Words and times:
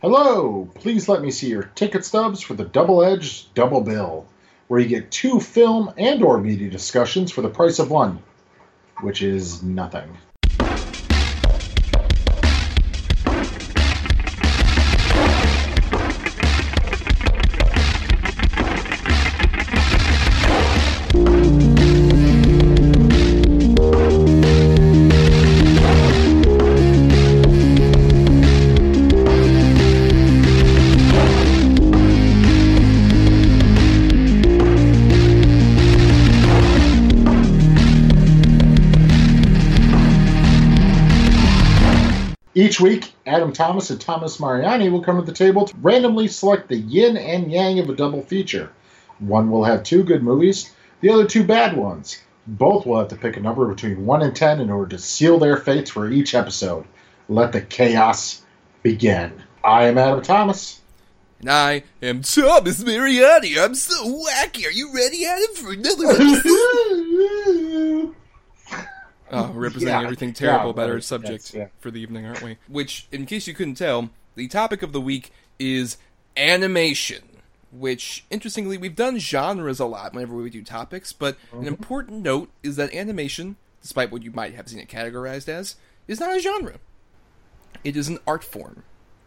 Hello, 0.00 0.70
please 0.74 1.08
let 1.08 1.22
me 1.22 1.32
see 1.32 1.48
your 1.48 1.64
ticket 1.64 2.04
stubs 2.04 2.40
for 2.40 2.54
the 2.54 2.64
Double 2.64 3.02
Edge 3.02 3.52
Double 3.54 3.80
Bill, 3.80 4.28
where 4.68 4.78
you 4.78 4.86
get 4.86 5.10
two 5.10 5.40
film 5.40 5.92
and 5.98 6.22
or 6.22 6.38
media 6.38 6.70
discussions 6.70 7.32
for 7.32 7.42
the 7.42 7.48
price 7.48 7.80
of 7.80 7.90
one, 7.90 8.20
which 9.00 9.22
is 9.22 9.60
nothing. 9.60 10.16
Adam 43.38 43.52
Thomas 43.52 43.88
and 43.90 44.00
Thomas 44.00 44.40
Mariani 44.40 44.88
will 44.88 45.00
come 45.00 45.14
to 45.14 45.22
the 45.22 45.32
table 45.32 45.64
to 45.64 45.76
randomly 45.76 46.26
select 46.26 46.68
the 46.68 46.76
yin 46.76 47.16
and 47.16 47.52
yang 47.52 47.78
of 47.78 47.88
a 47.88 47.94
double 47.94 48.20
feature. 48.22 48.72
One 49.20 49.48
will 49.48 49.62
have 49.62 49.84
two 49.84 50.02
good 50.02 50.24
movies, 50.24 50.74
the 51.02 51.10
other 51.10 51.24
two 51.24 51.44
bad 51.44 51.76
ones. 51.76 52.20
Both 52.48 52.84
will 52.84 52.98
have 52.98 53.10
to 53.10 53.16
pick 53.16 53.36
a 53.36 53.40
number 53.40 53.72
between 53.72 54.04
1 54.04 54.22
and 54.22 54.34
10 54.34 54.58
in 54.58 54.70
order 54.70 54.96
to 54.96 54.98
seal 54.98 55.38
their 55.38 55.56
fates 55.56 55.88
for 55.88 56.10
each 56.10 56.34
episode. 56.34 56.84
Let 57.28 57.52
the 57.52 57.60
chaos 57.60 58.42
begin. 58.82 59.40
I 59.62 59.84
am 59.84 59.98
Adam 59.98 60.22
Thomas. 60.22 60.80
And 61.38 61.48
I 61.48 61.84
am 62.02 62.22
Thomas 62.22 62.84
Mariani. 62.84 63.56
I'm 63.56 63.76
so 63.76 64.04
wacky. 64.04 64.66
Are 64.66 64.72
you 64.72 64.92
ready, 64.92 65.24
Adam, 65.24 65.54
for 65.54 65.72
another 65.74 66.06
episode? 66.10 67.54
Oh, 69.32 69.48
representing 69.52 69.94
Yeah, 69.94 70.02
everything 70.02 70.32
terrible 70.32 70.66
yeah, 70.66 70.70
about 70.70 70.90
our 70.90 71.00
subject 71.00 71.52
yeah. 71.54 71.68
for 71.80 71.90
the 71.90 72.00
evening, 72.00 72.24
aren't 72.26 72.42
we? 72.42 72.56
Which, 72.68 73.06
in 73.12 73.26
case 73.26 73.46
you 73.46 73.54
couldn't 73.54 73.74
tell, 73.74 74.10
the 74.36 74.48
topic 74.48 74.82
of 74.82 74.92
the 74.92 75.00
week 75.00 75.30
is 75.58 75.98
animation. 76.36 77.22
Which, 77.70 78.24
interestingly, 78.30 78.78
we've 78.78 78.96
done 78.96 79.18
genres 79.18 79.78
a 79.80 79.84
lot 79.84 80.14
whenever 80.14 80.34
we 80.34 80.48
do 80.48 80.64
topics, 80.64 81.12
but 81.12 81.36
Mm-hmm. 81.52 81.60
an 81.60 81.66
important 81.66 82.22
note 82.22 82.48
is 82.62 82.76
that 82.76 82.94
animation, 82.94 83.56
despite 83.82 84.10
what 84.10 84.22
you 84.22 84.30
might 84.30 84.54
have 84.54 84.68
seen 84.68 84.80
it 84.80 84.88
categorized 84.88 85.48
as, 85.48 85.76
is 86.06 86.18
not 86.20 86.34
a 86.34 86.40
genre. 86.40 86.76
It 87.84 87.96
is 87.96 88.08
an 88.08 88.18
art 88.26 88.42
form, 88.42 88.84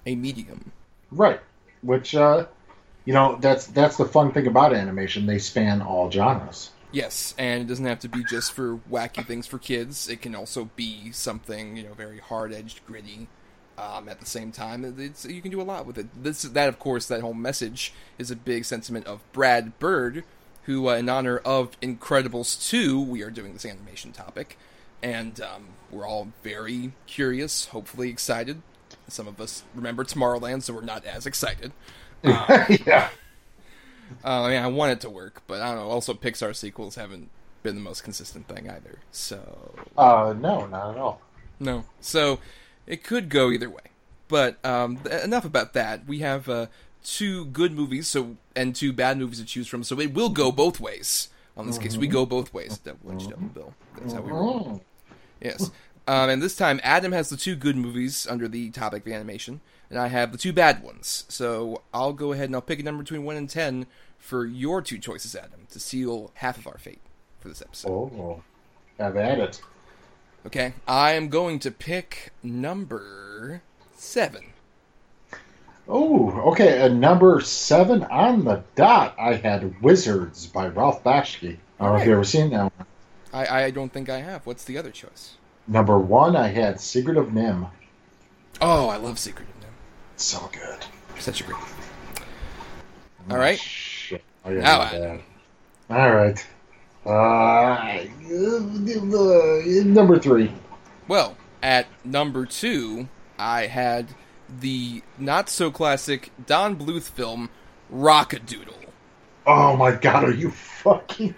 a 0.08 0.16
medium. 0.16 0.72
Right. 1.12 1.40
Which, 1.84 2.16
uh, 2.16 2.48
you 3.06 3.14
know, 3.14 3.38
that's 3.40 3.68
that's 3.68 3.98
the 3.98 4.06
fun 4.06 4.32
thing 4.32 4.48
about 4.48 4.74
animation. 4.74 5.28
They 5.28 5.38
span 5.40 5.82
all 5.84 6.10
genres. 6.10 6.72
Yes, 6.92 7.34
and 7.38 7.62
it 7.62 7.68
doesn't 7.68 7.86
have 7.86 8.00
to 8.00 8.10
be 8.10 8.24
just 8.24 8.52
for 8.52 8.78
wacky 8.90 9.26
things 9.26 9.48
for 9.48 9.58
kids. 9.58 10.10
It 10.10 10.22
can 10.22 10.36
also 10.36 10.70
be 10.76 11.12
something 11.12 11.78
you 11.78 11.84
know 11.84 11.94
very 11.94 12.20
hard 12.20 12.54
edged, 12.54 12.86
gritty. 12.86 13.28
Um, 13.78 14.10
at 14.10 14.20
the 14.20 14.26
same 14.26 14.52
time, 14.52 14.84
it's, 15.00 15.26
you 15.26 15.42
can 15.42 15.50
do 15.50 15.62
a 15.62 15.64
lot 15.64 15.88
with 15.88 15.98
it. 15.98 16.08
This, 16.24 16.44
that, 16.44 16.70
of 16.70 16.78
course, 16.78 17.08
that 17.08 17.22
whole 17.22 17.34
message 17.34 17.94
is 18.20 18.30
a 18.30 18.36
big 18.36 18.66
sentiment 18.66 19.08
of 19.08 19.22
Brad 19.32 19.80
Bird, 19.80 20.24
who, 20.64 20.88
uh, 20.90 20.96
in 20.96 21.10
honor 21.10 21.38
of 21.40 21.80
Incredibles 21.80 22.70
2, 22.70 23.02
we 23.02 23.24
are 23.24 23.32
doing 23.32 23.54
this 23.54 23.66
animation 23.66 24.12
topic, 24.12 24.58
and 25.02 25.42
um, 25.42 25.70
we're 25.90 26.06
all 26.06 26.28
very 26.44 26.92
curious, 27.08 27.68
hopefully 27.68 28.10
excited. 28.10 28.62
Some 29.08 29.28
of 29.28 29.42
us 29.42 29.64
remember 29.74 30.04
Tomorrowland, 30.04 30.62
so 30.64 30.74
we're 30.74 30.82
not 30.82 31.04
as 31.06 31.26
excited. 31.26 31.72
yeah. 32.24 33.10
Uh, 34.24 34.42
I 34.44 34.50
mean, 34.50 34.62
I 34.64 34.68
want 34.68 34.92
it 34.94 35.02
to 35.02 35.10
work, 35.10 35.42
but 35.48 35.62
I 35.62 35.68
don't 35.68 35.78
know. 35.78 35.90
Also, 35.90 36.14
Pixar 36.14 36.56
sequels 36.56 36.96
haven't 36.96 37.30
been 37.64 37.76
the 37.76 37.82
most 37.82 38.04
consistent 38.04 38.48
thing 38.48 38.70
either. 38.70 39.00
So 39.12 39.74
Uh, 39.98 40.34
no, 40.38 40.66
not 40.68 40.92
at 40.92 40.98
all. 40.98 41.22
no, 41.60 41.86
so 42.00 42.40
it 42.88 43.04
could 43.04 43.30
go 43.30 43.52
either 43.52 43.70
way. 43.70 43.82
But 44.28 44.64
um, 44.66 44.98
th- 44.98 45.24
enough 45.24 45.46
about 45.46 45.74
that. 45.74 46.06
We 46.08 46.20
have 46.20 46.48
uh, 46.50 46.68
two 47.04 47.46
good 47.46 47.74
movies, 47.74 48.08
so 48.08 48.38
and 48.56 48.74
two 48.76 48.94
bad 48.94 49.18
movies 49.18 49.40
to 49.40 49.46
choose 49.46 49.68
from. 49.68 49.84
So 49.84 50.00
it 50.00 50.14
will 50.14 50.30
go 50.30 50.52
both 50.52 50.80
ways. 50.80 51.28
On 51.58 51.68
this 51.68 51.78
case, 51.78 51.98
we 51.98 52.08
go 52.08 52.26
both 52.26 52.54
ways. 52.54 52.78
Double 52.78 53.12
double 53.12 53.48
bill. 53.50 53.74
That's 54.00 54.14
how 54.14 54.22
we 54.22 54.32
roll. 54.32 54.60
Mm. 55.10 55.16
Yes. 55.42 55.70
Um, 56.08 56.30
and 56.30 56.42
this 56.42 56.56
time, 56.56 56.80
Adam 56.84 57.12
has 57.12 57.30
the 57.30 57.38
two 57.38 57.56
good 57.56 57.76
movies 57.76 58.28
under 58.30 58.48
the 58.48 58.70
topic 58.72 59.06
of 59.06 59.14
animation, 59.14 59.62
and 59.90 60.00
I 60.00 60.08
have 60.08 60.32
the 60.32 60.38
two 60.38 60.52
bad 60.52 60.84
ones. 60.84 61.26
So 61.30 61.84
I'll 61.94 62.14
go 62.14 62.34
ahead 62.34 62.46
and 62.46 62.56
I'll 62.56 62.62
pick 62.62 62.80
a 62.80 62.84
number 62.84 63.04
between 63.04 63.24
1 63.24 63.36
and 63.36 63.50
10 63.50 63.86
for 64.18 64.46
your 64.46 64.82
two 64.82 64.98
choices, 64.98 65.36
Adam, 65.36 65.68
to 65.72 65.80
seal 65.80 66.32
half 66.36 66.58
of 66.58 66.68
our 66.68 66.78
fate 66.78 67.02
for 67.40 67.50
this 67.50 67.62
episode. 67.62 67.90
Oh, 67.90 68.44
have 68.98 69.16
at 69.16 69.40
it. 69.40 69.62
Okay? 70.46 70.74
I 70.88 71.12
am 71.14 71.30
going 71.30 71.60
to 71.60 71.72
pick 71.72 72.34
number 72.44 73.62
7. 73.96 74.44
Oh, 75.88 76.32
okay. 76.52 76.80
At 76.80 76.94
number 76.94 77.42
seven 77.42 78.04
on 78.06 78.46
the 78.46 78.64
dot, 78.76 79.16
I 79.20 79.34
had 79.34 79.82
Wizards 79.82 80.48
by 80.48 80.68
Ralph 80.68 81.04
Bakshi. 81.04 81.58
I 81.80 81.86
don't 81.86 81.96
know 81.96 82.02
if 82.02 82.08
you 82.08 82.14
ever 82.14 82.24
seen 82.24 82.52
that 82.52 82.72
one. 82.78 82.88
I, 83.34 83.64
I 83.64 83.72
don't 83.72 83.92
think 83.92 84.10
I 84.10 84.22
have. 84.22 84.46
What's 84.46 84.64
the 84.64 84.78
other 84.78 84.92
choice? 84.92 85.36
Number 85.68 85.98
one, 85.98 86.36
I 86.36 86.48
had 86.48 86.80
Secret 86.80 87.18
of 87.18 87.28
NIMH. 87.28 87.70
Oh, 88.60 88.90
I 88.90 88.98
love 88.98 89.18
Secret 89.20 89.48
of 89.48 89.56
NIMH. 89.56 89.74
So 90.18 90.50
good. 90.52 90.86
Such 91.20 91.42
a 91.42 91.44
great 91.44 91.60
movie. 91.60 91.72
All 93.30 93.38
right. 93.38 93.60
Shit. 93.60 94.24
Oh, 94.44 94.52
yeah, 94.52 94.62
now 94.62 94.82
I... 94.82 95.24
All 95.90 96.14
right. 96.14 96.46
Uh, 97.06 98.04
number 99.84 100.20
three. 100.20 100.52
Well, 101.08 101.36
at 101.64 101.88
number 102.06 102.46
two, 102.46 103.10
I 103.38 103.68
had 103.68 104.10
the 104.60 105.02
not 105.18 105.50
so 105.50 105.72
classic 105.72 106.32
Don 106.46 106.76
Bluth 106.76 107.10
film 107.10 107.50
Rock-a-Doodle. 107.90 108.76
Oh 109.46 109.76
my 109.76 109.92
god, 109.96 110.24
are 110.24 110.34
you 110.34 110.52
fucking 110.52 111.34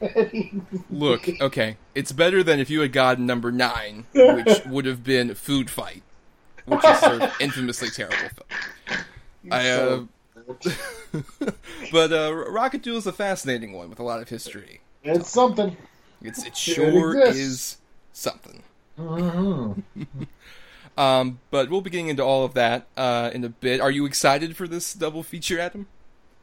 kidding? 0.00 0.66
me? 0.70 0.80
Look, 0.90 1.28
okay, 1.40 1.76
it's 1.94 2.12
better 2.12 2.42
than 2.42 2.60
if 2.60 2.70
you 2.70 2.80
had 2.80 2.92
gotten 2.92 3.26
number 3.26 3.50
nine, 3.50 4.06
which 4.14 4.60
would 4.66 4.86
have 4.86 5.02
been 5.02 5.34
Food 5.34 5.68
Fight, 5.68 6.02
which 6.66 6.84
is 6.84 7.02
an 7.02 7.30
infamously 7.40 7.90
terrible 7.90 8.16
film. 8.16 9.02
I, 9.50 9.70
uh, 9.70 10.04
but 11.92 12.12
uh, 12.12 12.34
Rock-a-Doodle 12.48 12.98
is 12.98 13.06
a 13.06 13.12
fascinating 13.12 13.72
one 13.72 13.90
with 13.90 13.98
a 13.98 14.02
lot 14.04 14.20
of 14.22 14.28
history. 14.28 14.80
It's 15.02 15.30
something. 15.30 15.76
It's 16.22 16.44
it 16.44 16.56
sure 16.56 17.18
exists. 17.20 17.40
is 17.40 17.76
something. 18.12 18.62
Mhm. 18.98 19.82
Um, 20.96 21.38
but 21.52 21.70
we'll 21.70 21.80
be 21.80 21.90
getting 21.90 22.08
into 22.08 22.24
all 22.24 22.44
of 22.44 22.54
that 22.54 22.86
uh, 22.96 23.30
in 23.32 23.44
a 23.44 23.48
bit. 23.48 23.80
Are 23.80 23.90
you 23.90 24.04
excited 24.04 24.56
for 24.56 24.66
this 24.66 24.92
double 24.94 25.22
feature, 25.22 25.58
Adam? 25.60 25.86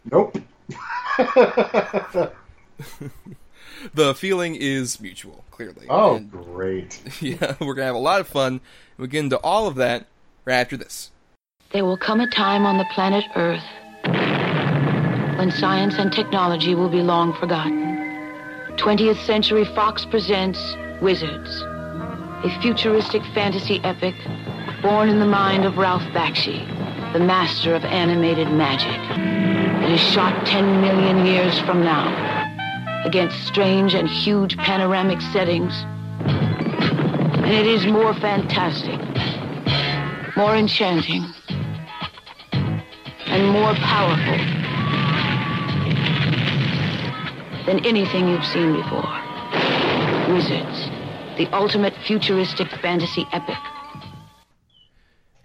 Nope. 0.09 0.38
The 3.94 4.16
feeling 4.16 4.56
is 4.56 5.00
mutual, 5.00 5.44
clearly. 5.52 5.86
oh, 5.90 6.16
And, 6.16 6.31
great. 6.31 7.00
yeah, 7.22 7.56
we're 7.59 7.76
gonna 7.76 7.86
have 7.86 7.96
a 7.96 8.00
lot 8.00 8.20
of 8.20 8.28
fun. 8.28 8.62
We'll 8.98 9.08
get 9.08 9.20
into 9.20 9.38
all 9.38 9.68
of 9.68 9.75
that 9.75 10.08
right 10.46 10.56
after 10.56 10.78
this. 10.78 11.12
There 11.72 11.86
will 11.86 11.98
come 11.98 12.22
a 12.22 12.30
time 12.30 12.66
on 12.66 12.78
the 12.78 12.86
planet 12.94 13.25
Earth 13.36 13.64
when 15.38 15.52
science 15.52 15.96
and 15.98 16.12
technology 16.12 16.74
will 16.74 16.90
be 16.90 17.02
long 17.02 17.34
forgotten. 17.34 17.96
20th 18.78 19.24
Century 19.25 19.66
Fox 19.66 20.06
presents 20.06 20.75
Wizards, 21.02 21.62
a 21.62 22.59
futuristic 22.62 23.22
fantasy 23.34 23.80
epic 23.84 24.16
born 24.81 25.09
in 25.09 25.20
the 25.20 25.25
mind 25.25 25.66
of 25.66 25.78
Ralph 25.78 26.04
Bakshi, 26.14 26.62
the 27.14 27.20
master 27.20 27.75
of 27.75 27.84
animated 27.84 28.50
magic. 28.51 29.55
It 29.86 29.92
is 29.92 30.02
shot 30.02 30.48
10 30.48 30.82
million 30.82 31.28
years 31.28 31.60
from 31.60 31.84
now 31.84 32.10
against 33.06 33.46
strange 33.46 33.94
and 33.94 34.10
huge 34.10 34.58
panoramic 34.58 35.22
settings. 35.22 35.74
And 37.38 37.52
it 37.54 37.68
is 37.68 37.86
more 37.86 38.16
fantastic, 38.16 39.00
more 40.36 40.56
enchanting, 40.56 41.24
and 43.28 43.48
more 43.48 43.76
powerful 43.76 44.38
than 47.68 47.86
anything 47.86 48.28
you've 48.28 48.46
seen 48.46 48.74
before. 48.74 49.22
Wizards, 50.34 50.90
the 51.38 51.48
ultimate 51.54 51.94
futuristic 52.08 52.70
fantasy 52.82 53.28
epic. 53.32 53.60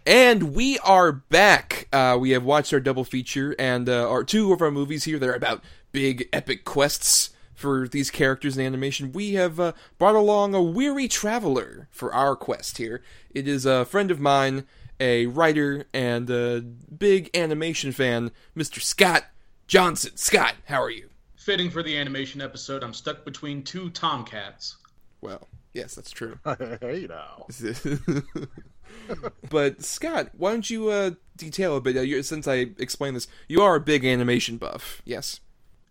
And 0.07 0.55
we 0.55 0.79
are 0.79 1.13
back. 1.13 1.80
Uh, 1.93 2.17
we 2.21 2.31
have 2.31 2.45
watched 2.45 2.73
our 2.73 2.81
double 2.81 3.05
feature 3.05 3.55
and 3.59 3.89
uh, 3.89 4.09
our 4.09 4.25
two 4.25 4.53
of 4.53 4.63
our 4.63 4.71
movies 4.71 5.05
here 5.05 5.19
that 5.19 5.29
are 5.29 5.35
about 5.35 5.63
big 5.93 6.29
epic 6.33 6.65
quests 6.65 7.31
for 7.55 7.89
these 7.89 8.11
characters 8.11 8.57
in 8.57 8.65
animation. 8.65 9.13
We 9.13 9.35
have 9.35 9.61
uh, 9.61 9.73
brought 9.99 10.15
along 10.15 10.55
a 10.55 10.63
weary 10.63 11.09
traveler 11.09 11.89
for 11.91 12.13
our 12.15 12.37
quest 12.37 12.79
here. 12.79 13.03
It 13.35 13.47
is 13.47 13.67
a 13.67 13.85
friend 13.85 14.11
of 14.11 14.21
mine 14.21 14.67
a 15.01 15.27
writer 15.27 15.87
and 15.93 16.29
a 16.31 16.61
big 16.61 17.31
animation 17.35 17.91
fan, 17.91 18.31
Mr. 18.57 18.81
Scott 18.81 19.25
Johnson. 19.67 20.17
Scott, 20.17 20.55
how 20.67 20.81
are 20.81 20.91
you? 20.91 21.09
Fitting 21.37 21.71
for 21.71 21.83
the 21.83 21.97
animation 21.97 22.43
episode, 22.43 22.85
I'm 22.85 22.93
stuck 22.93 23.25
between 23.25 23.63
two 23.63 23.89
tomcats. 23.91 24.77
Well, 25.23 25.49
yes, 25.73 25.95
that's 25.95 26.11
true. 26.11 26.39
hey 26.81 27.09
now. 27.09 27.47
but 29.51 29.83
Scott, 29.83 30.31
why 30.37 30.53
don't 30.53 30.69
you 30.69 30.91
uh, 30.91 31.13
detail 31.37 31.77
a 31.77 31.81
bit? 31.81 31.97
Uh, 31.97 32.23
since 32.23 32.47
I 32.47 32.71
explained 32.79 33.17
this, 33.17 33.29
you 33.49 33.63
are 33.63 33.77
a 33.77 33.81
big 33.81 34.05
animation 34.05 34.57
buff. 34.57 35.03
Yes. 35.05 35.41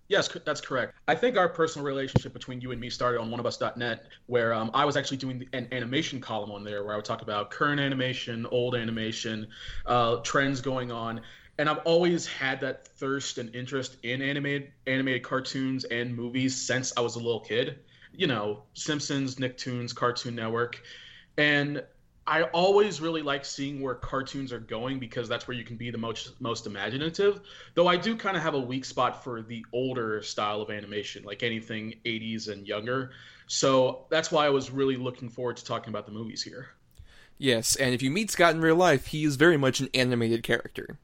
Yes, 0.09 0.27
that's 0.43 0.59
correct. 0.59 0.95
I 1.07 1.13
think 1.13 1.37
our 1.37 1.47
personal 1.47 1.85
relationship 1.85 2.33
between 2.33 2.61
you 2.61 2.71
and 2.71 2.81
me 2.81 2.89
started 2.89 3.21
on 3.21 3.29
oneofus.net, 3.29 4.07
where 4.25 4.55
um, 4.55 4.71
I 4.73 4.83
was 4.83 4.97
actually 4.97 5.17
doing 5.17 5.47
an 5.53 5.67
animation 5.71 6.19
column 6.19 6.51
on 6.51 6.63
there 6.63 6.83
where 6.83 6.93
I 6.93 6.95
would 6.95 7.05
talk 7.05 7.21
about 7.21 7.51
current 7.51 7.79
animation, 7.79 8.47
old 8.47 8.75
animation, 8.75 9.47
uh, 9.85 10.17
trends 10.17 10.61
going 10.61 10.91
on. 10.91 11.21
And 11.59 11.69
I've 11.69 11.79
always 11.79 12.25
had 12.25 12.59
that 12.61 12.87
thirst 12.87 13.37
and 13.37 13.53
interest 13.53 13.97
in 14.01 14.23
animated 14.23 14.71
animated 14.87 15.21
cartoons 15.21 15.83
and 15.83 16.15
movies 16.15 16.55
since 16.55 16.91
I 16.97 17.01
was 17.01 17.15
a 17.15 17.19
little 17.19 17.41
kid. 17.41 17.77
You 18.11 18.25
know, 18.25 18.63
Simpsons, 18.73 19.35
Nicktoons, 19.35 19.93
Cartoon 19.93 20.33
Network. 20.33 20.81
And 21.37 21.83
I 22.29 22.43
always 22.43 23.01
really 23.01 23.23
like 23.23 23.43
seeing 23.43 23.81
where 23.81 23.95
cartoons 23.95 24.53
are 24.53 24.59
going 24.59 24.99
because 24.99 25.27
that's 25.27 25.47
where 25.47 25.57
you 25.57 25.63
can 25.63 25.77
be 25.77 25.89
the 25.89 25.97
most 25.97 26.39
most 26.39 26.67
imaginative. 26.67 27.41
Though 27.73 27.87
I 27.87 27.97
do 27.97 28.15
kind 28.15 28.37
of 28.37 28.43
have 28.43 28.53
a 28.53 28.59
weak 28.59 28.85
spot 28.85 29.23
for 29.23 29.41
the 29.41 29.65
older 29.73 30.21
style 30.21 30.61
of 30.61 30.69
animation, 30.69 31.23
like 31.23 31.41
anything 31.41 31.95
80s 32.05 32.47
and 32.47 32.67
younger. 32.67 33.11
So 33.47 34.05
that's 34.11 34.31
why 34.31 34.45
I 34.45 34.49
was 34.49 34.69
really 34.69 34.95
looking 34.95 35.27
forward 35.27 35.57
to 35.57 35.65
talking 35.65 35.89
about 35.89 36.05
the 36.05 36.11
movies 36.11 36.43
here. 36.43 36.67
Yes, 37.39 37.75
and 37.75 37.95
if 37.95 38.03
you 38.03 38.11
meet 38.11 38.29
Scott 38.29 38.53
in 38.53 38.61
real 38.61 38.75
life, 38.75 39.07
he 39.07 39.23
is 39.23 39.35
very 39.35 39.57
much 39.57 39.79
an 39.79 39.89
animated 39.95 40.43
character 40.43 40.99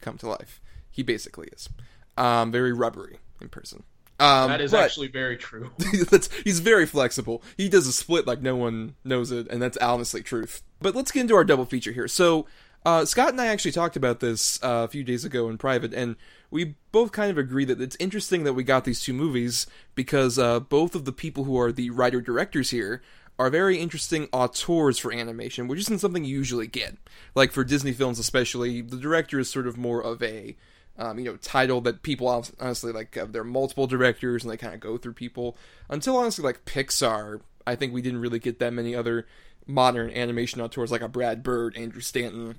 come 0.00 0.18
to 0.18 0.28
life. 0.28 0.60
He 0.90 1.04
basically 1.04 1.48
is. 1.52 1.68
Um, 2.16 2.50
very 2.50 2.72
rubbery 2.72 3.18
in 3.40 3.48
person. 3.48 3.84
Um, 4.20 4.48
That 4.50 4.60
is 4.60 4.70
but- 4.70 4.84
actually 4.84 5.08
very 5.08 5.36
true. 5.36 5.70
he's 6.44 6.60
very 6.60 6.86
flexible. 6.86 7.42
He 7.56 7.68
does 7.68 7.86
a 7.86 7.92
split 7.92 8.26
like 8.26 8.40
no 8.40 8.56
one 8.56 8.94
knows 9.04 9.32
it, 9.32 9.48
and 9.50 9.60
that's 9.60 9.76
honestly 9.78 10.22
truth. 10.22 10.62
But 10.80 10.94
let's 10.94 11.10
get 11.10 11.22
into 11.22 11.34
our 11.34 11.44
double 11.44 11.64
feature 11.64 11.92
here. 11.92 12.08
So, 12.08 12.46
uh, 12.84 13.04
Scott 13.06 13.30
and 13.30 13.40
I 13.40 13.46
actually 13.46 13.72
talked 13.72 13.96
about 13.96 14.20
this 14.20 14.62
uh, 14.62 14.84
a 14.84 14.88
few 14.88 15.02
days 15.02 15.24
ago 15.24 15.48
in 15.48 15.58
private, 15.58 15.92
and 15.94 16.16
we 16.50 16.76
both 16.92 17.10
kind 17.12 17.30
of 17.30 17.38
agree 17.38 17.64
that 17.64 17.80
it's 17.80 17.96
interesting 17.98 18.44
that 18.44 18.52
we 18.52 18.62
got 18.62 18.84
these 18.84 19.00
two 19.02 19.14
movies 19.14 19.66
because 19.94 20.38
uh, 20.38 20.60
both 20.60 20.94
of 20.94 21.04
the 21.06 21.12
people 21.12 21.44
who 21.44 21.58
are 21.58 21.72
the 21.72 21.90
writer 21.90 22.20
directors 22.20 22.70
here 22.70 23.02
are 23.38 23.50
very 23.50 23.78
interesting 23.78 24.28
auteurs 24.32 24.98
for 24.98 25.12
animation, 25.12 25.66
which 25.66 25.80
isn't 25.80 25.98
something 25.98 26.24
you 26.24 26.36
usually 26.36 26.68
get. 26.68 26.96
Like 27.34 27.50
for 27.50 27.64
Disney 27.64 27.92
films, 27.92 28.20
especially, 28.20 28.80
the 28.80 28.96
director 28.96 29.40
is 29.40 29.50
sort 29.50 29.66
of 29.66 29.76
more 29.76 30.00
of 30.00 30.22
a 30.22 30.54
um, 30.98 31.18
you 31.18 31.24
know, 31.24 31.36
title 31.36 31.80
that 31.82 32.02
people 32.02 32.28
honestly 32.60 32.92
like. 32.92 33.16
Uh, 33.16 33.26
there 33.26 33.42
are 33.42 33.44
multiple 33.44 33.86
directors, 33.86 34.44
and 34.44 34.52
they 34.52 34.56
kind 34.56 34.74
of 34.74 34.80
go 34.80 34.96
through 34.96 35.14
people. 35.14 35.56
Until 35.88 36.16
honestly, 36.16 36.44
like 36.44 36.64
Pixar, 36.64 37.40
I 37.66 37.74
think 37.74 37.92
we 37.92 38.02
didn't 38.02 38.20
really 38.20 38.38
get 38.38 38.58
that 38.60 38.72
many 38.72 38.94
other 38.94 39.26
modern 39.66 40.10
animation 40.10 40.60
auteurs 40.60 40.92
like 40.92 41.00
a 41.00 41.08
Brad 41.08 41.42
Bird, 41.42 41.76
Andrew 41.76 42.00
Stanton, 42.00 42.56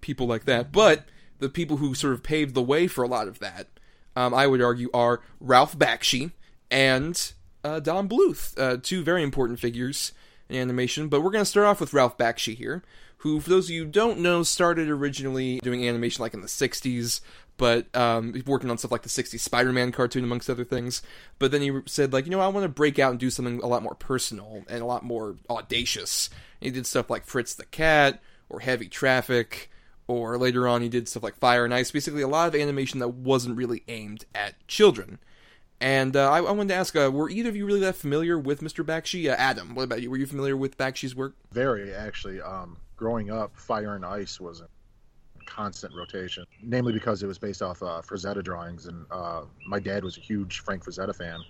people 0.00 0.26
like 0.26 0.44
that. 0.44 0.72
But 0.72 1.04
the 1.38 1.48
people 1.48 1.78
who 1.78 1.94
sort 1.94 2.14
of 2.14 2.22
paved 2.22 2.54
the 2.54 2.62
way 2.62 2.86
for 2.86 3.04
a 3.04 3.08
lot 3.08 3.28
of 3.28 3.38
that, 3.40 3.68
um, 4.16 4.34
I 4.34 4.46
would 4.46 4.62
argue, 4.62 4.90
are 4.92 5.20
Ralph 5.40 5.78
Bakshi 5.78 6.32
and 6.70 7.32
uh, 7.64 7.80
Don 7.80 8.08
Bluth, 8.08 8.58
uh, 8.58 8.78
two 8.82 9.02
very 9.02 9.22
important 9.22 9.60
figures 9.60 10.12
in 10.48 10.56
animation. 10.56 11.08
But 11.08 11.22
we're 11.22 11.30
going 11.30 11.44
to 11.44 11.50
start 11.50 11.66
off 11.66 11.80
with 11.80 11.92
Ralph 11.92 12.18
Bakshi 12.18 12.56
here, 12.56 12.82
who, 13.18 13.40
for 13.40 13.50
those 13.50 13.66
of 13.66 13.70
you 13.70 13.84
who 13.84 13.90
don't 13.90 14.20
know, 14.20 14.42
started 14.42 14.88
originally 14.88 15.60
doing 15.60 15.86
animation 15.86 16.22
like 16.22 16.34
in 16.34 16.40
the 16.40 16.46
60s, 16.48 17.20
but 17.56 17.94
um, 17.94 18.34
working 18.46 18.70
on 18.70 18.78
stuff 18.78 18.92
like 18.92 19.02
the 19.02 19.08
60s 19.08 19.38
Spider-Man 19.40 19.92
cartoon, 19.92 20.24
amongst 20.24 20.50
other 20.50 20.64
things. 20.64 21.02
But 21.38 21.50
then 21.50 21.62
he 21.62 21.72
said, 21.86 22.12
like, 22.12 22.24
you 22.24 22.30
know, 22.30 22.40
I 22.40 22.48
want 22.48 22.64
to 22.64 22.68
break 22.68 22.98
out 22.98 23.10
and 23.10 23.20
do 23.20 23.30
something 23.30 23.60
a 23.60 23.66
lot 23.66 23.82
more 23.82 23.94
personal 23.94 24.64
and 24.68 24.82
a 24.82 24.86
lot 24.86 25.04
more 25.04 25.36
audacious. 25.48 26.30
And 26.60 26.66
he 26.66 26.70
did 26.70 26.86
stuff 26.86 27.10
like 27.10 27.24
Fritz 27.24 27.54
the 27.54 27.66
Cat 27.66 28.22
or 28.48 28.60
Heavy 28.60 28.88
Traffic, 28.88 29.70
or 30.06 30.36
later 30.38 30.66
on 30.66 30.82
he 30.82 30.88
did 30.88 31.08
stuff 31.08 31.22
like 31.22 31.36
Fire 31.36 31.64
and 31.64 31.72
Ice. 31.72 31.90
Basically, 31.90 32.22
a 32.22 32.28
lot 32.28 32.48
of 32.48 32.54
animation 32.54 33.00
that 33.00 33.08
wasn't 33.08 33.56
really 33.56 33.82
aimed 33.88 34.24
at 34.34 34.66
children. 34.66 35.18
And 35.80 36.16
uh, 36.16 36.30
I, 36.30 36.38
I 36.38 36.52
wanted 36.52 36.68
to 36.68 36.74
ask, 36.74 36.94
uh, 36.94 37.10
were 37.12 37.28
either 37.28 37.48
of 37.48 37.56
you 37.56 37.66
really 37.66 37.80
that 37.80 37.96
familiar 37.96 38.38
with 38.38 38.60
Mr. 38.60 38.84
Bakshi? 38.84 39.28
Uh, 39.28 39.34
Adam, 39.36 39.74
what 39.74 39.82
about 39.82 40.00
you? 40.00 40.10
Were 40.10 40.16
you 40.16 40.26
familiar 40.26 40.56
with 40.56 40.78
Bakshi's 40.78 41.16
work? 41.16 41.34
Very 41.50 41.92
actually. 41.92 42.40
Um, 42.40 42.76
growing 42.96 43.30
up, 43.30 43.56
Fire 43.56 43.96
and 43.96 44.04
Ice 44.04 44.40
was 44.40 44.62
constant 45.42 45.94
rotation, 45.94 46.44
namely 46.62 46.92
because 46.92 47.22
it 47.22 47.26
was 47.26 47.38
based 47.38 47.62
off 47.62 47.82
uh, 47.82 48.00
Frazetta 48.02 48.42
drawings, 48.42 48.86
and 48.86 49.06
uh, 49.10 49.42
my 49.64 49.78
dad 49.78 50.04
was 50.04 50.16
a 50.16 50.20
huge 50.20 50.60
Frank 50.60 50.84
Frazetta 50.84 51.14
fan, 51.14 51.44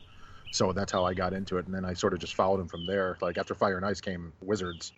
so 0.51 0.73
that's 0.73 0.93
how 0.93 1.05
I 1.05 1.15
got 1.15 1.33
into 1.33 1.59
it. 1.59 1.67
And 1.67 1.75
then 1.75 1.85
I 1.85 1.95
sort 1.95 2.13
of 2.13 2.19
just 2.19 2.35
followed 2.35 2.61
him 2.61 2.69
from 2.69 2.87
there. 2.87 3.19
Like 3.21 3.39
after 3.39 3.55
Fire 3.55 3.77
and 3.77 3.87
Ice 3.87 4.01
came 4.01 4.33
Wizards, 4.43 4.93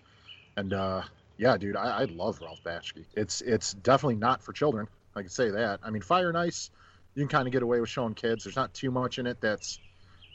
and 0.57 0.73
uh, 0.73 1.03
yeah, 1.37 1.57
dude, 1.57 1.77
I, 1.77 2.01
I 2.01 2.05
love 2.05 2.41
Ralph 2.41 2.63
Bakshi. 2.63 3.05
It's 3.15 3.41
it's 3.43 3.75
definitely 3.75 4.17
not 4.17 4.43
for 4.43 4.53
children. 4.53 4.89
I 5.17 5.21
can 5.21 5.31
say 5.31 5.51
that. 5.51 5.81
I 5.83 5.91
mean, 5.91 6.03
Fire 6.03 6.29
and 6.29 6.39
Ice, 6.39 6.71
you 7.15 7.23
can 7.23 7.29
kind 7.29 7.47
of 7.47 7.53
get 7.53 7.63
away 7.63 7.81
with 7.81 7.89
showing 7.89 8.15
kids. 8.15 8.45
There's 8.45 8.57
not 8.57 8.75
too 8.75 8.91
much 8.91 9.19
in 9.19 9.27
it 9.27 9.41
that's 9.41 9.81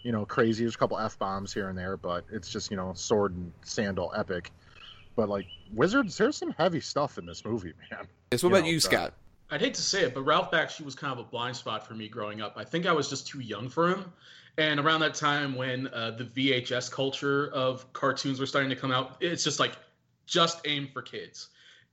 you 0.03 0.11
know 0.11 0.25
crazy. 0.25 0.63
There's 0.63 0.75
a 0.75 0.77
couple 0.77 0.97
f 0.97 1.17
bombs 1.19 1.53
here 1.53 1.69
and 1.69 1.77
there, 1.77 1.97
but 1.97 2.25
it's 2.31 2.51
just 2.51 2.71
you 2.71 2.77
know 2.77 2.93
sword 2.93 3.35
and 3.35 3.51
sandal 3.63 4.11
epic. 4.15 4.51
But 5.19 5.27
like 5.27 5.47
Wizards, 5.73 6.17
there's 6.17 6.37
some 6.37 6.51
heavy 6.51 6.79
stuff 6.79 7.17
in 7.17 7.25
this 7.25 7.43
movie, 7.43 7.73
man. 7.91 8.07
Yes, 8.31 8.41
what 8.41 8.51
You 8.51 8.55
about 8.55 8.63
know, 8.65 8.71
you, 8.71 8.79
so- 8.79 8.89
Scott? 8.89 9.13
I'd 9.51 9.59
hate 9.59 9.73
to 9.73 9.81
say 9.81 10.03
it, 10.03 10.13
but 10.13 10.21
Ralph 10.21 10.49
Bakshi 10.49 10.79
was 10.85 10.95
kind 10.95 11.11
of 11.11 11.19
a 11.19 11.27
blind 11.27 11.57
spot 11.57 11.85
for 11.85 11.93
me 11.93 12.07
growing 12.07 12.39
up. 12.39 12.53
I 12.55 12.63
think 12.63 12.85
I 12.85 12.93
was 12.93 13.09
just 13.09 13.27
too 13.27 13.41
young 13.41 13.67
for 13.67 13.89
him. 13.89 14.13
And 14.57 14.79
around 14.79 15.01
that 15.01 15.15
time 15.15 15.55
when 15.55 15.87
uh, 15.87 16.11
the 16.11 16.23
VHS 16.23 16.89
culture 16.89 17.51
of 17.51 17.91
cartoons 17.91 18.39
were 18.39 18.45
starting 18.45 18.69
to 18.69 18.77
come 18.77 18.91
out, 18.93 19.17
it's 19.19 19.43
just 19.43 19.59
like 19.59 19.73
just 20.25 20.61
aimed 20.65 20.91
for 20.93 21.01
kids. 21.01 21.49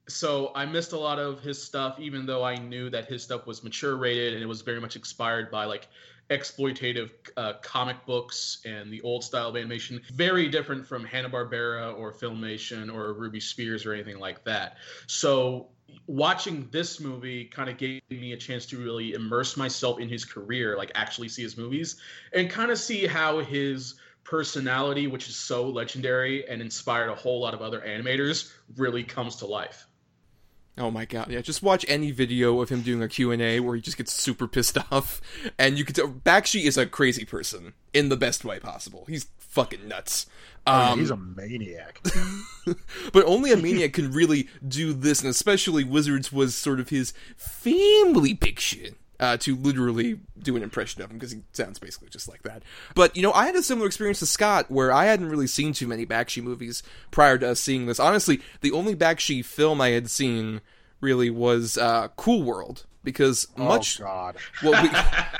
So 0.09 0.53
I 0.55 0.65
missed 0.67 0.93
a 0.93 0.99
lot 0.99 1.19
of 1.19 1.41
his 1.41 1.61
stuff, 1.61 1.99
even 1.99 2.27
though 2.27 2.45
I 2.45 2.55
knew 2.59 2.91
that 2.91 3.07
his 3.07 3.25
stuff 3.25 3.45
was 3.45 3.65
mature 3.65 3.97
rated 3.97 4.35
and 4.35 4.43
it 4.43 4.47
was 4.47 4.61
very 4.63 4.81
much 4.81 4.95
inspired 4.95 5.51
by 5.51 5.65
like 5.65 5.89
exploitative 6.31 7.11
uh, 7.37 7.55
comic 7.63 8.05
books 8.07 8.59
and 8.65 8.93
the 8.93 9.01
old 9.03 9.23
style 9.23 9.49
of 9.49 9.57
animation. 9.57 10.01
Very 10.13 10.49
different 10.49 10.87
from 10.87 11.05
Hanna 11.05 11.31
Barbera 11.31 11.97
or 11.97 12.13
Filmation 12.13 12.93
or 12.93 13.13
Ruby 13.13 13.41
Spears 13.41 13.87
or 13.87 13.93
anything 13.93 14.19
like 14.19 14.45
that. 14.45 14.77
So 15.07 15.69
watching 16.07 16.69
this 16.71 17.01
movie 17.01 17.45
kind 17.45 17.71
of 17.71 17.77
gave 17.77 18.03
me 18.11 18.33
a 18.33 18.37
chance 18.37 18.67
to 18.67 18.79
really 18.79 19.13
immerse 19.13 19.57
myself 19.57 20.01
in 20.01 20.09
his 20.09 20.25
career, 20.25 20.77
like 20.77 20.91
actually 20.95 21.29
see 21.29 21.43
his 21.43 21.57
movies 21.57 22.01
and 22.33 22.51
kind 22.51 22.71
of 22.71 22.79
see 22.79 23.07
how 23.07 23.39
his 23.39 23.95
personality, 24.25 25.07
which 25.07 25.29
is 25.29 25.37
so 25.37 25.69
legendary 25.69 26.49
and 26.49 26.61
inspired 26.61 27.09
a 27.09 27.15
whole 27.15 27.41
lot 27.41 27.55
of 27.55 27.63
other 27.63 27.81
animators, 27.81 28.53
really 28.77 29.05
comes 29.05 29.37
to 29.37 29.47
life. 29.47 29.87
Oh 30.79 30.91
my 30.91 31.07
god, 31.07 31.31
yeah, 31.31 31.41
just 31.41 31.63
watch 31.63 31.87
any 31.89 32.11
video 32.11 32.61
of 32.61 32.69
him 32.69 32.83
doing 32.83 33.03
a 33.03 33.09
Q&A 33.09 33.61
where 33.61 33.75
he 33.75 33.81
just 33.81 33.97
gets 33.97 34.13
super 34.13 34.47
pissed 34.47 34.77
off, 34.93 35.21
and 35.59 35.79
you 35.79 35.85
can 35.85 35.95
tell 35.95 36.09
Bakshi 36.09 36.65
is 36.65 36.77
a 36.77 36.85
crazy 36.87 37.25
person, 37.25 37.73
in 37.95 38.11
the 38.11 38.17
best 38.17 38.45
way 38.45 38.59
possible. 38.61 39.07
He's 39.09 39.27
fucking 39.39 39.89
nuts. 39.89 40.27
Mean, 40.67 40.75
Um, 40.75 40.99
he's 40.99 41.11
a 41.11 41.17
maniac. 41.17 42.01
but 43.13 43.25
only 43.25 43.53
a 43.53 43.57
maniac 43.57 43.95
can 43.95 44.11
really 44.13 44.49
do 44.67 44.93
this, 44.93 45.23
and 45.23 45.31
especially 45.31 45.83
Wizards 45.85 46.31
was 46.31 46.55
sort 46.55 46.79
of 46.81 46.91
his 46.91 47.15
family 47.37 48.35
picture. 48.35 48.91
Uh, 49.19 49.37
to 49.39 49.57
literally 49.57 50.21
do 50.39 50.57
an 50.57 50.63
impression 50.63 51.01
of 51.01 51.11
him 51.11 51.17
because 51.17 51.33
he 51.33 51.41
sounds 51.53 51.79
basically 51.79 52.09
just 52.11 52.29
like 52.29 52.43
that. 52.43 52.63
But 52.95 53.17
you 53.17 53.23
know, 53.23 53.33
I 53.33 53.47
had 53.47 53.57
a 53.57 53.63
similar 53.63 53.87
experience 53.87 54.19
to 54.19 54.27
Scott 54.27 54.71
where 54.71 54.93
I 54.93 55.07
hadn't 55.07 55.31
really 55.31 55.47
seen 55.47 55.73
too 55.73 55.87
many 55.87 56.05
Bakshi 56.05 56.43
movies 56.43 56.83
prior 57.11 57.39
to 57.39 57.51
us 57.51 57.61
seeing 57.61 57.87
this. 57.87 57.99
Honestly, 57.99 58.43
the 58.61 58.73
only 58.73 58.95
Bakshi 58.95 59.43
film 59.43 59.81
I 59.81 59.91
had 59.91 60.11
seen 60.11 60.61
really 61.01 61.31
was 61.31 61.79
uh, 61.79 62.09
Cool 62.17 62.43
World 62.43 62.85
because 63.05 63.49
much 63.57 64.01
oh 64.03 64.05
God. 64.05 64.37
well, 64.63 64.83
we, 64.83 64.91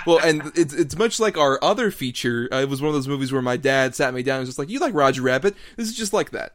well, 0.07 0.19
and 0.25 0.53
it's 0.55 0.73
it's 0.73 0.97
much 0.97 1.21
like 1.21 1.37
our 1.37 1.63
other 1.63 1.91
feature. 1.91 2.49
Uh, 2.51 2.61
it 2.61 2.71
was 2.71 2.81
one 2.81 2.89
of 2.89 2.95
those 2.95 3.09
movies 3.09 3.31
where 3.31 3.43
my 3.43 3.59
dad 3.59 3.95
sat 3.95 4.15
me 4.15 4.23
down 4.23 4.37
and 4.37 4.43
was 4.43 4.49
just 4.49 4.59
like, 4.59 4.71
"You 4.71 4.79
like 4.79 4.95
Roger 4.95 5.21
Rabbit? 5.21 5.55
This 5.77 5.89
is 5.89 5.97
just 5.97 6.15
like 6.15 6.31
that." 6.31 6.53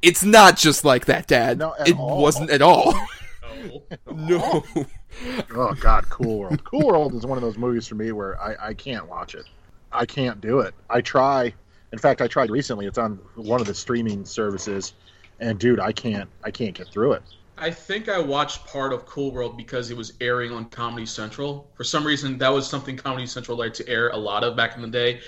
It's 0.00 0.24
not 0.24 0.56
just 0.56 0.84
like 0.84 1.06
that, 1.06 1.26
Dad. 1.26 1.58
No, 1.58 1.74
at 1.78 1.88
it 1.88 1.98
all. 1.98 2.22
wasn't 2.22 2.50
at 2.50 2.62
all. 2.62 2.94
Oh. 2.94 3.82
no. 4.14 4.64
Oh 5.54 5.74
God, 5.80 6.08
Cool 6.08 6.38
World. 6.38 6.64
Cool 6.64 6.86
World 6.86 7.14
is 7.14 7.26
one 7.26 7.38
of 7.38 7.42
those 7.42 7.58
movies 7.58 7.86
for 7.86 7.94
me 7.94 8.12
where 8.12 8.40
I, 8.40 8.68
I 8.68 8.74
can't 8.74 9.08
watch 9.08 9.34
it. 9.34 9.46
I 9.92 10.06
can't 10.06 10.40
do 10.40 10.60
it. 10.60 10.74
I 10.88 11.00
try. 11.00 11.54
In 11.92 11.98
fact, 11.98 12.22
I 12.22 12.26
tried 12.26 12.50
recently. 12.50 12.86
It's 12.86 12.98
on 12.98 13.20
one 13.34 13.60
of 13.60 13.66
the 13.66 13.74
streaming 13.74 14.24
services, 14.24 14.94
and 15.40 15.58
dude, 15.58 15.80
I 15.80 15.92
can't. 15.92 16.28
I 16.42 16.50
can't 16.50 16.74
get 16.74 16.88
through 16.88 17.12
it. 17.12 17.22
I 17.58 17.70
think 17.70 18.08
I 18.08 18.18
watched 18.18 18.66
part 18.66 18.92
of 18.92 19.06
Cool 19.06 19.30
World 19.30 19.56
because 19.56 19.90
it 19.90 19.96
was 19.96 20.14
airing 20.20 20.52
on 20.52 20.64
Comedy 20.66 21.06
Central. 21.06 21.70
For 21.74 21.84
some 21.84 22.04
reason, 22.04 22.38
that 22.38 22.48
was 22.48 22.68
something 22.68 22.96
Comedy 22.96 23.26
Central 23.26 23.58
liked 23.58 23.76
to 23.76 23.88
air 23.88 24.08
a 24.08 24.16
lot 24.16 24.42
of 24.42 24.56
back 24.56 24.74
in 24.74 24.82
the 24.82 24.88
day. 24.88 25.20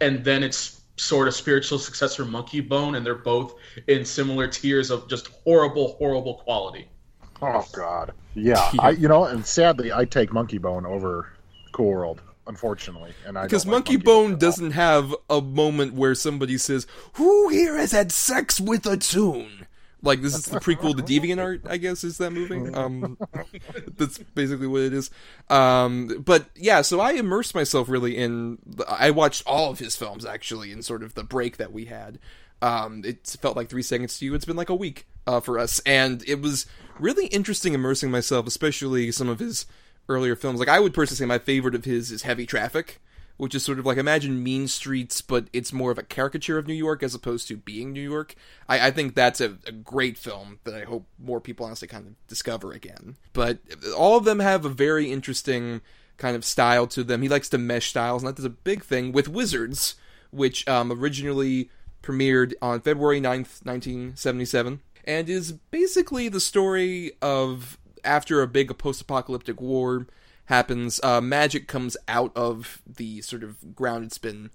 And 0.00 0.24
then 0.24 0.42
it's 0.42 0.80
sort 0.96 1.28
of 1.28 1.34
spiritual 1.34 1.78
successor 1.78 2.24
Monkey 2.24 2.60
Bone, 2.60 2.94
and 2.94 3.04
they're 3.04 3.14
both 3.14 3.54
in 3.86 4.04
similar 4.04 4.48
tiers 4.48 4.90
of 4.90 5.08
just 5.08 5.28
horrible, 5.44 5.94
horrible 5.98 6.34
quality. 6.34 6.88
Oh 7.42 7.66
God, 7.72 8.12
yeah. 8.34 8.70
I 8.78 8.90
you 8.90 9.08
know, 9.08 9.24
and 9.24 9.44
sadly, 9.44 9.92
I 9.92 10.04
take 10.04 10.32
Monkey 10.32 10.58
Bone 10.58 10.86
over 10.86 11.32
Cool 11.72 11.90
World, 11.90 12.22
unfortunately, 12.46 13.12
and 13.26 13.38
I 13.38 13.44
Because 13.44 13.66
like 13.66 13.72
Monkey 13.72 13.96
Bone 13.96 14.36
doesn't 14.38 14.72
have 14.72 15.14
a 15.30 15.40
moment 15.40 15.94
where 15.94 16.14
somebody 16.14 16.58
says, 16.58 16.86
"Who 17.14 17.48
here 17.48 17.76
has 17.76 17.92
had 17.92 18.12
sex 18.12 18.60
with 18.60 18.86
a 18.86 18.96
tune?" 18.96 19.66
Like 20.00 20.22
this 20.22 20.34
is 20.34 20.44
the 20.44 20.60
prequel 20.60 20.96
to 20.96 21.02
DeviantArt, 21.02 21.68
I 21.68 21.76
guess, 21.76 22.04
is 22.04 22.18
that 22.18 22.30
movie? 22.30 22.70
Um, 22.78 23.18
that's 23.96 24.18
basically 24.18 24.68
what 24.68 24.82
it 24.82 24.92
is. 24.92 25.10
Um, 25.50 26.22
but 26.24 26.46
yeah, 26.54 26.82
so 26.82 27.00
I 27.00 27.12
immersed 27.12 27.54
myself 27.54 27.88
really 27.88 28.16
in. 28.16 28.58
I 28.86 29.10
watched 29.10 29.42
all 29.46 29.70
of 29.70 29.80
his 29.80 29.96
films 29.96 30.24
actually 30.24 30.70
in 30.70 30.82
sort 30.82 31.02
of 31.02 31.14
the 31.14 31.24
break 31.24 31.56
that 31.56 31.72
we 31.72 31.86
had. 31.86 32.20
Um, 32.62 33.02
it 33.04 33.26
felt 33.40 33.56
like 33.56 33.68
three 33.68 33.82
seconds 33.82 34.18
to 34.18 34.24
you. 34.24 34.34
It's 34.34 34.44
been 34.44 34.56
like 34.56 34.68
a 34.68 34.74
week 34.74 35.06
uh, 35.26 35.40
for 35.40 35.58
us, 35.58 35.80
and 35.80 36.22
it 36.28 36.40
was 36.40 36.66
really 37.00 37.26
interesting 37.26 37.74
immersing 37.74 38.10
myself, 38.10 38.46
especially 38.46 39.10
some 39.12 39.28
of 39.28 39.38
his 39.38 39.66
earlier 40.08 40.36
films. 40.36 40.60
Like 40.60 40.68
I 40.68 40.80
would 40.80 40.94
personally 40.94 41.18
say 41.18 41.26
my 41.26 41.38
favorite 41.38 41.74
of 41.74 41.84
his 41.84 42.10
is 42.10 42.22
Heavy 42.22 42.46
Traffic, 42.46 43.00
which 43.36 43.54
is 43.54 43.64
sort 43.64 43.78
of 43.78 43.86
like 43.86 43.98
imagine 43.98 44.42
Mean 44.42 44.68
Streets, 44.68 45.20
but 45.20 45.48
it's 45.52 45.72
more 45.72 45.90
of 45.90 45.98
a 45.98 46.02
caricature 46.02 46.58
of 46.58 46.66
New 46.66 46.74
York 46.74 47.02
as 47.02 47.14
opposed 47.14 47.48
to 47.48 47.56
being 47.56 47.92
New 47.92 48.02
York. 48.02 48.34
I, 48.68 48.88
I 48.88 48.90
think 48.90 49.14
that's 49.14 49.40
a, 49.40 49.56
a 49.66 49.72
great 49.72 50.18
film 50.18 50.58
that 50.64 50.74
I 50.74 50.84
hope 50.84 51.06
more 51.18 51.40
people 51.40 51.66
honestly 51.66 51.88
kind 51.88 52.06
of 52.06 52.26
discover 52.26 52.72
again. 52.72 53.16
But 53.32 53.58
all 53.96 54.16
of 54.16 54.24
them 54.24 54.40
have 54.40 54.64
a 54.64 54.70
very 54.70 55.12
interesting 55.12 55.80
kind 56.16 56.34
of 56.34 56.44
style 56.44 56.86
to 56.88 57.04
them. 57.04 57.22
He 57.22 57.28
likes 57.28 57.48
to 57.50 57.58
mesh 57.58 57.90
styles, 57.90 58.22
and 58.22 58.28
that 58.28 58.38
is 58.38 58.44
a 58.44 58.50
big 58.50 58.82
thing 58.82 59.12
with 59.12 59.28
Wizards, 59.28 59.94
which 60.30 60.66
um, 60.66 60.90
originally 60.90 61.70
premiered 62.02 62.54
on 62.60 62.80
February 62.80 63.20
9th, 63.20 63.64
1977, 63.64 64.80
and 65.08 65.28
is 65.30 65.52
basically 65.52 66.28
the 66.28 66.38
story 66.38 67.12
of 67.22 67.78
after 68.04 68.42
a 68.42 68.46
big 68.46 68.76
post 68.78 69.00
apocalyptic 69.00 69.60
war 69.60 70.06
happens, 70.44 71.00
uh, 71.02 71.20
magic 71.20 71.66
comes 71.66 71.96
out 72.06 72.30
of 72.36 72.82
the 72.86 73.22
sort 73.22 73.42
of 73.42 73.74
ground 73.74 74.04
it's 74.04 74.18
been 74.18 74.50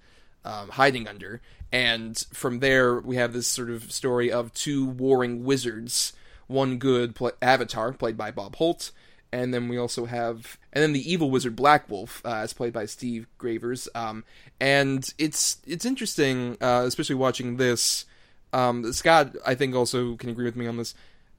um, 0.45 0.69
hiding 0.69 1.07
under. 1.07 1.41
And 1.72 2.17
from 2.31 2.60
there, 2.60 3.00
we 3.00 3.15
have 3.15 3.33
this 3.33 3.48
sort 3.48 3.72
of 3.72 3.91
story 3.91 4.31
of 4.31 4.53
two 4.53 4.86
warring 4.86 5.43
wizards. 5.43 6.13
One 6.45 6.77
good 6.77 7.17
Avatar, 7.41 7.93
played 7.93 8.17
by 8.17 8.29
Bob 8.29 8.57
Holt, 8.57 8.91
and 9.31 9.53
then 9.53 9.69
we 9.69 9.77
also 9.77 10.05
have, 10.05 10.60
and 10.72 10.83
then 10.83 10.93
the 10.93 11.12
evil 11.12 11.31
wizard 11.31 11.55
Black 11.55 11.89
Wolf, 11.89 12.22
uh, 12.25 12.36
as 12.36 12.53
played 12.53 12.74
by 12.74 12.86
Steve 12.86 13.25
Gravers. 13.39 13.88
Um, 13.95 14.24
and 14.60 15.12
it's 15.17 15.57
it's 15.65 15.86
interesting, 15.86 16.57
uh, 16.62 16.83
especially 16.86 17.15
watching 17.15 17.57
this. 17.57 18.05
Um, 18.53 18.93
Scott, 18.93 19.36
I 19.45 19.55
think, 19.55 19.75
also 19.75 20.15
can 20.15 20.29
agree 20.29 20.45
with 20.45 20.55
me 20.55 20.67
on 20.67 20.77
this. 20.77 20.93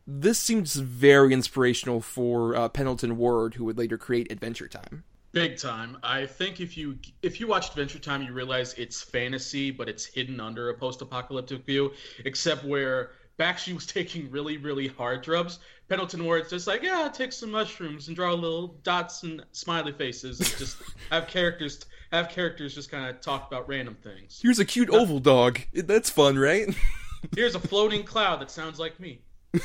This 0.06 0.38
seems 0.38 0.75
very 0.75 1.33
inspirational 1.33 2.00
for 2.00 2.54
uh, 2.54 2.68
Pendleton 2.68 3.16
Ward, 3.16 3.54
who 3.54 3.64
would 3.64 3.78
later 3.78 3.97
create 3.97 4.30
Adventure 4.30 4.68
Time. 4.68 5.04
Big 5.33 5.56
time. 5.56 5.97
I 6.02 6.26
think 6.26 6.61
if 6.61 6.76
you 6.76 6.99
if 7.23 7.40
you 7.40 7.47
watch 7.47 7.71
Adventure 7.71 7.99
Time, 7.99 8.23
you 8.23 8.33
realize 8.33 8.75
it's 8.75 9.02
fantasy, 9.02 9.71
but 9.71 9.88
it's 9.88 10.04
hidden 10.04 10.40
under 10.40 10.71
a 10.71 10.75
post-apocalyptic 10.75 11.64
view. 11.64 11.92
Except 12.25 12.64
where 12.64 13.12
Bakshi 13.38 13.75
was 13.75 13.87
taking 13.99 14.30
really 14.30 14.59
really 14.59 14.87
hard 14.87 15.23
drugs, 15.23 15.59
Pendleton 15.88 16.25
Ward's 16.25 16.50
just 16.50 16.66
like, 16.66 16.83
yeah, 16.83 17.09
take 17.12 17.33
some 17.33 17.50
mushrooms 17.50 18.09
and 18.09 18.16
draw 18.16 18.33
little 18.33 18.76
dots 18.83 19.23
and 19.23 19.44
smiley 19.52 19.92
faces, 19.92 20.38
and 20.38 20.59
just 20.59 20.76
have 21.11 21.26
characters 21.26 21.80
have 22.12 22.28
characters 22.28 22.75
just 22.75 22.90
kind 22.90 23.09
of 23.09 23.21
talk 23.21 23.49
about 23.49 23.68
random 23.68 23.97
things. 24.02 24.38
Here's 24.40 24.59
a 24.59 24.64
cute 24.64 24.90
oval 24.90 25.18
dog. 25.18 25.61
That's 25.73 26.11
fun, 26.11 26.38
right? 26.38 26.68
Here's 27.35 27.54
a 27.54 27.61
floating 27.61 28.04
cloud 28.04 28.40
that 28.40 28.50
sounds 28.50 28.78
like 28.78 28.99
me. 29.00 29.21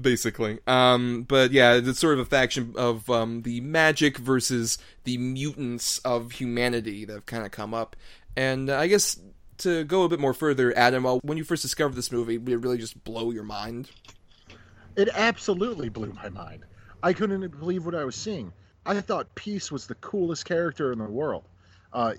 basically. 0.00 0.58
Um, 0.66 1.24
but 1.28 1.52
yeah, 1.52 1.74
it's 1.74 1.98
sort 1.98 2.14
of 2.14 2.20
a 2.20 2.24
faction 2.24 2.74
of 2.76 3.08
um, 3.10 3.42
the 3.42 3.60
magic 3.60 4.18
versus 4.18 4.78
the 5.04 5.18
mutants 5.18 5.98
of 5.98 6.32
humanity 6.32 7.04
that 7.04 7.12
have 7.12 7.26
kind 7.26 7.44
of 7.44 7.50
come 7.50 7.74
up. 7.74 7.96
And 8.36 8.70
uh, 8.70 8.78
I 8.78 8.86
guess 8.86 9.18
to 9.58 9.84
go 9.84 10.04
a 10.04 10.08
bit 10.08 10.20
more 10.20 10.34
further, 10.34 10.76
Adam, 10.76 11.06
uh, 11.06 11.16
when 11.16 11.38
you 11.38 11.44
first 11.44 11.62
discovered 11.62 11.94
this 11.94 12.12
movie, 12.12 12.38
did 12.38 12.48
it 12.48 12.58
really 12.58 12.78
just 12.78 13.02
blow 13.04 13.30
your 13.30 13.44
mind? 13.44 13.90
It 14.96 15.08
absolutely 15.14 15.88
blew 15.88 16.12
my 16.12 16.28
mind. 16.28 16.64
I 17.02 17.12
couldn't 17.12 17.46
believe 17.58 17.86
what 17.86 17.94
I 17.94 18.04
was 18.04 18.16
seeing. 18.16 18.52
I 18.84 19.00
thought 19.00 19.34
Peace 19.34 19.70
was 19.70 19.86
the 19.86 19.94
coolest 19.96 20.44
character 20.44 20.92
in 20.92 20.98
the 20.98 21.04
world. 21.04 21.44
Uh, 21.92 22.14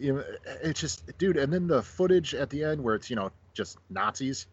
it's 0.61 0.81
just, 0.81 1.17
dude. 1.17 1.37
And 1.37 1.51
then 1.51 1.67
the 1.67 1.81
footage 1.81 2.35
at 2.35 2.49
the 2.49 2.63
end 2.63 2.83
where 2.83 2.95
it's 2.95 3.09
you 3.09 3.15
know 3.15 3.31
just 3.53 3.77
Nazis. 3.89 4.47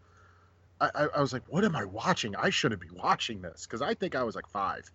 I, 0.80 0.90
I, 0.94 1.08
I 1.16 1.20
was 1.20 1.32
like, 1.32 1.42
what 1.48 1.64
am 1.64 1.74
I 1.74 1.84
watching? 1.84 2.36
I 2.36 2.50
shouldn't 2.50 2.80
be 2.80 2.90
watching 2.90 3.42
this 3.42 3.66
because 3.66 3.82
I 3.82 3.94
think 3.94 4.14
I 4.14 4.22
was 4.22 4.36
like 4.36 4.46
five 4.48 4.90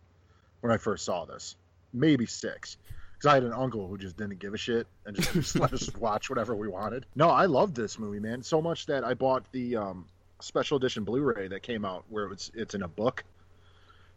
when 0.62 0.72
I 0.72 0.78
first 0.78 1.04
saw 1.04 1.26
this, 1.26 1.56
maybe 1.92 2.26
six. 2.26 2.78
Because 3.14 3.32
I 3.32 3.34
had 3.36 3.44
an 3.44 3.54
uncle 3.54 3.88
who 3.88 3.98
just 3.98 4.16
didn't 4.16 4.40
give 4.40 4.54
a 4.54 4.58
shit 4.58 4.88
and 5.06 5.16
just, 5.16 5.34
just 5.34 5.60
let 5.60 5.74
us 5.74 5.94
watch 5.96 6.30
whatever 6.30 6.56
we 6.56 6.70
wanted. 6.70 7.06
No, 7.16 7.30
I 7.30 7.46
loved 7.46 7.76
this 7.76 8.00
movie, 8.00 8.20
man, 8.20 8.44
so 8.44 8.62
much 8.62 8.86
that 8.86 9.04
I 9.04 9.14
bought 9.14 9.44
the 9.52 9.76
um, 9.76 10.06
special 10.40 10.78
edition 10.78 11.04
Blu-ray 11.04 11.50
that 11.50 11.64
came 11.64 11.84
out 11.84 12.06
where 12.10 12.32
it's 12.32 12.52
it's 12.54 12.76
in 12.76 12.84
a 12.84 12.88
book 12.88 13.24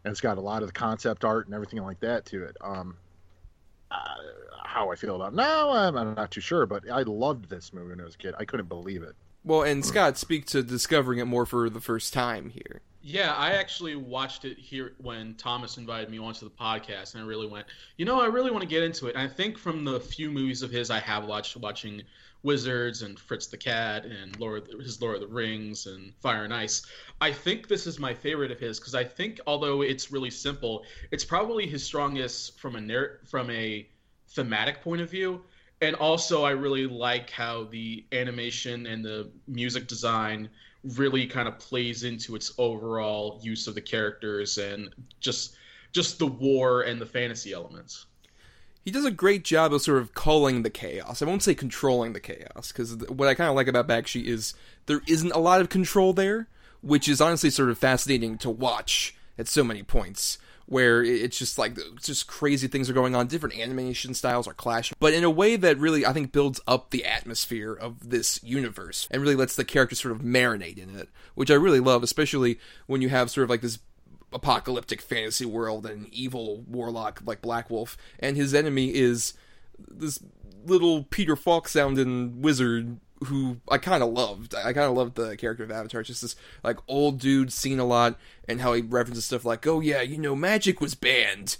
and 0.03 0.11
it's 0.11 0.21
got 0.21 0.37
a 0.37 0.41
lot 0.41 0.61
of 0.61 0.69
the 0.69 0.73
concept 0.73 1.25
art 1.25 1.45
and 1.47 1.55
everything 1.55 1.81
like 1.81 1.99
that 1.99 2.25
to 2.27 2.45
it. 2.45 2.57
Um, 2.61 2.95
uh, 3.91 4.15
how 4.63 4.91
I 4.91 4.95
feel 4.95 5.15
about 5.15 5.33
it 5.33 5.35
now, 5.35 5.71
I'm, 5.71 5.97
I'm 5.97 6.13
not 6.15 6.31
too 6.31 6.41
sure, 6.41 6.65
but 6.65 6.89
I 6.89 7.01
loved 7.03 7.49
this 7.49 7.73
movie 7.73 7.89
when 7.89 8.01
I 8.01 8.03
was 8.03 8.15
a 8.15 8.17
kid. 8.17 8.35
I 8.37 8.45
couldn't 8.45 8.69
believe 8.69 9.03
it. 9.03 9.15
Well, 9.43 9.63
and 9.63 9.85
Scott, 9.85 10.17
speak 10.17 10.45
to 10.47 10.61
discovering 10.61 11.19
it 11.19 11.25
more 11.25 11.45
for 11.45 11.69
the 11.69 11.79
first 11.79 12.13
time 12.13 12.49
here. 12.49 12.81
Yeah, 13.01 13.33
I 13.35 13.51
actually 13.53 13.95
watched 13.95 14.43
it 14.43 14.57
here 14.57 14.91
when 14.97 15.35
Thomas 15.35 15.77
invited 15.77 16.09
me 16.09 16.19
onto 16.19 16.43
the 16.43 16.51
podcast, 16.51 17.13
and 17.13 17.23
I 17.23 17.25
really 17.25 17.47
went, 17.47 17.65
you 17.95 18.03
know, 18.03 18.19
I 18.19 18.25
really 18.25 18.51
want 18.51 18.63
to 18.63 18.67
get 18.67 18.83
into 18.83 19.07
it. 19.07 19.15
And 19.15 19.23
I 19.23 19.33
think 19.33 19.57
from 19.57 19.85
the 19.85 20.01
few 20.01 20.29
movies 20.29 20.61
of 20.61 20.71
his 20.71 20.91
I 20.91 20.99
have 20.99 21.25
watched, 21.25 21.55
watching 21.55 22.03
Wizards 22.43 23.01
and 23.01 23.19
Fritz 23.19 23.47
the 23.47 23.57
Cat 23.57 24.05
and 24.05 24.39
Lord, 24.39 24.67
his 24.81 25.01
Lord 25.01 25.15
of 25.15 25.21
the 25.21 25.27
Rings 25.27 25.85
and 25.85 26.13
Fire 26.21 26.43
and 26.43 26.53
Ice, 26.53 26.85
I 27.19 27.31
think 27.31 27.67
this 27.67 27.87
is 27.87 27.99
my 27.99 28.13
favorite 28.13 28.51
of 28.51 28.59
his 28.59 28.79
because 28.79 28.95
I 28.95 29.03
think 29.03 29.39
although 29.47 29.81
it's 29.81 30.11
really 30.11 30.29
simple, 30.29 30.85
it's 31.11 31.25
probably 31.25 31.67
his 31.67 31.83
strongest 31.83 32.59
from 32.59 32.75
a 32.75 32.81
narr- 32.81 33.19
from 33.25 33.49
a 33.49 33.87
thematic 34.29 34.81
point 34.81 35.01
of 35.01 35.09
view. 35.09 35.43
And 35.81 35.95
also, 35.95 36.43
I 36.43 36.51
really 36.51 36.87
like 36.87 37.29
how 37.29 37.65
the 37.65 38.05
animation 38.11 38.87
and 38.87 39.05
the 39.05 39.29
music 39.47 39.87
design 39.87 40.49
really 40.95 41.27
kind 41.27 41.47
of 41.47 41.59
plays 41.59 42.03
into 42.03 42.35
its 42.35 42.53
overall 42.57 43.39
use 43.43 43.67
of 43.67 43.75
the 43.75 43.81
characters 43.81 44.57
and 44.57 44.89
just 45.19 45.55
just 45.93 46.19
the 46.19 46.27
war 46.27 46.81
and 46.81 46.99
the 46.99 47.05
fantasy 47.05 47.53
elements. 47.53 48.05
He 48.87 48.91
does 48.91 49.03
a 49.03 49.11
great 49.11 49.43
job 49.43 49.73
of 49.73 49.81
sort 49.81 50.01
of 50.01 50.13
calling 50.13 50.63
the 50.63 50.69
chaos. 50.69 51.21
I 51.21 51.25
won't 51.25 51.43
say 51.43 51.53
controlling 51.53 52.13
the 52.13 52.21
chaos, 52.21 52.71
because 52.71 52.95
what 53.09 53.27
I 53.27 53.33
kind 53.33 53.49
of 53.49 53.55
like 53.57 53.67
about 53.67 53.85
Bakshi 53.85 54.23
is 54.23 54.53
there 54.85 55.01
isn't 55.05 55.33
a 55.33 55.39
lot 55.39 55.59
of 55.59 55.67
control 55.67 56.13
there, 56.13 56.47
which 56.81 57.09
is 57.09 57.19
honestly 57.19 57.49
sort 57.49 57.69
of 57.69 57.77
fascinating 57.77 58.37
to 58.37 58.49
watch 58.49 59.13
at 59.37 59.49
so 59.49 59.61
many 59.61 59.83
points 59.83 60.37
where 60.67 61.03
it's 61.03 61.37
just 61.37 61.57
like 61.57 61.77
just 62.01 62.27
crazy 62.27 62.69
things 62.69 62.89
are 62.89 62.93
going 62.93 63.13
on 63.13 63.27
different 63.27 63.59
animation 63.59 64.13
styles 64.13 64.47
are 64.47 64.53
clashing 64.53 64.95
but 64.99 65.13
in 65.13 65.23
a 65.23 65.29
way 65.29 65.55
that 65.55 65.77
really 65.77 66.05
i 66.05 66.11
think 66.11 66.33
builds 66.33 66.59
up 66.67 66.89
the 66.89 67.05
atmosphere 67.05 67.73
of 67.73 68.09
this 68.09 68.43
universe 68.43 69.07
and 69.09 69.21
really 69.21 69.35
lets 69.35 69.55
the 69.55 69.63
characters 69.63 70.01
sort 70.01 70.11
of 70.11 70.21
marinate 70.21 70.77
in 70.77 70.93
it 70.97 71.07
which 71.35 71.49
i 71.49 71.53
really 71.53 71.79
love 71.79 72.03
especially 72.03 72.59
when 72.85 73.01
you 73.01 73.07
have 73.07 73.31
sort 73.31 73.45
of 73.45 73.49
like 73.49 73.61
this 73.61 73.79
apocalyptic 74.33 75.01
fantasy 75.01 75.45
world 75.45 75.85
and 75.85 76.07
evil 76.13 76.63
warlock 76.67 77.21
like 77.25 77.41
black 77.41 77.69
wolf 77.69 77.97
and 78.19 78.35
his 78.35 78.53
enemy 78.53 78.93
is 78.93 79.33
this 79.77 80.19
little 80.65 81.03
peter 81.03 81.35
falk 81.35 81.67
sounding 81.67 82.41
wizard 82.41 82.99
who 83.25 83.57
I 83.69 83.77
kind 83.77 84.03
of 84.03 84.09
loved. 84.09 84.53
I 84.53 84.73
kind 84.73 84.89
of 84.89 84.95
loved 84.95 85.15
the 85.15 85.35
character 85.37 85.63
of 85.63 85.71
Avatar. 85.71 86.01
It's 86.01 86.09
just 86.09 86.21
this 86.21 86.35
like 86.63 86.77
old 86.87 87.19
dude 87.19 87.51
seen 87.51 87.79
a 87.79 87.85
lot, 87.85 88.17
and 88.47 88.61
how 88.61 88.73
he 88.73 88.81
references 88.81 89.25
stuff 89.25 89.45
like, 89.45 89.65
"Oh 89.65 89.79
yeah, 89.79 90.01
you 90.01 90.17
know, 90.17 90.35
magic 90.35 90.79
was 90.79 90.95
banned, 90.95 91.57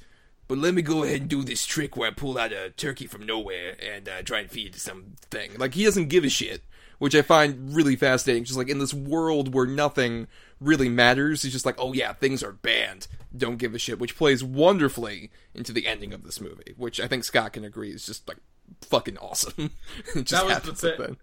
but 0.47 0.57
let 0.57 0.74
me 0.74 0.81
go 0.81 1.03
ahead 1.03 1.21
and 1.21 1.29
do 1.29 1.43
this 1.43 1.65
trick 1.65 1.97
where 1.97 2.09
I 2.09 2.13
pull 2.13 2.38
out 2.38 2.51
a 2.51 2.71
turkey 2.71 3.07
from 3.07 3.25
nowhere 3.25 3.75
and 3.81 4.07
uh, 4.07 4.21
try 4.21 4.39
and 4.39 4.50
feed 4.50 4.67
it 4.67 4.74
to 4.74 4.79
something." 4.79 5.51
Like 5.57 5.74
he 5.74 5.83
doesn't 5.83 6.09
give 6.09 6.24
a 6.24 6.29
shit, 6.29 6.63
which 7.00 7.16
I 7.16 7.22
find 7.22 7.74
really 7.75 7.96
fascinating. 7.96 8.44
Just 8.44 8.58
like 8.58 8.70
in 8.70 8.80
this 8.80 8.94
world 8.94 9.54
where 9.54 9.66
nothing 9.66 10.27
really 10.60 10.89
matters, 10.89 11.42
he's 11.42 11.54
just 11.54 11.66
like, 11.66 11.75
"Oh 11.77 11.94
yeah, 11.94 12.13
things 12.13 12.44
are 12.44 12.54
banned. 12.54 13.08
Don't 13.36 13.58
give 13.58 13.75
a 13.75 13.80
shit," 13.80 14.00
which 14.00 14.18
plays 14.18 14.44
wonderfully 14.44 15.32
into 15.54 15.72
the 15.74 15.88
ending 15.88 16.13
of 16.13 16.24
this 16.24 16.42
movie, 16.42 16.74
which 16.77 17.00
I 17.00 17.08
think 17.08 17.24
Scott 17.24 17.54
can 17.54 17.63
agree 17.63 17.92
is 17.92 18.06
just 18.06 18.27
like 18.27 18.38
fucking 18.82 19.18
awesome. 19.18 19.72
That 20.16 20.46
was 20.46 20.62
the 20.62 20.72
like 20.72 20.77
thing. 20.77 20.98
that. 20.98 21.18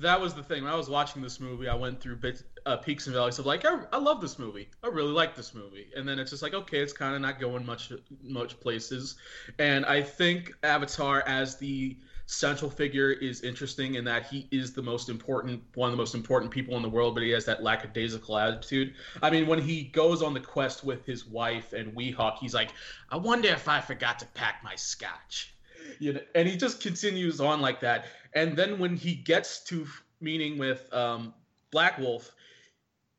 That 0.00 0.20
was 0.22 0.32
the 0.32 0.42
thing. 0.42 0.64
When 0.64 0.72
I 0.72 0.76
was 0.76 0.88
watching 0.88 1.20
this 1.20 1.38
movie, 1.38 1.68
I 1.68 1.74
went 1.74 2.00
through 2.00 2.16
bits, 2.16 2.42
uh, 2.64 2.78
peaks 2.78 3.06
and 3.06 3.14
valleys 3.14 3.38
of 3.38 3.44
like, 3.44 3.66
I, 3.66 3.80
I 3.92 3.98
love 3.98 4.22
this 4.22 4.38
movie. 4.38 4.70
I 4.82 4.86
really 4.86 5.12
like 5.12 5.36
this 5.36 5.54
movie. 5.54 5.88
And 5.94 6.08
then 6.08 6.18
it's 6.18 6.30
just 6.30 6.42
like, 6.42 6.54
okay, 6.54 6.78
it's 6.78 6.94
kind 6.94 7.14
of 7.14 7.20
not 7.20 7.38
going 7.38 7.66
much 7.66 7.92
much 8.22 8.58
places. 8.60 9.16
And 9.58 9.84
I 9.84 10.00
think 10.00 10.54
Avatar 10.62 11.22
as 11.26 11.56
the 11.58 11.98
central 12.26 12.70
figure 12.70 13.12
is 13.12 13.42
interesting 13.42 13.94
in 13.94 14.04
that 14.04 14.26
he 14.26 14.48
is 14.50 14.72
the 14.72 14.82
most 14.82 15.08
important, 15.08 15.62
one 15.74 15.88
of 15.88 15.92
the 15.92 15.96
most 15.96 16.14
important 16.14 16.50
people 16.50 16.76
in 16.76 16.82
the 16.82 16.88
world, 16.88 17.14
but 17.14 17.22
he 17.22 17.30
has 17.30 17.44
that 17.44 17.62
lackadaisical 17.62 18.36
attitude. 18.36 18.94
I 19.22 19.30
mean, 19.30 19.46
when 19.46 19.60
he 19.60 19.84
goes 19.84 20.22
on 20.22 20.34
the 20.34 20.40
quest 20.40 20.84
with 20.84 21.06
his 21.06 21.26
wife 21.26 21.72
and 21.72 21.94
Weehawk, 21.94 22.38
he's 22.38 22.54
like, 22.54 22.70
I 23.10 23.16
wonder 23.16 23.48
if 23.48 23.68
I 23.68 23.80
forgot 23.80 24.18
to 24.18 24.26
pack 24.26 24.60
my 24.64 24.74
scotch. 24.74 25.54
You 26.00 26.14
know, 26.14 26.20
and 26.34 26.48
he 26.48 26.56
just 26.56 26.82
continues 26.82 27.40
on 27.40 27.60
like 27.60 27.80
that. 27.80 28.06
And 28.34 28.56
then 28.56 28.78
when 28.78 28.96
he 28.96 29.14
gets 29.14 29.60
to 29.64 29.86
meeting 30.20 30.58
with 30.58 30.92
um, 30.92 31.32
Black 31.70 31.98
Wolf, 31.98 32.32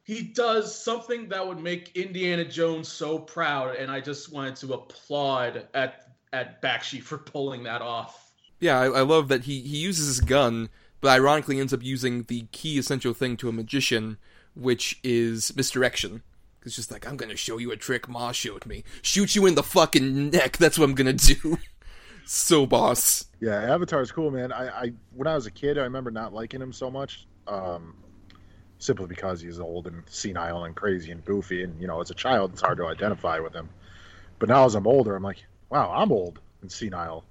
he 0.03 0.21
does 0.21 0.73
something 0.73 1.29
that 1.29 1.45
would 1.45 1.59
make 1.59 1.95
Indiana 1.95 2.45
Jones 2.45 2.87
so 2.87 3.19
proud, 3.19 3.75
and 3.75 3.91
I 3.91 3.99
just 3.99 4.31
wanted 4.31 4.55
to 4.57 4.73
applaud 4.73 5.67
at 5.73 6.03
at 6.33 6.61
Bakshi 6.61 7.01
for 7.01 7.17
pulling 7.17 7.63
that 7.63 7.81
off. 7.81 8.26
Yeah, 8.59 8.79
I, 8.79 8.85
I 8.85 9.01
love 9.01 9.27
that 9.27 9.43
he 9.43 9.61
he 9.61 9.77
uses 9.77 10.07
his 10.07 10.19
gun, 10.21 10.69
but 11.01 11.09
ironically 11.09 11.59
ends 11.59 11.73
up 11.73 11.83
using 11.83 12.23
the 12.23 12.45
key 12.51 12.77
essential 12.77 13.13
thing 13.13 13.37
to 13.37 13.49
a 13.49 13.51
magician, 13.51 14.17
which 14.55 14.99
is 15.03 15.55
misdirection. 15.55 16.23
It's 16.63 16.75
just 16.75 16.91
like 16.91 17.07
I'm 17.07 17.17
gonna 17.17 17.35
show 17.35 17.57
you 17.57 17.71
a 17.71 17.77
trick 17.77 18.09
Ma 18.09 18.31
showed 18.31 18.65
me. 18.65 18.83
Shoot 19.01 19.35
you 19.35 19.45
in 19.45 19.55
the 19.55 19.63
fucking 19.63 20.31
neck. 20.31 20.57
That's 20.57 20.77
what 20.77 20.85
I'm 20.85 20.95
gonna 20.95 21.13
do. 21.13 21.57
so 22.25 22.65
boss. 22.65 23.25
Yeah, 23.39 23.73
Avatar's 23.73 24.11
cool, 24.11 24.31
man. 24.31 24.51
I, 24.51 24.67
I 24.67 24.93
when 25.13 25.27
I 25.27 25.35
was 25.35 25.45
a 25.45 25.51
kid, 25.51 25.77
I 25.77 25.83
remember 25.83 26.11
not 26.11 26.33
liking 26.33 26.61
him 26.61 26.73
so 26.73 26.89
much. 26.89 27.27
Um, 27.47 27.95
simply 28.79 29.07
because 29.07 29.41
he's 29.41 29.59
old 29.59 29.87
and 29.87 30.03
senile 30.07 30.65
and 30.65 30.75
crazy 30.75 31.11
and 31.11 31.23
goofy. 31.25 31.63
And 31.63 31.79
you 31.79 31.87
know, 31.87 32.01
as 32.01 32.11
a 32.11 32.15
child, 32.15 32.51
it's 32.53 32.61
hard 32.61 32.77
to 32.79 32.87
identify 32.87 33.39
with 33.39 33.53
him. 33.53 33.69
But 34.39 34.49
now, 34.49 34.65
as 34.65 34.75
I'm 34.75 34.87
older, 34.87 35.15
I'm 35.15 35.23
like, 35.23 35.43
wow, 35.69 35.91
I'm 35.91 36.11
old 36.11 36.39
and 36.61 36.71
senile 36.71 37.23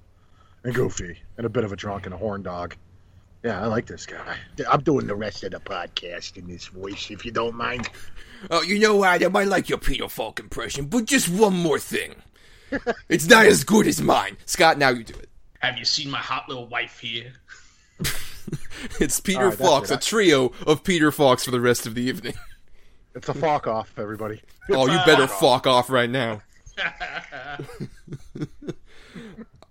and 0.66 0.74
goofy 0.74 1.16
and 1.36 1.46
a 1.46 1.48
bit 1.48 1.62
of 1.62 1.72
a 1.72 1.76
drunk 1.76 2.06
and 2.06 2.14
a 2.14 2.18
horn 2.18 2.42
dog. 2.42 2.74
Yeah, 3.44 3.62
I 3.62 3.66
like 3.66 3.86
this 3.86 4.04
guy. 4.04 4.36
I'm 4.68 4.82
doing 4.82 5.06
the 5.06 5.14
rest 5.14 5.44
of 5.44 5.52
the 5.52 5.60
podcast 5.60 6.36
in 6.36 6.48
this 6.48 6.66
voice, 6.66 7.10
if 7.10 7.24
you 7.24 7.30
don't 7.30 7.54
mind. 7.54 7.88
Oh, 8.50 8.62
you 8.62 8.80
know, 8.80 9.04
Adam, 9.04 9.36
I 9.36 9.44
like 9.44 9.68
your 9.68 9.78
Peter 9.78 10.08
Falk 10.08 10.40
impression, 10.40 10.86
but 10.86 11.04
just 11.04 11.28
one 11.28 11.54
more 11.54 11.78
thing. 11.78 12.16
it's 13.08 13.28
not 13.28 13.46
as 13.46 13.62
good 13.62 13.86
as 13.86 14.02
mine. 14.02 14.36
Scott, 14.44 14.78
now 14.78 14.88
you 14.88 15.04
do 15.04 15.14
it. 15.14 15.28
Have 15.60 15.78
you 15.78 15.84
seen 15.84 16.10
my 16.10 16.18
hot 16.18 16.48
little 16.48 16.66
wife 16.66 16.98
here? 16.98 17.32
it's 18.98 19.20
Peter 19.20 19.50
right, 19.50 19.56
Fox, 19.56 19.92
a 19.92 19.96
trio 19.96 20.50
of 20.66 20.82
Peter 20.82 21.12
Falks 21.12 21.44
for 21.44 21.52
the 21.52 21.60
rest 21.60 21.86
of 21.86 21.94
the 21.94 22.02
evening. 22.02 22.34
It's 23.14 23.28
a 23.28 23.34
fuck 23.34 23.68
off, 23.68 23.96
everybody. 23.96 24.42
oh, 24.70 24.88
you 24.88 24.98
better 25.06 25.28
fuck 25.28 25.68
off 25.68 25.88
right 25.88 26.10
now. 26.10 26.42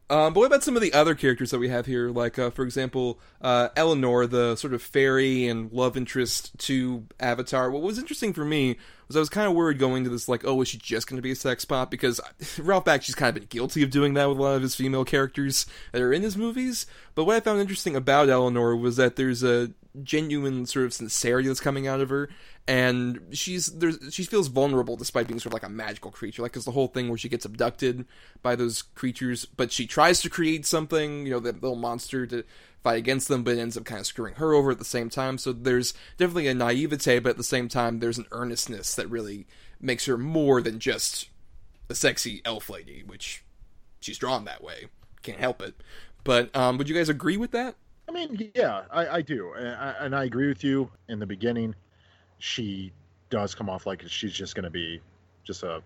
Um, 0.08 0.34
but 0.34 0.42
what 0.42 0.46
about 0.46 0.64
some 0.64 0.76
of 0.76 0.84
the 0.84 0.94
other 0.94 1.16
characters 1.16 1.50
that 1.50 1.58
we 1.58 1.70
have 1.70 1.88
here? 1.88 2.10
Like, 2.10 2.38
uh, 2.38 2.52
for 2.52 2.64
example, 2.64 3.20
uh, 3.42 3.70
Eleanor, 3.76 4.28
the 4.28 4.56
sort 4.56 4.76
of 4.76 4.84
fairy 4.84 5.48
and 5.48 5.72
love 5.72 5.98
interest 5.98 6.56
to 6.60 7.08
Avatar. 7.20 7.72
What 7.72 7.82
was 7.82 7.98
interesting 7.98 8.32
for 8.32 8.46
me 8.46 8.78
was 9.08 9.16
I 9.16 9.20
was 9.20 9.30
kind 9.30 9.48
of 9.48 9.56
worried 9.56 9.80
going 9.80 10.04
to 10.04 10.10
this, 10.12 10.30
like, 10.30 10.46
oh, 10.46 10.62
is 10.62 10.68
she 10.68 10.78
just 10.78 11.08
going 11.08 11.18
to 11.18 11.24
be 11.24 11.32
a 11.32 11.36
sex 11.36 11.66
pot? 11.66 11.90
Because 11.90 12.22
Ralph 12.60 12.86
Bakshi's 12.86 13.16
kind 13.16 13.30
of 13.30 13.42
been 13.42 13.48
guilty 13.50 13.82
of 13.82 13.90
doing 13.90 14.14
that 14.14 14.30
with 14.30 14.38
a 14.38 14.42
lot 14.42 14.56
of 14.56 14.62
his 14.62 14.76
female 14.76 15.06
characters 15.06 15.66
that 15.92 16.04
are 16.04 16.14
in 16.14 16.22
his 16.22 16.38
movies. 16.38 16.86
But 17.16 17.24
what 17.26 17.38
I 17.38 17.40
found 17.40 17.60
interesting 17.60 17.96
about 17.96 18.30
Eleanor 18.30 18.76
was 18.76 18.98
that 18.98 19.16
there's 19.16 19.44
a 19.44 19.72
genuine 20.04 20.66
sort 20.66 20.86
of 20.86 20.94
sincerity 20.94 21.48
that's 21.48 21.60
coming 21.60 21.88
out 21.88 22.02
of 22.02 22.10
her. 22.10 22.30
And 22.68 23.20
she's 23.32 23.68
there's 23.68 24.00
she 24.12 24.24
feels 24.24 24.48
vulnerable 24.48 24.96
despite 24.96 25.28
being 25.28 25.40
sort 25.40 25.48
of 25.48 25.54
like 25.54 25.70
a 25.70 25.70
magical 25.70 26.12
creature. 26.12 26.42
Like 26.42 26.56
it's 26.56 26.66
the 26.66 26.72
whole 26.72 26.88
thing 26.88 27.10
where 27.10 27.18
she 27.18 27.30
gets 27.30 27.46
abducted 27.46 28.06
by 28.42 28.56
those 28.56 28.82
creatures 28.82 29.46
but 29.46 29.72
she 29.72 29.86
tries 29.86 30.22
to 30.22 30.30
create 30.30 30.66
something 30.66 31.26
you 31.26 31.32
know 31.32 31.40
that 31.40 31.62
little 31.62 31.76
monster 31.78 32.26
to 32.28 32.44
fight 32.84 32.98
against 32.98 33.28
them 33.28 33.44
but 33.44 33.56
it 33.56 33.60
ends 33.60 33.78
up 33.78 33.86
kind 33.86 34.00
of 34.00 34.08
screwing 34.08 34.36
her 34.36 34.54
over 34.54 34.72
at 34.72 34.80
the 34.80 34.86
same 34.86 35.10
time. 35.10 35.38
So 35.38 35.54
there's 35.54 35.94
definitely 36.18 36.48
a 36.48 36.54
naivete 36.54 37.20
but 37.20 37.32
at 37.32 37.38
the 37.38 37.44
same 37.44 37.68
time 37.68 38.00
there's 38.00 38.18
an 38.18 38.28
earnestness 38.32 38.96
that 38.96 39.10
really 39.10 39.48
makes 39.80 40.06
her 40.06 40.18
more 40.18 40.62
than 40.62 40.80
just 40.80 41.30
a 41.90 41.96
sexy 41.96 42.42
elf 42.46 42.70
lady 42.70 43.04
which 43.06 43.44
she's 44.00 44.18
drawn 44.18 44.46
that 44.46 44.64
way. 44.64 44.88
Can't 45.22 45.40
help 45.40 45.62
it. 45.62 45.76
But 46.24 46.56
um, 46.56 46.80
would 46.80 46.90
you 46.90 46.96
guys 46.96 47.10
agree 47.10 47.38
with 47.38 47.52
that 47.52 47.76
I 48.08 48.12
mean, 48.12 48.52
yeah, 48.56 48.84
I, 48.92 49.08
I 49.08 49.22
do, 49.22 49.54
and 49.54 49.68
I, 49.70 49.96
and 50.00 50.16
I 50.16 50.24
agree 50.26 50.48
with 50.48 50.64
you 50.64 50.92
in 51.10 51.20
the 51.20 51.26
beginning 51.26 51.76
she 52.40 52.92
does 53.30 53.56
come 53.56 53.70
off 53.70 53.86
like 53.86 54.04
she's 54.08 54.34
just 54.34 54.56
going 54.56 54.64
to 54.64 54.70
be 54.70 55.02
just 55.44 55.64
a 55.64 55.82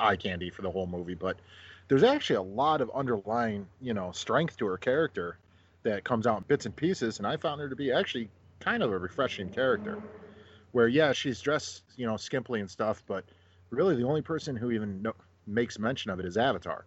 eye 0.00 0.16
candy 0.16 0.50
for 0.50 0.62
the 0.62 0.70
whole 0.70 0.86
movie. 0.86 1.14
But 1.14 1.36
there's 1.88 2.02
actually 2.02 2.36
a 2.36 2.42
lot 2.42 2.80
of 2.80 2.90
underlying, 2.94 3.66
you 3.80 3.94
know, 3.94 4.12
strength 4.12 4.56
to 4.58 4.66
her 4.66 4.78
character 4.78 5.38
that 5.82 6.04
comes 6.04 6.26
out 6.26 6.38
in 6.38 6.44
bits 6.44 6.66
and 6.66 6.74
pieces, 6.74 7.18
and 7.18 7.26
I 7.26 7.36
found 7.36 7.60
her 7.60 7.68
to 7.68 7.76
be 7.76 7.92
actually 7.92 8.30
kind 8.60 8.82
of 8.82 8.90
a 8.90 8.98
refreshing 8.98 9.50
character. 9.50 9.98
Where 10.72 10.88
yeah, 10.88 11.12
she's 11.12 11.40
dressed, 11.40 11.84
you 11.96 12.06
know, 12.06 12.14
skimpily 12.14 12.60
and 12.60 12.70
stuff, 12.70 13.04
but 13.06 13.24
really 13.70 13.94
the 13.94 14.04
only 14.04 14.22
person 14.22 14.56
who 14.56 14.72
even 14.72 15.06
makes 15.46 15.78
mention 15.78 16.10
of 16.10 16.18
it 16.18 16.26
is 16.26 16.36
Avatar. 16.36 16.86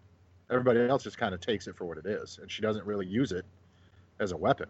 Everybody 0.49 0.81
else 0.81 1.03
just 1.03 1.17
kind 1.17 1.33
of 1.33 1.39
takes 1.39 1.67
it 1.67 1.75
for 1.77 1.85
what 1.85 1.97
it 1.97 2.05
is, 2.05 2.39
and 2.41 2.51
she 2.51 2.61
doesn't 2.61 2.85
really 2.85 3.05
use 3.05 3.31
it 3.31 3.45
as 4.19 4.31
a 4.31 4.37
weapon. 4.37 4.67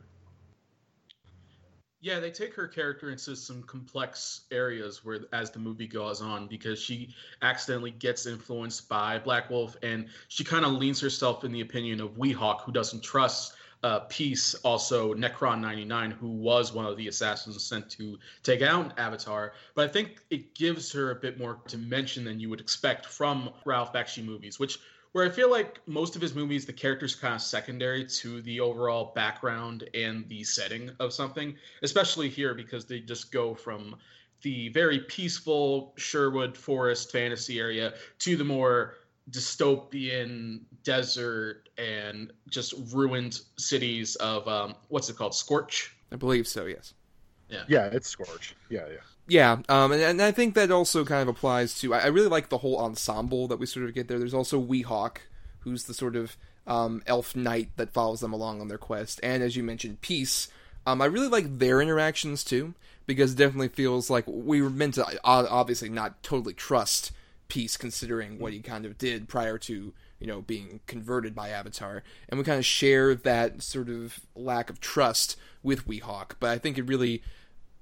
Yeah, 2.00 2.20
they 2.20 2.30
take 2.30 2.54
her 2.54 2.68
character 2.68 3.10
into 3.10 3.36
some 3.36 3.64
complex 3.64 4.42
areas 4.52 5.04
where 5.04 5.22
as 5.34 5.50
the 5.50 5.60
movie 5.60 5.88
goes 5.88 6.22
on 6.22 6.48
because 6.48 6.80
she 6.80 7.16
accidentally 7.42 7.92
gets 7.92 8.28
influenced 8.28 8.88
by 8.88 9.18
Black 9.18 9.50
Wolf 9.50 9.76
and 9.82 10.08
she 10.28 10.44
kind 10.44 10.64
of 10.64 10.74
leans 10.74 11.02
herself 11.02 11.44
in 11.44 11.52
the 11.52 11.62
opinion 11.62 12.00
of 12.00 12.12
Weehawk 12.12 12.62
who 12.62 12.72
doesn't 12.72 13.04
trust 13.04 13.56
uh, 13.84 14.00
Peace, 14.02 14.56
also 14.64 15.14
Necron 15.14 15.60
99, 15.60 16.12
who 16.12 16.30
was 16.30 16.74
one 16.74 16.86
of 16.86 16.98
the 16.98 17.08
assassins 17.08 17.64
sent 17.64 17.90
to 17.92 18.18
take 18.44 18.62
out 18.62 18.98
Avatar. 19.00 19.54
But 19.76 19.90
I 19.90 19.92
think 19.92 20.22
it 20.30 20.56
gives 20.56 20.92
her 20.92 21.12
a 21.12 21.16
bit 21.16 21.38
more 21.38 21.60
dimension 21.68 22.24
than 22.24 22.40
you 22.40 22.50
would 22.50 22.60
expect 22.60 23.06
from 23.06 23.52
Ralph 23.66 23.94
Bakshi 23.94 24.26
movies, 24.26 24.60
which 24.60 24.80
where 25.12 25.26
I 25.26 25.30
feel 25.30 25.50
like 25.50 25.80
most 25.88 26.16
of 26.16 26.22
his 26.22 26.36
movies, 26.36 26.66
the 26.66 26.74
character's 26.74 27.16
kind 27.16 27.36
of 27.36 27.42
secondary 27.42 28.06
to 28.06 28.42
the 28.42 28.60
overall 28.60 29.12
background 29.16 29.90
and 29.94 30.28
the 30.30 30.44
setting 30.44 30.92
of 31.00 31.14
something, 31.14 31.56
especially 31.84 32.30
here 32.30 32.54
because 32.54 32.86
they 32.86 33.00
just 33.00 33.32
go 33.32 33.56
from 33.56 33.96
the 34.42 34.70
very 34.70 35.00
peaceful 35.00 35.94
Sherwood 35.98 36.56
forest 36.56 37.12
fantasy 37.12 37.60
area 37.60 37.94
to 38.20 38.38
the 38.38 38.44
more 38.44 38.96
dystopian 39.32 40.62
desert 40.84 41.70
and 41.78 42.32
just 42.50 42.74
ruined 42.94 43.42
cities 43.58 44.16
of 44.18 44.48
um, 44.48 44.76
what's 44.90 45.10
it 45.10 45.18
called? 45.18 45.36
Scorch? 45.36 45.96
I 46.12 46.16
believe 46.16 46.48
so 46.48 46.66
yes. 46.66 46.94
Yeah. 47.50 47.64
Yeah 47.68 47.86
it's 47.88 48.08
scorch. 48.08 48.56
Yeah 48.70 48.86
yeah 48.90 48.98
yeah, 49.28 49.58
um, 49.68 49.92
and, 49.92 50.02
and, 50.02 50.22
I 50.22 50.32
think 50.32 50.56
that 50.56 50.72
also 50.72 51.04
kind 51.04 51.22
of 51.22 51.28
applies 51.28 51.78
to. 51.80 51.94
I, 51.94 52.00
I, 52.00 52.08
really 52.08 52.30
like 52.30 52.50
the 52.50 52.60
whole 52.60 52.78
ensemble 52.78 53.48
that 53.50 53.60
we 53.60 53.66
sort 53.66 53.86
of 53.86 53.94
get 53.94 54.08
there. 54.08 54.20
There's 54.20 54.34
also 54.34 54.62
Weehawk, 54.62 55.18
who's 55.60 55.84
the 55.84 55.94
sort 55.94 56.16
of 56.16 56.38
um, 56.66 57.04
elf 57.06 57.36
knight 57.36 57.70
that 57.76 57.94
follows 57.94 58.22
them 58.22 58.34
along 58.34 58.62
on 58.62 58.70
their 58.70 58.78
quest, 58.78 59.20
and 59.24 59.44
as 59.44 59.56
you 59.56 59.64
mentioned, 59.64 60.02
Peace. 60.02 60.48
Um, 60.86 61.02
I 61.02 61.06
really 61.06 61.28
like 61.28 61.60
their 61.60 61.82
interactions 61.82 62.46
too, 62.46 62.74
because 63.06 63.34
it 63.34 63.38
definitely 63.38 63.68
feels 63.68 64.10
like 64.10 64.24
we 64.26 64.62
were 64.62 64.70
meant 64.70 64.94
to 64.94 65.20
obviously 65.26 65.90
not 65.90 66.24
totally 66.24 66.54
trust 66.54 67.12
Peace, 67.50 67.76
considering 67.76 68.40
what 68.40 68.54
he 68.54 68.60
kind 68.60 68.86
of 68.86 68.98
did 68.98 69.28
prior 69.28 69.58
to 69.58 69.94
you 70.20 70.28
know 70.28 70.42
being 70.42 70.80
converted 70.88 71.36
by 71.36 71.50
Avatar, 71.50 72.04
and 72.30 72.38
we 72.38 72.46
kind 72.46 72.60
of 72.60 72.66
share 72.66 73.14
that 73.14 73.62
sort 73.62 73.90
of 73.90 74.22
lack 74.36 74.70
of 74.70 74.80
trust 74.80 75.36
with 75.64 75.86
Weehawk. 75.86 76.36
But 76.40 76.52
I 76.52 76.58
think 76.58 76.78
it 76.78 76.84
really 76.84 77.22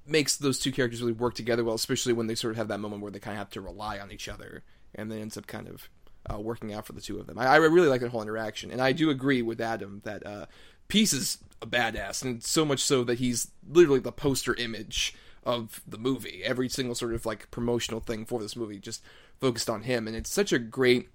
makes 0.08 0.36
those 0.36 0.60
two 0.60 0.72
characters 0.72 1.02
really 1.02 1.14
work 1.14 1.34
together 1.34 1.64
well, 1.64 1.76
especially 1.76 2.14
when 2.14 2.28
they 2.28 2.36
sort 2.36 2.52
of 2.52 2.58
have 2.58 2.68
that 2.68 2.80
moment 2.80 3.02
where 3.02 3.12
they 3.12 3.20
kind 3.20 3.36
of 3.36 3.40
have 3.40 3.50
to 3.52 3.62
rely 3.62 4.00
on 4.00 4.12
each 4.12 4.28
other, 4.28 4.64
and 4.94 5.12
then 5.12 5.20
ends 5.20 5.38
up 5.38 5.48
kind 5.48 5.68
of 5.68 5.90
uh, 6.32 6.40
working 6.40 6.74
out 6.74 6.86
for 6.86 6.94
the 6.94 7.02
two 7.02 7.20
of 7.20 7.28
them. 7.28 7.38
I, 7.38 7.48
I, 7.48 7.56
really 7.58 7.88
like 7.88 8.02
that 8.02 8.10
whole 8.10 8.22
interaction, 8.22 8.72
and 8.72 8.82
I 8.82 8.92
do 8.92 9.10
agree 9.10 9.42
with 9.42 9.62
Adam 9.62 10.02
that 10.04 10.26
uh, 10.26 10.46
Peace 10.88 11.14
is 11.14 11.40
a 11.62 11.68
badass, 11.68 12.24
and 12.24 12.44
so 12.44 12.66
much 12.66 12.80
so 12.80 13.04
that 13.04 13.20
he's 13.20 13.52
literally 13.68 14.00
the 14.00 14.12
poster 14.12 14.54
image 14.56 15.16
of 15.44 15.82
the 15.88 15.98
movie. 15.98 16.42
Every 16.44 16.70
single 16.70 16.96
sort 16.96 17.14
of 17.14 17.26
like 17.26 17.52
promotional 17.52 18.00
thing 18.00 18.26
for 18.26 18.40
this 18.40 18.56
movie 18.56 18.80
just 18.80 19.04
focused 19.40 19.70
on 19.70 19.84
him, 19.84 20.08
and 20.08 20.16
it's 20.16 20.32
such 20.32 20.52
a 20.52 20.60
great 20.60 21.10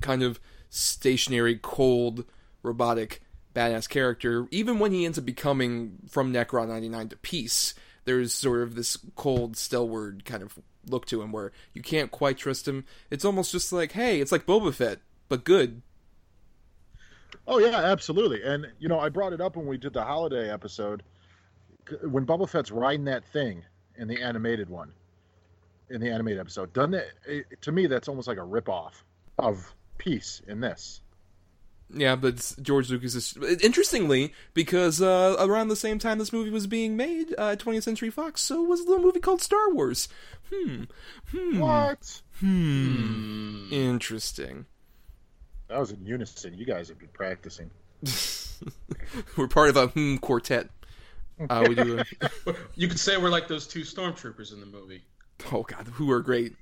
kind 0.00 0.22
of 0.22 0.40
stationary, 0.70 1.58
cold, 1.60 2.24
robotic, 2.62 3.22
badass 3.54 3.88
character. 3.88 4.46
Even 4.50 4.78
when 4.78 4.92
he 4.92 5.04
ends 5.04 5.18
up 5.18 5.24
becoming 5.24 5.98
from 6.08 6.32
Necron 6.32 6.68
99 6.68 7.08
to 7.10 7.16
Peace, 7.16 7.74
there's 8.06 8.32
sort 8.32 8.62
of 8.62 8.74
this 8.74 8.96
cold, 9.14 9.56
stalwart 9.56 10.24
kind 10.24 10.42
of 10.42 10.58
look 10.88 11.04
to 11.06 11.20
him 11.20 11.32
where 11.32 11.52
you 11.74 11.82
can't 11.82 12.10
quite 12.10 12.38
trust 12.38 12.66
him. 12.66 12.84
It's 13.10 13.24
almost 13.24 13.52
just 13.52 13.72
like, 13.72 13.92
hey, 13.92 14.20
it's 14.20 14.32
like 14.32 14.46
Boba 14.46 14.72
Fett, 14.72 15.00
but 15.28 15.44
good. 15.44 15.82
Oh 17.46 17.58
yeah, 17.58 17.76
absolutely. 17.76 18.42
And 18.42 18.66
you 18.78 18.88
know, 18.88 18.98
I 18.98 19.08
brought 19.08 19.32
it 19.32 19.40
up 19.40 19.56
when 19.56 19.66
we 19.66 19.76
did 19.76 19.92
the 19.92 20.02
holiday 20.02 20.50
episode. 20.50 21.02
When 22.02 22.24
Boba 22.24 22.48
Fett's 22.48 22.70
riding 22.70 23.04
that 23.04 23.24
thing 23.24 23.62
in 23.96 24.08
the 24.08 24.22
animated 24.22 24.68
one, 24.70 24.92
in 25.90 26.00
the 26.00 26.10
animated 26.10 26.40
episode, 26.40 26.72
doesn't 26.72 26.94
it? 26.94 27.12
it 27.26 27.62
to 27.62 27.72
me, 27.72 27.86
that's 27.86 28.08
almost 28.08 28.26
like 28.26 28.38
a 28.38 28.40
ripoff 28.40 28.92
of 29.38 29.74
Peace 29.98 30.42
in 30.46 30.60
this. 30.60 31.00
Yeah, 31.88 32.16
but 32.16 32.54
George 32.60 32.90
Lucas 32.90 33.14
is 33.14 33.36
interestingly 33.62 34.32
because 34.54 35.00
uh, 35.00 35.36
around 35.38 35.68
the 35.68 35.76
same 35.76 35.98
time 35.98 36.18
this 36.18 36.32
movie 36.32 36.50
was 36.50 36.66
being 36.66 36.96
made, 36.96 37.34
uh, 37.38 37.54
20th 37.56 37.84
Century 37.84 38.10
Fox, 38.10 38.40
so 38.42 38.60
was 38.62 38.80
a 38.80 38.84
little 38.84 39.04
movie 39.04 39.20
called 39.20 39.40
Star 39.40 39.72
Wars. 39.72 40.08
Hmm. 40.52 40.84
Hmm. 41.30 41.60
What? 41.60 42.22
Hmm. 42.40 43.68
Interesting. 43.72 44.66
That 45.68 45.78
was 45.78 45.92
in 45.92 46.04
unison. 46.04 46.54
You 46.54 46.66
guys 46.66 46.88
have 46.88 46.98
been 46.98 47.08
practicing. 47.12 47.70
We're 49.36 49.48
part 49.48 49.70
of 49.70 49.76
a 49.76 49.86
hmm 49.88 50.16
quartet. 50.16 50.70
Uh, 51.48 51.66
we 51.68 51.74
do. 51.74 51.98
A, 52.46 52.54
You 52.74 52.88
could 52.88 52.98
say 52.98 53.16
we're 53.16 53.28
like 53.30 53.46
those 53.48 53.66
two 53.66 53.80
stormtroopers 53.82 54.52
in 54.52 54.60
the 54.60 54.66
movie. 54.66 55.02
oh 55.52 55.62
God, 55.62 55.86
who 55.88 56.10
are 56.10 56.20
great. 56.20 56.56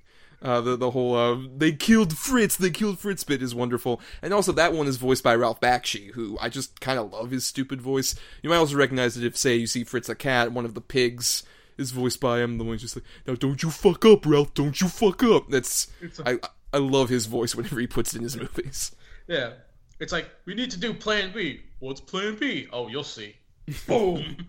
Uh, 0.44 0.60
the 0.60 0.76
the 0.76 0.90
whole 0.90 1.16
uh, 1.16 1.38
they 1.56 1.72
killed 1.72 2.16
Fritz, 2.16 2.56
they 2.56 2.70
killed 2.70 2.98
Fritz 2.98 3.24
bit 3.24 3.42
is 3.42 3.54
wonderful, 3.54 4.00
and 4.20 4.34
also 4.34 4.52
that 4.52 4.74
one 4.74 4.86
is 4.86 4.98
voiced 4.98 5.24
by 5.24 5.34
Ralph 5.34 5.58
Bakshi, 5.60 6.10
who 6.12 6.36
I 6.40 6.50
just 6.50 6.80
kind 6.80 6.98
of 6.98 7.10
love 7.12 7.30
his 7.30 7.46
stupid 7.46 7.80
voice. 7.80 8.14
You 8.42 8.50
might 8.50 8.56
also 8.56 8.76
recognize 8.76 9.16
it 9.16 9.24
if, 9.24 9.36
say, 9.38 9.56
you 9.56 9.66
see 9.66 9.84
Fritz 9.84 10.08
a 10.10 10.14
cat, 10.14 10.52
one 10.52 10.66
of 10.66 10.74
the 10.74 10.82
pigs 10.82 11.44
is 11.78 11.92
voiced 11.92 12.20
by 12.20 12.40
him. 12.40 12.58
The 12.58 12.64
one's 12.64 12.82
just 12.82 12.94
like, 12.94 13.04
"Now 13.26 13.34
don't 13.36 13.62
you 13.62 13.70
fuck 13.70 14.04
up, 14.04 14.26
Ralph, 14.26 14.52
don't 14.52 14.78
you 14.80 14.88
fuck 14.88 15.22
up." 15.22 15.48
That's 15.48 15.88
a- 16.18 16.28
I 16.28 16.38
I 16.74 16.78
love 16.78 17.08
his 17.08 17.24
voice 17.26 17.54
whenever 17.54 17.80
he 17.80 17.86
puts 17.86 18.12
it 18.14 18.18
in 18.18 18.24
his 18.24 18.36
movies. 18.36 18.92
Yeah. 19.26 19.52
It's 20.00 20.12
like, 20.12 20.28
we 20.44 20.54
need 20.54 20.72
to 20.72 20.78
do 20.78 20.92
plan 20.92 21.32
B. 21.32 21.60
What's 21.78 22.00
plan 22.00 22.34
B? 22.34 22.66
Oh, 22.72 22.88
you'll 22.88 23.04
see. 23.04 23.36
Boom. 23.86 24.48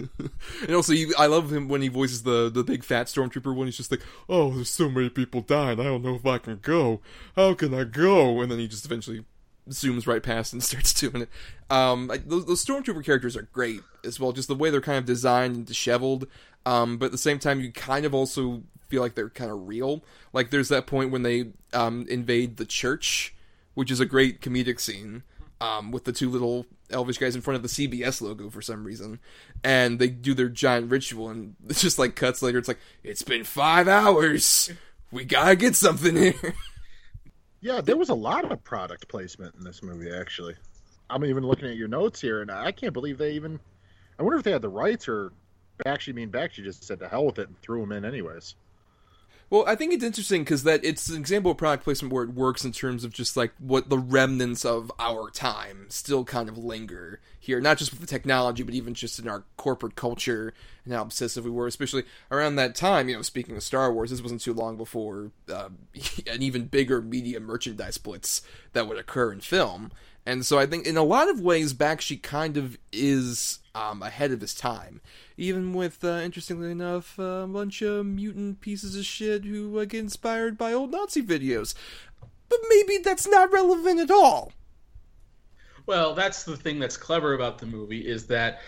And 0.67 0.75
also, 0.75 0.93
you, 0.93 1.13
I 1.17 1.27
love 1.27 1.51
him 1.51 1.67
when 1.67 1.81
he 1.81 1.87
voices 1.87 2.23
the 2.23 2.49
the 2.49 2.63
big 2.63 2.83
fat 2.83 3.07
stormtrooper 3.07 3.55
when 3.55 3.67
he's 3.67 3.77
just 3.77 3.91
like, 3.91 4.01
"Oh, 4.29 4.51
there's 4.51 4.69
so 4.69 4.89
many 4.89 5.09
people 5.09 5.41
dying. 5.41 5.79
I 5.79 5.83
don't 5.83 6.03
know 6.03 6.15
if 6.15 6.25
I 6.25 6.37
can 6.37 6.59
go. 6.61 7.01
How 7.35 7.53
can 7.53 7.73
I 7.73 7.83
go?" 7.83 8.41
And 8.41 8.51
then 8.51 8.59
he 8.59 8.67
just 8.67 8.85
eventually 8.85 9.25
zooms 9.69 10.07
right 10.07 10.21
past 10.21 10.53
and 10.53 10.63
starts 10.63 10.93
doing 10.93 11.23
it. 11.23 11.29
Um, 11.69 12.07
like, 12.07 12.27
those, 12.27 12.45
those 12.45 12.63
stormtrooper 12.63 13.03
characters 13.03 13.37
are 13.37 13.47
great 13.53 13.81
as 14.03 14.19
well. 14.19 14.31
Just 14.31 14.47
the 14.47 14.55
way 14.55 14.69
they're 14.69 14.81
kind 14.81 14.97
of 14.97 15.05
designed 15.05 15.55
and 15.55 15.65
disheveled. 15.65 16.27
Um, 16.65 16.97
but 16.97 17.07
at 17.07 17.11
the 17.11 17.17
same 17.17 17.39
time, 17.39 17.59
you 17.59 17.71
kind 17.71 18.05
of 18.05 18.13
also 18.13 18.63
feel 18.87 19.01
like 19.01 19.15
they're 19.15 19.29
kind 19.29 19.49
of 19.49 19.67
real. 19.67 20.03
Like 20.33 20.51
there's 20.51 20.69
that 20.69 20.85
point 20.85 21.11
when 21.11 21.23
they 21.23 21.51
um 21.73 22.05
invade 22.09 22.57
the 22.57 22.65
church, 22.65 23.33
which 23.73 23.89
is 23.89 23.99
a 23.99 24.05
great 24.05 24.41
comedic 24.41 24.79
scene. 24.79 25.23
Um, 25.61 25.91
with 25.91 26.05
the 26.05 26.11
two 26.11 26.29
little 26.31 26.65
elvish 26.89 27.19
guys 27.19 27.35
in 27.35 27.41
front 27.41 27.55
of 27.55 27.61
the 27.61 27.69
CBS 27.69 28.19
logo 28.19 28.49
for 28.49 28.63
some 28.63 28.83
reason, 28.83 29.19
and 29.63 29.99
they 29.99 30.07
do 30.07 30.33
their 30.33 30.49
giant 30.49 30.89
ritual, 30.89 31.29
and 31.29 31.55
it's 31.69 31.81
just 31.81 31.99
like 31.99 32.15
cuts 32.15 32.41
later. 32.41 32.57
It's 32.57 32.67
like 32.67 32.79
it's 33.03 33.21
been 33.21 33.43
five 33.43 33.87
hours. 33.87 34.71
We 35.11 35.23
gotta 35.23 35.55
get 35.55 35.75
something 35.75 36.15
here. 36.15 36.55
Yeah, 37.63 37.79
there 37.79 37.95
was 37.95 38.09
a 38.09 38.15
lot 38.15 38.51
of 38.51 38.63
product 38.63 39.07
placement 39.07 39.53
in 39.53 39.63
this 39.63 39.83
movie, 39.83 40.11
actually. 40.11 40.55
I'm 41.11 41.23
even 41.23 41.45
looking 41.45 41.69
at 41.69 41.75
your 41.75 41.87
notes 41.87 42.19
here, 42.19 42.41
and 42.41 42.49
I 42.49 42.71
can't 42.71 42.91
believe 42.91 43.19
they 43.19 43.33
even. 43.33 43.59
I 44.17 44.23
wonder 44.23 44.39
if 44.39 44.43
they 44.43 44.51
had 44.51 44.63
the 44.63 44.69
rights 44.69 45.07
or 45.07 45.31
Bakshi 45.85 46.13
mean 46.13 46.29
back. 46.29 46.53
Bakshi 46.53 46.63
just 46.63 46.83
said 46.83 46.99
to 46.99 47.07
hell 47.07 47.25
with 47.25 47.37
it 47.37 47.47
and 47.49 47.61
threw 47.61 47.81
them 47.81 47.91
in 47.91 48.03
anyways. 48.03 48.55
Well, 49.51 49.65
I 49.67 49.75
think 49.75 49.91
it's 49.91 50.03
interesting 50.03 50.45
because 50.45 50.63
that 50.63 50.85
it's 50.85 51.09
an 51.09 51.17
example 51.17 51.51
of 51.51 51.57
product 51.57 51.83
placement 51.83 52.13
where 52.13 52.23
it 52.23 52.33
works 52.33 52.63
in 52.63 52.71
terms 52.71 53.03
of 53.03 53.11
just 53.11 53.35
like 53.35 53.51
what 53.59 53.89
the 53.89 53.97
remnants 53.97 54.63
of 54.63 54.89
our 54.97 55.29
time 55.29 55.87
still 55.89 56.23
kind 56.23 56.47
of 56.47 56.57
linger 56.57 57.19
here, 57.37 57.59
not 57.59 57.77
just 57.77 57.91
with 57.91 57.99
the 57.99 58.07
technology, 58.07 58.63
but 58.63 58.73
even 58.73 58.93
just 58.93 59.19
in 59.19 59.27
our 59.27 59.43
corporate 59.57 59.97
culture 59.97 60.53
and 60.85 60.93
how 60.93 61.01
obsessive 61.01 61.43
we 61.43 61.51
were, 61.51 61.67
especially 61.67 62.05
around 62.31 62.55
that 62.55 62.75
time. 62.75 63.09
You 63.09 63.17
know, 63.17 63.21
speaking 63.23 63.57
of 63.57 63.63
Star 63.63 63.91
Wars, 63.91 64.09
this 64.09 64.21
wasn't 64.21 64.39
too 64.39 64.53
long 64.53 64.77
before 64.77 65.31
uh, 65.51 65.67
an 66.31 66.41
even 66.41 66.67
bigger 66.67 67.01
media 67.01 67.41
merchandise 67.41 67.97
blitz 67.97 68.43
that 68.71 68.87
would 68.87 68.97
occur 68.97 69.33
in 69.33 69.41
film. 69.41 69.91
And 70.25 70.45
so 70.45 70.59
I 70.59 70.65
think 70.65 70.85
in 70.85 70.97
a 70.97 71.03
lot 71.03 71.29
of 71.29 71.41
ways, 71.41 71.73
Bakshi 71.73 72.21
kind 72.21 72.57
of 72.57 72.77
is 72.91 73.59
um, 73.73 74.03
ahead 74.03 74.31
of 74.31 74.41
his 74.41 74.53
time. 74.53 75.01
Even 75.37 75.73
with, 75.73 76.03
uh, 76.03 76.21
interestingly 76.23 76.71
enough, 76.71 77.17
a 77.17 77.47
bunch 77.49 77.81
of 77.81 78.05
mutant 78.05 78.61
pieces 78.61 78.95
of 78.95 79.05
shit 79.05 79.45
who 79.45 79.79
uh, 79.79 79.85
get 79.85 79.99
inspired 79.99 80.57
by 80.57 80.73
old 80.73 80.91
Nazi 80.91 81.23
videos. 81.23 81.73
But 82.49 82.59
maybe 82.69 82.97
that's 83.03 83.27
not 83.27 83.51
relevant 83.51 83.99
at 83.99 84.11
all. 84.11 84.51
Well, 85.87 86.13
that's 86.13 86.43
the 86.43 86.55
thing 86.55 86.79
that's 86.79 86.97
clever 86.97 87.33
about 87.33 87.57
the 87.57 87.65
movie 87.65 88.07
is 88.07 88.27
that 88.27 88.61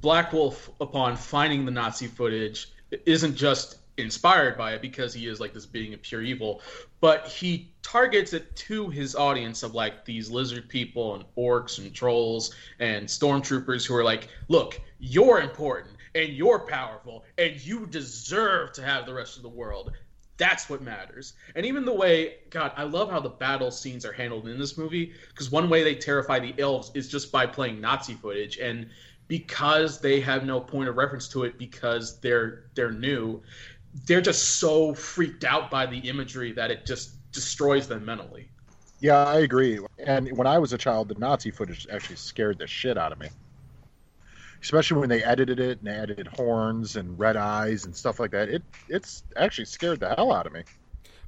Black 0.00 0.32
Wolf, 0.32 0.70
upon 0.80 1.16
finding 1.16 1.64
the 1.64 1.70
Nazi 1.70 2.06
footage, 2.06 2.70
isn't 3.06 3.34
just 3.34 3.78
inspired 3.98 4.56
by 4.56 4.72
it 4.74 4.82
because 4.82 5.12
he 5.12 5.26
is 5.26 5.40
like 5.40 5.52
this 5.52 5.66
being 5.66 5.94
of 5.94 6.02
pure 6.02 6.22
evil, 6.22 6.62
but 7.00 7.26
he 7.26 7.72
targets 7.82 8.32
it 8.32 8.54
to 8.56 8.88
his 8.88 9.14
audience 9.14 9.62
of 9.62 9.74
like 9.74 10.04
these 10.04 10.30
lizard 10.30 10.68
people 10.68 11.14
and 11.14 11.24
orcs 11.36 11.78
and 11.78 11.94
trolls 11.94 12.54
and 12.78 13.06
stormtroopers 13.06 13.86
who 13.86 13.94
are 13.94 14.04
like, 14.04 14.28
look, 14.48 14.80
you're 14.98 15.40
important 15.40 15.96
and 16.14 16.32
you're 16.32 16.60
powerful 16.60 17.24
and 17.38 17.60
you 17.60 17.86
deserve 17.86 18.72
to 18.72 18.82
have 18.82 19.06
the 19.06 19.14
rest 19.14 19.36
of 19.36 19.42
the 19.42 19.48
world. 19.48 19.92
That's 20.38 20.70
what 20.70 20.82
matters. 20.82 21.34
And 21.56 21.66
even 21.66 21.84
the 21.84 21.92
way, 21.92 22.36
God, 22.50 22.72
I 22.76 22.84
love 22.84 23.10
how 23.10 23.18
the 23.18 23.28
battle 23.28 23.72
scenes 23.72 24.06
are 24.06 24.12
handled 24.12 24.46
in 24.46 24.58
this 24.58 24.78
movie 24.78 25.12
because 25.28 25.50
one 25.50 25.68
way 25.68 25.82
they 25.82 25.96
terrify 25.96 26.38
the 26.38 26.54
elves 26.58 26.92
is 26.94 27.08
just 27.08 27.32
by 27.32 27.44
playing 27.44 27.80
Nazi 27.80 28.14
footage, 28.14 28.58
and 28.58 28.88
because 29.26 30.00
they 30.00 30.20
have 30.20 30.44
no 30.44 30.60
point 30.60 30.88
of 30.88 30.96
reference 30.96 31.28
to 31.28 31.44
it 31.44 31.58
because 31.58 32.20
they're 32.20 32.64
they're 32.74 32.92
new, 32.92 33.42
they're 34.06 34.20
just 34.20 34.58
so 34.58 34.94
freaked 34.94 35.44
out 35.44 35.70
by 35.70 35.86
the 35.86 35.98
imagery 35.98 36.52
that 36.52 36.70
it 36.70 36.86
just 36.86 37.30
destroys 37.32 37.88
them 37.88 38.04
mentally. 38.04 38.48
Yeah, 39.00 39.24
I 39.24 39.40
agree. 39.40 39.78
And 39.98 40.36
when 40.36 40.46
I 40.46 40.58
was 40.58 40.72
a 40.72 40.78
child, 40.78 41.08
the 41.08 41.14
Nazi 41.14 41.50
footage 41.50 41.86
actually 41.90 42.16
scared 42.16 42.58
the 42.58 42.66
shit 42.66 42.98
out 42.98 43.12
of 43.12 43.20
me. 43.20 43.28
Especially 44.60 44.98
when 44.98 45.08
they 45.08 45.22
edited 45.22 45.60
it 45.60 45.78
and 45.80 45.88
added 45.88 46.26
horns 46.26 46.96
and 46.96 47.16
red 47.16 47.36
eyes 47.36 47.84
and 47.84 47.94
stuff 47.94 48.18
like 48.18 48.32
that. 48.32 48.48
It 48.48 48.62
it's 48.88 49.22
actually 49.36 49.66
scared 49.66 50.00
the 50.00 50.14
hell 50.16 50.32
out 50.32 50.46
of 50.46 50.52
me. 50.52 50.62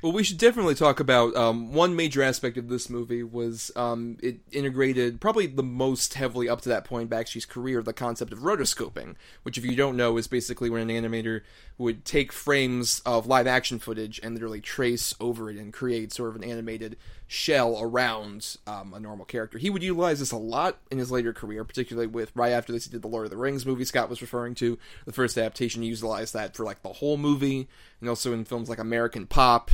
Well, 0.02 0.12
we 0.12 0.24
should 0.24 0.38
definitely 0.38 0.76
talk 0.76 0.98
about 0.98 1.36
um, 1.36 1.74
one 1.74 1.94
major 1.94 2.22
aspect 2.22 2.56
of 2.56 2.70
this 2.70 2.88
movie 2.88 3.22
was 3.22 3.70
um, 3.76 4.16
it 4.22 4.38
integrated 4.50 5.20
probably 5.20 5.46
the 5.46 5.62
most 5.62 6.14
heavily 6.14 6.48
up 6.48 6.62
to 6.62 6.70
that 6.70 6.86
point 6.86 7.12
in 7.12 7.18
Bakshi's 7.18 7.44
career 7.44 7.82
the 7.82 7.92
concept 7.92 8.32
of 8.32 8.38
rotoscoping, 8.38 9.16
which, 9.42 9.58
if 9.58 9.64
you 9.64 9.76
don't 9.76 9.98
know, 9.98 10.16
is 10.16 10.26
basically 10.26 10.70
when 10.70 10.88
an 10.88 11.04
animator 11.04 11.42
would 11.76 12.06
take 12.06 12.32
frames 12.32 13.02
of 13.04 13.26
live 13.26 13.46
action 13.46 13.78
footage 13.78 14.18
and 14.22 14.34
literally 14.34 14.62
trace 14.62 15.14
over 15.20 15.50
it 15.50 15.58
and 15.58 15.70
create 15.70 16.14
sort 16.14 16.30
of 16.30 16.36
an 16.36 16.44
animated 16.44 16.96
shell 17.32 17.78
around 17.80 18.56
um, 18.66 18.92
a 18.92 18.98
normal 18.98 19.24
character. 19.24 19.56
He 19.56 19.70
would 19.70 19.84
utilize 19.84 20.18
this 20.18 20.32
a 20.32 20.36
lot 20.36 20.78
in 20.90 20.98
his 20.98 21.12
later 21.12 21.32
career, 21.32 21.62
particularly 21.62 22.08
with 22.08 22.32
right 22.34 22.50
after 22.50 22.72
this 22.72 22.86
he 22.86 22.90
did 22.90 23.02
the 23.02 23.08
Lord 23.08 23.24
of 23.24 23.30
the 23.30 23.36
Rings 23.36 23.64
movie 23.64 23.84
Scott 23.84 24.10
was 24.10 24.20
referring 24.20 24.56
to. 24.56 24.76
The 25.04 25.12
first 25.12 25.38
adaptation 25.38 25.82
he 25.82 25.88
utilized 25.90 26.34
that 26.34 26.56
for 26.56 26.64
like 26.64 26.82
the 26.82 26.88
whole 26.88 27.16
movie, 27.16 27.68
and 28.00 28.08
also 28.08 28.32
in 28.32 28.44
films 28.44 28.68
like 28.68 28.80
American 28.80 29.28
Pop 29.28 29.70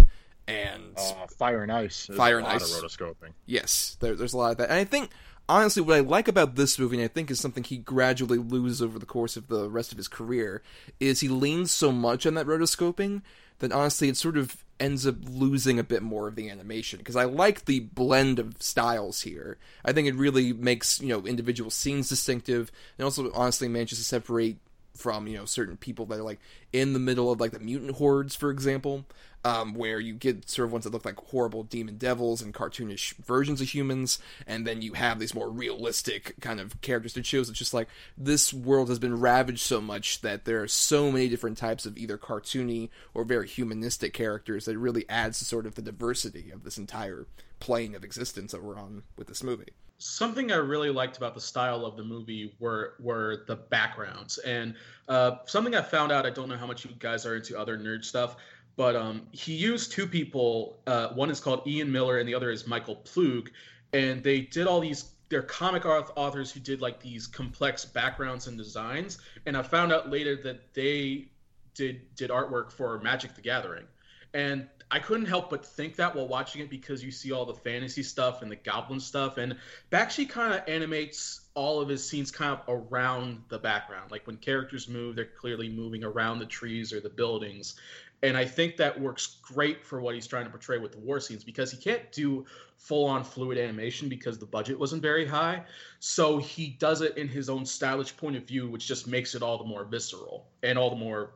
and 0.47 0.83
Uh, 0.99 1.27
Fire 1.38 1.62
and 1.62 1.73
Ice. 1.73 2.09
There's 2.09 2.19
Fire 2.19 2.35
a 2.35 2.38
and 2.40 2.47
lot 2.47 2.57
Ice. 2.57 2.77
of 2.77 2.85
rotoscoping. 2.85 3.33
Yes, 3.47 3.97
there, 4.01 4.14
there's 4.14 4.35
a 4.35 4.37
lot 4.37 4.51
of 4.51 4.59
that. 4.59 4.69
And 4.69 4.79
I 4.79 4.85
think, 4.85 5.11
honestly, 5.49 5.81
what 5.81 5.97
I 5.97 6.01
like 6.01 6.29
about 6.29 6.57
this 6.57 6.79
movie, 6.79 6.97
and 6.97 7.05
I 7.07 7.09
think 7.09 7.31
is 7.31 7.40
something 7.40 7.64
he 7.64 7.79
gradually 7.79 8.37
loses 8.37 8.83
over 8.83 8.99
the 8.99 9.07
course 9.07 9.38
of 9.38 9.49
the 9.49 9.71
rest 9.71 9.92
of 9.92 9.97
his 9.97 10.09
career, 10.09 10.62
is 11.01 11.21
he 11.21 11.29
leans 11.29 11.73
so 11.73 11.90
much 11.90 12.27
on 12.27 12.35
that 12.35 12.45
rotoscoping 12.47 13.23
that 13.61 13.73
honestly 13.73 14.11
it 14.11 14.19
sort 14.19 14.37
of 14.37 14.62
ends 14.79 15.07
up 15.07 15.17
losing 15.29 15.79
a 15.79 15.85
bit 15.85 16.03
more 16.03 16.29
of 16.29 16.37
the 16.37 16.51
animation. 16.51 16.99
Because 16.99 17.17
I 17.17 17.25
like 17.25 17.65
the 17.65 17.81
blend 17.81 18.39
of 18.39 18.62
styles 18.62 19.23
here. 19.23 19.59
I 19.85 19.93
think 19.93 20.09
it 20.09 20.15
really 20.15 20.53
makes, 20.53 21.01
you 21.01 21.09
know, 21.09 21.27
individual 21.27 21.71
scenes 21.71 22.09
distinctive, 22.09 22.71
and 22.99 23.05
also 23.05 23.33
honestly 23.33 23.69
manages 23.69 23.99
to 23.99 24.05
separate 24.05 24.59
from 24.97 25.27
you 25.27 25.37
know 25.37 25.45
certain 25.45 25.77
people 25.77 26.07
that 26.07 26.19
are 26.19 26.23
like 26.23 26.41
in 26.73 26.93
the 26.93 26.99
middle 26.99 27.31
of 27.31 27.41
like 27.41 27.53
the 27.53 27.61
mutant 27.61 27.93
hordes 27.97 28.35
for 28.35 28.51
example 28.51 29.05
um, 29.45 29.75
where 29.75 30.01
you 30.01 30.15
get 30.15 30.49
sort 30.51 30.67
of 30.67 30.73
ones 30.73 30.85
that 30.85 30.93
look 30.93 31.05
like 31.05 31.19
horrible 31.29 31.63
demon 31.63 31.99
devils 31.99 32.43
and 32.43 32.53
cartoonish 32.53 33.15
versions 33.19 33.61
of 33.61 33.69
humans 33.69 34.19
and 34.47 34.67
then 34.67 34.83
you 34.83 34.95
have 34.95 35.19
these 35.19 35.35
more 35.35 35.49
realistic 35.49 36.35
kind 36.41 36.59
of 36.59 36.81
characters 36.81 37.17
it 37.17 37.27
shows 37.27 37.49
it's 37.49 37.59
just 37.59 37.75
like 37.75 37.89
this 38.19 38.53
world 38.53 38.89
has 38.89 38.99
been 38.99 39.21
ravaged 39.21 39.61
so 39.61 39.81
much 39.81 40.21
that 40.23 40.45
there 40.45 40.63
are 40.63 40.69
so 40.69 41.13
many 41.13 41.29
different 41.29 41.59
types 41.59 41.87
of 41.87 41.97
either 41.97 42.19
cartoony 42.19 42.89
or 43.15 43.25
very 43.25 43.47
humanistic 43.47 44.13
characters 44.13 44.65
that 44.65 44.73
it 44.73 44.79
really 44.79 45.09
adds 45.09 45.39
to 45.39 45.45
sort 45.45 45.67
of 45.67 45.75
the 45.77 45.83
diversity 45.83 46.51
of 46.51 46.65
this 46.65 46.79
entire 46.79 47.27
plane 47.61 47.95
of 47.95 48.05
existence 48.05 48.53
that 48.53 48.63
we're 48.63 48.79
on 48.79 49.03
with 49.17 49.29
this 49.29 49.43
movie 49.43 49.73
something 49.99 50.53
I 50.53 50.57
really 50.57 50.91
liked 50.91 51.17
about 51.17 51.35
the 51.35 51.41
style 51.41 51.85
of 51.87 51.97
the 51.97 52.05
movie 52.05 52.55
were 52.59 52.95
were 53.01 53.45
the 53.47 53.57
backgrounds, 53.57 54.39
and 54.39 54.75
uh, 55.09 55.39
something 55.47 55.75
I 55.75 55.83
found 55.83 56.13
out. 56.13 56.27
I 56.27 56.31
don't 56.31 56.49
know 56.49 56.57
how 56.57 56.67
much 56.67 56.85
you 56.85 56.91
guys 56.99 57.27
are 57.27 57.37
into 57.37 57.59
other 57.59 57.79
nerd 57.79 58.05
stuff, 58.05 58.37
but 58.77 58.97
um, 58.97 59.23
he 59.33 59.55
used 59.55 59.93
two 59.93 60.07
people. 60.07 60.79
Uh, 60.87 61.09
one 61.09 61.31
is 61.31 61.41
called 61.41 61.67
Ian 61.67 61.91
Miller, 61.91 62.19
and 62.19 62.29
the 62.29 62.35
other 62.35 62.51
is 62.51 62.67
Michael 62.67 62.97
Ploog, 62.97 63.49
and 63.93 64.23
they 64.23 64.41
did 64.41 64.67
all 64.67 64.81
these. 64.81 65.13
They're 65.29 65.43
comic 65.43 65.83
auth- 65.83 66.13
authors 66.15 66.53
who 66.53 66.61
did 66.61 66.81
like 66.81 67.01
these 67.01 67.27
complex 67.27 67.85
backgrounds 67.85 68.47
and 68.47 68.57
designs, 68.57 69.19
and 69.47 69.57
I 69.57 69.63
found 69.63 69.93
out 69.93 70.11
later 70.11 70.37
that 70.43 70.75
they 70.75 71.29
did 71.75 72.15
did 72.15 72.31
artwork 72.31 72.71
for 72.71 72.99
Magic 73.01 73.35
the 73.35 73.41
Gathering. 73.41 73.85
And 74.35 74.69
I 74.91 75.01
couldn't 75.01 75.27
help 75.27 75.51
but 75.51 75.67
think 75.67 75.97
that 75.97 76.15
while 76.15 76.29
watching 76.29 76.62
it 76.62 76.71
because 76.71 77.03
you 77.03 77.11
see 77.11 77.33
all 77.33 77.45
the 77.45 77.55
fantasy 77.55 78.03
stuff 78.03 78.43
and 78.43 78.51
the 78.51 78.57
goblin 78.57 79.01
stuff, 79.01 79.37
and 79.37 79.57
Bakshi 79.91 80.29
kind 80.29 80.55
of 80.55 80.62
animates 80.69 81.41
all 81.55 81.81
of 81.81 81.89
his 81.89 82.09
scenes 82.09 82.31
kind 82.31 82.53
of 82.53 82.61
around 82.69 83.43
the 83.49 83.59
background. 83.59 84.11
Like 84.12 84.27
when 84.27 84.37
characters 84.37 84.89
move, 84.89 85.17
they're 85.17 85.25
clearly 85.25 85.69
moving 85.69 86.05
around 86.05 86.39
the 86.39 86.47
trees 86.47 86.93
or 86.93 87.01
the 87.01 87.09
buildings. 87.09 87.75
And 88.23 88.37
I 88.37 88.45
think 88.45 88.77
that 88.77 88.99
works 88.99 89.39
great 89.43 89.85
for 89.85 90.01
what 90.01 90.15
he's 90.15 90.27
trying 90.27 90.45
to 90.45 90.51
portray 90.51 90.79
with 90.79 90.93
the 90.93 90.99
war 90.99 91.21
scenes 91.21 91.45
because 91.45 91.71
he 91.71 91.77
can't 91.77 92.11
do 92.12 92.47
full 92.77 93.07
on 93.07 93.25
fluid 93.25 93.59
animation 93.59 94.09
because 94.09 94.39
the 94.39 94.47
budget 94.47 94.79
wasn't 94.79 95.03
very 95.03 95.27
high. 95.27 95.65
So 95.99 96.39
he 96.39 96.69
does 96.79 97.03
it 97.03 97.19
in 97.19 97.29
his 97.29 97.51
own 97.51 97.67
stylish 97.67 98.17
point 98.17 98.37
of 98.37 98.45
view, 98.45 98.71
which 98.71 98.87
just 98.87 99.07
makes 99.07 99.35
it 99.35 99.43
all 99.43 99.59
the 99.59 99.65
more 99.65 99.85
visceral 99.85 100.47
and 100.62 100.79
all 100.79 100.91
the 100.91 100.97
more 100.97 101.33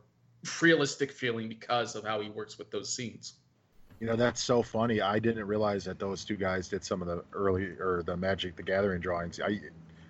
realistic 0.61 1.11
feeling 1.11 1.49
because 1.49 1.95
of 1.95 2.05
how 2.05 2.21
he 2.21 2.29
works 2.29 2.57
with 2.57 2.71
those 2.71 2.91
scenes. 2.91 3.33
You 3.99 4.07
know, 4.07 4.15
that's 4.15 4.41
so 4.41 4.63
funny. 4.63 4.99
I 5.01 5.19
didn't 5.19 5.45
realize 5.45 5.83
that 5.85 5.99
those 5.99 6.25
two 6.25 6.35
guys 6.35 6.67
did 6.67 6.83
some 6.83 7.01
of 7.01 7.07
the 7.07 7.23
early 7.33 7.65
or 7.65 8.01
the 8.03 8.17
Magic 8.17 8.55
the 8.55 8.63
Gathering 8.63 8.99
drawings. 8.99 9.39
I 9.39 9.59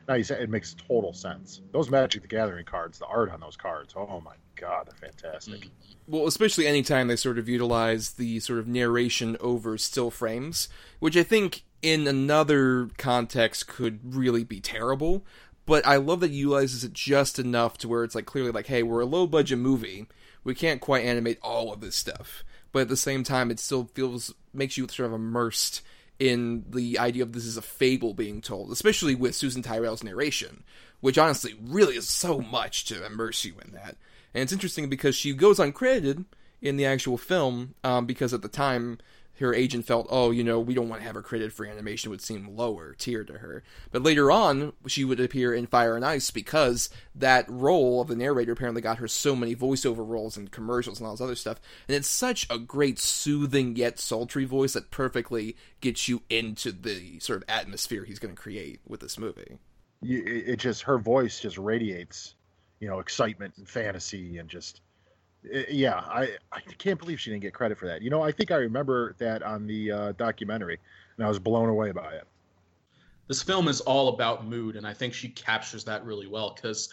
now 0.07 0.15
you 0.15 0.23
said 0.23 0.41
it 0.41 0.49
makes 0.49 0.73
total 0.87 1.13
sense. 1.13 1.61
Those 1.73 1.89
Magic 1.89 2.21
the 2.21 2.27
Gathering 2.27 2.65
cards, 2.65 2.99
the 2.99 3.05
art 3.05 3.31
on 3.31 3.41
those 3.41 3.57
cards, 3.57 3.93
oh 3.97 4.21
my 4.23 4.35
god, 4.55 4.87
they're 4.87 5.09
fantastic. 5.09 5.69
Well, 6.07 6.25
especially 6.25 6.67
anytime 6.67 7.07
they 7.07 7.17
sort 7.17 7.37
of 7.37 7.49
utilize 7.49 8.11
the 8.13 8.39
sort 8.39 8.59
of 8.59 8.67
narration 8.67 9.35
over 9.41 9.77
still 9.77 10.09
frames, 10.09 10.69
which 10.99 11.17
I 11.17 11.23
think 11.23 11.63
in 11.81 12.07
another 12.07 12.89
context 12.97 13.67
could 13.67 14.15
really 14.15 14.43
be 14.43 14.61
terrible. 14.61 15.25
But 15.65 15.85
I 15.85 15.97
love 15.97 16.21
that 16.21 16.31
he 16.31 16.37
utilizes 16.37 16.83
it 16.83 16.93
just 16.93 17.39
enough 17.39 17.77
to 17.79 17.87
where 17.87 18.03
it's 18.03 18.15
like 18.15 18.25
clearly 18.25 18.51
like, 18.51 18.67
hey, 18.67 18.83
we're 18.83 19.01
a 19.01 19.05
low 19.05 19.27
budget 19.27 19.59
movie. 19.59 20.07
We 20.43 20.55
can't 20.55 20.81
quite 20.81 21.05
animate 21.05 21.39
all 21.41 21.71
of 21.71 21.81
this 21.81 21.95
stuff 21.95 22.43
but 22.71 22.83
at 22.83 22.89
the 22.89 22.97
same 22.97 23.23
time, 23.23 23.51
it 23.51 23.59
still 23.59 23.89
feels 23.93 24.33
makes 24.53 24.77
you 24.77 24.87
sort 24.87 25.07
of 25.07 25.13
immersed 25.13 25.81
in 26.19 26.65
the 26.69 26.99
idea 26.99 27.23
of 27.23 27.33
this 27.33 27.45
is 27.45 27.57
a 27.57 27.61
fable 27.61 28.13
being 28.13 28.41
told, 28.41 28.71
especially 28.71 29.15
with 29.15 29.35
Susan 29.35 29.61
Tyrrell's 29.61 30.03
narration, 30.03 30.63
which 30.99 31.17
honestly 31.17 31.55
really 31.61 31.95
is 31.95 32.07
so 32.07 32.39
much 32.39 32.85
to 32.85 33.05
immerse 33.05 33.43
you 33.43 33.55
in 33.65 33.71
that. 33.73 33.97
And 34.33 34.43
it's 34.43 34.53
interesting 34.53 34.87
because 34.87 35.15
she 35.15 35.33
goes 35.33 35.57
uncredited 35.57 36.25
in 36.61 36.77
the 36.77 36.85
actual 36.85 37.17
film 37.17 37.73
um, 37.83 38.05
because 38.05 38.33
at 38.33 38.43
the 38.43 38.47
time 38.47 38.99
her 39.41 39.53
agent 39.53 39.85
felt, 39.85 40.07
oh, 40.09 40.31
you 40.31 40.43
know, 40.43 40.59
we 40.59 40.73
don't 40.73 40.89
want 40.89 41.01
to 41.01 41.05
have 41.05 41.15
her 41.15 41.21
credited 41.21 41.53
for 41.53 41.65
animation, 41.65 42.09
it 42.09 42.11
would 42.11 42.21
seem 42.21 42.55
lower 42.55 42.93
tier 42.93 43.23
to 43.23 43.39
her. 43.39 43.63
But 43.91 44.03
later 44.03 44.31
on, 44.31 44.73
she 44.87 45.03
would 45.03 45.19
appear 45.19 45.53
in 45.53 45.67
Fire 45.67 45.95
and 45.95 46.05
Ice 46.05 46.31
because 46.31 46.89
that 47.13 47.45
role 47.49 48.01
of 48.01 48.07
the 48.07 48.15
narrator 48.15 48.53
apparently 48.53 48.81
got 48.81 48.99
her 48.99 49.07
so 49.07 49.35
many 49.35 49.55
voiceover 49.55 50.07
roles 50.07 50.37
and 50.37 50.51
commercials 50.51 50.99
and 50.99 51.07
all 51.07 51.13
this 51.13 51.21
other 51.21 51.35
stuff. 51.35 51.59
And 51.87 51.95
it's 51.95 52.07
such 52.07 52.47
a 52.49 52.57
great, 52.57 52.99
soothing 52.99 53.75
yet 53.75 53.99
sultry 53.99 54.45
voice 54.45 54.73
that 54.73 54.91
perfectly 54.91 55.55
gets 55.81 56.07
you 56.07 56.21
into 56.29 56.71
the 56.71 57.19
sort 57.19 57.41
of 57.41 57.49
atmosphere 57.49 58.05
he's 58.05 58.19
going 58.19 58.35
to 58.35 58.41
create 58.41 58.79
with 58.87 58.99
this 58.99 59.17
movie. 59.17 59.57
it 60.03 60.57
just 60.57 60.83
her 60.83 60.97
voice 60.97 61.39
just 61.39 61.57
radiates, 61.57 62.35
you 62.79 62.87
know, 62.87 62.99
excitement 62.99 63.55
and 63.57 63.67
fantasy 63.67 64.37
and 64.37 64.49
just 64.49 64.81
yeah, 65.43 65.95
I, 65.95 66.29
I 66.51 66.59
can't 66.77 66.99
believe 66.99 67.19
she 67.19 67.31
didn't 67.31 67.41
get 67.41 67.53
credit 67.53 67.77
for 67.77 67.87
that. 67.87 68.01
You 68.01 68.09
know, 68.09 68.21
I 68.21 68.31
think 68.31 68.51
I 68.51 68.55
remember 68.55 69.15
that 69.17 69.43
on 69.43 69.67
the 69.67 69.91
uh, 69.91 70.11
documentary, 70.13 70.79
and 71.17 71.25
I 71.25 71.29
was 71.29 71.39
blown 71.39 71.69
away 71.69 71.91
by 71.91 72.13
it. 72.13 72.27
This 73.27 73.41
film 73.41 73.67
is 73.67 73.81
all 73.81 74.09
about 74.09 74.45
mood, 74.45 74.75
and 74.75 74.85
I 74.85 74.93
think 74.93 75.13
she 75.13 75.29
captures 75.29 75.83
that 75.85 76.05
really 76.05 76.27
well. 76.27 76.53
Because, 76.53 76.89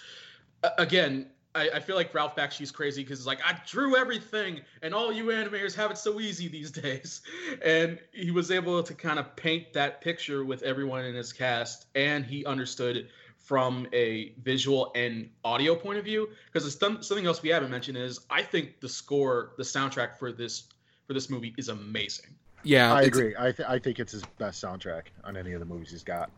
again, 0.78 1.26
I, 1.54 1.70
I, 1.74 1.80
feel 1.80 1.96
like 1.96 2.14
Ralph 2.14 2.36
Bakshi's 2.36 2.70
crazy 2.70 3.02
because 3.02 3.18
it's 3.18 3.26
like 3.26 3.40
I 3.44 3.58
drew 3.66 3.96
everything, 3.96 4.60
and 4.82 4.94
all 4.94 5.12
you 5.12 5.24
animators 5.26 5.74
have 5.74 5.90
it 5.90 5.98
so 5.98 6.20
easy 6.20 6.48
these 6.48 6.70
days. 6.84 7.22
And 7.62 7.98
he 8.12 8.30
was 8.30 8.50
able 8.50 8.82
to 8.82 8.94
kind 8.94 9.18
of 9.18 9.34
paint 9.36 9.72
that 9.72 10.00
picture 10.00 10.44
with 10.44 10.62
everyone 10.62 11.04
in 11.04 11.14
his 11.14 11.32
cast, 11.32 11.86
and 11.94 12.24
he 12.24 12.44
understood 12.46 13.08
from 13.48 13.86
a 13.94 14.34
visual 14.42 14.92
and 14.94 15.30
audio 15.42 15.74
point 15.74 15.98
of 15.98 16.04
view 16.04 16.28
because 16.52 16.70
something 16.78 17.24
else 17.24 17.42
we 17.42 17.48
haven't 17.48 17.70
mentioned 17.70 17.96
is 17.96 18.20
i 18.28 18.42
think 18.42 18.78
the 18.80 18.88
score 18.88 19.52
the 19.56 19.62
soundtrack 19.62 20.14
for 20.18 20.30
this 20.30 20.64
for 21.06 21.14
this 21.14 21.30
movie 21.30 21.54
is 21.56 21.70
amazing 21.70 22.26
yeah 22.62 22.92
i 22.92 23.00
agree 23.00 23.34
I, 23.38 23.52
th- 23.52 23.66
I 23.66 23.78
think 23.78 24.00
it's 24.00 24.12
his 24.12 24.22
best 24.36 24.62
soundtrack 24.62 25.04
on 25.24 25.34
any 25.34 25.52
of 25.52 25.60
the 25.60 25.66
movies 25.66 25.90
he's 25.90 26.04
got 26.04 26.30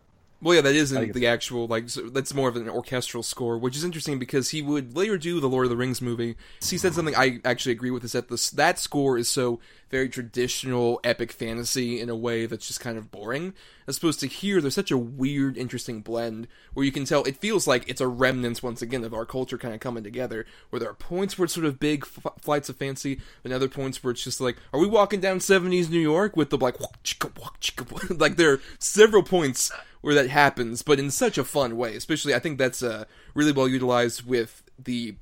well, 0.42 0.55
yeah, 0.55 0.62
that 0.62 0.75
isn't 0.75 1.12
the 1.12 1.27
actual 1.27 1.66
like. 1.66 1.90
So 1.90 2.09
that's 2.09 2.33
more 2.33 2.49
of 2.49 2.57
an 2.57 2.66
orchestral 2.68 3.23
score, 3.23 3.59
which 3.59 3.77
is 3.77 3.85
interesting 3.85 4.18
because 4.18 4.49
he 4.49 4.62
would 4.62 4.96
later 4.96 5.18
do 5.18 5.38
the 5.38 5.49
Lord 5.51 5.66
of 5.66 5.70
the 5.70 5.77
Rings 5.77 6.01
movie. 6.01 6.35
He 6.66 6.79
said 6.79 6.94
something 6.94 7.14
I 7.14 7.40
actually 7.44 7.73
agree 7.73 7.90
with. 7.90 8.05
Is 8.05 8.12
that 8.12 8.29
this 8.29 8.49
that 8.53 8.79
score 8.79 9.18
is 9.18 9.29
so 9.29 9.61
very 9.90 10.09
traditional 10.09 11.00
epic 11.03 11.33
fantasy 11.33 12.00
in 12.00 12.09
a 12.09 12.16
way 12.16 12.46
that's 12.46 12.68
just 12.68 12.81
kind 12.81 12.96
of 12.96 13.11
boring, 13.11 13.53
as 13.87 13.98
opposed 13.98 14.20
to 14.20 14.29
here. 14.29 14.61
There's 14.61 14.74
such 14.74 14.92
a 14.92 14.96
weird, 14.96 15.59
interesting 15.59 16.00
blend 16.00 16.46
where 16.72 16.87
you 16.87 16.92
can 16.92 17.05
tell 17.05 17.24
it 17.24 17.37
feels 17.37 17.66
like 17.66 17.88
it's 17.88 18.00
a 18.00 18.07
remnant 18.07 18.62
once 18.62 18.83
again 18.83 19.05
of 19.05 19.12
our 19.12 19.26
culture 19.26 19.59
kind 19.59 19.74
of 19.74 19.81
coming 19.81 20.05
together. 20.05 20.46
Where 20.70 20.81
there 20.81 20.90
are 20.90 20.94
points 20.94 21.37
where 21.37 21.44
it's 21.44 21.55
sort 21.55 21.66
of 21.66 21.81
big 21.81 22.05
f- 22.05 22.33
flights 22.40 22.68
of 22.68 22.76
fancy, 22.76 23.20
and 23.42 23.53
other 23.53 23.68
points 23.68 24.03
where 24.03 24.12
it's 24.12 24.24
just 24.24 24.40
like, 24.40 24.57
are 24.72 24.81
we 24.81 24.87
walking 24.87 25.20
down 25.20 25.40
'70s 25.40 25.90
New 25.90 25.98
York 25.98 26.37
with 26.37 26.50
the 26.50 26.59
like, 26.59 26.76
like 28.11 28.37
there 28.37 28.53
are 28.53 28.61
several 28.79 29.24
points 29.24 29.72
where 30.00 30.14
that 30.14 30.31
happens, 30.31 30.83
but 30.83 30.98
in 30.98 31.11
such 31.11 31.37
a 31.37 31.44
fun 31.44 31.76
way. 31.76 31.96
Especially, 31.96 32.35
I 32.35 32.38
think 32.38 32.59
that's 32.59 32.83
uh, 32.83 33.05
really 33.35 33.53
well 33.53 33.68
utilized 33.68 34.24
with 34.24 34.62
the 34.79 35.16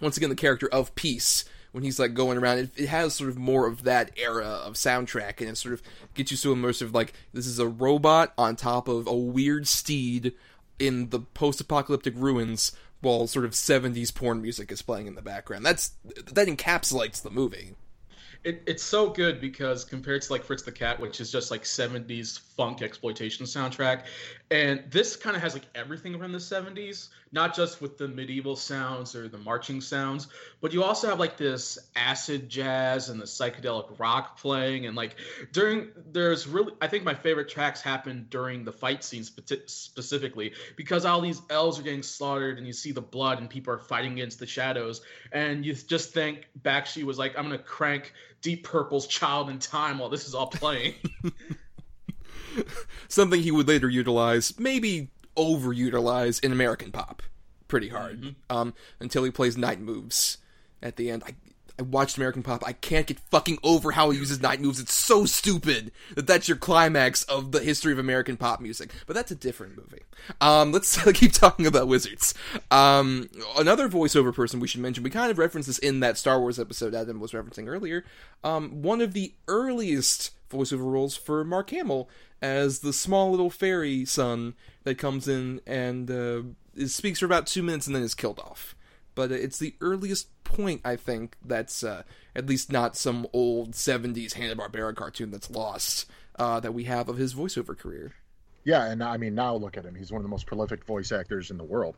once 0.00 0.16
again 0.16 0.30
the 0.30 0.36
character 0.36 0.68
of 0.68 0.94
Peace 0.94 1.44
when 1.76 1.84
he's 1.84 1.98
like 1.98 2.14
going 2.14 2.38
around. 2.38 2.56
It, 2.56 2.70
it, 2.74 2.88
has 2.88 3.12
sort 3.12 3.28
of 3.28 3.36
more 3.36 3.66
of 3.66 3.82
that 3.82 4.10
era 4.16 4.46
of 4.46 4.74
soundtrack, 4.76 5.40
and 5.40 5.50
it 5.50 5.58
sort 5.58 5.74
of 5.74 5.82
gets 6.14 6.30
you 6.30 6.36
so 6.38 6.54
immersive. 6.54 6.94
Like 6.94 7.12
this 7.34 7.46
is 7.46 7.58
a 7.58 7.68
robot 7.68 8.32
on 8.38 8.56
top 8.56 8.88
of 8.88 9.06
a 9.06 9.14
weird 9.14 9.68
steed 9.68 10.32
in 10.78 11.10
the 11.10 11.20
post-apocalyptic 11.20 12.14
ruins, 12.16 12.72
while 13.02 13.26
sort 13.26 13.44
of 13.44 13.50
'70s 13.50 14.14
porn 14.14 14.40
music 14.40 14.72
is 14.72 14.80
playing 14.80 15.06
in 15.06 15.16
the 15.16 15.22
background. 15.22 15.66
That's 15.66 15.88
that 16.32 16.48
encapsulates 16.48 17.20
the 17.20 17.30
movie 17.30 17.74
it, 18.46 18.62
it's 18.64 18.82
so 18.82 19.10
good 19.10 19.40
because 19.40 19.84
compared 19.84 20.22
to 20.22 20.32
like 20.32 20.44
Fritz 20.44 20.62
the 20.62 20.70
Cat, 20.70 21.00
which 21.00 21.20
is 21.20 21.32
just 21.32 21.50
like 21.50 21.64
70s 21.64 22.38
funk 22.56 22.80
exploitation 22.80 23.44
soundtrack, 23.44 24.04
and 24.52 24.84
this 24.88 25.16
kind 25.16 25.34
of 25.34 25.42
has 25.42 25.52
like 25.52 25.66
everything 25.74 26.14
around 26.14 26.30
the 26.30 26.38
70s, 26.38 27.08
not 27.36 27.54
just 27.54 27.82
with 27.82 27.98
the 27.98 28.08
medieval 28.08 28.56
sounds 28.56 29.14
or 29.14 29.28
the 29.28 29.36
marching 29.36 29.82
sounds, 29.82 30.28
but 30.62 30.72
you 30.72 30.82
also 30.82 31.06
have 31.06 31.20
like 31.20 31.36
this 31.36 31.78
acid 31.94 32.48
jazz 32.48 33.10
and 33.10 33.20
the 33.20 33.26
psychedelic 33.26 34.00
rock 34.00 34.40
playing, 34.40 34.86
and 34.86 34.96
like 34.96 35.16
during 35.52 35.90
there's 36.12 36.48
really 36.48 36.72
I 36.80 36.88
think 36.88 37.04
my 37.04 37.14
favorite 37.14 37.50
tracks 37.50 37.82
happen 37.82 38.26
during 38.30 38.64
the 38.64 38.72
fight 38.72 39.04
scenes 39.04 39.30
specifically 39.66 40.54
because 40.76 41.04
all 41.04 41.20
these 41.20 41.42
elves 41.50 41.78
are 41.78 41.82
getting 41.82 42.02
slaughtered 42.02 42.56
and 42.56 42.66
you 42.66 42.72
see 42.72 42.90
the 42.90 43.02
blood 43.02 43.38
and 43.38 43.50
people 43.50 43.70
are 43.74 43.78
fighting 43.78 44.14
against 44.14 44.38
the 44.38 44.46
shadows, 44.46 45.02
and 45.30 45.64
you 45.64 45.74
just 45.74 46.14
think 46.14 46.48
Bakshi 46.62 47.04
was 47.04 47.18
like 47.18 47.36
I'm 47.36 47.44
gonna 47.44 47.58
crank 47.58 48.14
Deep 48.40 48.64
Purple's 48.64 49.06
Child 49.06 49.50
in 49.50 49.58
Time 49.58 49.98
while 49.98 50.08
this 50.08 50.26
is 50.26 50.34
all 50.34 50.46
playing. 50.46 50.94
Something 53.08 53.42
he 53.42 53.50
would 53.50 53.68
later 53.68 53.90
utilize, 53.90 54.58
maybe 54.58 55.10
overutilize 55.36 56.42
in 56.42 56.52
American 56.52 56.92
pop 56.92 57.22
pretty 57.68 57.88
hard. 57.88 58.20
Mm-hmm. 58.20 58.56
Um, 58.56 58.74
until 59.00 59.24
he 59.24 59.30
plays 59.30 59.56
Night 59.56 59.80
Moves 59.80 60.38
at 60.82 60.96
the 60.96 61.10
end. 61.10 61.22
I 61.26 61.34
I 61.78 61.82
watched 61.82 62.16
American 62.16 62.42
Pop. 62.42 62.62
I 62.66 62.72
can't 62.72 63.06
get 63.06 63.20
fucking 63.20 63.58
over 63.62 63.90
how 63.90 64.08
he 64.08 64.18
uses 64.18 64.40
night 64.40 64.62
moves. 64.62 64.80
It's 64.80 64.94
so 64.94 65.26
stupid 65.26 65.92
that 66.14 66.26
that's 66.26 66.48
your 66.48 66.56
climax 66.56 67.22
of 67.24 67.52
the 67.52 67.60
history 67.60 67.92
of 67.92 67.98
American 67.98 68.38
pop 68.38 68.62
music. 68.62 68.92
But 69.06 69.14
that's 69.14 69.30
a 69.30 69.34
different 69.34 69.76
movie. 69.76 70.02
Um, 70.40 70.72
let's 70.72 70.96
keep 71.12 71.32
talking 71.32 71.66
about 71.66 71.86
Wizards. 71.86 72.32
Um, 72.70 73.28
another 73.58 73.90
voiceover 73.90 74.34
person 74.34 74.58
we 74.58 74.68
should 74.68 74.80
mention. 74.80 75.04
We 75.04 75.10
kind 75.10 75.30
of 75.30 75.38
referenced 75.38 75.66
this 75.66 75.78
in 75.78 76.00
that 76.00 76.16
Star 76.16 76.40
Wars 76.40 76.58
episode 76.58 76.94
Adam 76.94 77.20
was 77.20 77.32
referencing 77.32 77.68
earlier. 77.68 78.04
Um, 78.42 78.80
one 78.80 79.02
of 79.02 79.12
the 79.12 79.34
earliest 79.46 80.30
voiceover 80.50 80.84
roles 80.90 81.16
for 81.16 81.44
Mark 81.44 81.70
Hamill 81.70 82.08
as 82.40 82.80
the 82.80 82.92
small 82.92 83.30
little 83.30 83.50
fairy 83.50 84.04
son 84.04 84.54
that 84.84 84.98
comes 84.98 85.26
in 85.28 85.60
and 85.66 86.10
uh, 86.10 86.42
speaks 86.86 87.20
for 87.20 87.26
about 87.26 87.46
two 87.46 87.62
minutes 87.62 87.86
and 87.86 87.96
then 87.96 88.02
is 88.02 88.14
killed 88.14 88.38
off 88.38 88.76
but 89.16 89.32
it's 89.32 89.58
the 89.58 89.74
earliest 89.80 90.28
point 90.44 90.82
I 90.84 90.94
think 90.94 91.36
that's 91.44 91.82
uh, 91.82 92.04
at 92.36 92.46
least 92.46 92.70
not 92.70 92.96
some 92.96 93.26
old 93.32 93.72
'70s 93.72 94.34
Hanna 94.34 94.54
Barbera 94.54 94.94
cartoon 94.94 95.32
that's 95.32 95.50
lost 95.50 96.08
uh, 96.38 96.60
that 96.60 96.72
we 96.72 96.84
have 96.84 97.08
of 97.08 97.16
his 97.16 97.34
voiceover 97.34 97.76
career. 97.76 98.12
Yeah, 98.62 98.84
and 98.84 99.02
I 99.02 99.16
mean 99.16 99.34
now 99.34 99.56
look 99.56 99.76
at 99.76 99.84
him; 99.84 99.96
he's 99.96 100.12
one 100.12 100.20
of 100.20 100.22
the 100.22 100.28
most 100.28 100.46
prolific 100.46 100.84
voice 100.84 101.10
actors 101.10 101.50
in 101.50 101.56
the 101.56 101.64
world. 101.64 101.96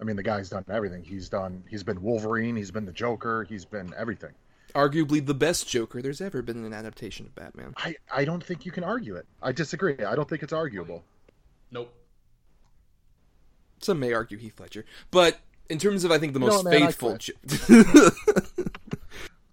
I 0.00 0.04
mean, 0.04 0.16
the 0.16 0.22
guy's 0.22 0.48
done 0.48 0.64
everything. 0.68 1.04
He's 1.04 1.28
done. 1.28 1.64
He's 1.68 1.82
been 1.82 2.02
Wolverine. 2.02 2.56
He's 2.56 2.70
been 2.70 2.84
the 2.84 2.92
Joker. 2.92 3.44
He's 3.44 3.64
been 3.64 3.92
everything. 3.96 4.32
Arguably 4.78 5.26
the 5.26 5.34
best 5.34 5.68
Joker 5.68 6.00
there's 6.00 6.20
ever 6.20 6.40
been 6.40 6.58
in 6.58 6.64
an 6.64 6.72
adaptation 6.72 7.26
of 7.26 7.34
Batman. 7.34 7.74
I, 7.78 7.96
I 8.14 8.24
don't 8.24 8.44
think 8.44 8.64
you 8.64 8.70
can 8.70 8.84
argue 8.84 9.16
it. 9.16 9.26
I 9.42 9.50
disagree. 9.50 9.96
I 10.04 10.14
don't 10.14 10.28
think 10.28 10.44
it's 10.44 10.52
arguable. 10.52 11.02
Nope. 11.72 11.92
Some 13.80 13.98
may 13.98 14.12
argue 14.12 14.38
Heath 14.38 14.60
Ledger, 14.60 14.84
but 15.10 15.40
in 15.68 15.78
terms 15.78 16.04
of 16.04 16.12
I 16.12 16.18
think 16.18 16.32
the 16.32 16.38
most 16.38 16.64
no, 16.64 16.70
man, 16.70 16.92
faithful. 16.92 17.18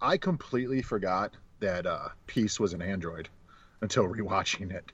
I 0.00 0.16
completely 0.16 0.80
forgot 0.80 1.34
that 1.58 1.86
uh, 1.86 2.08
Peace 2.28 2.60
was 2.60 2.72
an 2.72 2.80
android 2.80 3.28
until 3.80 4.04
rewatching 4.04 4.72
it. 4.72 4.92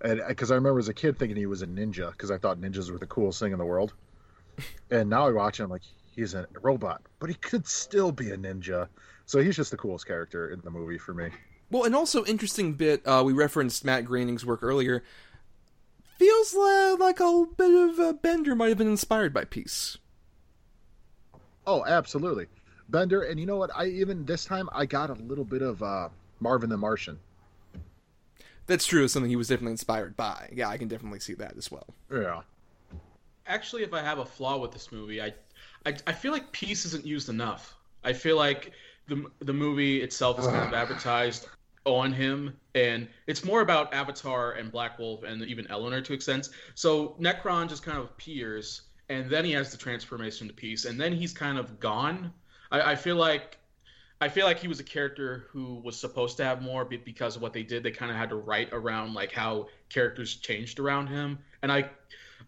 And 0.00 0.22
because 0.28 0.52
I 0.52 0.54
remember 0.54 0.78
as 0.78 0.88
a 0.88 0.94
kid 0.94 1.18
thinking 1.18 1.36
he 1.36 1.46
was 1.46 1.62
a 1.62 1.66
ninja 1.66 2.12
because 2.12 2.30
I 2.30 2.38
thought 2.38 2.60
ninjas 2.60 2.88
were 2.88 2.98
the 2.98 3.06
coolest 3.06 3.40
thing 3.40 3.50
in 3.52 3.58
the 3.58 3.64
world. 3.64 3.94
And 4.92 5.10
now 5.10 5.26
I 5.26 5.32
watch 5.32 5.58
him 5.58 5.70
like 5.70 5.82
he's 6.14 6.34
a 6.34 6.46
robot, 6.62 7.02
but 7.18 7.28
he 7.28 7.34
could 7.34 7.66
still 7.66 8.12
be 8.12 8.30
a 8.30 8.36
ninja. 8.36 8.86
So 9.26 9.40
he's 9.40 9.56
just 9.56 9.70
the 9.70 9.76
coolest 9.76 10.06
character 10.06 10.50
in 10.50 10.60
the 10.62 10.70
movie 10.70 10.98
for 10.98 11.14
me. 11.14 11.30
Well, 11.70 11.84
and 11.84 11.94
also 11.94 12.24
interesting 12.24 12.74
bit. 12.74 13.06
Uh, 13.06 13.22
we 13.24 13.32
referenced 13.32 13.84
Matt 13.84 14.04
Groening's 14.04 14.44
work 14.44 14.62
earlier. 14.62 15.02
Feels 16.18 16.54
like, 16.54 16.98
like 17.00 17.20
a 17.20 17.44
bit 17.56 17.90
of 17.90 17.98
a 17.98 18.12
Bender 18.12 18.54
might 18.54 18.68
have 18.68 18.78
been 18.78 18.86
inspired 18.86 19.34
by 19.34 19.44
Peace. 19.44 19.98
Oh, 21.66 21.84
absolutely, 21.84 22.46
Bender. 22.88 23.22
And 23.22 23.40
you 23.40 23.46
know 23.46 23.56
what? 23.56 23.70
I 23.74 23.86
even 23.86 24.24
this 24.24 24.44
time 24.44 24.68
I 24.72 24.86
got 24.86 25.10
a 25.10 25.14
little 25.14 25.44
bit 25.44 25.62
of 25.62 25.82
uh, 25.82 26.10
Marvin 26.40 26.70
the 26.70 26.76
Martian. 26.76 27.18
That's 28.66 28.86
true. 28.86 29.08
Something 29.08 29.30
he 29.30 29.36
was 29.36 29.48
definitely 29.48 29.72
inspired 29.72 30.16
by. 30.16 30.50
Yeah, 30.52 30.68
I 30.68 30.78
can 30.78 30.88
definitely 30.88 31.20
see 31.20 31.34
that 31.34 31.56
as 31.56 31.70
well. 31.70 31.86
Yeah. 32.12 32.42
Actually, 33.46 33.82
if 33.82 33.92
I 33.92 34.00
have 34.00 34.18
a 34.18 34.24
flaw 34.24 34.56
with 34.56 34.72
this 34.72 34.90
movie, 34.90 35.20
I, 35.20 35.34
I, 35.84 35.94
I 36.06 36.12
feel 36.12 36.32
like 36.32 36.50
peace 36.52 36.86
isn't 36.86 37.04
used 37.04 37.28
enough. 37.28 37.74
I 38.02 38.12
feel 38.12 38.36
like 38.36 38.72
the 39.06 39.24
the 39.40 39.52
movie 39.52 40.02
itself 40.02 40.38
is 40.38 40.46
kind 40.46 40.66
of 40.66 40.72
advertised 40.72 41.48
on 41.84 42.12
him, 42.12 42.56
and 42.74 43.08
it's 43.26 43.44
more 43.44 43.60
about 43.60 43.92
Avatar 43.92 44.52
and 44.52 44.72
Black 44.72 44.98
Wolf 44.98 45.22
and 45.22 45.42
even 45.42 45.66
Elinore 45.70 46.00
to 46.00 46.12
extent. 46.12 46.48
So 46.74 47.16
Necron 47.20 47.68
just 47.68 47.82
kind 47.82 47.98
of 47.98 48.04
appears, 48.04 48.82
and 49.08 49.28
then 49.28 49.44
he 49.44 49.52
has 49.52 49.70
the 49.70 49.76
transformation 49.76 50.48
to 50.48 50.54
Peace, 50.54 50.86
and 50.86 50.98
then 50.98 51.12
he's 51.12 51.32
kind 51.32 51.58
of 51.58 51.78
gone. 51.80 52.32
I, 52.70 52.92
I 52.92 52.96
feel 52.96 53.16
like 53.16 53.58
I 54.20 54.28
feel 54.28 54.46
like 54.46 54.58
he 54.58 54.68
was 54.68 54.80
a 54.80 54.84
character 54.84 55.46
who 55.50 55.80
was 55.84 55.98
supposed 55.98 56.36
to 56.38 56.44
have 56.44 56.62
more, 56.62 56.84
but 56.84 57.04
because 57.04 57.36
of 57.36 57.42
what 57.42 57.52
they 57.52 57.62
did, 57.62 57.82
they 57.82 57.90
kind 57.90 58.10
of 58.10 58.16
had 58.16 58.30
to 58.30 58.36
write 58.36 58.70
around 58.72 59.12
like 59.12 59.32
how 59.32 59.68
characters 59.90 60.36
changed 60.36 60.78
around 60.78 61.08
him, 61.08 61.38
and 61.62 61.70
I. 61.70 61.90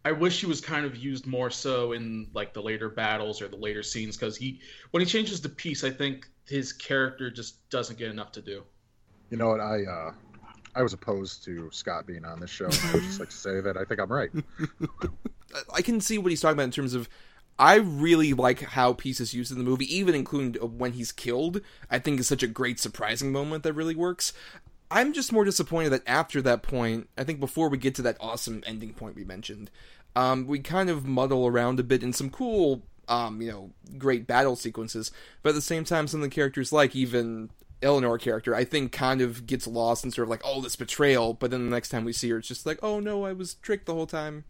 I 0.06 0.12
wish 0.12 0.38
he 0.38 0.46
was 0.46 0.60
kind 0.60 0.86
of 0.86 0.94
used 0.94 1.26
more 1.26 1.50
so 1.50 1.90
in 1.90 2.28
like 2.32 2.54
the 2.54 2.62
later 2.62 2.88
battles 2.88 3.42
or 3.42 3.48
the 3.48 3.56
later 3.56 3.82
scenes 3.82 4.16
because 4.16 4.36
he, 4.36 4.60
when 4.92 5.00
he 5.00 5.06
changes 5.06 5.40
to 5.40 5.48
Peace, 5.48 5.82
I 5.82 5.90
think 5.90 6.28
his 6.44 6.72
character 6.72 7.28
just 7.28 7.68
doesn't 7.70 7.98
get 7.98 8.12
enough 8.12 8.30
to 8.32 8.40
do. 8.40 8.62
You 9.30 9.36
know 9.36 9.48
what? 9.48 9.58
I 9.58 9.82
uh, 9.82 10.12
I 10.76 10.82
was 10.84 10.92
opposed 10.92 11.42
to 11.46 11.68
Scott 11.72 12.06
being 12.06 12.24
on 12.24 12.38
this 12.38 12.50
show. 12.50 12.66
I 12.66 12.92
would 12.92 13.02
just 13.02 13.18
like 13.18 13.30
to 13.30 13.36
say 13.36 13.60
that 13.60 13.76
I 13.76 13.84
think 13.84 13.98
I'm 13.98 14.12
right. 14.12 14.30
I 15.74 15.82
can 15.82 16.00
see 16.00 16.18
what 16.18 16.30
he's 16.30 16.40
talking 16.40 16.54
about 16.54 16.62
in 16.66 16.70
terms 16.70 16.94
of. 16.94 17.08
I 17.58 17.76
really 17.76 18.32
like 18.32 18.60
how 18.60 18.92
Peace 18.92 19.18
is 19.18 19.34
used 19.34 19.50
in 19.50 19.58
the 19.58 19.64
movie, 19.64 19.92
even 19.92 20.14
including 20.14 20.78
when 20.78 20.92
he's 20.92 21.10
killed. 21.10 21.62
I 21.90 21.98
think 21.98 22.20
is 22.20 22.28
such 22.28 22.44
a 22.44 22.46
great 22.46 22.78
surprising 22.78 23.32
moment 23.32 23.64
that 23.64 23.72
really 23.72 23.96
works. 23.96 24.32
I'm 24.90 25.12
just 25.12 25.32
more 25.32 25.44
disappointed 25.44 25.90
that 25.90 26.02
after 26.06 26.40
that 26.42 26.62
point, 26.62 27.08
I 27.18 27.24
think 27.24 27.40
before 27.40 27.68
we 27.68 27.78
get 27.78 27.94
to 27.96 28.02
that 28.02 28.16
awesome 28.20 28.62
ending 28.66 28.94
point 28.94 29.16
we 29.16 29.24
mentioned, 29.24 29.70
um, 30.16 30.46
we 30.46 30.58
kind 30.58 30.90
of 30.90 31.04
muddle 31.06 31.46
around 31.46 31.78
a 31.78 31.84
bit 31.84 32.02
in 32.02 32.12
some 32.12 32.30
cool, 32.30 32.82
um, 33.06 33.40
you 33.40 33.50
know, 33.50 33.70
great 33.98 34.26
battle 34.26 34.56
sequences. 34.56 35.12
But 35.42 35.50
at 35.50 35.54
the 35.54 35.60
same 35.60 35.84
time, 35.84 36.08
some 36.08 36.20
of 36.22 36.28
the 36.28 36.34
characters, 36.34 36.72
like 36.72 36.96
even 36.96 37.50
Elinore 37.82 38.18
character, 38.18 38.54
I 38.54 38.64
think 38.64 38.90
kind 38.90 39.20
of 39.20 39.46
gets 39.46 39.66
lost 39.66 40.04
in 40.04 40.10
sort 40.10 40.24
of 40.24 40.30
like, 40.30 40.42
oh, 40.44 40.60
this 40.60 40.74
betrayal. 40.76 41.34
But 41.34 41.50
then 41.50 41.64
the 41.64 41.70
next 41.70 41.90
time 41.90 42.04
we 42.04 42.12
see 42.12 42.30
her, 42.30 42.38
it's 42.38 42.48
just 42.48 42.66
like, 42.66 42.78
oh 42.82 42.98
no, 42.98 43.24
I 43.24 43.32
was 43.32 43.54
tricked 43.54 43.86
the 43.86 43.94
whole 43.94 44.06
time. 44.06 44.44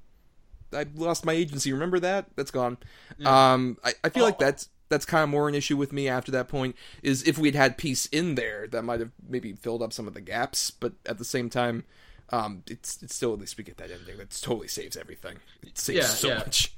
I 0.73 0.87
lost 0.95 1.25
my 1.25 1.33
agency. 1.33 1.73
Remember 1.73 2.01
that? 2.01 2.27
That's 2.37 2.51
gone. 2.51 2.79
Yeah. 3.19 3.53
Um, 3.53 3.79
I, 3.85 3.93
I 4.05 4.09
feel 4.09 4.23
Oh. 4.23 4.27
like 4.27 4.39
that's 4.39 4.69
that's 4.89 5.05
kind 5.05 5.25
of 5.25 5.29
more 5.29 5.49
an 5.49 5.55
issue 5.57 5.77
with 5.77 5.93
me 5.93 6.09
after 6.09 6.31
that 6.33 6.47
point. 6.49 6.77
Is 7.03 7.23
if 7.27 7.39
we'd 7.39 7.57
had 7.57 7.77
Peace 7.77 8.07
in 8.07 8.37
there, 8.37 8.69
that 8.69 8.83
might 8.85 9.01
have 9.01 9.11
maybe 9.29 9.53
filled 9.55 9.83
up 9.83 9.93
some 9.93 10.07
of 10.07 10.15
the 10.15 10.21
gaps. 10.21 10.71
But 10.71 10.93
at 11.07 11.19
the 11.19 11.25
same 11.25 11.51
time, 11.51 11.85
um, 12.31 12.63
it's 12.69 13.03
it's 13.03 13.15
still 13.15 13.33
at 13.33 13.39
least 13.39 13.57
we 13.59 13.65
get 13.65 13.77
that 13.79 13.91
ending 13.91 14.19
that 14.19 14.31
totally 14.31 14.69
saves 14.69 14.97
everything. 14.97 15.37
It 15.63 15.79
saves 15.79 15.99
Yeah, 15.99 16.05
so 16.05 16.29
yeah. 16.29 16.39
much. 16.39 16.73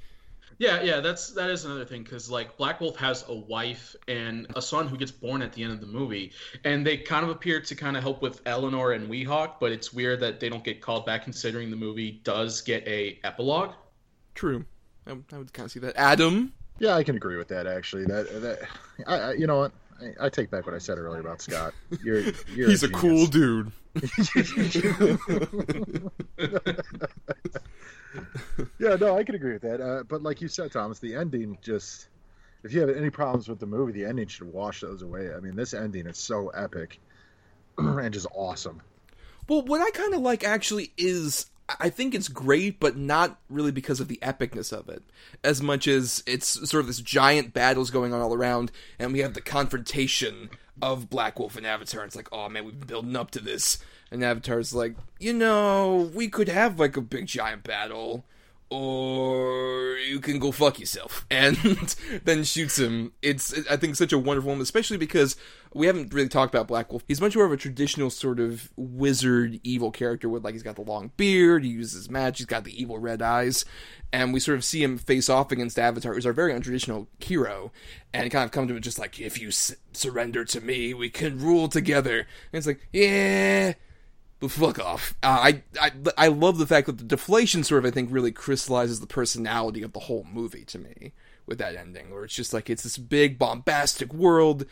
Yeah, 0.57 0.81
yeah, 0.83 0.99
that's 0.99 1.29
that 1.31 1.49
is 1.49 1.63
another 1.63 1.85
thing 1.85 2.03
because 2.03 2.29
like 2.29 2.57
Black 2.57 2.81
Wolf 2.81 2.97
has 2.97 3.23
a 3.29 3.33
wife 3.33 3.95
and 4.09 4.45
a 4.57 4.61
son 4.61 4.89
who 4.89 4.97
gets 4.97 5.11
born 5.11 5.41
at 5.41 5.53
the 5.53 5.63
end 5.63 5.71
of 5.71 5.79
the 5.79 5.87
movie, 5.87 6.33
and 6.65 6.85
they 6.85 6.97
kind 6.97 7.23
of 7.23 7.29
appear 7.29 7.61
to 7.61 7.75
kind 7.75 7.95
of 7.95 8.03
help 8.03 8.21
with 8.21 8.41
Elinore 8.45 8.91
and 8.91 9.09
Weehawk, 9.09 9.53
but 9.61 9.71
it's 9.71 9.93
weird 9.93 10.19
that 10.19 10.41
they 10.41 10.49
don't 10.49 10.63
get 10.63 10.81
called 10.81 11.05
back 11.05 11.23
considering 11.23 11.69
the 11.71 11.77
movie 11.77 12.19
does 12.25 12.59
get 12.59 12.85
a 12.87 13.19
epilogue. 13.23 13.71
True. 14.35 14.65
I, 15.07 15.11
I 15.11 15.37
would 15.37 15.53
kind 15.53 15.65
of 15.65 15.71
see 15.71 15.79
that. 15.79 15.95
Adam. 15.95 16.51
Yeah, 16.79 16.95
I 16.95 17.03
can 17.03 17.15
agree 17.15 17.37
with 17.37 17.47
that. 17.49 17.65
Actually, 17.65 18.05
that 18.05 18.41
that 18.41 18.59
I, 19.07 19.15
I 19.15 19.33
you 19.33 19.47
know 19.47 19.59
what? 19.59 19.71
I, 20.01 20.25
I 20.25 20.29
take 20.29 20.49
back 20.49 20.65
what 20.65 20.75
I 20.75 20.77
said 20.77 20.97
earlier 20.97 21.21
about 21.21 21.41
Scott. 21.41 21.73
You're, 22.03 22.21
you're 22.53 22.69
He's 22.69 22.83
a 22.83 22.89
cool 22.89 23.25
dude. 23.27 23.71
yeah, 28.79 28.95
no, 28.95 29.17
I 29.17 29.23
can 29.23 29.35
agree 29.35 29.53
with 29.53 29.61
that. 29.63 29.81
Uh, 29.81 30.03
but 30.03 30.23
like 30.23 30.41
you 30.41 30.47
said, 30.47 30.71
Thomas, 30.71 30.99
the 30.99 31.15
ending 31.15 31.57
just. 31.61 32.07
If 32.61 32.73
you 32.73 32.81
have 32.81 32.89
any 32.89 33.09
problems 33.09 33.47
with 33.47 33.59
the 33.59 33.65
movie, 33.65 33.93
the 33.93 34.03
ending 34.05 34.27
should 34.27 34.51
wash 34.51 34.81
those 34.81 35.01
away. 35.01 35.33
I 35.33 35.39
mean, 35.39 35.55
this 35.55 35.73
ending 35.73 36.07
is 36.07 36.17
so 36.17 36.49
epic 36.49 36.99
and 37.77 38.13
just 38.13 38.27
awesome. 38.35 38.81
Well, 39.47 39.63
what 39.63 39.79
I 39.79 39.89
kind 39.91 40.13
of 40.13 40.19
like 40.19 40.43
actually 40.43 40.91
is 40.97 41.49
I 41.79 41.89
think 41.89 42.15
it's 42.15 42.27
great, 42.27 42.79
but 42.79 42.97
not 42.97 43.39
really 43.49 43.71
because 43.71 43.99
of 43.99 44.07
the 44.07 44.19
epicness 44.21 44.71
of 44.71 44.89
it, 44.89 45.03
as 45.43 45.61
much 45.61 45.87
as 45.87 46.23
it's 46.25 46.47
sort 46.69 46.81
of 46.81 46.87
this 46.87 47.01
giant 47.01 47.53
battles 47.53 47.91
going 47.91 48.13
on 48.13 48.21
all 48.21 48.33
around, 48.33 48.71
and 48.97 49.13
we 49.13 49.19
have 49.19 49.33
the 49.33 49.41
confrontation 49.41 50.49
of 50.81 51.09
Black 51.09 51.37
Wolf 51.37 51.57
and 51.57 51.67
Avatar. 51.67 52.05
It's 52.05 52.15
like, 52.15 52.29
oh 52.31 52.49
man, 52.49 52.65
we've 52.65 52.79
been 52.79 52.87
building 52.87 53.15
up 53.15 53.31
to 53.31 53.39
this, 53.39 53.77
and 54.09 54.23
Avatar's 54.23 54.73
like, 54.73 54.95
you 55.19 55.33
know, 55.33 56.09
we 56.13 56.27
could 56.27 56.49
have 56.49 56.79
like 56.79 56.97
a 56.97 57.01
big 57.01 57.27
giant 57.27 57.63
battle. 57.63 58.25
Or 58.71 59.97
you 59.97 60.19
can 60.19 60.37
go 60.37 60.51
fuck 60.51 60.79
yourself, 60.79 61.25
and 61.31 61.55
then 62.23 62.43
shoots 62.43 62.77
him. 62.77 63.13
It's 63.21 63.53
I 63.67 63.77
think 63.77 63.95
such 63.95 64.13
a 64.13 64.17
wonderful 64.19 64.49
moment, 64.51 64.63
especially 64.63 64.97
because 64.97 65.35
we 65.73 65.87
haven't 65.87 66.13
really 66.13 66.29
talked 66.29 66.53
about 66.53 66.67
Black 66.67 66.91
Wolf. 66.91 67.03
He's 67.07 67.19
much 67.19 67.35
more 67.35 67.45
of 67.45 67.51
a 67.51 67.57
traditional 67.57 68.09
sort 68.11 68.39
of 68.39 68.71
wizard 68.75 69.59
evil 69.63 69.89
character 69.89 70.29
with 70.29 70.43
like 70.43 70.53
he's 70.53 70.63
got 70.63 70.75
the 70.75 70.83
long 70.83 71.11
beard, 71.17 71.63
he 71.63 71.71
uses 71.71 72.09
magic, 72.09 72.37
he's 72.37 72.45
got 72.45 72.63
the 72.63 72.79
evil 72.79 72.99
red 72.99 73.23
eyes, 73.23 73.65
and 74.13 74.33
we 74.33 74.39
sort 74.39 74.57
of 74.57 74.63
see 74.63 74.83
him 74.83 74.99
face 74.99 75.29
off 75.29 75.51
against 75.51 75.79
Avatar, 75.79 76.13
who's 76.13 76.25
our 76.25 76.33
very 76.33 76.53
untraditional 76.53 77.07
hero, 77.19 77.71
and 78.13 78.29
kind 78.31 78.45
of 78.45 78.51
comes 78.51 78.69
to 78.69 78.75
it 78.75 78.81
just 78.81 78.99
like 78.99 79.19
if 79.19 79.41
you 79.41 79.47
s- 79.47 79.75
surrender 79.93 80.45
to 80.45 80.61
me, 80.61 80.93
we 80.93 81.09
can 81.09 81.39
rule 81.39 81.69
together. 81.69 82.19
And 82.19 82.57
it's 82.57 82.67
like 82.67 82.87
yeah. 82.93 83.73
But 84.39 84.51
fuck 84.51 84.79
off. 84.79 85.15
Uh, 85.21 85.27
I, 85.51 85.63
I 85.81 85.91
I 86.17 86.27
love 86.29 86.57
the 86.57 86.67
fact 86.67 86.87
that 86.87 86.97
the 86.97 87.03
deflation 87.03 87.63
sort 87.63 87.83
of 87.83 87.91
I 87.91 87.93
think 87.93 88.09
really 88.11 88.31
crystallizes 88.31 89.01
the 89.01 89.07
personality 89.07 89.81
of 89.83 89.91
the 89.93 89.99
whole 89.99 90.25
movie 90.31 90.63
to 90.65 90.79
me 90.79 91.11
with 91.45 91.57
that 91.57 91.75
ending, 91.75 92.09
where 92.11 92.23
it's 92.23 92.35
just 92.35 92.53
like 92.53 92.69
it's 92.69 92.83
this 92.83 92.97
big 92.97 93.37
bombastic 93.37 94.13
world, 94.13 94.65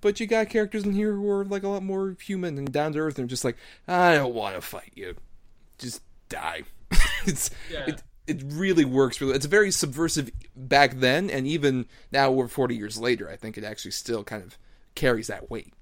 but 0.00 0.20
you 0.20 0.26
got 0.26 0.48
characters 0.48 0.84
in 0.84 0.92
here 0.94 1.12
who 1.12 1.28
are 1.28 1.44
like 1.44 1.62
a 1.64 1.68
lot 1.68 1.82
more 1.82 2.16
human 2.22 2.56
and 2.56 2.72
down 2.72 2.94
to 2.94 2.98
earth, 3.00 3.18
and 3.18 3.28
just 3.28 3.44
like 3.44 3.56
I 3.86 4.14
don't 4.14 4.32
want 4.34 4.54
to 4.54 4.62
fight 4.62 4.92
you, 4.94 5.14
just 5.78 6.02
die. 6.30 6.62
it's 7.26 7.50
Yeah. 7.70 7.84
it 7.88 8.02
it 8.26 8.42
really 8.46 8.84
works. 8.86 9.20
Really, 9.20 9.34
it's 9.34 9.44
very 9.46 9.70
subversive 9.70 10.30
back 10.56 10.94
then, 11.00 11.28
and 11.28 11.46
even 11.46 11.84
now, 12.10 12.30
over 12.30 12.48
forty 12.48 12.74
years 12.76 12.96
later, 12.96 13.28
I 13.28 13.36
think 13.36 13.58
it 13.58 13.64
actually 13.64 13.90
still 13.90 14.24
kind 14.24 14.42
of 14.42 14.56
carries 14.94 15.26
that 15.26 15.50
weight. 15.50 15.74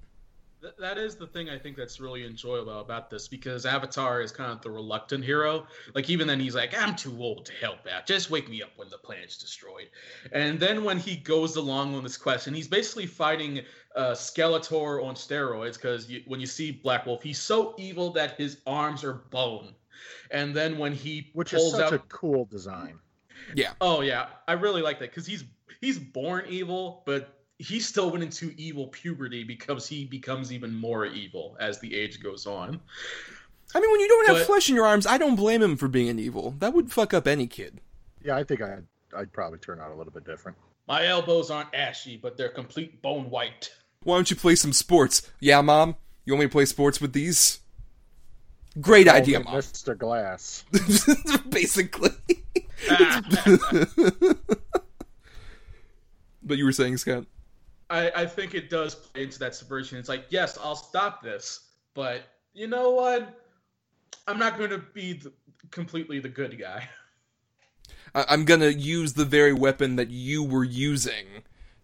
Th- 0.61 0.73
that 0.79 0.97
is 0.97 1.15
the 1.15 1.27
thing 1.27 1.49
I 1.49 1.57
think 1.57 1.77
that's 1.77 1.99
really 1.99 2.25
enjoyable 2.25 2.79
about 2.79 3.09
this 3.09 3.27
because 3.27 3.65
Avatar 3.65 4.21
is 4.21 4.31
kind 4.31 4.51
of 4.51 4.61
the 4.61 4.69
reluctant 4.69 5.23
hero. 5.23 5.65
Like 5.95 6.09
even 6.09 6.27
then 6.27 6.39
he's 6.39 6.55
like, 6.55 6.77
I'm 6.77 6.95
too 6.95 7.15
old 7.19 7.45
to 7.45 7.53
help 7.53 7.87
out. 7.87 8.05
Just 8.05 8.29
wake 8.29 8.49
me 8.49 8.61
up 8.61 8.71
when 8.75 8.89
the 8.89 8.97
planet's 8.97 9.37
destroyed. 9.37 9.89
And 10.33 10.59
then 10.59 10.83
when 10.83 10.99
he 10.99 11.15
goes 11.15 11.55
along 11.55 11.95
on 11.95 12.03
this 12.03 12.17
quest, 12.17 12.47
and 12.47 12.55
he's 12.55 12.67
basically 12.67 13.05
fighting 13.05 13.61
uh, 13.95 14.11
Skeletor 14.11 15.03
on 15.03 15.15
steroids 15.15 15.73
because 15.73 16.09
you, 16.09 16.23
when 16.27 16.39
you 16.39 16.47
see 16.47 16.71
Black 16.71 17.05
Wolf, 17.05 17.23
he's 17.23 17.39
so 17.39 17.73
evil 17.77 18.11
that 18.11 18.37
his 18.37 18.57
arms 18.67 19.03
are 19.03 19.13
bone. 19.31 19.73
And 20.31 20.55
then 20.55 20.77
when 20.77 20.93
he 20.93 21.29
Which 21.33 21.53
is 21.53 21.61
pulls 21.61 21.73
such 21.73 21.81
out, 21.81 21.93
a 21.93 21.99
cool 21.99 22.45
design. 22.45 22.99
Yeah, 23.55 23.71
oh 23.81 24.01
yeah, 24.01 24.27
I 24.47 24.53
really 24.53 24.81
like 24.81 24.99
that 24.99 25.09
because 25.09 25.25
he's 25.25 25.43
he's 25.81 25.97
born 25.97 26.45
evil, 26.47 27.03
but 27.05 27.38
he 27.59 27.79
still 27.81 28.09
went 28.09 28.23
into 28.23 28.53
evil 28.57 28.87
puberty 28.87 29.43
because 29.43 29.85
he 29.85 30.05
becomes 30.05 30.51
even 30.51 30.73
more 30.73 31.05
evil 31.05 31.57
as 31.59 31.77
the 31.79 31.93
age 31.93 32.23
goes 32.23 32.47
on. 32.47 32.79
I 33.75 33.79
mean, 33.79 33.91
when 33.91 33.99
you 33.99 34.07
don't 34.07 34.27
have 34.27 34.37
But- 34.37 34.47
flesh 34.47 34.69
in 34.69 34.75
your 34.75 34.85
arms, 34.85 35.05
I 35.05 35.17
don't 35.17 35.35
blame 35.35 35.61
him 35.61 35.75
for 35.77 35.87
being 35.89 36.09
an 36.09 36.17
evil. 36.17 36.55
That 36.59 36.73
would 36.73 36.91
fuck 36.91 37.13
up 37.13 37.27
any 37.27 37.45
kid. 37.47 37.81
Yeah, 38.23 38.37
I 38.37 38.43
think 38.43 38.61
I'd, 38.61 38.85
I'd 39.15 39.31
probably 39.33 39.59
turn 39.59 39.79
out 39.79 39.91
a 39.91 39.95
little 39.95 40.13
bit 40.13 40.25
different. 40.25 40.57
My 40.87 41.05
elbows 41.05 41.51
aren't 41.51 41.75
ashy, 41.75 42.17
but 42.17 42.35
they're 42.37 42.49
complete 42.49 43.01
bone 43.01 43.29
white. 43.29 43.71
Why 44.03 44.15
don't 44.15 44.29
you 44.29 44.35
play 44.37 44.55
some 44.55 44.73
sports? 44.73 45.29
Yeah, 45.39 45.61
mom. 45.61 45.95
You 46.25 46.33
want 46.33 46.39
me 46.41 46.45
to 46.47 46.51
play 46.51 46.65
sports 46.65 47.01
with 47.01 47.13
these? 47.13 47.59
Great 48.79 49.07
oh, 49.07 49.11
idea, 49.11 49.39
Oh, 49.39 49.43
mom. 49.43 49.55
Mr. 49.55 49.97
Glass. 49.97 50.63
Basically. 51.49 52.11
Ah. 52.89 53.21
but 56.41 56.57
you 56.57 56.65
were 56.65 56.71
saying, 56.71 56.97
Scott? 56.97 57.25
I, 57.89 58.11
I 58.15 58.25
think 58.25 58.53
it 58.55 58.69
does 58.69 58.95
play 58.95 59.23
into 59.23 59.39
that 59.39 59.55
subversion. 59.55 59.97
It's 59.97 60.09
like, 60.09 60.25
yes, 60.29 60.57
I'll 60.61 60.75
stop 60.75 61.23
this, 61.23 61.61
but 61.93 62.21
you 62.53 62.67
know 62.67 62.91
what? 62.91 63.27
I'm 64.27 64.37
not 64.37 64.57
going 64.57 64.69
to 64.69 64.77
be 64.93 65.13
the, 65.13 65.31
completely 65.71 66.19
the 66.19 66.29
good 66.29 66.57
guy. 66.59 66.87
I- 68.15 68.25
I'm 68.29 68.43
gonna 68.45 68.69
use 68.69 69.13
the 69.13 69.25
very 69.25 69.53
weapon 69.53 69.95
that 69.97 70.09
you 70.09 70.43
were 70.43 70.63
using 70.63 71.25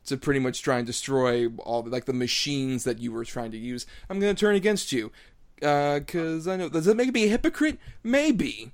to 0.05 0.17
pretty 0.17 0.39
much 0.39 0.61
try 0.63 0.77
and 0.77 0.85
destroy 0.87 1.47
all 1.59 1.83
the, 1.83 1.89
like 1.91 2.05
the 2.05 2.13
machines 2.13 2.83
that 2.83 2.97
you 2.99 3.11
were 3.11 3.25
trying 3.25 3.51
to 3.51 3.57
use. 3.57 3.85
I'm 4.09 4.19
gonna 4.19 4.33
turn 4.33 4.55
against 4.55 4.91
you. 4.91 5.11
Uh, 5.61 5.99
because 5.99 6.47
I 6.47 6.55
know 6.57 6.67
does 6.69 6.85
that 6.85 6.95
make 6.97 7.13
me 7.13 7.25
a 7.25 7.29
hypocrite? 7.29 7.77
Maybe. 8.03 8.71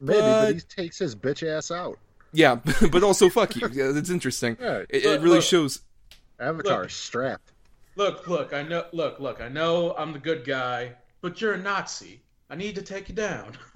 Maybe, 0.00 0.20
But- 0.20 0.46
but 0.46 0.54
he 0.54 0.60
takes 0.60 0.98
his 0.98 1.14
bitch 1.14 1.46
ass 1.46 1.70
out. 1.70 1.98
Yeah, 2.32 2.56
but 2.90 3.02
also 3.02 3.28
fuck 3.28 3.56
you. 3.56 3.68
Yeah, 3.72 3.92
it's 3.94 4.10
interesting. 4.10 4.56
Yeah, 4.60 4.82
It, 4.90 5.04
Look, 5.04 5.20
it 5.20 5.22
really 5.22 5.36
look. 5.36 5.44
shows. 5.44 5.80
Avatar 6.38 6.80
Look. 6.80 6.90
is 6.90 6.94
strapped. 6.94 7.52
Look, 7.96 8.28
look, 8.28 8.52
I 8.52 8.62
know, 8.62 8.84
look, 8.92 9.20
look, 9.20 9.40
I 9.40 9.48
know 9.48 9.94
I'm 9.96 10.12
the 10.12 10.18
good 10.18 10.44
guy, 10.44 10.92
but 11.22 11.40
you're 11.40 11.54
a 11.54 11.58
Nazi. 11.58 12.20
I 12.50 12.56
need 12.56 12.74
to 12.74 12.82
take 12.82 13.08
you 13.08 13.14
down. 13.14 13.52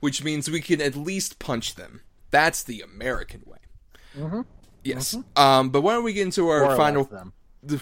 which 0.00 0.22
means 0.22 0.50
we 0.50 0.60
can 0.60 0.80
at 0.80 0.94
least 0.94 1.38
punch 1.38 1.74
them. 1.74 2.02
That's 2.30 2.62
the 2.62 2.82
American 2.82 3.42
way. 3.46 3.58
Mm-hmm. 4.18 4.40
Yes. 4.82 5.16
Um, 5.36 5.70
but 5.70 5.80
why 5.80 5.94
don't 5.94 6.04
we 6.04 6.12
get 6.12 6.24
into 6.24 6.48
our 6.48 6.72
Or 6.72 6.76
final? 6.76 7.04
them. 7.04 7.32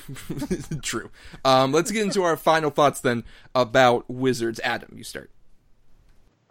True. 0.83 1.11
Um, 1.45 1.73
let's 1.73 1.91
get 1.91 2.05
into 2.05 2.23
our 2.23 2.37
final 2.37 2.71
thoughts 2.71 3.01
then 3.01 3.25
about 3.55 4.09
Wizards. 4.09 4.61
Adam, 4.63 4.91
you 4.97 5.03
start. 5.03 5.31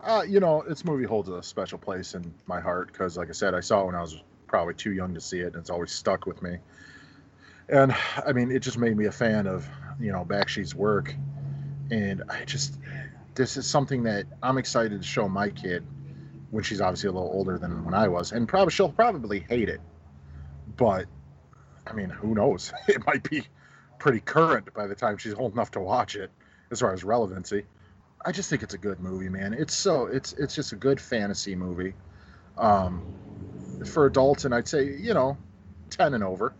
Uh, 0.03 0.23
you 0.27 0.39
know, 0.39 0.63
this 0.67 0.83
movie 0.83 1.05
holds 1.05 1.29
a 1.29 1.41
special 1.41 1.77
place 1.77 2.15
in 2.15 2.33
my 2.47 2.59
heart 2.59 2.91
because, 2.91 3.17
like 3.17 3.29
I 3.29 3.33
said, 3.33 3.53
I 3.53 3.61
saw 3.61 3.83
it 3.83 3.85
when 3.85 3.95
I 3.95 4.01
was 4.01 4.21
probably 4.51 4.73
too 4.73 4.91
young 4.91 5.13
to 5.13 5.21
see 5.21 5.39
it, 5.39 5.47
and 5.47 5.55
it's 5.55 5.69
always 5.69 5.91
stuck 5.91 6.25
with 6.25 6.41
me. 6.43 6.57
And 7.69 7.95
I 8.27 8.33
mean, 8.33 8.51
it 8.51 8.59
just 8.59 8.77
made 8.77 8.95
me 8.97 9.05
a 9.05 9.11
fan 9.11 9.47
of 9.47 9.67
you 9.99 10.11
know 10.11 10.25
Bakshi's 10.25 10.75
work, 10.75 11.15
and 11.89 12.21
I 12.29 12.43
just 12.43 12.77
this 13.33 13.55
is 13.55 13.65
something 13.65 14.03
that 14.03 14.25
I'm 14.43 14.57
excited 14.57 15.01
to 15.01 15.07
show 15.07 15.29
my 15.29 15.49
kid 15.49 15.85
when 16.51 16.65
she's 16.65 16.81
obviously 16.81 17.07
a 17.07 17.13
little 17.13 17.29
older 17.29 17.57
than 17.57 17.85
when 17.85 17.93
I 17.93 18.09
was, 18.09 18.33
and 18.33 18.45
probably 18.45 18.73
she'll 18.73 18.91
probably 18.91 19.39
hate 19.39 19.69
it, 19.69 19.79
but 20.75 21.05
I 21.87 21.93
mean, 21.93 22.09
who 22.09 22.35
knows? 22.35 22.73
It 22.89 23.07
might 23.07 23.27
be 23.27 23.47
pretty 23.99 24.19
current 24.19 24.73
by 24.73 24.85
the 24.85 24.95
time 24.95 25.17
she's 25.17 25.33
old 25.33 25.53
enough 25.53 25.71
to 25.71 25.79
watch 25.79 26.17
it, 26.17 26.29
as 26.71 26.81
far 26.81 26.91
as 26.91 27.05
relevancy. 27.05 27.63
I 28.25 28.33
just 28.33 28.49
think 28.49 28.63
it's 28.63 28.73
a 28.73 28.77
good 28.77 28.99
movie, 28.99 29.29
man. 29.29 29.53
It's 29.53 29.73
so 29.73 30.07
it's 30.07 30.33
it's 30.33 30.53
just 30.53 30.73
a 30.73 30.75
good 30.75 30.99
fantasy 30.99 31.55
movie, 31.55 31.93
um, 32.57 33.01
for 33.85 34.05
adults, 34.05 34.45
and 34.45 34.53
I'd 34.53 34.67
say 34.67 34.95
you 34.95 35.13
know, 35.13 35.37
ten 35.89 36.13
and 36.13 36.23
over. 36.23 36.53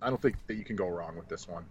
I 0.00 0.08
don't 0.10 0.20
think 0.20 0.36
that 0.48 0.54
you 0.54 0.64
can 0.64 0.74
go 0.76 0.88
wrong 0.88 1.16
with 1.16 1.28
this 1.28 1.46
one. 1.46 1.64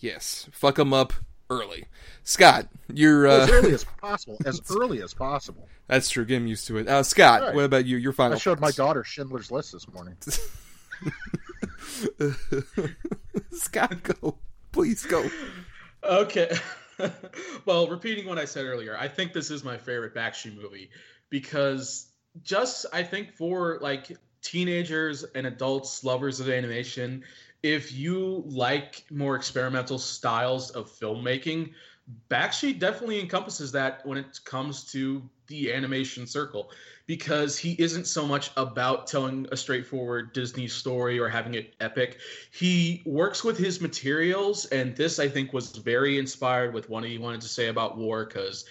Yes. 0.00 0.48
Fuck 0.52 0.74
them 0.76 0.92
up 0.92 1.12
early. 1.50 1.86
Scott, 2.24 2.66
you're. 2.92 3.28
Uh, 3.28 3.42
As 3.44 3.50
early 3.50 3.72
as 3.74 3.84
possible. 3.84 4.38
As 4.46 4.60
early 4.70 5.02
as 5.02 5.14
possible. 5.14 5.68
that's 5.86 6.08
true. 6.08 6.24
Get 6.24 6.38
him 6.38 6.46
used 6.46 6.66
to 6.68 6.78
it. 6.78 6.88
Uh, 6.88 7.02
Scott, 7.02 7.42
Right. 7.42 7.54
what 7.54 7.64
about 7.64 7.86
you? 7.86 7.96
Your 7.96 8.12
final. 8.12 8.34
I 8.36 8.38
showed 8.38 8.60
my 8.60 8.70
daughter 8.72 9.04
Schindler's 9.04 9.50
List 9.50 9.72
this 9.72 9.86
morning. 9.92 10.16
Scott, 13.52 14.02
go. 14.02 14.38
Please 14.72 15.04
go. 15.06 15.28
Okay. 16.04 16.50
well, 17.64 17.88
repeating 17.88 18.26
what 18.26 18.38
I 18.38 18.44
said 18.44 18.64
earlier, 18.64 18.96
I 18.98 19.08
think 19.08 19.32
this 19.32 19.50
is 19.50 19.64
my 19.64 19.76
favorite 19.78 20.14
Bakshi 20.14 20.54
movie 20.54 20.90
because 21.30 22.06
just 22.42 22.86
I 22.92 23.02
think 23.02 23.32
for 23.32 23.78
like 23.80 24.16
teenagers 24.42 25.24
and 25.34 25.46
adults, 25.46 26.04
lovers 26.04 26.40
of 26.40 26.48
animation, 26.48 27.24
if 27.62 27.92
you 27.92 28.42
like 28.46 29.04
more 29.10 29.36
experimental 29.36 29.98
styles 29.98 30.70
of 30.70 30.90
filmmaking, 30.90 31.72
Bakshi 32.30 32.76
definitely 32.76 33.20
encompasses 33.20 33.70
that 33.72 34.04
when 34.06 34.18
it 34.18 34.40
comes 34.44 34.84
to 34.92 35.22
the 35.46 35.72
animation 35.72 36.26
circle 36.26 36.70
because 37.06 37.58
he 37.58 37.72
isn't 37.78 38.06
so 38.06 38.26
much 38.26 38.50
about 38.56 39.06
telling 39.06 39.46
a 39.52 39.56
straightforward 39.56 40.32
Disney 40.32 40.68
story 40.68 41.18
or 41.18 41.28
having 41.28 41.54
it 41.54 41.74
epic. 41.80 42.18
He 42.52 43.02
works 43.04 43.44
with 43.44 43.58
his 43.58 43.80
materials, 43.80 44.66
and 44.66 44.96
this 44.96 45.18
I 45.18 45.28
think 45.28 45.52
was 45.52 45.70
very 45.70 46.18
inspired 46.18 46.72
with 46.72 46.88
what 46.88 47.04
he 47.04 47.18
wanted 47.18 47.40
to 47.42 47.48
say 47.48 47.66
about 47.68 47.98
war 47.98 48.24
because 48.24 48.64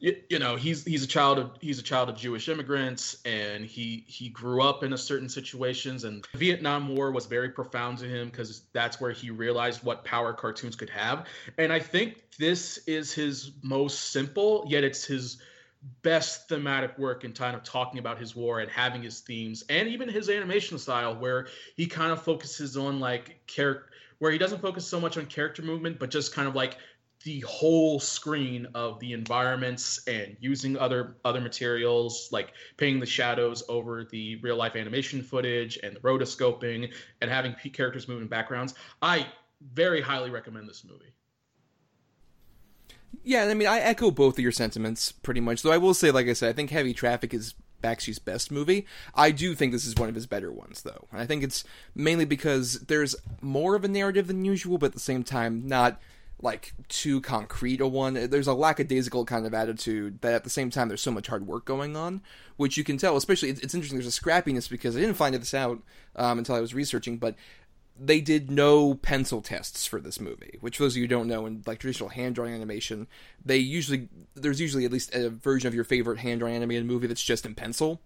you, 0.00 0.16
you 0.30 0.38
know 0.38 0.56
he's 0.56 0.84
he's 0.84 1.04
a 1.04 1.06
child 1.06 1.38
of 1.38 1.50
he's 1.60 1.78
a 1.78 1.82
child 1.82 2.08
of 2.08 2.16
Jewish 2.16 2.48
immigrants 2.48 3.18
and 3.24 3.64
he 3.64 4.04
he 4.08 4.30
grew 4.30 4.62
up 4.62 4.82
in 4.82 4.92
a 4.94 4.98
certain 4.98 5.28
situations 5.28 6.04
and 6.04 6.26
the 6.32 6.38
Vietnam 6.38 6.88
War 6.88 7.12
was 7.12 7.26
very 7.26 7.50
profound 7.50 7.98
to 7.98 8.06
him 8.06 8.30
because 8.30 8.62
that's 8.72 9.00
where 9.00 9.12
he 9.12 9.30
realized 9.30 9.84
what 9.84 10.04
power 10.04 10.32
cartoons 10.32 10.74
could 10.74 10.90
have. 10.90 11.26
And 11.58 11.72
I 11.72 11.78
think 11.78 12.24
this 12.38 12.78
is 12.86 13.12
his 13.12 13.52
most 13.62 14.10
simple 14.10 14.64
yet 14.66 14.82
it's 14.82 15.04
his 15.04 15.38
best 16.02 16.48
thematic 16.48 16.98
work 16.98 17.24
in 17.24 17.32
kind 17.32 17.54
of 17.54 17.62
talking 17.62 17.98
about 17.98 18.18
his 18.18 18.34
war 18.34 18.60
and 18.60 18.70
having 18.70 19.02
his 19.02 19.20
themes 19.20 19.64
and 19.68 19.88
even 19.88 20.08
his 20.08 20.28
animation 20.28 20.78
style 20.78 21.14
where 21.14 21.46
he 21.76 21.86
kind 21.86 22.12
of 22.12 22.22
focuses 22.22 22.76
on 22.76 23.00
like 23.00 23.40
character 23.46 23.86
where 24.18 24.30
he 24.30 24.36
doesn't 24.36 24.60
focus 24.60 24.86
so 24.86 25.00
much 25.00 25.16
on 25.16 25.24
character 25.24 25.62
movement 25.62 25.98
but 25.98 26.10
just 26.10 26.34
kind 26.34 26.46
of 26.46 26.54
like 26.54 26.76
the 27.24 27.40
whole 27.40 28.00
screen 28.00 28.66
of 28.74 28.98
the 29.00 29.12
environments 29.12 30.00
and 30.06 30.36
using 30.40 30.76
other 30.78 31.16
other 31.24 31.40
materials 31.40 32.28
like 32.32 32.52
painting 32.76 33.00
the 33.00 33.06
shadows 33.06 33.62
over 33.68 34.04
the 34.04 34.36
real 34.36 34.56
life 34.56 34.74
animation 34.74 35.22
footage 35.22 35.78
and 35.82 35.94
the 35.94 36.00
rotoscoping 36.00 36.90
and 37.20 37.30
having 37.30 37.54
characters 37.72 38.08
move 38.08 38.22
in 38.22 38.28
backgrounds 38.28 38.74
i 39.02 39.26
very 39.74 40.00
highly 40.00 40.30
recommend 40.30 40.68
this 40.68 40.84
movie 40.84 41.12
Yeah, 43.22 43.44
I 43.44 43.54
mean, 43.54 43.68
I 43.68 43.80
echo 43.80 44.10
both 44.10 44.34
of 44.34 44.42
your 44.42 44.52
sentiments 44.52 45.12
pretty 45.12 45.40
much. 45.40 45.62
Though 45.62 45.72
I 45.72 45.78
will 45.78 45.94
say, 45.94 46.10
like 46.10 46.28
I 46.28 46.32
said, 46.32 46.48
I 46.48 46.52
think 46.52 46.70
Heavy 46.70 46.94
Traffic 46.94 47.34
is 47.34 47.54
Bakshi's 47.82 48.18
best 48.18 48.50
movie. 48.50 48.86
I 49.14 49.30
do 49.30 49.54
think 49.54 49.72
this 49.72 49.84
is 49.84 49.96
one 49.96 50.08
of 50.08 50.14
his 50.14 50.26
better 50.26 50.52
ones, 50.52 50.82
though. 50.82 51.06
And 51.10 51.20
I 51.20 51.26
think 51.26 51.42
it's 51.42 51.64
mainly 51.94 52.24
because 52.24 52.80
there's 52.80 53.16
more 53.40 53.74
of 53.74 53.84
a 53.84 53.88
narrative 53.88 54.26
than 54.28 54.44
usual, 54.44 54.78
but 54.78 54.86
at 54.86 54.92
the 54.92 55.00
same 55.00 55.24
time, 55.24 55.66
not 55.66 56.00
like 56.42 56.72
too 56.88 57.20
concrete 57.20 57.80
a 57.80 57.86
one. 57.86 58.14
There's 58.14 58.46
a 58.46 58.54
lackadaisical 58.54 59.24
kind 59.24 59.46
of 59.46 59.54
attitude 59.54 60.20
that 60.22 60.34
at 60.34 60.44
the 60.44 60.50
same 60.50 60.70
time 60.70 60.88
there's 60.88 61.02
so 61.02 61.10
much 61.10 61.28
hard 61.28 61.46
work 61.46 61.64
going 61.64 61.96
on, 61.96 62.22
which 62.56 62.76
you 62.76 62.84
can 62.84 62.96
tell. 62.96 63.16
Especially, 63.16 63.50
it's, 63.50 63.60
it's 63.60 63.74
interesting. 63.74 63.98
There's 63.98 64.18
a 64.18 64.20
scrappiness 64.20 64.68
because 64.68 64.96
I 64.96 65.00
didn't 65.00 65.16
find 65.16 65.34
this 65.34 65.54
out 65.54 65.82
um, 66.16 66.38
until 66.38 66.54
I 66.54 66.60
was 66.60 66.74
researching, 66.74 67.18
but 67.18 67.34
they 68.02 68.20
did 68.20 68.50
no 68.50 68.94
pencil 68.94 69.42
tests 69.42 69.86
for 69.86 70.00
this 70.00 70.18
movie, 70.18 70.56
which 70.60 70.78
for 70.78 70.84
those 70.84 70.94
of 70.94 71.02
you 71.02 71.08
don't 71.08 71.28
know, 71.28 71.44
in 71.44 71.62
like 71.66 71.78
traditional 71.78 72.08
hand 72.08 72.34
drawing 72.34 72.54
animation, 72.54 73.06
they 73.44 73.58
usually 73.58 74.08
there's 74.34 74.60
usually 74.60 74.86
at 74.86 74.92
least 74.92 75.14
a 75.14 75.28
version 75.28 75.68
of 75.68 75.74
your 75.74 75.84
favorite 75.84 76.18
hand 76.18 76.40
drawing 76.40 76.56
animated 76.56 76.86
movie 76.86 77.06
that's 77.06 77.22
just 77.22 77.44
in 77.44 77.54
pencil. 77.54 78.00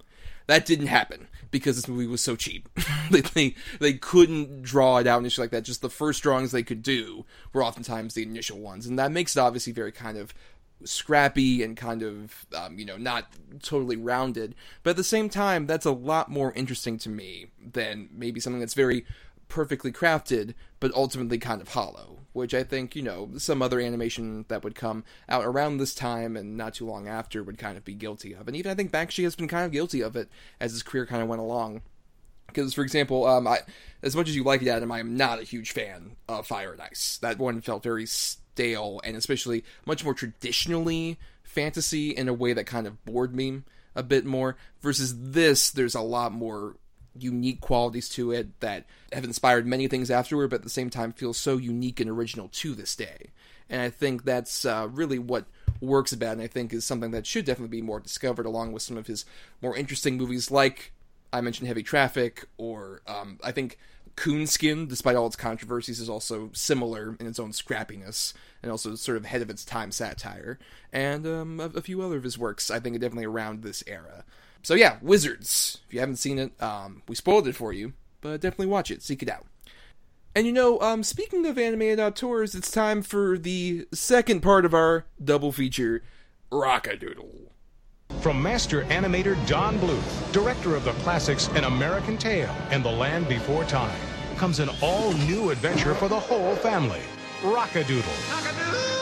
That 0.47 0.66
didn't 0.66 0.88
happen 0.88 1.28
because 1.51 1.76
this 1.76 1.88
movie 1.88 2.07
was 2.07 2.20
so 2.20 2.36
cheap. 2.36 2.68
they, 3.11 3.20
they 3.20 3.55
they 3.80 3.92
couldn't 3.95 4.62
draw 4.62 4.99
it 4.99 5.07
out 5.07 5.20
initially 5.20 5.45
like 5.45 5.53
that. 5.53 5.62
Just 5.62 5.82
the 5.82 5.90
first 5.90 6.22
drawings 6.22 6.53
they 6.53 6.62
could 6.62 6.82
do 6.82 7.24
were 7.53 7.64
oftentimes 7.64 8.14
the 8.14 8.22
initial 8.22 8.59
ones, 8.59 8.86
and 8.86 8.99
that 8.99 9.12
makes 9.12 9.36
it 9.36 9.40
obviously 9.40 9.72
very 9.72 9.92
kind 9.92 10.18
of 10.18 10.34
scrappy 10.84 11.62
and 11.62 11.76
kind 11.76 12.03
of 12.03 12.47
um, 12.55 12.78
you 12.78 12.84
know 12.84 12.97
not 12.97 13.26
totally 13.62 13.97
rounded. 13.97 14.55
But 14.82 14.90
at 14.90 14.97
the 14.97 15.05
same 15.05 15.28
time, 15.28 15.66
that's 15.66 15.86
a 15.86 15.92
lot 15.92 16.30
more 16.30 16.53
interesting 16.53 16.99
to 16.99 17.09
me 17.09 17.47
than 17.72 18.09
maybe 18.12 18.40
something 18.40 18.61
that's 18.61 18.74
very 18.74 19.07
perfectly 19.49 19.92
crafted 19.92 20.55
but 20.80 20.92
ultimately 20.95 21.38
kind 21.38 21.61
of 21.61 21.68
hollow 21.68 22.24
which 22.34 22.53
i 22.53 22.62
think 22.62 22.95
you 22.95 23.01
know 23.01 23.30
some 23.38 23.62
other 23.62 23.80
animation 23.80 24.45
that 24.49 24.62
would 24.62 24.74
come 24.74 25.05
out 25.28 25.45
around 25.45 25.78
this 25.78 25.95
time 25.95 26.36
and 26.36 26.57
not 26.57 26.74
too 26.74 26.84
long 26.84 27.09
after 27.09 27.42
would 27.42 27.57
kind 27.57 27.78
of 27.78 27.84
be 27.84 27.95
guilty 27.95 28.34
of. 28.34 28.47
And 28.47 28.57
even 28.57 28.70
i 28.70 28.74
think 28.74 28.92
bakshi 28.92 29.24
has 29.24 29.34
been 29.34 29.49
kind 29.49 29.64
of 29.64 29.72
guilty 29.72 30.03
of 30.03 30.16
it 30.16 30.28
as 30.61 30.72
his 30.72 30.82
career 30.82 31.07
kind 31.07 31.22
of 31.22 31.28
went 31.28 31.40
along. 31.40 31.80
Because 32.49 32.74
for 32.74 32.82
example 32.82 33.26
um 33.26 33.47
i 33.47 33.61
as 34.03 34.14
much 34.14 34.28
as 34.28 34.36
you 34.36 34.45
like 34.45 34.61
it 34.61 34.68
adam 34.68 34.92
i 34.92 34.99
am 34.99 35.16
not 35.16 35.40
a 35.40 35.45
huge 35.45 35.72
fan 35.72 36.16
of 36.28 36.47
fire 36.47 36.72
and 36.72 36.82
ice. 36.82 37.18
That 37.22 37.38
one 37.38 37.61
felt 37.61 37.82
very 37.82 38.07
stale 38.07 39.01
and 39.05 39.16
especially 39.16 39.64
much 39.86 40.05
more 40.05 40.14
traditionally 40.14 41.18
fantasy 41.42 42.11
in 42.11 42.28
a 42.28 42.34
way 42.34 42.53
that 42.53 42.66
kind 42.66 42.86
of 42.86 43.03
bored 43.05 43.34
me 43.34 43.62
a 43.95 44.03
bit 44.03 44.24
more. 44.24 44.57
Versus 44.80 45.30
this 45.30 45.70
there's 45.70 45.95
a 45.95 46.01
lot 46.01 46.32
more 46.32 46.76
unique 47.18 47.60
qualities 47.60 48.08
to 48.10 48.32
it 48.32 48.60
that 48.60 48.84
have 49.12 49.24
inspired 49.24 49.66
many 49.66 49.88
things 49.88 50.10
afterward, 50.10 50.48
but 50.50 50.56
at 50.56 50.62
the 50.62 50.70
same 50.70 50.90
time 50.90 51.12
feels 51.12 51.36
so 51.36 51.56
unique 51.56 52.00
and 52.00 52.10
original 52.10 52.48
to 52.48 52.74
this 52.74 52.96
day. 52.96 53.30
And 53.70 53.80
I 53.80 53.90
think 53.90 54.24
that's 54.24 54.64
uh, 54.64 54.88
really 54.90 55.18
what 55.18 55.46
works 55.80 56.12
about, 56.12 56.32
and 56.32 56.42
I 56.42 56.46
think 56.46 56.72
is 56.72 56.84
something 56.84 57.10
that 57.12 57.26
should 57.26 57.44
definitely 57.44 57.76
be 57.78 57.82
more 57.82 58.00
discovered, 58.00 58.46
along 58.46 58.72
with 58.72 58.82
some 58.82 58.96
of 58.96 59.06
his 59.06 59.24
more 59.62 59.76
interesting 59.76 60.16
movies, 60.16 60.50
like 60.50 60.92
I 61.32 61.40
mentioned 61.40 61.68
Heavy 61.68 61.82
Traffic, 61.82 62.46
or 62.58 63.02
um, 63.06 63.38
I 63.42 63.52
think 63.52 63.78
Coonskin, 64.16 64.86
despite 64.88 65.16
all 65.16 65.26
its 65.26 65.36
controversies, 65.36 66.00
is 66.00 66.08
also 66.08 66.50
similar 66.52 67.16
in 67.18 67.26
its 67.26 67.38
own 67.38 67.50
scrappiness 67.50 68.32
and 68.62 68.70
also 68.70 68.94
sort 68.94 69.16
of 69.16 69.24
ahead 69.24 69.42
of 69.42 69.50
its 69.50 69.64
time 69.64 69.90
satire, 69.90 70.58
and 70.92 71.26
um, 71.26 71.60
a, 71.60 71.64
a 71.64 71.82
few 71.82 72.00
other 72.02 72.16
of 72.16 72.22
his 72.22 72.38
works. 72.38 72.70
I 72.70 72.80
think 72.80 72.96
are 72.96 73.00
definitely 73.00 73.26
around 73.26 73.62
this 73.62 73.82
era. 73.86 74.24
So 74.64 74.74
yeah, 74.74 74.96
Wizards. 75.02 75.78
If 75.86 75.94
you 75.94 76.00
haven't 76.00 76.16
seen 76.16 76.38
it, 76.38 76.60
um, 76.60 77.02
we 77.06 77.14
spoiled 77.14 77.46
it 77.46 77.54
for 77.54 77.72
you, 77.72 77.92
but 78.22 78.40
definitely 78.40 78.66
watch 78.66 78.90
it, 78.90 79.02
seek 79.02 79.22
it 79.22 79.28
out. 79.28 79.46
And 80.34 80.46
you 80.46 80.52
know, 80.52 80.80
um, 80.80 81.02
speaking 81.04 81.46
of 81.46 81.58
animated 81.58 82.00
outdoors, 82.00 82.54
it's 82.54 82.70
time 82.70 83.02
for 83.02 83.38
the 83.38 83.86
second 83.92 84.40
part 84.40 84.64
of 84.64 84.72
our 84.72 85.04
double 85.22 85.52
feature, 85.52 86.02
Rock-a-Doodle. 86.50 87.52
From 88.20 88.42
master 88.42 88.84
animator 88.84 89.36
Don 89.46 89.78
Bluth, 89.78 90.32
director 90.32 90.74
of 90.74 90.84
the 90.84 90.92
classics 90.92 91.48
An 91.48 91.64
American 91.64 92.16
Tail 92.16 92.54
and 92.70 92.82
The 92.82 92.90
Land 92.90 93.28
Before 93.28 93.64
Time, 93.64 94.00
comes 94.36 94.60
an 94.60 94.70
all 94.80 95.12
new 95.12 95.50
adventure 95.50 95.94
for 95.94 96.08
the 96.08 96.18
whole 96.18 96.56
family 96.56 97.02
Rock-a-Doodle. 97.44 98.93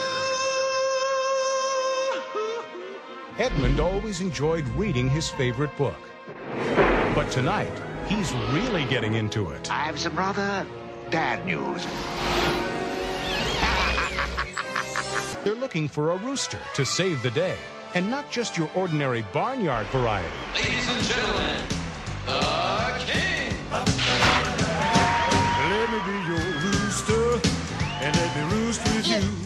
Edmund 3.38 3.80
always 3.80 4.20
enjoyed 4.20 4.66
reading 4.76 5.08
his 5.08 5.30
favorite 5.30 5.74
book. 5.78 5.96
But 7.14 7.30
tonight, 7.30 7.72
he's 8.06 8.30
really 8.50 8.84
getting 8.84 9.14
into 9.14 9.48
it. 9.50 9.70
I 9.70 9.84
have 9.84 9.98
some 9.98 10.14
rather 10.14 10.66
bad 11.10 11.46
news. 11.46 11.86
They're 15.44 15.54
looking 15.54 15.88
for 15.88 16.10
a 16.12 16.16
rooster 16.18 16.58
to 16.74 16.84
save 16.84 17.22
the 17.22 17.30
day, 17.30 17.56
and 17.94 18.10
not 18.10 18.30
just 18.30 18.58
your 18.58 18.68
ordinary 18.74 19.24
barnyard 19.32 19.86
variety. 19.86 20.28
Ladies 20.54 20.86
and 20.88 21.02
gentlemen, 21.04 21.60
the 22.26 23.02
king. 23.06 23.54
Let 25.70 25.90
me 25.90 25.98
be 26.06 26.12
your 26.28 26.44
rooster, 26.62 27.40
and 28.02 28.14
let 28.14 28.36
me 28.36 28.42
roost 28.56 28.82
with 28.84 29.06
you. 29.08 29.41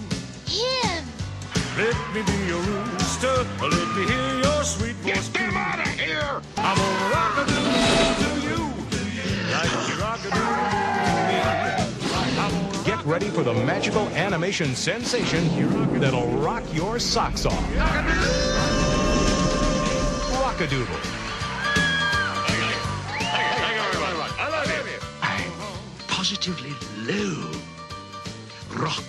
Let 1.76 1.94
me 2.14 2.22
be 2.22 2.32
your 2.46 2.62
rooster, 2.62 3.44
let 3.60 3.88
me 3.94 4.06
hear 4.06 4.40
your 4.40 4.64
sweet 4.64 4.96
voice. 4.96 5.28
Get 5.28 5.42
him 5.42 5.56
out 5.58 5.78
of 5.78 5.86
here! 5.88 6.40
I'm 6.56 6.74
gonna 6.74 7.10
rock 7.12 7.36
a 7.36 7.44
doodle 7.44 7.70
to 8.22 8.30
you, 8.40 8.60
like 9.52 9.70
you 9.86 9.94
rock 10.00 10.20
a 10.20 10.30
doodle 10.30 10.70
to 10.72 11.20
me. 11.28 12.82
Get 12.86 13.04
ready 13.04 13.28
for 13.28 13.42
the 13.42 13.52
magical 13.52 14.08
animation 14.16 14.74
sensation 14.74 16.00
that'll 16.00 16.30
rock 16.38 16.62
your 16.72 16.98
socks 16.98 17.44
off. 17.44 17.76
Rock-a-Doodle. 20.32 20.96
Positively 26.08 26.74
low. 27.04 27.52
Rock 28.82 29.04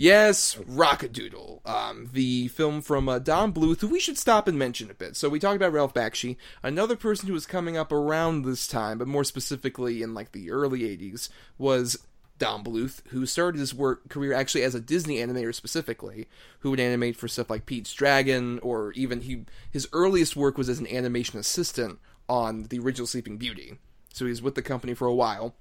Yes, 0.00 0.56
Rock-a-Doodle, 0.58 1.60
um, 1.66 2.10
the 2.12 2.46
film 2.46 2.82
from 2.82 3.08
uh, 3.08 3.18
Don 3.18 3.52
Bluth, 3.52 3.80
who 3.80 3.88
we 3.88 3.98
should 3.98 4.16
stop 4.16 4.46
and 4.46 4.56
mention 4.56 4.92
a 4.92 4.94
bit. 4.94 5.16
So 5.16 5.28
we 5.28 5.40
talked 5.40 5.56
about 5.56 5.72
Ralph 5.72 5.92
Bakshi, 5.92 6.36
another 6.62 6.94
person 6.94 7.26
who 7.26 7.34
was 7.34 7.46
coming 7.46 7.76
up 7.76 7.90
around 7.90 8.44
this 8.44 8.68
time, 8.68 8.98
but 8.98 9.08
more 9.08 9.24
specifically 9.24 10.00
in 10.00 10.14
like 10.14 10.30
the 10.30 10.52
early 10.52 10.82
'80s, 10.82 11.30
was 11.58 11.98
Don 12.38 12.62
Bluth, 12.62 13.04
who 13.08 13.26
started 13.26 13.58
his 13.58 13.74
work 13.74 14.08
career 14.08 14.32
actually 14.32 14.62
as 14.62 14.76
a 14.76 14.80
Disney 14.80 15.16
animator 15.16 15.52
specifically, 15.52 16.28
who 16.60 16.70
would 16.70 16.78
animate 16.78 17.16
for 17.16 17.26
stuff 17.26 17.50
like 17.50 17.66
Pete's 17.66 17.92
Dragon, 17.92 18.60
or 18.60 18.92
even 18.92 19.22
he 19.22 19.46
his 19.68 19.88
earliest 19.92 20.36
work 20.36 20.56
was 20.56 20.68
as 20.68 20.78
an 20.78 20.86
animation 20.86 21.40
assistant 21.40 21.98
on 22.28 22.64
the 22.64 22.78
original 22.78 23.08
Sleeping 23.08 23.36
Beauty. 23.36 23.78
So 24.12 24.26
he 24.26 24.30
was 24.30 24.42
with 24.42 24.54
the 24.54 24.62
company 24.62 24.94
for 24.94 25.08
a 25.08 25.14
while 25.14 25.56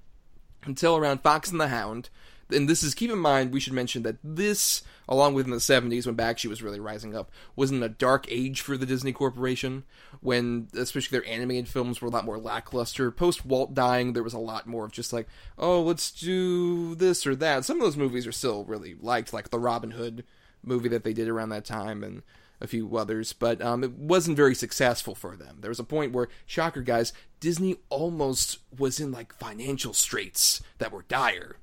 until 0.63 0.95
around 0.95 1.21
Fox 1.21 1.49
and 1.49 1.59
the 1.59 1.69
Hound. 1.69 2.09
And 2.50 2.70
this 2.70 2.84
is 2.84 2.95
keep 2.95 3.12
in 3.12 3.20
mind 3.20 3.52
we 3.52 3.60
should 3.60 3.74
mention 3.74 4.04
that 4.04 4.18
this, 4.24 4.82
along 5.10 5.34
with 5.34 5.45
in 5.45 5.52
the 5.52 5.60
seventies 5.60 6.06
when 6.06 6.16
Bakshi 6.16 6.45
was 6.45 6.64
really 6.64 6.80
rising 6.80 7.16
up, 7.16 7.30
was 7.56 7.72
in 7.72 7.84
a 7.84 7.89
dark 7.89 8.26
age 8.30 8.62
for 8.62 8.78
the 8.78 8.86
Disney 8.86 9.12
Corporation, 9.12 9.84
when 10.22 10.70
especially 10.74 11.18
their 11.18 11.30
animated 11.30 11.68
films 11.68 12.02
were 12.02 12.08
a 12.08 12.12
lot 12.12 12.26
more 12.26 12.38
lackluster. 12.38 13.12
Post 13.12 13.45
Walt 13.45 13.74
dying, 13.74 14.14
there 14.14 14.24
was 14.24 14.34
a 14.34 14.39
lot 14.39 14.68
more 14.68 14.86
of 14.86 14.91
just 14.91 15.12
like, 15.12 15.28
oh, 15.58 15.82
let's 15.82 16.12
do 16.12 16.95
this 16.95 17.28
or 17.28 17.36
that. 17.36 17.66
Some 17.66 17.78
of 17.78 17.84
those 17.84 17.98
movies 17.98 18.26
are 18.26 18.32
still 18.32 18.64
really 18.64 18.95
liked, 19.00 19.34
like 19.34 19.50
the 19.50 19.60
Robin 19.60 19.91
Hood 19.91 20.24
movie 20.64 20.89
that 20.89 21.04
they 21.04 21.14
did 21.14 21.28
around 21.28 21.50
that 21.50 21.66
time 21.66 22.04
and 22.04 22.24
a 22.60 22.68
few 22.68 22.98
others, 22.98 23.34
but 23.34 23.62
um, 23.62 23.84
it 23.84 23.91
wasn't 23.93 24.36
very 24.36 24.56
successful 24.56 25.14
for 25.14 25.36
them. 25.36 25.58
There 25.62 25.70
was 25.70 25.80
a 25.80 25.84
point 25.84 26.12
where, 26.12 26.28
shocker 26.45 26.82
guys, 26.82 27.14
Disney 27.39 27.76
almost 27.89 28.60
was 28.76 29.00
in 29.00 29.12
like 29.12 29.34
financial 29.34 29.93
straits 29.93 30.64
that 30.80 30.91
were 30.91 31.04
dire. 31.08 31.58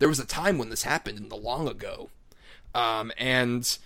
There 0.00 0.08
was 0.08 0.18
a 0.18 0.26
time 0.26 0.58
when 0.58 0.70
this 0.70 0.82
happened 0.82 1.18
in 1.18 1.28
the 1.28 1.36
long 1.36 1.68
ago, 1.68 2.10
um, 2.74 3.12
and 3.16 3.78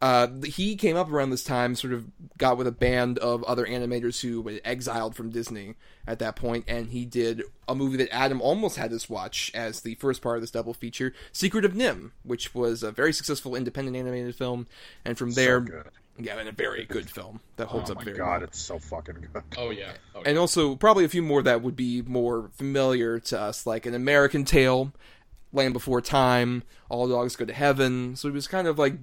uh, 0.00 0.28
he 0.44 0.76
came 0.76 0.96
up 0.96 1.10
around 1.10 1.30
this 1.30 1.42
time, 1.42 1.74
sort 1.74 1.92
of 1.92 2.06
got 2.38 2.56
with 2.56 2.66
a 2.66 2.72
band 2.72 3.18
of 3.18 3.42
other 3.44 3.66
animators 3.66 4.20
who 4.20 4.40
were 4.40 4.60
exiled 4.64 5.16
from 5.16 5.30
Disney 5.30 5.74
at 6.06 6.20
that 6.20 6.36
point, 6.36 6.64
and 6.68 6.90
he 6.90 7.04
did 7.04 7.42
a 7.68 7.74
movie 7.74 7.96
that 7.96 8.14
Adam 8.14 8.40
almost 8.40 8.76
had 8.76 8.92
us 8.92 9.10
watch 9.10 9.50
as 9.54 9.80
the 9.80 9.94
first 9.96 10.22
part 10.22 10.36
of 10.36 10.42
this 10.42 10.50
double 10.52 10.72
feature, 10.72 11.12
Secret 11.32 11.64
of 11.64 11.72
NIMH, 11.72 12.12
which 12.22 12.54
was 12.54 12.82
a 12.82 12.92
very 12.92 13.12
successful 13.12 13.54
independent 13.56 13.96
animated 13.96 14.34
film, 14.36 14.66
and 15.04 15.18
from 15.18 15.32
there, 15.32 15.60
good. 15.60 15.88
yeah, 16.16 16.38
and 16.38 16.48
a 16.48 16.52
very 16.52 16.84
good 16.84 17.10
film 17.10 17.40
that 17.56 17.66
holds 17.66 17.90
up. 17.90 17.96
Oh 17.96 18.00
up 18.00 18.06
my 18.06 18.12
very 18.12 18.16
god, 18.18 18.40
well. 18.40 18.42
it's 18.44 18.60
so 18.60 18.78
fucking 18.78 19.26
good. 19.32 19.42
Oh 19.56 19.70
yeah. 19.70 19.92
Oh, 20.14 20.20
yeah. 20.20 20.28
And 20.30 20.38
also 20.38 20.76
probably 20.76 21.04
a 21.04 21.08
few 21.08 21.22
more 21.22 21.42
that 21.42 21.60
would 21.60 21.76
be 21.76 22.02
more 22.02 22.50
familiar 22.54 23.18
to 23.18 23.40
us, 23.40 23.66
like 23.66 23.84
An 23.84 23.94
American 23.94 24.44
Tail, 24.44 24.92
Land 25.52 25.72
Before 25.72 26.00
Time, 26.00 26.62
All 26.88 27.08
Dogs 27.08 27.36
Go 27.36 27.44
to 27.44 27.52
Heaven. 27.52 28.16
So 28.16 28.28
he 28.28 28.34
was 28.34 28.46
kind 28.46 28.66
of 28.66 28.78
like 28.78 28.94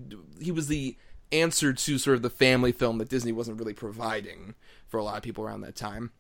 he 0.42 0.52
was 0.52 0.68
the 0.68 0.96
answer 1.32 1.74
to 1.74 1.98
sort 1.98 2.16
of 2.16 2.22
the 2.22 2.30
family 2.30 2.72
film 2.72 2.98
that 3.00 3.10
Disney 3.10 3.32
wasn't 3.32 3.60
really 3.60 3.74
providing 3.74 4.56
for 4.88 5.00
a 5.00 5.04
lot 5.04 5.18
of 5.18 5.24
people 5.24 5.44
around 5.44 5.62
that 5.62 5.76
time. 5.76 6.12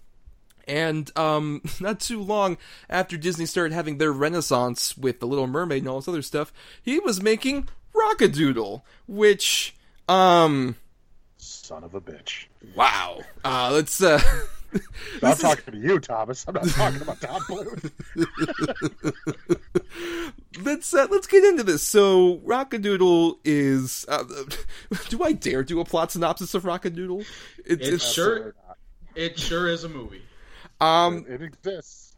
And 0.67 1.11
um, 1.17 1.61
not 1.80 1.99
too 1.99 2.21
long 2.21 2.57
after 2.89 3.17
Disney 3.17 3.45
started 3.45 3.73
having 3.73 3.97
their 3.97 4.11
renaissance 4.11 4.97
with 4.97 5.19
The 5.19 5.28
Little 5.28 5.47
Mermaid 5.47 5.84
and 5.84 5.89
all 5.89 5.99
this 5.99 6.07
other 6.07 6.21
stuff, 6.21 6.51
he 6.82 6.99
was 6.99 7.21
making 7.21 7.67
Rock-a-Doodle, 7.93 8.86
which 9.07 9.76
um 10.07 10.76
Son 11.38 11.84
of 11.84 11.93
a 11.95 12.01
bitch. 12.01 12.45
wow. 12.76 13.19
Uh 13.43 13.69
let's 13.73 14.01
uh 14.01 14.19
I'm 15.23 15.32
is- 15.32 15.39
talking 15.39 15.73
to 15.73 15.80
you, 15.80 15.99
Thomas. 15.99 16.45
I'm 16.47 16.53
not 16.55 16.67
talking 16.67 17.01
about 17.01 17.21
Tom 17.21 17.41
Bluth. 17.43 17.91
let's 20.63 20.93
uh, 20.93 21.07
let's 21.09 21.28
get 21.28 21.43
into 21.43 21.63
this. 21.63 21.84
So, 21.84 22.39
Rock-a-Doodle 22.43 23.39
is. 23.43 24.05
Uh, 24.07 24.23
do 25.09 25.23
I 25.23 25.32
dare 25.34 25.63
do 25.63 25.80
a 25.80 25.86
plot 25.86 26.11
synopsis 26.11 26.53
of 26.53 26.65
Rock-a-Doodle? 26.65 27.21
It's, 27.65 27.88
It 27.88 27.93
it's 27.95 28.11
sure 28.11 28.55
it 29.15 29.39
sure 29.39 29.67
is 29.69 29.84
a 29.84 29.89
movie. 29.89 30.21
um 30.82 31.26
It 31.28 31.41
exists. 31.41 32.15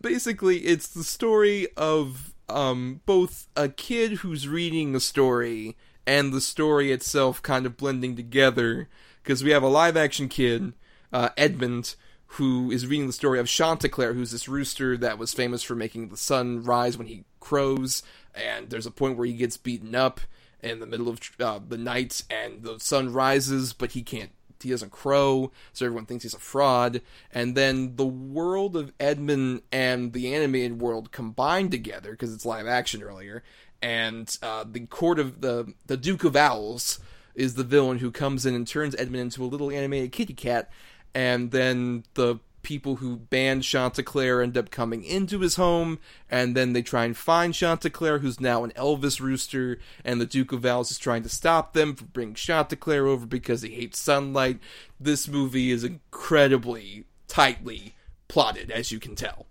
basically 0.00 0.58
it's 0.58 0.88
the 0.88 1.04
story 1.04 1.68
of 1.76 2.34
um 2.48 3.00
both 3.06 3.46
a 3.56 3.68
kid 3.68 4.12
who's 4.18 4.48
reading 4.48 4.94
a 4.96 5.00
story 5.00 5.76
and 6.06 6.32
the 6.32 6.40
story 6.40 6.90
itself 6.90 7.40
kind 7.42 7.64
of 7.64 7.76
blending 7.76 8.16
together 8.16 8.88
because 9.22 9.44
we 9.44 9.52
have 9.52 9.62
a 9.62 9.68
live 9.68 9.96
action 9.96 10.28
kid 10.28 10.72
uh, 11.12 11.30
Edmund 11.36 11.94
who 12.36 12.70
is 12.70 12.86
reading 12.86 13.06
the 13.06 13.12
story 13.12 13.38
of 13.38 13.48
Chanticleer 13.48 14.14
who's 14.14 14.30
this 14.30 14.48
rooster 14.48 14.96
that 14.96 15.18
was 15.18 15.34
famous 15.34 15.62
for 15.62 15.74
making 15.74 16.08
the 16.08 16.16
sun 16.16 16.62
rise 16.62 16.96
when 16.96 17.06
he 17.06 17.24
crows 17.40 18.02
and 18.34 18.70
there's 18.70 18.86
a 18.86 18.90
point 18.90 19.16
where 19.16 19.26
he 19.26 19.34
gets 19.34 19.56
beaten 19.56 19.94
up 19.94 20.20
in 20.62 20.80
the 20.80 20.86
middle 20.86 21.08
of 21.08 21.20
uh, 21.40 21.60
the 21.66 21.76
night 21.76 22.22
and 22.30 22.62
the 22.62 22.78
sun 22.80 23.12
rises 23.12 23.72
but 23.72 23.92
he 23.92 24.02
can't 24.02 24.30
he 24.62 24.70
doesn't 24.70 24.92
crow, 24.92 25.52
so 25.72 25.84
everyone 25.84 26.06
thinks 26.06 26.22
he's 26.22 26.34
a 26.34 26.38
fraud. 26.38 27.02
And 27.32 27.54
then 27.54 27.96
the 27.96 28.06
world 28.06 28.76
of 28.76 28.92
Edmund 28.98 29.62
and 29.70 30.12
the 30.12 30.34
animated 30.34 30.80
world 30.80 31.12
combine 31.12 31.70
together 31.70 32.12
because 32.12 32.32
it's 32.32 32.46
live 32.46 32.66
action 32.66 33.02
earlier. 33.02 33.42
And 33.80 34.36
uh, 34.42 34.64
the 34.70 34.86
court 34.86 35.18
of 35.18 35.40
the 35.40 35.74
the 35.86 35.96
Duke 35.96 36.24
of 36.24 36.36
Owls 36.36 37.00
is 37.34 37.54
the 37.54 37.64
villain 37.64 37.98
who 37.98 38.10
comes 38.10 38.46
in 38.46 38.54
and 38.54 38.66
turns 38.66 38.94
Edmund 38.94 39.22
into 39.22 39.44
a 39.44 39.46
little 39.46 39.70
animated 39.70 40.12
kitty 40.12 40.34
cat. 40.34 40.70
And 41.14 41.50
then 41.50 42.04
the 42.14 42.40
people 42.62 42.96
who 42.96 43.16
banned 43.16 43.64
Chanticleer 43.64 44.40
end 44.40 44.56
up 44.56 44.70
coming 44.70 45.04
into 45.04 45.40
his 45.40 45.56
home, 45.56 45.98
and 46.30 46.56
then 46.56 46.72
they 46.72 46.82
try 46.82 47.04
and 47.04 47.16
find 47.16 47.54
Chanticleer, 47.54 48.18
who's 48.18 48.40
now 48.40 48.64
an 48.64 48.70
Elvis 48.72 49.20
rooster, 49.20 49.78
and 50.04 50.20
the 50.20 50.26
Duke 50.26 50.52
of 50.52 50.64
Owls 50.64 50.90
is 50.90 50.98
trying 50.98 51.22
to 51.24 51.28
stop 51.28 51.72
them 51.72 51.94
from 51.94 52.08
bringing 52.08 52.34
Chanticleer 52.34 53.06
over 53.06 53.26
because 53.26 53.62
he 53.62 53.70
hates 53.70 53.98
sunlight. 53.98 54.58
This 54.98 55.28
movie 55.28 55.70
is 55.70 55.84
incredibly 55.84 57.04
tightly 57.28 57.94
plotted, 58.28 58.70
as 58.70 58.92
you 58.92 58.98
can 58.98 59.14
tell. 59.14 59.46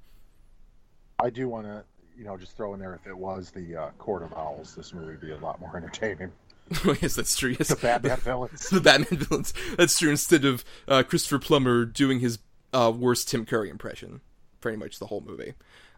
I 1.21 1.29
do 1.29 1.47
want 1.49 1.67
to, 1.67 1.83
you 2.17 2.23
know, 2.23 2.37
just 2.37 2.57
throw 2.57 2.73
in 2.73 2.79
there 2.79 2.95
if 2.95 3.07
it 3.07 3.17
was 3.17 3.51
the 3.51 3.75
uh, 3.75 3.89
Court 3.97 4.23
of 4.23 4.33
Owls, 4.33 4.75
this 4.75 4.93
movie 4.93 5.07
would 5.07 5.21
be 5.21 5.31
a 5.31 5.37
lot 5.37 5.59
more 5.59 5.75
entertaining. 5.77 6.31
yes, 7.01 7.15
that's 7.15 7.35
true. 7.35 7.55
Yes, 7.57 7.69
The 7.69 7.75
Batman 7.75 8.17
villains. 8.19 8.69
the 8.69 8.81
Batman 8.81 9.19
villains. 9.19 9.53
That's 9.77 9.97
true. 9.99 10.09
Instead 10.09 10.45
of 10.45 10.63
uh, 10.87 11.03
Christopher 11.03 11.39
Plummer 11.39 11.85
doing 11.85 12.19
his 12.19 12.39
uh, 12.73 12.91
worst 12.95 13.29
Tim 13.29 13.45
Curry 13.45 13.69
impression, 13.69 14.21
pretty 14.61 14.77
much 14.77 14.99
the 14.99 15.05
whole 15.07 15.21
movie. 15.21 15.53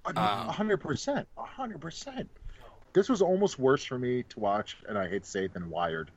A 0.06 0.52
hundred 0.52 0.78
percent, 0.78 1.28
a 1.38 1.44
hundred 1.44 1.80
percent. 1.80 2.30
This 2.94 3.08
was 3.10 3.22
almost 3.22 3.58
worse 3.58 3.84
for 3.86 3.98
me 3.98 4.24
to 4.24 4.40
watch, 4.40 4.78
and 4.90 4.98
I 4.98 5.08
hate 5.08 5.24
to 5.24 5.30
say 5.30 5.46
it, 5.46 5.54
than 5.54 5.70
Wired. 5.70 6.12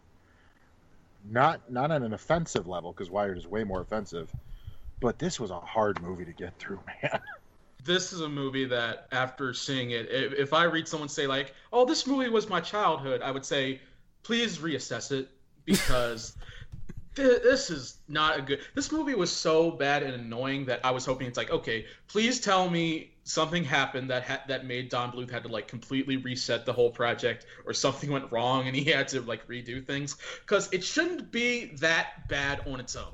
not 1.28 1.70
not 1.70 1.90
on 1.90 2.02
an 2.02 2.12
offensive 2.12 2.66
level 2.66 2.92
because 2.92 3.10
Wired 3.10 3.38
is 3.38 3.46
way 3.46 3.64
more 3.64 3.80
offensive, 3.80 4.30
but 5.00 5.18
this 5.18 5.38
was 5.38 5.50
a 5.50 5.60
hard 5.60 6.00
movie 6.02 6.24
to 6.24 6.32
get 6.32 6.58
through, 6.58 6.80
man. 7.02 7.20
this 7.84 8.12
is 8.12 8.20
a 8.22 8.28
movie 8.28 8.64
that 8.64 9.06
after 9.12 9.54
seeing 9.54 9.92
it 9.92 10.10
if, 10.10 10.32
if 10.32 10.52
i 10.52 10.64
read 10.64 10.88
someone 10.88 11.08
say 11.08 11.28
like 11.28 11.54
oh 11.72 11.84
this 11.84 12.04
movie 12.04 12.28
was 12.28 12.48
my 12.48 12.60
childhood 12.60 13.22
i 13.22 13.30
would 13.30 13.44
say 13.44 13.80
please 14.26 14.58
reassess 14.58 15.12
it 15.12 15.28
because 15.64 16.36
th- 17.14 17.42
this 17.42 17.70
is 17.70 17.98
not 18.08 18.36
a 18.36 18.42
good 18.42 18.60
this 18.74 18.90
movie 18.90 19.14
was 19.14 19.30
so 19.30 19.70
bad 19.70 20.02
and 20.02 20.14
annoying 20.14 20.64
that 20.66 20.80
i 20.84 20.90
was 20.90 21.06
hoping 21.06 21.28
it's 21.28 21.36
like 21.36 21.50
okay 21.50 21.86
please 22.08 22.40
tell 22.40 22.68
me 22.68 23.14
something 23.22 23.62
happened 23.62 24.10
that 24.10 24.24
ha- 24.24 24.42
that 24.48 24.66
made 24.66 24.88
don 24.88 25.12
bluth 25.12 25.30
had 25.30 25.44
to 25.44 25.48
like 25.48 25.68
completely 25.68 26.16
reset 26.16 26.66
the 26.66 26.72
whole 26.72 26.90
project 26.90 27.46
or 27.66 27.72
something 27.72 28.10
went 28.10 28.30
wrong 28.32 28.66
and 28.66 28.74
he 28.74 28.90
had 28.90 29.06
to 29.06 29.20
like 29.20 29.46
redo 29.46 29.84
things 29.86 30.16
because 30.40 30.68
it 30.72 30.82
shouldn't 30.82 31.30
be 31.30 31.66
that 31.76 32.28
bad 32.28 32.60
on 32.66 32.80
its 32.80 32.96
own 32.96 33.12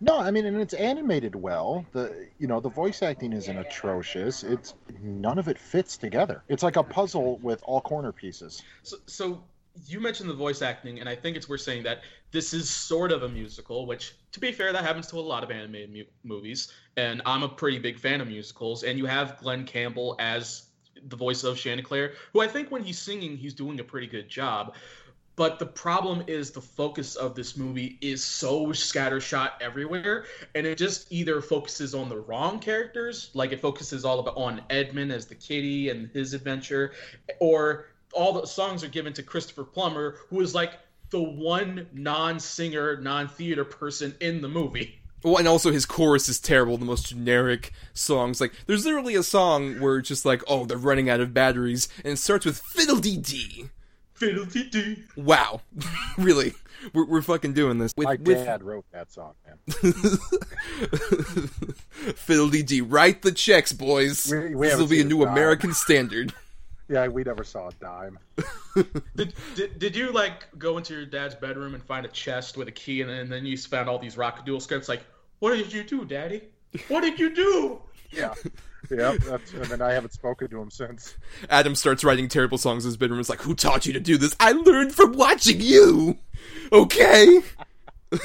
No, 0.00 0.18
I 0.18 0.30
mean, 0.32 0.44
and 0.44 0.60
it's 0.60 0.74
animated 0.74 1.34
well. 1.34 1.86
The 1.92 2.28
you 2.38 2.46
know 2.46 2.60
the 2.60 2.68
voice 2.68 3.00
acting 3.02 3.32
isn't 3.32 3.56
atrocious. 3.56 4.42
It's 4.42 4.74
none 5.00 5.38
of 5.38 5.48
it 5.48 5.58
fits 5.58 5.96
together. 5.96 6.42
It's 6.48 6.62
like 6.62 6.76
a 6.76 6.82
puzzle 6.82 7.38
with 7.38 7.62
all 7.64 7.80
corner 7.80 8.12
pieces. 8.12 8.62
So, 8.82 8.96
so 9.06 9.44
you 9.86 10.00
mentioned 10.00 10.30
the 10.30 10.34
voice 10.34 10.62
acting, 10.62 11.00
and 11.00 11.08
I 11.08 11.14
think 11.14 11.36
it's 11.36 11.48
worth 11.48 11.62
saying 11.62 11.82
that 11.84 12.02
this 12.30 12.54
is 12.54 12.70
sort 12.70 13.12
of 13.12 13.22
a 13.22 13.28
musical, 13.28 13.86
which, 13.86 14.14
to 14.32 14.40
be 14.40 14.52
fair, 14.52 14.72
that 14.72 14.84
happens 14.84 15.06
to 15.08 15.18
a 15.18 15.20
lot 15.20 15.42
of 15.42 15.50
animated 15.50 15.92
mu- 15.92 16.04
movies. 16.22 16.72
And 16.96 17.22
I'm 17.26 17.42
a 17.42 17.48
pretty 17.48 17.78
big 17.78 17.98
fan 17.98 18.20
of 18.20 18.28
musicals. 18.28 18.84
And 18.84 18.98
you 18.98 19.06
have 19.06 19.38
Glen 19.38 19.64
Campbell 19.64 20.16
as 20.18 20.66
the 21.08 21.16
voice 21.16 21.44
of 21.44 21.56
Chanticleer, 21.56 22.14
who 22.32 22.40
I 22.40 22.46
think 22.46 22.70
when 22.70 22.82
he's 22.82 22.98
singing, 22.98 23.36
he's 23.36 23.54
doing 23.54 23.80
a 23.80 23.84
pretty 23.84 24.06
good 24.06 24.28
job. 24.28 24.74
But 25.36 25.58
the 25.58 25.66
problem 25.66 26.22
is 26.28 26.52
the 26.52 26.60
focus 26.60 27.16
of 27.16 27.34
this 27.34 27.56
movie 27.56 27.98
is 28.00 28.22
so 28.22 28.66
scattershot 28.66 29.50
everywhere, 29.60 30.26
and 30.54 30.64
it 30.64 30.78
just 30.78 31.10
either 31.10 31.40
focuses 31.40 31.92
on 31.92 32.08
the 32.08 32.20
wrong 32.20 32.60
characters, 32.60 33.30
like 33.34 33.50
it 33.50 33.60
focuses 33.60 34.04
all 34.04 34.20
about 34.20 34.36
on 34.36 34.62
Edmund 34.70 35.10
as 35.10 35.26
the 35.26 35.34
kitty 35.34 35.88
and 35.90 36.08
his 36.10 36.34
adventure, 36.34 36.92
or 37.40 37.86
all 38.14 38.32
the 38.32 38.46
songs 38.46 38.82
are 38.84 38.88
given 38.88 39.12
to 39.14 39.22
Christopher 39.22 39.64
Plummer, 39.64 40.16
who 40.28 40.40
is 40.40 40.54
like 40.54 40.72
the 41.10 41.20
one 41.22 41.86
non-singer, 41.92 43.00
non-theater 43.00 43.64
person 43.64 44.14
in 44.20 44.40
the 44.40 44.48
movie. 44.48 45.00
Well, 45.22 45.38
and 45.38 45.48
also 45.48 45.70
his 45.72 45.86
chorus 45.86 46.28
is 46.28 46.38
terrible. 46.38 46.76
The 46.76 46.84
most 46.84 47.06
generic 47.08 47.72
songs. 47.94 48.40
Like, 48.42 48.52
there's 48.66 48.84
literally 48.84 49.14
a 49.14 49.22
song 49.22 49.80
where 49.80 49.96
it's 49.98 50.08
just 50.08 50.26
like, 50.26 50.42
oh, 50.46 50.66
they're 50.66 50.76
running 50.76 51.08
out 51.08 51.20
of 51.20 51.32
batteries, 51.32 51.88
and 52.04 52.12
it 52.12 52.16
starts 52.18 52.44
with 52.44 52.58
fiddle 52.58 52.98
dee 52.98 53.16
dee. 53.16 53.70
Fiddle 54.12 54.44
dee 54.44 54.68
dee. 54.68 55.02
Wow, 55.16 55.62
really, 56.18 56.52
we're, 56.92 57.06
we're 57.06 57.22
fucking 57.22 57.54
doing 57.54 57.78
this. 57.78 57.94
With, 57.96 58.04
My 58.04 58.16
with 58.16 58.44
dad 58.44 58.62
wrote 58.62 58.84
that 58.92 59.10
song, 59.10 59.32
man. 59.46 59.56
fiddle 62.16 62.50
dee 62.50 62.62
dee, 62.62 62.80
write 62.82 63.22
the 63.22 63.32
checks, 63.32 63.72
boys. 63.72 64.30
We- 64.30 64.54
we 64.54 64.66
this 64.68 64.76
will 64.78 64.86
be 64.86 65.00
a 65.00 65.04
new 65.04 65.22
it, 65.22 65.28
American 65.28 65.72
standard. 65.72 66.34
Yeah, 66.88 67.08
we 67.08 67.24
never 67.24 67.44
saw 67.44 67.68
a 67.68 67.72
dime. 67.72 68.18
Did, 69.14 69.34
did, 69.54 69.78
did 69.78 69.94
you 69.94 70.10
like 70.10 70.48
go 70.58 70.78
into 70.78 70.94
your 70.94 71.06
dad's 71.06 71.36
bedroom 71.36 71.74
and 71.74 71.82
find 71.82 72.04
a 72.04 72.08
chest 72.08 72.56
with 72.56 72.66
a 72.66 72.72
key, 72.72 73.02
and 73.02 73.08
then, 73.08 73.20
and 73.20 73.32
then 73.32 73.46
you 73.46 73.56
found 73.56 73.88
all 73.88 74.00
these 74.00 74.16
Rock-a-Doodle 74.16 74.58
scripts? 74.60 74.88
Like, 74.88 75.04
what 75.38 75.54
did 75.54 75.72
you 75.72 75.84
do, 75.84 76.04
Daddy? 76.04 76.42
What 76.88 77.02
did 77.02 77.20
you 77.20 77.32
do? 77.32 77.80
Yeah, 78.10 78.34
yeah. 78.90 79.16
That's, 79.24 79.52
and 79.52 79.66
then 79.66 79.80
I 79.80 79.92
haven't 79.92 80.12
spoken 80.12 80.48
to 80.50 80.60
him 80.60 80.72
since. 80.72 81.14
Adam 81.48 81.76
starts 81.76 82.02
writing 82.02 82.26
terrible 82.26 82.58
songs 82.58 82.84
in 82.84 82.88
his 82.88 82.96
bedroom. 82.96 83.20
It's 83.20 83.28
like, 83.28 83.42
who 83.42 83.54
taught 83.54 83.86
you 83.86 83.92
to 83.92 84.00
do 84.00 84.16
this? 84.16 84.34
I 84.40 84.50
learned 84.50 84.92
from 84.92 85.12
watching 85.12 85.60
you. 85.60 86.18
Okay. 86.72 87.42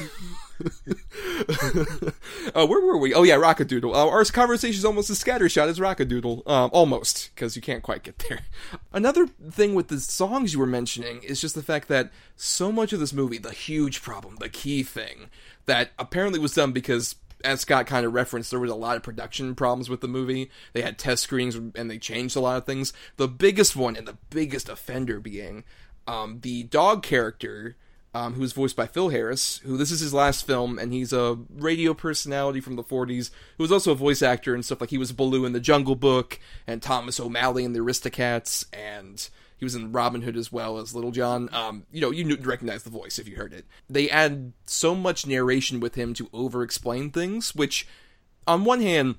uh, 2.54 2.66
where 2.66 2.80
were 2.80 2.98
we? 2.98 3.14
Oh 3.14 3.22
yeah, 3.22 3.34
Rock-a-Doodle. 3.34 3.94
Uh, 3.94 4.08
our 4.08 4.24
conversation 4.24 4.78
is 4.78 4.84
almost 4.84 5.10
as 5.10 5.22
scattershot 5.22 5.68
as 5.68 5.80
Rock-a-Doodle. 5.80 6.42
Um, 6.46 6.70
almost, 6.72 7.30
because 7.34 7.56
you 7.56 7.62
can't 7.62 7.82
quite 7.82 8.02
get 8.02 8.18
there. 8.28 8.40
Another 8.92 9.26
thing 9.26 9.74
with 9.74 9.88
the 9.88 10.00
songs 10.00 10.52
you 10.52 10.58
were 10.58 10.66
mentioning 10.66 11.22
is 11.22 11.40
just 11.40 11.54
the 11.54 11.62
fact 11.62 11.88
that 11.88 12.10
so 12.36 12.70
much 12.70 12.92
of 12.92 13.00
this 13.00 13.12
movie, 13.12 13.38
the 13.38 13.52
huge 13.52 14.02
problem, 14.02 14.36
the 14.36 14.48
key 14.48 14.82
thing, 14.82 15.30
that 15.66 15.90
apparently 15.98 16.38
was 16.38 16.54
done 16.54 16.72
because 16.72 17.16
as 17.44 17.60
Scott 17.60 17.86
kind 17.86 18.04
of 18.04 18.12
referenced, 18.12 18.50
there 18.50 18.60
was 18.60 18.70
a 18.70 18.74
lot 18.74 18.96
of 18.96 19.02
production 19.02 19.54
problems 19.54 19.88
with 19.88 20.00
the 20.00 20.08
movie. 20.08 20.50
They 20.72 20.82
had 20.82 20.98
test 20.98 21.22
screenings 21.22 21.54
and 21.54 21.90
they 21.90 21.98
changed 21.98 22.36
a 22.36 22.40
lot 22.40 22.58
of 22.58 22.66
things. 22.66 22.92
The 23.16 23.28
biggest 23.28 23.76
one 23.76 23.96
and 23.96 24.06
the 24.06 24.18
biggest 24.28 24.68
offender 24.68 25.20
being 25.20 25.64
um, 26.06 26.40
the 26.42 26.64
dog 26.64 27.02
character, 27.02 27.76
um, 28.14 28.34
who's 28.34 28.52
voiced 28.52 28.76
by 28.76 28.86
Phil 28.86 29.10
Harris, 29.10 29.58
who 29.58 29.76
this 29.76 29.90
is 29.90 30.00
his 30.00 30.14
last 30.14 30.46
film, 30.46 30.78
and 30.78 30.92
he's 30.92 31.12
a 31.12 31.38
radio 31.54 31.94
personality 31.94 32.60
from 32.60 32.76
the 32.76 32.82
40s, 32.82 33.30
who 33.56 33.64
was 33.64 33.72
also 33.72 33.92
a 33.92 33.96
voice 33.96 34.22
actor 34.22 34.54
and 34.54 34.64
stuff 34.64 34.80
like 34.80 34.90
he 34.90 34.98
was 34.98 35.12
Baloo 35.12 35.44
in 35.44 35.52
the 35.52 35.60
Jungle 35.60 35.94
Book, 35.94 36.40
and 36.66 36.82
Thomas 36.82 37.20
O'Malley 37.20 37.64
in 37.64 37.72
the 37.72 37.80
Aristocats, 37.80 38.64
and 38.72 39.28
he 39.60 39.64
was 39.64 39.74
in 39.74 39.92
Robin 39.92 40.22
Hood 40.22 40.36
as 40.36 40.50
well 40.50 40.78
as 40.78 40.94
Little 40.94 41.12
John. 41.12 41.48
Um, 41.52 41.84
you 41.92 42.00
know, 42.00 42.10
you 42.10 42.24
knew, 42.24 42.36
recognize 42.36 42.82
the 42.82 42.90
voice 42.90 43.18
if 43.18 43.28
you 43.28 43.36
heard 43.36 43.52
it. 43.52 43.66
They 43.88 44.10
add 44.10 44.54
so 44.64 44.94
much 44.94 45.26
narration 45.26 45.80
with 45.80 45.94
him 45.94 46.14
to 46.14 46.30
over-explain 46.32 47.10
things, 47.10 47.54
which, 47.54 47.86
on 48.46 48.64
one 48.64 48.80
hand, 48.80 49.16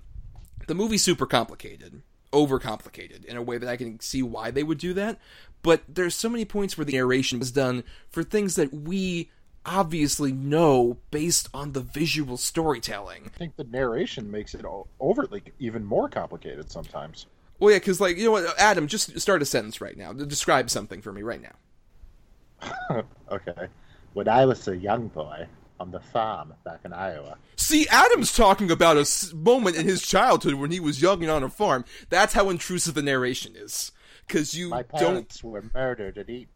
the 0.67 0.73
movie's 0.73 1.03
super 1.03 1.27
complicated, 1.27 2.01
overcomplicated 2.33 3.23
in 3.23 3.37
a 3.37 3.41
way 3.41 3.57
that 3.57 3.69
I 3.69 3.77
can 3.77 3.99
see 3.99 4.23
why 4.23 4.51
they 4.51 4.63
would 4.63 4.79
do 4.79 4.93
that. 4.95 5.19
But 5.61 5.83
there's 5.87 6.15
so 6.15 6.29
many 6.29 6.45
points 6.45 6.77
where 6.77 6.85
the 6.85 6.93
narration 6.93 7.39
was 7.39 7.51
done 7.51 7.83
for 8.09 8.23
things 8.23 8.55
that 8.55 8.73
we 8.73 9.29
obviously 9.65 10.31
know 10.31 10.97
based 11.11 11.47
on 11.53 11.73
the 11.73 11.81
visual 11.81 12.37
storytelling. 12.37 13.23
I 13.33 13.37
think 13.37 13.55
the 13.55 13.63
narration 13.65 14.31
makes 14.31 14.55
it 14.55 14.65
o- 14.65 14.87
overtly 14.99 15.43
even 15.59 15.85
more 15.85 16.09
complicated 16.09 16.71
sometimes. 16.71 17.27
Well, 17.59 17.71
yeah, 17.71 17.77
because 17.77 18.01
like 18.01 18.17
you 18.17 18.25
know 18.25 18.31
what, 18.31 18.59
Adam, 18.59 18.87
just 18.87 19.19
start 19.19 19.41
a 19.41 19.45
sentence 19.45 19.81
right 19.81 19.95
now. 19.95 20.13
Describe 20.13 20.69
something 20.69 21.01
for 21.01 21.13
me 21.13 21.21
right 21.21 21.41
now. 21.41 23.03
okay. 23.31 23.67
When 24.13 24.27
I 24.27 24.45
was 24.45 24.67
a 24.67 24.75
young 24.75 25.07
boy 25.09 25.47
on 25.79 25.91
the 25.91 25.99
farm 25.99 26.53
back 26.63 26.79
in 26.83 26.93
Iowa, 26.93 27.37
See, 27.61 27.87
Adam's 27.89 28.35
talking 28.35 28.71
about 28.71 28.97
a 28.97 29.35
moment 29.35 29.75
in 29.75 29.85
his 29.85 30.01
childhood 30.01 30.55
when 30.55 30.71
he 30.71 30.79
was 30.79 31.01
young 31.01 31.21
and 31.21 31.31
on 31.31 31.43
a 31.43 31.49
farm. 31.49 31.85
That's 32.09 32.33
how 32.33 32.49
intrusive 32.49 32.95
the 32.95 33.03
narration 33.03 33.53
is. 33.55 33.91
Because 34.31 34.55
you 34.55 34.69
my 34.69 34.83
don't 34.83 34.99
parents 34.99 35.43
were 35.43 35.63
murdered 35.73 36.17
and 36.17 36.29
eaten 36.29 36.47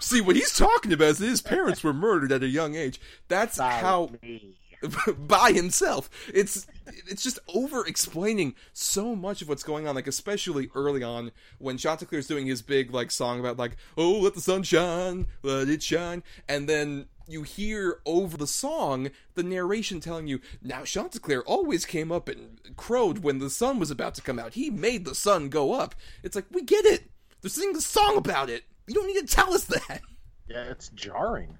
see 0.00 0.20
what 0.20 0.36
he's 0.36 0.56
talking 0.56 0.92
about 0.92 1.08
is 1.08 1.18
that 1.18 1.28
his 1.28 1.42
parents 1.42 1.82
were 1.82 1.92
murdered 1.92 2.32
at 2.32 2.42
a 2.42 2.48
young 2.48 2.74
age. 2.74 3.00
That's 3.28 3.58
By 3.58 3.72
how 3.72 4.10
me. 4.22 4.56
by 5.18 5.52
himself. 5.52 6.10
It's 6.32 6.66
it's 6.86 7.22
just 7.22 7.38
over 7.54 7.86
explaining 7.86 8.54
so 8.72 9.16
much 9.16 9.42
of 9.42 9.48
what's 9.48 9.62
going 9.62 9.86
on, 9.88 9.94
like 9.94 10.06
especially 10.06 10.68
early 10.74 11.02
on 11.02 11.32
when 11.58 11.78
Chanticleer's 11.78 12.26
doing 12.26 12.46
his 12.46 12.62
big 12.62 12.92
like 12.92 13.10
song 13.10 13.40
about 13.40 13.56
like, 13.56 13.76
oh 13.96 14.20
let 14.20 14.34
the 14.34 14.40
sun 14.40 14.62
shine, 14.62 15.26
let 15.42 15.68
it 15.68 15.82
shine, 15.82 16.22
and 16.48 16.68
then 16.68 17.06
you 17.28 17.42
hear 17.42 18.00
over 18.06 18.36
the 18.36 18.46
song 18.46 19.10
the 19.34 19.42
narration 19.42 20.00
telling 20.00 20.26
you 20.26 20.40
now 20.62 20.84
Chanticleer 20.84 21.42
always 21.42 21.84
came 21.84 22.12
up 22.12 22.28
and 22.28 22.58
crowed 22.76 23.18
when 23.18 23.38
the 23.38 23.50
sun 23.50 23.78
was 23.78 23.90
about 23.90 24.14
to 24.14 24.22
come 24.22 24.38
out. 24.38 24.54
He 24.54 24.70
made 24.70 25.04
the 25.04 25.14
sun 25.14 25.48
go 25.48 25.72
up. 25.72 25.94
It's 26.22 26.36
like 26.36 26.46
we 26.50 26.62
get 26.62 26.84
it. 26.84 27.10
They're 27.40 27.50
singing 27.50 27.76
a 27.76 27.80
song 27.80 28.16
about 28.16 28.48
it. 28.50 28.64
You 28.86 28.94
don't 28.94 29.06
need 29.06 29.26
to 29.26 29.34
tell 29.34 29.52
us 29.52 29.64
that. 29.64 30.00
Yeah, 30.48 30.62
it's 30.64 30.88
jarring. 30.90 31.58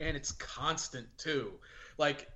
and 0.00 0.16
it's 0.16 0.32
constant 0.32 1.06
too. 1.18 1.52
Like 1.98 2.28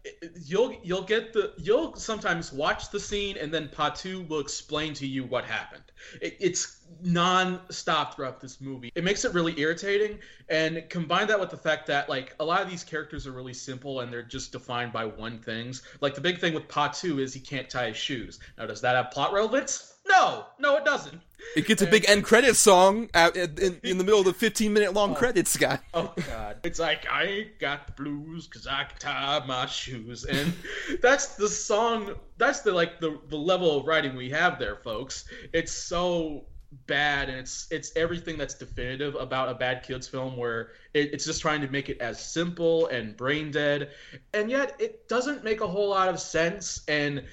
you'll 0.44 0.74
you'll 0.82 1.02
get 1.02 1.32
the 1.32 1.52
you'll 1.58 1.94
sometimes 1.96 2.52
watch 2.52 2.90
the 2.90 3.00
scene 3.00 3.36
and 3.36 3.52
then 3.52 3.68
Patou 3.68 4.26
will 4.28 4.40
explain 4.40 4.94
to 4.94 5.06
you 5.06 5.24
what 5.24 5.44
happened. 5.44 5.84
It, 6.20 6.36
it's 6.40 6.80
non-stop 7.02 8.16
throughout 8.16 8.40
this 8.40 8.60
movie. 8.60 8.90
It 8.94 9.04
makes 9.04 9.24
it 9.24 9.34
really 9.34 9.58
irritating, 9.60 10.18
and 10.48 10.88
combine 10.88 11.26
that 11.28 11.38
with 11.38 11.50
the 11.50 11.56
fact 11.56 11.86
that 11.88 12.08
like 12.08 12.34
a 12.40 12.44
lot 12.44 12.62
of 12.62 12.70
these 12.70 12.84
characters 12.84 13.26
are 13.26 13.32
really 13.32 13.54
simple 13.54 14.00
and 14.00 14.12
they're 14.12 14.22
just 14.22 14.52
defined 14.52 14.92
by 14.92 15.04
one 15.04 15.38
things. 15.38 15.82
Like 16.00 16.14
the 16.14 16.20
big 16.20 16.38
thing 16.38 16.54
with 16.54 16.66
Patou 16.68 17.20
is 17.20 17.34
he 17.34 17.40
can't 17.40 17.68
tie 17.68 17.88
his 17.88 17.96
shoes. 17.96 18.38
Now, 18.56 18.66
does 18.66 18.80
that 18.80 18.96
have 18.96 19.10
plot 19.10 19.32
relevance? 19.32 19.89
No, 20.10 20.46
no, 20.58 20.76
it 20.76 20.84
doesn't. 20.84 21.20
It 21.56 21.66
gets 21.66 21.82
a 21.82 21.86
big 21.86 22.04
end 22.08 22.24
credits 22.24 22.58
song 22.58 23.08
out 23.14 23.36
in, 23.36 23.80
in, 23.82 23.98
the 23.98 24.04
middle 24.04 24.20
of 24.20 24.26
the 24.26 24.32
15 24.32 24.72
minute 24.72 24.92
long 24.92 25.14
credits, 25.14 25.56
guy. 25.56 25.78
Oh 25.94 26.12
God! 26.28 26.58
It's 26.64 26.78
like 26.78 27.06
I 27.10 27.24
ain't 27.24 27.58
got 27.58 27.86
the 27.86 27.92
blues 27.92 28.46
because 28.46 28.66
I 28.66 28.84
can 28.84 28.98
tie 28.98 29.44
my 29.46 29.66
shoes, 29.66 30.24
and 30.24 30.52
that's 31.00 31.36
the 31.36 31.48
song. 31.48 32.14
That's 32.38 32.60
the 32.60 32.72
like 32.72 33.00
the 33.00 33.18
the 33.28 33.36
level 33.36 33.78
of 33.78 33.86
writing 33.86 34.16
we 34.16 34.30
have 34.30 34.58
there, 34.58 34.76
folks. 34.76 35.24
It's 35.52 35.72
so 35.72 36.44
bad, 36.86 37.28
and 37.28 37.38
it's 37.38 37.66
it's 37.70 37.96
everything 37.96 38.38
that's 38.38 38.54
definitive 38.54 39.14
about 39.16 39.48
a 39.48 39.54
bad 39.54 39.82
kids 39.82 40.06
film, 40.06 40.36
where 40.36 40.72
it, 40.94 41.12
it's 41.12 41.24
just 41.24 41.40
trying 41.40 41.60
to 41.62 41.68
make 41.68 41.88
it 41.88 42.00
as 42.00 42.24
simple 42.24 42.86
and 42.88 43.16
brain 43.16 43.50
dead, 43.50 43.90
and 44.34 44.50
yet 44.50 44.76
it 44.78 45.08
doesn't 45.08 45.42
make 45.42 45.60
a 45.60 45.66
whole 45.66 45.88
lot 45.88 46.08
of 46.08 46.20
sense, 46.20 46.82
and 46.86 47.24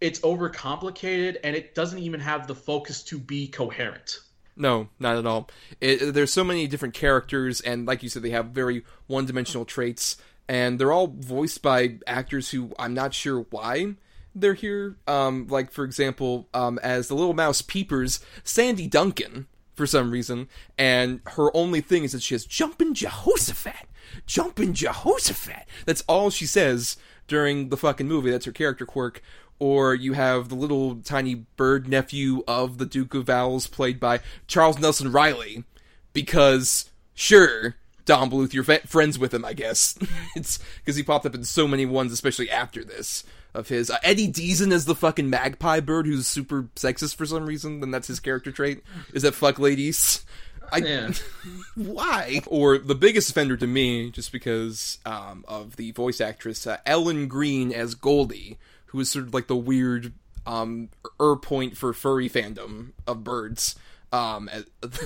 it's 0.00 0.20
overcomplicated, 0.20 1.36
and 1.42 1.56
it 1.56 1.74
doesn't 1.74 1.98
even 2.00 2.20
have 2.20 2.46
the 2.46 2.54
focus 2.54 3.02
to 3.04 3.18
be 3.18 3.48
coherent. 3.48 4.20
No, 4.56 4.88
not 4.98 5.16
at 5.16 5.26
all. 5.26 5.48
It, 5.80 6.14
there's 6.14 6.32
so 6.32 6.44
many 6.44 6.66
different 6.66 6.94
characters, 6.94 7.60
and 7.60 7.86
like 7.86 8.02
you 8.02 8.08
said, 8.08 8.22
they 8.22 8.30
have 8.30 8.46
very 8.46 8.84
one-dimensional 9.06 9.66
traits, 9.66 10.16
and 10.48 10.78
they're 10.78 10.92
all 10.92 11.08
voiced 11.08 11.62
by 11.62 11.98
actors 12.06 12.50
who 12.50 12.72
I'm 12.78 12.94
not 12.94 13.12
sure 13.12 13.46
why 13.50 13.96
they're 14.34 14.54
here. 14.54 14.96
Um, 15.06 15.46
like 15.48 15.70
for 15.70 15.84
example, 15.84 16.48
um, 16.54 16.78
as 16.82 17.08
the 17.08 17.14
little 17.14 17.34
mouse 17.34 17.62
Peepers, 17.62 18.20
Sandy 18.44 18.86
Duncan 18.86 19.46
for 19.74 19.86
some 19.86 20.10
reason, 20.10 20.48
and 20.78 21.20
her 21.26 21.54
only 21.54 21.80
thing 21.80 22.04
is 22.04 22.12
that 22.12 22.22
she 22.22 22.34
has 22.34 22.46
"Jumpin' 22.46 22.94
Jehoshaphat, 22.94 23.88
Jumpin' 24.26 24.72
Jehoshaphat." 24.72 25.66
That's 25.84 26.04
all 26.08 26.30
she 26.30 26.46
says 26.46 26.96
during 27.28 27.68
the 27.68 27.76
fucking 27.76 28.08
movie. 28.08 28.30
That's 28.30 28.46
her 28.46 28.52
character 28.52 28.86
quirk. 28.86 29.20
Or 29.58 29.94
you 29.94 30.12
have 30.12 30.48
the 30.48 30.54
little 30.54 30.96
tiny 30.96 31.34
bird 31.34 31.88
nephew 31.88 32.44
of 32.46 32.78
the 32.78 32.86
Duke 32.86 33.14
of 33.14 33.30
Owls, 33.30 33.66
played 33.66 33.98
by 33.98 34.20
Charles 34.46 34.78
Nelson 34.78 35.10
Reilly, 35.10 35.64
because 36.12 36.90
sure, 37.14 37.76
Don 38.04 38.30
Bluth, 38.30 38.52
you're 38.52 38.64
fa- 38.64 38.86
friends 38.86 39.18
with 39.18 39.32
him, 39.32 39.44
I 39.44 39.54
guess. 39.54 39.98
it's 40.36 40.58
because 40.78 40.96
he 40.96 41.02
popped 41.02 41.26
up 41.26 41.34
in 41.34 41.44
so 41.44 41.66
many 41.66 41.86
ones, 41.86 42.12
especially 42.12 42.50
after 42.50 42.84
this 42.84 43.24
of 43.54 43.68
his. 43.68 43.90
Uh, 43.90 43.98
Eddie 44.02 44.30
Deezen 44.30 44.72
is 44.72 44.84
the 44.84 44.94
fucking 44.94 45.30
magpie 45.30 45.80
bird 45.80 46.06
who's 46.06 46.26
super 46.26 46.68
sexist 46.76 47.16
for 47.16 47.26
some 47.26 47.46
reason, 47.46 47.82
and 47.82 47.92
that's 47.92 48.08
his 48.08 48.20
character 48.20 48.52
trait. 48.52 48.82
Is 49.12 49.22
that 49.22 49.34
fuck 49.34 49.58
ladies? 49.58 50.24
I, 50.70 50.78
Yeah. 50.78 51.12
why? 51.74 52.42
Or 52.46 52.78
the 52.78 52.94
biggest 52.94 53.30
offender 53.30 53.56
to 53.56 53.66
me, 53.66 54.10
just 54.10 54.32
because 54.32 54.98
um, 55.06 55.44
of 55.48 55.76
the 55.76 55.92
voice 55.92 56.20
actress 56.20 56.66
uh, 56.66 56.78
Ellen 56.86 57.28
Greene 57.28 57.72
as 57.72 57.94
Goldie, 57.94 58.58
who 58.96 59.02
is 59.02 59.10
sort 59.10 59.26
of 59.26 59.34
like 59.34 59.46
the 59.46 59.54
weird 59.54 60.14
um, 60.46 60.88
er 61.20 61.36
point 61.36 61.76
for 61.76 61.92
furry 61.92 62.30
fandom 62.30 62.92
of 63.06 63.22
birds. 63.22 63.76
Um, 64.10 64.48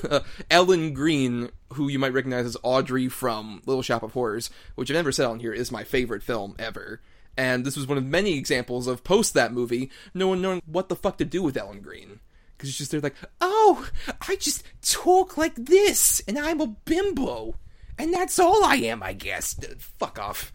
Ellen 0.51 0.95
Greene, 0.95 1.51
who 1.73 1.89
you 1.89 1.99
might 1.99 2.13
recognize 2.13 2.47
as 2.47 2.57
Audrey 2.63 3.09
from 3.09 3.63
Little 3.67 3.83
Shop 3.83 4.05
of 4.05 4.13
Horrors, 4.13 4.49
which 4.77 4.91
I've 4.91 4.95
never 4.95 5.11
said 5.11 5.27
on 5.27 5.41
here 5.41 5.53
is 5.53 5.73
my 5.73 5.83
favorite 5.83 6.23
film 6.23 6.55
ever. 6.57 7.01
And 7.37 7.65
this 7.65 7.77
was 7.77 7.89
one 7.89 7.99
of 7.99 8.05
many 8.05 8.39
examples 8.39 8.87
of 8.87 9.03
post 9.03 9.35
that 9.35 9.53
movie, 9.53 9.91
no 10.15 10.29
one 10.29 10.41
knowing 10.41 10.63
what 10.67 10.89
the 10.89 10.95
fuck 10.95 11.19
to 11.19 11.25
do 11.25 11.43
with 11.43 11.57
Ellen 11.57 11.81
Greene. 11.81 12.21
Because 12.57 12.69
she's 12.69 12.79
just 12.79 12.91
there 12.93 13.01
like, 13.01 13.17
oh, 13.41 13.89
I 14.29 14.37
just 14.37 14.63
talk 14.83 15.37
like 15.37 15.57
this, 15.57 16.23
and 16.29 16.39
I'm 16.39 16.61
a 16.61 16.69
bimbo. 16.69 17.57
And 17.99 18.15
that's 18.15 18.39
all 18.39 18.63
I 18.65 18.77
am, 18.77 19.03
I 19.03 19.15
guess. 19.15 19.55
Fuck 19.99 20.21
off. 20.21 20.53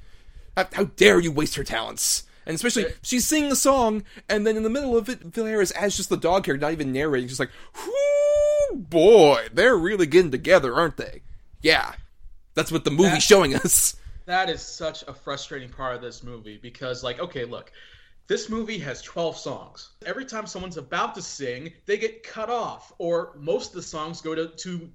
How 0.55 0.86
dare 0.86 1.19
you 1.19 1.33
waste 1.33 1.55
her 1.55 1.65
talents? 1.65 2.23
And 2.45 2.53
especially, 2.55 2.85
she's 3.01 3.25
singing 3.25 3.51
a 3.51 3.55
song, 3.55 4.03
and 4.29 4.45
then 4.45 4.55
in 4.57 4.63
the 4.63 4.69
middle 4.69 4.95
of 4.97 5.09
it, 5.09 5.33
Phil 5.33 5.45
Harris 5.45 5.71
as 5.71 5.97
just 5.97 6.09
the 6.09 6.17
dog 6.17 6.43
character, 6.43 6.65
not 6.65 6.73
even 6.73 6.91
narrating, 6.93 7.27
just 7.27 7.39
like, 7.39 7.49
whoo, 7.75 8.77
boy, 8.77 9.47
they're 9.53 9.75
really 9.77 10.05
getting 10.07 10.31
together, 10.31 10.73
aren't 10.75 10.97
they? 10.97 11.21
Yeah. 11.61 11.93
That's 12.53 12.71
what 12.71 12.83
the 12.83 12.91
movie's 12.91 13.13
That- 13.13 13.21
showing 13.23 13.55
us. 13.55 13.95
That 14.25 14.49
is 14.49 14.61
such 14.61 15.03
a 15.07 15.13
frustrating 15.13 15.69
part 15.69 15.95
of 15.95 16.01
this 16.01 16.23
movie 16.23 16.57
because, 16.59 17.03
like, 17.03 17.19
okay, 17.19 17.45
look, 17.45 17.71
this 18.27 18.49
movie 18.49 18.79
has 18.79 19.01
12 19.03 19.37
songs. 19.37 19.89
Every 20.03 20.25
time 20.25 20.47
someone's 20.47 20.77
about 20.77 21.13
to 21.15 21.21
sing, 21.21 21.73
they 21.85 21.97
get 21.97 22.23
cut 22.23 22.49
off, 22.49 22.91
or 22.97 23.33
most 23.37 23.69
of 23.69 23.75
the 23.75 23.83
songs 23.83 24.21
go 24.21 24.33
to 24.33 24.47
to, 24.47 24.89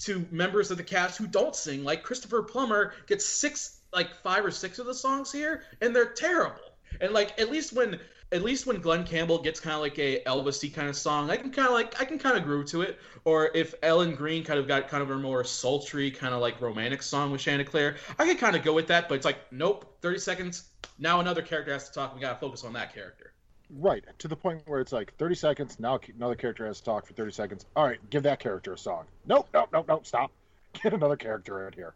to 0.00 0.24
members 0.30 0.70
of 0.70 0.76
the 0.76 0.84
cast 0.84 1.18
who 1.18 1.26
don't 1.26 1.56
sing. 1.56 1.82
Like 1.82 2.04
Christopher 2.04 2.44
Plummer 2.44 2.94
gets 3.08 3.26
six, 3.26 3.80
like 3.92 4.14
five 4.22 4.44
or 4.44 4.52
six 4.52 4.78
of 4.78 4.86
the 4.86 4.94
songs 4.94 5.32
here, 5.32 5.64
and 5.80 5.94
they're 5.94 6.12
terrible. 6.12 6.60
And 7.00 7.12
like, 7.12 7.38
at 7.40 7.50
least 7.50 7.72
when 7.72 8.00
at 8.32 8.42
least 8.42 8.66
when 8.66 8.80
Glen 8.80 9.04
Campbell 9.04 9.42
gets 9.42 9.58
kind 9.58 9.74
of 9.74 9.80
like 9.80 9.98
a 9.98 10.22
Elvisy 10.24 10.72
kind 10.72 10.88
of 10.88 10.96
song, 10.96 11.30
I 11.30 11.36
can 11.36 11.50
kind 11.50 11.66
of 11.66 11.74
like 11.74 12.00
I 12.00 12.04
can 12.04 12.18
kind 12.18 12.36
of 12.36 12.44
groove 12.44 12.66
to 12.66 12.82
it. 12.82 12.98
Or 13.24 13.50
if 13.54 13.74
Ellen 13.82 14.14
Greene 14.14 14.44
kind 14.44 14.58
of 14.58 14.68
got 14.68 14.88
kind 14.88 15.02
of 15.02 15.10
a 15.10 15.16
more 15.16 15.42
sultry 15.44 16.10
kind 16.10 16.32
of 16.32 16.40
like 16.40 16.60
romantic 16.60 17.02
song 17.02 17.32
with 17.32 17.40
Chanticleer, 17.40 17.96
I 18.18 18.26
could 18.26 18.38
kind 18.38 18.54
of 18.54 18.62
go 18.62 18.72
with 18.72 18.86
that. 18.88 19.08
But 19.08 19.16
it's 19.16 19.24
like 19.24 19.38
nope, 19.50 19.96
thirty 20.00 20.18
seconds. 20.18 20.64
Now 20.98 21.20
another 21.20 21.42
character 21.42 21.72
has 21.72 21.88
to 21.88 21.94
talk. 21.94 22.14
We 22.14 22.20
gotta 22.20 22.38
focus 22.38 22.64
on 22.64 22.72
that 22.74 22.94
character. 22.94 23.32
Right 23.78 24.04
to 24.18 24.28
the 24.28 24.36
point 24.36 24.62
where 24.66 24.80
it's 24.80 24.90
like 24.90 25.14
30 25.16 25.34
seconds. 25.36 25.78
Now 25.78 26.00
another 26.16 26.34
character 26.34 26.66
has 26.66 26.78
to 26.78 26.84
talk 26.84 27.06
for 27.06 27.12
30 27.12 27.30
seconds. 27.30 27.66
All 27.76 27.84
right, 27.86 27.98
give 28.10 28.24
that 28.24 28.40
character 28.40 28.72
a 28.72 28.78
song. 28.78 29.04
Nope, 29.26 29.48
nope, 29.54 29.68
nope, 29.72 29.86
nope. 29.86 30.06
Stop. 30.06 30.32
Get 30.82 30.92
another 30.92 31.16
character 31.16 31.68
in 31.68 31.72
here. 31.74 31.94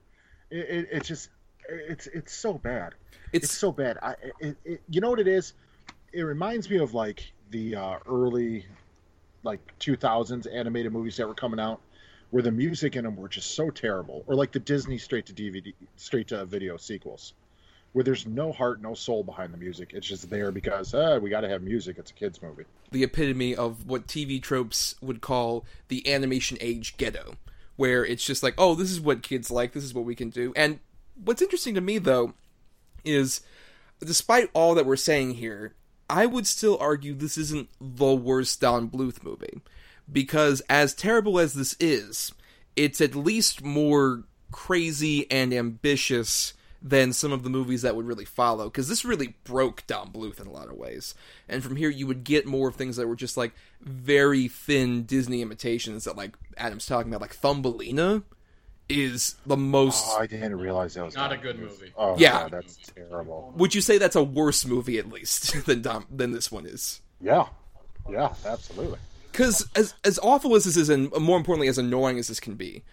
It, 0.51 0.68
it, 0.68 0.88
it's 0.92 1.09
just, 1.09 1.30
it's 1.69 2.07
it's 2.09 2.33
so 2.33 2.55
bad. 2.55 2.95
It's, 3.33 3.47
It's 3.47 3.59
so 3.59 3.73
bad. 3.73 3.99
I, 4.03 4.15
it, 4.41 4.57
it, 4.65 4.83
you 4.89 5.01
know 5.01 5.11
what 5.11 5.21
it 5.21 5.29
is? 5.29 5.55
It 6.12 6.23
reminds 6.23 6.71
me 6.71 6.79
of 6.79 6.95
like 6.95 7.33
the 7.51 7.77
uh, 7.77 7.99
early, 8.07 8.67
like 9.43 9.61
2000s 9.81 10.47
animated 10.53 10.93
movies 10.93 11.17
that 11.17 11.27
were 11.27 11.35
coming 11.35 11.59
out, 11.59 11.81
where 12.31 12.43
the 12.43 12.53
music 12.53 12.97
in 12.97 13.05
them 13.05 13.17
were 13.17 13.29
just 13.29 13.55
so 13.55 13.71
terrible, 13.71 14.25
or 14.27 14.35
like 14.35 14.53
the 14.53 14.61
Disney 14.61 14.99
straight 14.99 15.27
to 15.27 15.33
DVD, 15.33 15.75
straight 15.97 16.29
to 16.29 16.45
video 16.45 16.77
sequels, 16.77 17.35
where 17.93 18.05
there's 18.05 18.27
no 18.27 18.53
heart, 18.53 18.81
no 18.81 18.95
soul 18.95 19.25
behind 19.25 19.53
the 19.53 19.59
music. 19.59 19.91
It's 19.95 20.07
just 20.07 20.31
there 20.31 20.53
because 20.53 20.95
uh, 20.95 21.19
we 21.21 21.31
got 21.31 21.41
to 21.41 21.49
have 21.49 21.62
music. 21.62 21.97
It's 21.99 22.11
a 22.12 22.15
kids 22.15 22.41
movie. 22.43 22.65
the 22.93 23.03
epitome 23.03 23.57
of 23.57 23.87
what 23.87 24.07
TV 24.07 24.41
tropes 24.41 24.95
would 25.01 25.21
call 25.21 25.65
the 25.89 26.12
animation 26.12 26.57
age 26.61 26.97
ghetto, 26.97 27.37
where 27.77 28.05
it's 28.05 28.25
just 28.25 28.43
like, 28.45 28.55
oh, 28.59 28.77
this 28.77 28.91
is 28.93 29.01
what 29.01 29.23
kids 29.23 29.51
like, 29.51 29.73
this 29.73 29.83
is 29.85 29.93
what 29.93 30.05
we 30.05 30.15
can 30.15 30.31
do. 30.31 30.53
And 30.55 30.79
what's 31.23 31.43
interesting 31.43 31.75
to 31.75 31.81
me, 31.81 31.99
though, 31.99 32.35
is 33.05 33.41
despite 34.01 34.51
all 34.53 34.75
that 34.75 34.87
we're 34.87 34.97
saying 34.97 35.35
here, 35.35 35.75
I 36.09 36.27
would 36.27 36.47
still 36.47 36.79
argue 36.81 37.15
this 37.15 37.39
isn't 37.39 37.69
the 37.81 38.15
worst 38.15 38.61
Don 38.61 38.89
Bluth 38.89 39.23
movie. 39.23 39.61
Because 40.11 40.61
as 40.69 40.95
terrible 40.95 41.39
as 41.39 41.55
this 41.55 41.77
is, 41.81 42.33
it's 42.77 43.01
at 43.01 43.15
least 43.15 43.62
more 43.62 44.25
crazy 44.53 45.31
and 45.31 45.53
ambitious 45.55 46.53
than 46.83 47.15
some 47.15 47.33
of 47.33 47.43
the 47.43 47.49
movies 47.49 47.81
that 47.81 47.97
would 47.97 48.07
really 48.07 48.27
follow. 48.27 48.65
Because 48.67 48.89
this 48.89 49.07
really 49.07 49.37
broke 49.45 49.87
Don 49.87 50.11
Bluth 50.11 50.39
in 50.39 50.47
a 50.47 50.53
lot 50.53 50.69
of 50.69 50.77
ways. 50.77 51.15
And 51.49 51.62
from 51.62 51.77
here, 51.77 51.89
you 51.89 52.07
would 52.07 52.25
get 52.25 52.47
more 52.47 52.69
of 52.69 52.75
things 52.75 52.97
that 52.97 53.09
were 53.09 53.17
just 53.17 53.39
like 53.39 53.55
very 53.81 54.47
thin 54.49 55.05
Disney 55.05 55.41
imitations 55.41 56.05
that, 56.05 56.17
like 56.17 56.37
Adam's 56.59 56.85
talking 56.85 57.11
about, 57.11 57.23
like 57.23 57.35
Thumbelina 57.35 58.23
is 58.89 59.37
the 59.47 59.57
most. 59.57 60.05
Oh, 60.09 60.18
I 60.20 60.26
didn't 60.26 60.57
realize 60.57 60.95
that 60.95 61.05
was 61.05 61.14
Not 61.14 61.32
a 61.32 61.37
good 61.37 61.57
Bluth. 61.57 61.70
movie. 61.80 61.93
Oh, 61.97 62.16
Yeah. 62.18 62.43
God, 62.43 62.51
that's 62.53 62.76
terrible. 62.95 63.53
Would 63.57 63.74
you 63.74 63.80
say 63.80 63.99
that's 63.99 64.16
a 64.16 64.22
worse 64.22 64.64
movie 64.66 64.99
at 64.99 65.09
least 65.09 65.64
than 65.66 65.82
Dom, 65.82 66.07
than 66.11 66.32
this 66.32 66.53
one 66.53 66.66
is? 66.66 67.01
Yeah, 67.20 67.47
yeah, 68.11 68.35
absolutely. 68.45 68.99
Because 69.32 69.66
as 69.74 69.95
as 70.05 70.18
awful 70.22 70.55
as 70.55 70.64
this 70.64 70.76
is, 70.76 70.89
and 70.91 71.11
more 71.18 71.37
importantly, 71.39 71.68
as 71.68 71.78
annoying 71.78 72.18
as 72.18 72.28
this 72.28 72.39
can 72.41 72.55
be, 72.55 72.85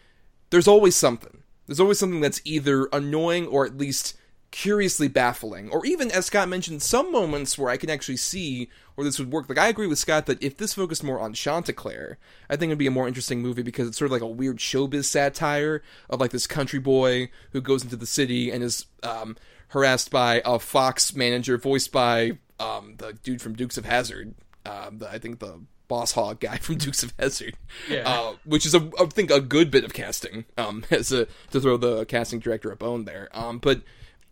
there's 0.50 0.68
always 0.68 0.96
something. 0.96 1.44
There's 1.68 1.80
always 1.80 2.00
something 2.00 2.22
that's 2.22 2.42
either 2.46 2.88
annoying 2.94 3.48
or 3.48 3.66
at 3.66 3.78
least 3.78 4.16
curiously 4.52 5.08
baffling, 5.08 5.70
or 5.70 5.86
even, 5.86 6.12
as 6.12 6.26
Scott 6.28 6.50
mentioned, 6.50 6.82
some 6.82 7.12
moments 7.12 7.58
where 7.58 7.70
I 7.70 7.78
can 7.78 7.90
actually 7.90 8.18
see 8.18 8.70
where 8.96 9.06
this 9.06 9.18
would 9.18 9.32
work. 9.32 9.48
Like 9.50 9.58
I 9.58 9.68
agree 9.70 9.88
with 9.88 9.98
Scott 10.00 10.26
that 10.26 10.44
if 10.44 10.58
this 10.58 10.74
focused 10.74 11.04
more 11.04 11.20
on 11.20 11.34
Chanticleer, 11.34 12.18
I 12.50 12.56
think 12.58 12.70
it'd 12.70 12.78
be 12.78 12.88
a 12.88 12.92
more 12.92 13.08
interesting 13.08 13.42
movie 13.42 13.64
because 13.64 13.88
it's 13.88 13.98
sort 13.98 14.08
of 14.08 14.12
like 14.12 14.22
a 14.22 14.28
weird 14.28 14.58
showbiz 14.58 15.06
satire 15.06 15.82
of 16.10 16.20
like 16.20 16.32
this 16.32 16.48
country 16.48 16.80
boy 16.80 17.30
who 17.52 17.62
goes 17.62 17.84
into 17.84 17.96
the 17.96 18.06
city 18.06 18.52
and 18.52 18.62
is 18.64 18.86
um, 19.04 19.38
harassed 19.70 20.12
by 20.12 20.42
a 20.46 20.60
Fox 20.60 21.16
manager 21.16 21.58
voiced 21.58 21.92
by 21.92 22.38
um, 22.60 22.96
the 22.98 23.14
dude 23.24 23.42
from 23.42 23.54
Dukes 23.56 23.78
of 23.78 23.86
Hazzard. 23.86 24.36
Um, 24.66 25.00
the, 25.00 25.10
I 25.10 25.18
think 25.18 25.40
the 25.40 25.62
boss 25.88 26.12
hog 26.12 26.40
guy 26.42 26.58
from 26.62 26.76
Dukes 26.78 27.04
of 27.04 27.14
Hazzard, 27.18 27.56
Yeah. 27.90 28.04
uh, 28.06 28.34
which 28.44 28.66
is 28.66 28.76
a, 28.76 28.92
I 29.00 29.06
think 29.06 29.32
a 29.32 29.40
good 29.42 29.72
bit 29.72 29.86
of 29.86 29.94
casting 29.94 30.44
um, 30.58 30.84
as 30.92 31.12
a 31.14 31.28
to 31.52 31.62
throw 31.62 31.78
the 31.78 32.06
casting 32.06 32.40
director 32.40 32.70
a 32.72 32.76
bone 32.76 33.06
there. 33.06 33.30
Um, 33.34 33.58
but 33.58 33.82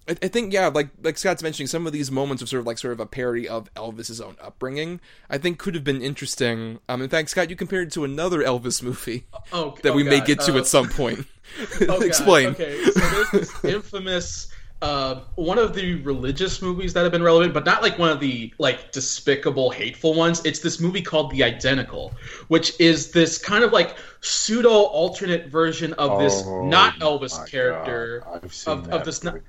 I, 0.09 0.15
I 0.23 0.27
think 0.27 0.51
yeah, 0.53 0.67
like 0.67 0.89
like 1.01 1.17
Scott's 1.17 1.43
mentioning, 1.43 1.67
some 1.67 1.85
of 1.87 1.93
these 1.93 2.11
moments 2.11 2.41
of 2.41 2.49
sort 2.49 2.61
of 2.61 2.67
like 2.67 2.77
sort 2.77 2.93
of 2.93 2.99
a 2.99 3.05
parody 3.05 3.47
of 3.47 3.73
Elvis's 3.75 4.19
own 4.19 4.35
upbringing, 4.41 4.99
I 5.29 5.37
think 5.37 5.59
could 5.59 5.75
have 5.75 5.83
been 5.83 6.01
interesting. 6.01 6.79
Um, 6.89 7.01
in 7.01 7.09
fact, 7.09 7.29
Scott, 7.29 7.49
you 7.49 7.55
compared 7.55 7.87
it 7.87 7.93
to 7.93 8.03
another 8.03 8.39
Elvis 8.39 8.81
movie 8.81 9.25
Oh, 9.53 9.75
that 9.83 9.91
oh 9.91 9.95
we 9.95 10.03
may 10.03 10.21
get 10.21 10.39
to 10.41 10.55
Uh, 10.55 10.57
at 10.57 10.67
some 10.67 10.89
point. 10.89 11.25
Oh, 11.81 11.85
God. 11.87 12.03
Explain. 12.03 12.49
Okay, 12.49 12.83
so 12.83 12.99
there's 12.99 13.31
this 13.31 13.65
infamous 13.65 14.51
uh, 14.81 15.21
one 15.35 15.57
of 15.57 15.73
the 15.73 15.95
religious 16.03 16.61
movies 16.61 16.93
that 16.93 17.03
have 17.03 17.11
been 17.11 17.23
relevant, 17.23 17.53
but 17.53 17.65
not 17.65 17.81
like 17.81 17.99
one 17.99 18.09
of 18.09 18.19
the 18.19 18.53
like 18.59 18.91
despicable, 18.91 19.69
hateful 19.69 20.13
ones. 20.13 20.41
It's 20.45 20.59
this 20.59 20.79
movie 20.79 21.01
called 21.01 21.31
The 21.31 21.43
Identical, 21.43 22.13
which 22.47 22.79
is 22.79 23.11
this 23.11 23.37
kind 23.37 23.63
of 23.63 23.73
like 23.73 23.97
pseudo 24.21 24.69
alternate 24.69 25.47
version 25.47 25.93
of 25.93 26.19
this 26.19 26.43
Oh, 26.45 26.65
not 26.65 26.95
Elvis 26.99 27.45
character 27.49 28.23
God, 28.23 28.41
I've 28.43 28.53
seen 28.53 28.73
of, 28.73 28.85
that 28.85 28.93
of 28.93 29.05
this. 29.05 29.23
Not, 29.23 29.33
movie. 29.35 29.45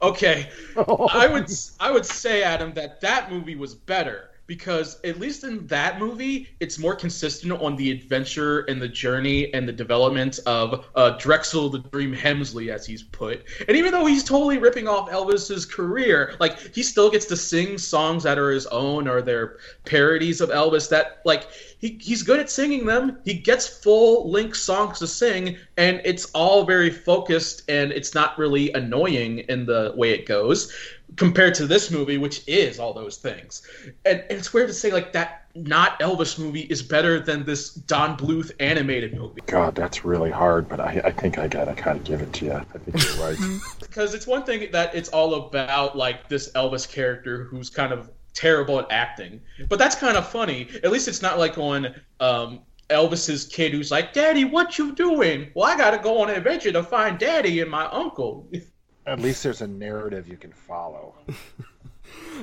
Okay, 0.00 0.48
I 0.76 1.28
would 1.30 1.50
I 1.80 1.90
would 1.90 2.06
say 2.06 2.42
Adam 2.42 2.72
that 2.74 3.00
that 3.00 3.30
movie 3.30 3.56
was 3.56 3.74
better 3.74 4.31
because 4.52 5.00
at 5.02 5.18
least 5.18 5.44
in 5.44 5.66
that 5.66 5.98
movie, 5.98 6.46
it's 6.60 6.78
more 6.78 6.94
consistent 6.94 7.54
on 7.54 7.74
the 7.74 7.90
adventure 7.90 8.66
and 8.68 8.82
the 8.82 8.86
journey 8.86 9.50
and 9.54 9.66
the 9.66 9.72
development 9.72 10.38
of 10.44 10.84
uh, 10.94 11.16
Drexel 11.16 11.70
the 11.70 11.78
Dream 11.78 12.14
Hemsley, 12.14 12.68
as 12.68 12.84
he's 12.84 13.02
put. 13.02 13.44
And 13.66 13.78
even 13.78 13.92
though 13.92 14.04
he's 14.04 14.22
totally 14.22 14.58
ripping 14.58 14.86
off 14.86 15.08
Elvis's 15.08 15.64
career, 15.64 16.34
like 16.38 16.58
he 16.74 16.82
still 16.82 17.10
gets 17.10 17.24
to 17.26 17.36
sing 17.36 17.78
songs 17.78 18.24
that 18.24 18.38
are 18.38 18.50
his 18.50 18.66
own 18.66 19.08
or 19.08 19.22
they're 19.22 19.56
parodies 19.86 20.42
of 20.42 20.50
Elvis. 20.50 20.86
That 20.90 21.22
like 21.24 21.48
he, 21.78 21.98
he's 21.98 22.22
good 22.22 22.38
at 22.38 22.50
singing 22.50 22.84
them. 22.84 23.20
He 23.24 23.32
gets 23.32 23.66
full 23.66 24.30
length 24.30 24.58
songs 24.58 24.98
to 24.98 25.06
sing, 25.06 25.56
and 25.78 26.02
it's 26.04 26.30
all 26.32 26.66
very 26.66 26.90
focused 26.90 27.70
and 27.70 27.90
it's 27.90 28.14
not 28.14 28.36
really 28.36 28.70
annoying 28.74 29.38
in 29.48 29.64
the 29.64 29.94
way 29.96 30.10
it 30.10 30.26
goes 30.26 30.70
compared 31.16 31.54
to 31.54 31.66
this 31.66 31.90
movie, 31.90 32.18
which 32.18 32.46
is 32.46 32.78
all 32.78 32.92
those 32.92 33.16
things. 33.16 33.62
And, 34.04 34.20
and 34.20 34.38
it's 34.38 34.52
weird 34.52 34.68
to 34.68 34.74
say 34.74 34.90
like 34.90 35.12
that 35.12 35.46
not 35.54 36.00
Elvis 36.00 36.38
movie 36.38 36.62
is 36.62 36.82
better 36.82 37.20
than 37.20 37.44
this 37.44 37.74
Don 37.74 38.16
Bluth 38.16 38.52
animated 38.60 39.14
movie. 39.14 39.40
God, 39.46 39.74
that's 39.74 40.04
really 40.04 40.30
hard, 40.30 40.68
but 40.68 40.80
I, 40.80 41.00
I 41.04 41.10
think 41.10 41.38
I 41.38 41.48
gotta 41.48 41.74
kind 41.74 41.98
of 41.98 42.04
give 42.04 42.22
it 42.22 42.32
to 42.34 42.44
you. 42.46 42.52
I 42.52 42.64
think 42.64 43.04
you're 43.04 43.26
right. 43.26 43.36
because 43.80 44.14
it's 44.14 44.26
one 44.26 44.44
thing 44.44 44.70
that 44.72 44.94
it's 44.94 45.10
all 45.10 45.34
about 45.34 45.96
like 45.96 46.28
this 46.28 46.50
Elvis 46.52 46.90
character 46.90 47.44
who's 47.44 47.68
kind 47.68 47.92
of 47.92 48.10
terrible 48.32 48.78
at 48.78 48.86
acting, 48.90 49.40
but 49.68 49.78
that's 49.78 49.94
kind 49.94 50.16
of 50.16 50.26
funny. 50.26 50.68
At 50.82 50.90
least 50.90 51.08
it's 51.08 51.20
not 51.20 51.38
like 51.38 51.58
on 51.58 51.94
um, 52.20 52.60
Elvis's 52.88 53.46
kid 53.46 53.72
who's 53.72 53.90
like, 53.90 54.14
"Daddy, 54.14 54.44
what 54.44 54.78
you 54.78 54.94
doing?" 54.94 55.50
Well, 55.54 55.68
I 55.68 55.76
gotta 55.76 55.98
go 55.98 56.22
on 56.22 56.30
an 56.30 56.36
adventure 56.36 56.72
to 56.72 56.82
find 56.82 57.18
Daddy 57.18 57.60
and 57.60 57.70
my 57.70 57.86
uncle. 57.86 58.48
At 59.06 59.20
least 59.20 59.42
there's 59.42 59.60
a 59.60 59.66
narrative 59.66 60.28
you 60.28 60.36
can 60.36 60.52
follow. 60.52 61.14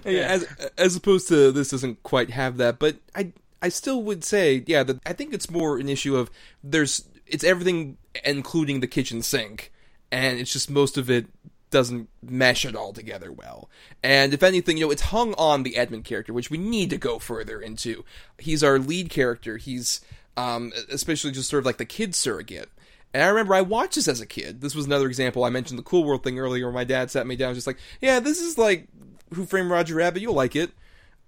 Yeah, 0.05 0.21
as 0.21 0.69
as 0.77 0.95
opposed 0.95 1.27
to 1.27 1.51
this 1.51 1.69
doesn't 1.69 2.01
quite 2.03 2.31
have 2.31 2.57
that, 2.57 2.79
but 2.79 2.97
I 3.15 3.33
I 3.61 3.69
still 3.69 4.01
would 4.03 4.23
say 4.23 4.63
yeah 4.65 4.83
that 4.83 4.99
I 5.05 5.13
think 5.13 5.33
it's 5.33 5.49
more 5.49 5.77
an 5.77 5.89
issue 5.89 6.15
of 6.15 6.31
there's 6.63 7.03
it's 7.27 7.43
everything 7.43 7.97
including 8.23 8.79
the 8.79 8.87
kitchen 8.87 9.21
sink, 9.21 9.71
and 10.11 10.39
it's 10.39 10.53
just 10.53 10.69
most 10.69 10.97
of 10.97 11.09
it 11.09 11.27
doesn't 11.69 12.09
mesh 12.23 12.65
it 12.65 12.75
all 12.75 12.93
together 12.93 13.31
well. 13.31 13.69
And 14.01 14.33
if 14.33 14.41
anything, 14.41 14.77
you 14.77 14.85
know, 14.85 14.91
it's 14.91 15.03
hung 15.03 15.35
on 15.35 15.63
the 15.63 15.77
Edmund 15.77 16.05
character, 16.05 16.33
which 16.33 16.49
we 16.49 16.57
need 16.57 16.89
to 16.89 16.97
go 16.97 17.19
further 17.19 17.61
into. 17.61 18.03
He's 18.39 18.63
our 18.63 18.79
lead 18.79 19.09
character. 19.09 19.57
He's 19.57 20.01
um, 20.35 20.71
especially 20.89 21.31
just 21.31 21.49
sort 21.49 21.59
of 21.59 21.65
like 21.65 21.77
the 21.77 21.85
kid 21.85 22.15
surrogate. 22.15 22.69
And 23.13 23.23
I 23.23 23.27
remember 23.27 23.55
I 23.55 23.61
watched 23.61 23.95
this 23.95 24.07
as 24.07 24.21
a 24.21 24.25
kid. 24.25 24.61
This 24.61 24.75
was 24.75 24.85
another 24.85 25.07
example. 25.07 25.43
I 25.43 25.49
mentioned 25.49 25.79
the 25.79 25.83
Cool 25.83 26.03
World 26.03 26.23
thing 26.23 26.39
earlier. 26.39 26.65
Where 26.65 26.73
my 26.73 26.83
dad 26.83 27.09
sat 27.09 27.25
me 27.25 27.35
down, 27.35 27.47
and 27.47 27.55
was 27.55 27.65
just 27.65 27.67
like, 27.67 27.79
"Yeah, 28.01 28.19
this 28.19 28.39
is 28.39 28.57
like 28.57 28.87
Who 29.33 29.45
Framed 29.45 29.71
Roger 29.71 29.95
Rabbit. 29.95 30.21
You'll 30.21 30.33
like 30.33 30.55
it." 30.55 30.71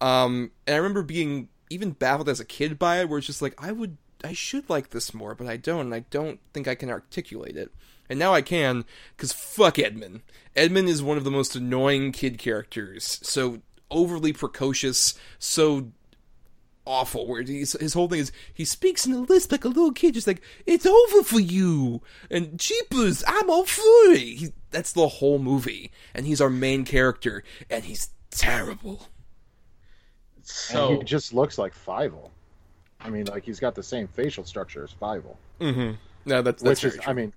Um, 0.02 0.52
and 0.66 0.76
I 0.76 0.78
remember 0.78 1.04
being 1.04 1.50
even 1.70 1.92
baffled 1.92 2.28
as 2.28 2.40
a 2.40 2.46
kid 2.46 2.78
by 2.78 3.00
it, 3.00 3.10
where 3.10 3.18
it's 3.18 3.28
just 3.28 3.42
like, 3.42 3.56
I 3.64 3.72
would, 3.72 3.98
I 4.24 4.34
should 4.34 4.70
like 4.70 4.90
this 4.90 5.14
more, 5.14 5.36
but 5.36 5.48
I 5.48 5.58
don't, 5.58 5.82
and 5.82 5.96
I 5.96 6.06
don't 6.10 6.40
think 6.54 6.68
I 6.68 6.76
can 6.76 6.90
articulate 6.90 7.56
it. 7.56 7.72
And 8.10 8.20
now 8.20 8.34
I 8.34 8.42
can, 8.42 8.84
because 9.16 9.32
fuck 9.32 9.80
Edmund. 9.80 10.22
Edmund 10.56 10.90
is 10.90 11.02
one 11.02 11.18
of 11.18 11.24
the 11.24 11.32
most 11.32 11.56
annoying 11.56 12.12
kid 12.12 12.38
characters. 12.38 13.20
So 13.24 13.62
overly 13.90 14.34
precocious, 14.34 15.14
so 15.40 15.92
awful. 16.86 17.28
Where 17.28 17.42
he's, 17.42 17.74
his 17.74 17.94
whole 17.94 18.08
thing 18.08 18.20
is 18.20 18.32
he 18.54 18.66
speaks 18.66 19.06
in 19.06 19.14
a 19.14 19.20
lisp 19.20 19.52
like 19.52 19.66
a 19.66 19.70
little 19.70 19.92
kid, 19.92 20.14
just 20.14 20.28
like 20.28 20.42
it's 20.66 20.86
over 20.86 21.24
for 21.24 21.40
you 21.40 22.02
and 22.30 22.58
jeepers, 22.60 23.24
I'm 23.28 23.50
all 23.50 23.66
for 23.66 24.12
it. 24.12 24.20
He, 24.20 24.54
that's 24.72 24.94
the 24.94 25.08
whole 25.08 25.40
movie, 25.40 25.92
and 26.14 26.26
he's 26.26 26.42
our 26.42 26.50
main 26.50 26.86
character, 26.86 27.44
and 27.70 27.84
he's 27.84 28.10
terrible. 28.30 29.08
So 30.44 30.90
and 30.90 30.98
he 31.00 31.04
just 31.04 31.34
looks 31.34 31.58
like 31.58 31.74
Fievel. 31.76 32.30
I 33.00 33.10
mean, 33.10 33.26
like 33.26 33.44
he's 33.44 33.60
got 33.60 33.76
the 33.76 33.84
same 33.84 34.08
facial 34.08 34.46
structure 34.46 34.84
as 34.84 34.94
Fievel, 34.94 35.36
Mm-hmm. 35.60 35.92
No, 36.26 36.42
that's 36.42 36.62
that's 36.62 36.84
which 36.84 36.94
is, 36.94 36.96
very 36.98 37.08
I 37.08 37.14
mean, 37.14 37.34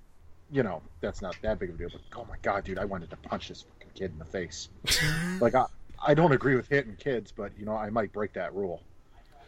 you 0.51 0.63
know, 0.63 0.83
that's 1.01 1.23
not 1.23 1.37
that 1.43 1.59
big 1.59 1.71
of 1.71 1.77
a 1.77 1.79
deal. 1.79 1.89
But 1.91 2.01
oh 2.19 2.27
my 2.29 2.37
god, 2.43 2.65
dude, 2.65 2.79
I 2.79 2.85
wanted 2.85 3.11
to 3.11 3.17
punch 3.17 3.49
this 3.49 3.63
fucking 3.63 3.93
kid 3.95 4.13
in 4.13 4.19
the 4.19 4.25
face. 4.25 4.69
like 5.41 5.55
I, 5.55 5.67
I 6.07 6.15
don't 6.15 6.33
agree 6.33 6.55
with 6.55 6.69
hitting 6.69 6.97
kids, 6.97 7.33
but 7.33 7.53
you 7.59 7.65
know, 7.65 7.77
I 7.77 7.91
might 7.91 8.13
break 8.13 8.33
that 8.35 8.55
rule. 8.55 8.83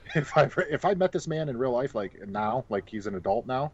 If 0.15 0.37
I 0.37 0.49
if 0.71 0.85
I 0.85 0.95
met 0.95 1.13
this 1.13 1.27
man 1.27 1.49
in 1.49 1.59
real 1.59 1.73
life, 1.73 1.95
like 1.95 2.27
now, 2.29 2.65
like 2.69 2.89
he's 2.89 3.07
an 3.07 3.15
adult 3.15 3.47
now, 3.47 3.73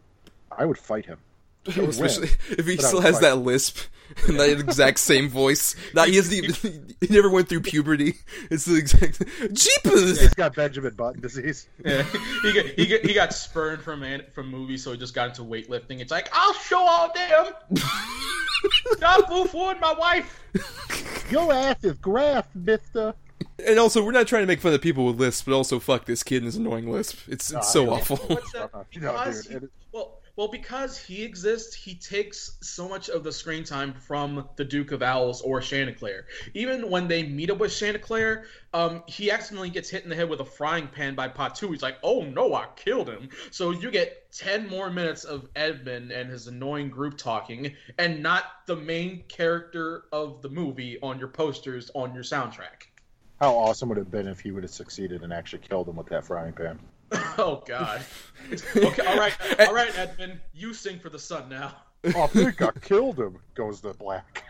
I 0.51 0.65
would 0.65 0.79
fight 0.79 1.07
him. 1.07 1.19
I 1.67 1.71
would 1.71 1.77
win. 1.81 1.89
Especially 1.91 2.29
if 2.51 2.67
he 2.67 2.77
But 2.77 2.85
still 2.87 3.01
has 3.01 3.17
fight. 3.17 3.23
that 3.23 3.37
lisp 3.37 3.79
and 4.29 4.41
that 4.41 4.51
exact 4.51 4.99
same 4.99 5.29
voice. 5.29 5.77
Not 5.95 6.09
he 6.09 6.17
hasn't 6.17 6.35
even 6.45 6.97
he 7.01 7.07
never 7.09 7.31
went 7.31 7.49
through 7.49 7.61
puberty. 7.61 8.15
It's 8.51 8.65
the 8.65 8.77
exact 8.77 9.21
jeepers. 9.53 10.21
He's 10.21 10.35
got 10.35 10.55
Benjamin 10.57 10.95
Button 10.95 11.21
disease. 11.21 11.69
Yeah, 11.85 12.03
he 12.43 12.53
got, 12.53 12.67
he 12.67 12.87
got 12.87 13.01
he 13.03 13.15
got 13.15 13.33
spurned 13.33 13.83
from 13.83 14.01
man, 14.01 14.25
from 14.35 14.49
movies, 14.49 14.83
so 14.83 14.93
he 14.93 14.99
just 14.99 15.15
got 15.15 15.29
into 15.29 15.43
weightlifting. 15.43 16.01
It's 16.01 16.11
like 16.11 16.29
I'll 16.33 16.55
show 16.55 16.81
all 16.81 17.13
them. 17.15 17.53
Stop 18.93 19.29
booing 19.29 19.81
my 19.81 19.93
wife. 19.93 20.41
Your 21.31 21.53
ass 21.53 21.83
is 21.85 21.97
graft, 21.99 22.55
Mister. 22.55 23.15
And 23.67 23.79
also, 23.79 24.05
we're 24.05 24.13
not 24.13 24.27
trying 24.27 24.43
to 24.43 24.47
make 24.47 24.61
fun 24.61 24.73
of 24.75 24.81
people 24.81 25.07
with 25.07 25.19
lisps, 25.21 25.43
but 25.43 25.55
also 25.55 25.79
fuck 25.79 26.05
this 26.07 26.23
kid 26.23 26.39
and 26.39 26.47
his 26.47 26.57
annoying 26.57 26.91
lisp. 26.91 27.19
It's 27.29 27.53
it's 27.53 27.73
so 27.73 27.91
I- 27.91 27.97
awful. 27.99 28.17
What's 28.17 28.53
that? 28.53 28.71
Uh, 28.75 28.85
no, 28.97 29.13
Because 29.13 29.47
he- 29.47 29.57
well, 29.93 30.19
well, 30.35 30.49
because 30.49 30.99
he 30.99 31.23
exists, 31.23 31.75
he 31.75 31.95
takes 31.95 32.57
so 32.63 32.89
much 32.89 33.11
of 33.11 33.23
the 33.23 33.31
screen 33.31 33.65
time 33.65 33.93
from 33.93 34.49
the 34.57 34.65
Duke 34.65 34.91
of 34.93 35.03
Owls 35.03 35.43
or 35.43 35.61
Chanticleer. 35.61 36.27
Even 36.55 36.89
when 36.89 37.07
they 37.07 37.23
meet 37.23 37.51
up 37.51 37.59
with 37.59 37.71
Chanticleer, 37.71 38.47
um, 38.73 39.03
he 39.07 39.31
accidentally 39.31 39.69
gets 39.69 39.91
hit 39.91 40.05
in 40.05 40.09
the 40.09 40.17
head 40.17 40.31
with 40.31 40.41
a 40.41 40.45
frying 40.45 40.89
pan 40.89 41.15
by 41.15 41.29
Patou. 41.29 41.71
He's 41.71 41.83
like, 41.83 41.99
"Oh 42.03 42.23
no, 42.23 42.55
I 42.55 42.67
killed 42.77 43.09
him!" 43.11 43.29
So 43.51 43.73
you 43.73 43.91
get 43.91 44.33
ten 44.33 44.67
more 44.69 44.89
minutes 44.91 45.25
of 45.25 45.49
Edmund 45.55 46.11
and 46.11 46.31
his 46.31 46.47
annoying 46.47 46.89
group 46.89 47.19
talking, 47.19 47.77
and 47.99 48.23
not 48.23 48.45
the 48.67 48.77
main 48.77 49.25
character 49.29 50.05
of 50.13 50.41
the 50.41 50.49
movie 50.49 50.99
on 51.03 51.19
your 51.19 51.29
posters 51.29 51.91
on 51.95 52.15
your 52.15 52.25
soundtrack. 52.25 52.89
How 53.43 53.57
awesome 53.57 53.89
would 53.89 53.99
it 53.99 54.03
have 54.03 54.11
been 54.13 54.29
if 54.29 54.39
he 54.39 54.53
would 54.53 54.63
have 54.63 54.71
succeeded 54.71 55.25
and 55.25 55.33
actually 55.33 55.59
killed 55.69 55.89
him 55.89 55.97
with 55.97 56.07
that 56.11 56.25
frying 56.25 56.53
pan? 56.53 56.79
Oh 57.37 57.61
God. 57.67 58.01
okay, 58.77 59.05
all 59.07 59.19
right, 59.19 59.35
all 59.67 59.75
right, 59.75 59.91
Edmund, 59.99 60.41
you 60.55 60.73
sing 60.73 61.01
for 61.01 61.09
the 61.11 61.19
sun 61.19 61.49
now. 61.49 61.75
Oh, 62.15 62.23
I 62.23 62.27
think 62.29 62.63
I 62.63 62.71
killed 62.81 63.19
him. 63.19 63.39
Goes 63.55 63.81
the 63.81 63.95
black. 63.95 64.45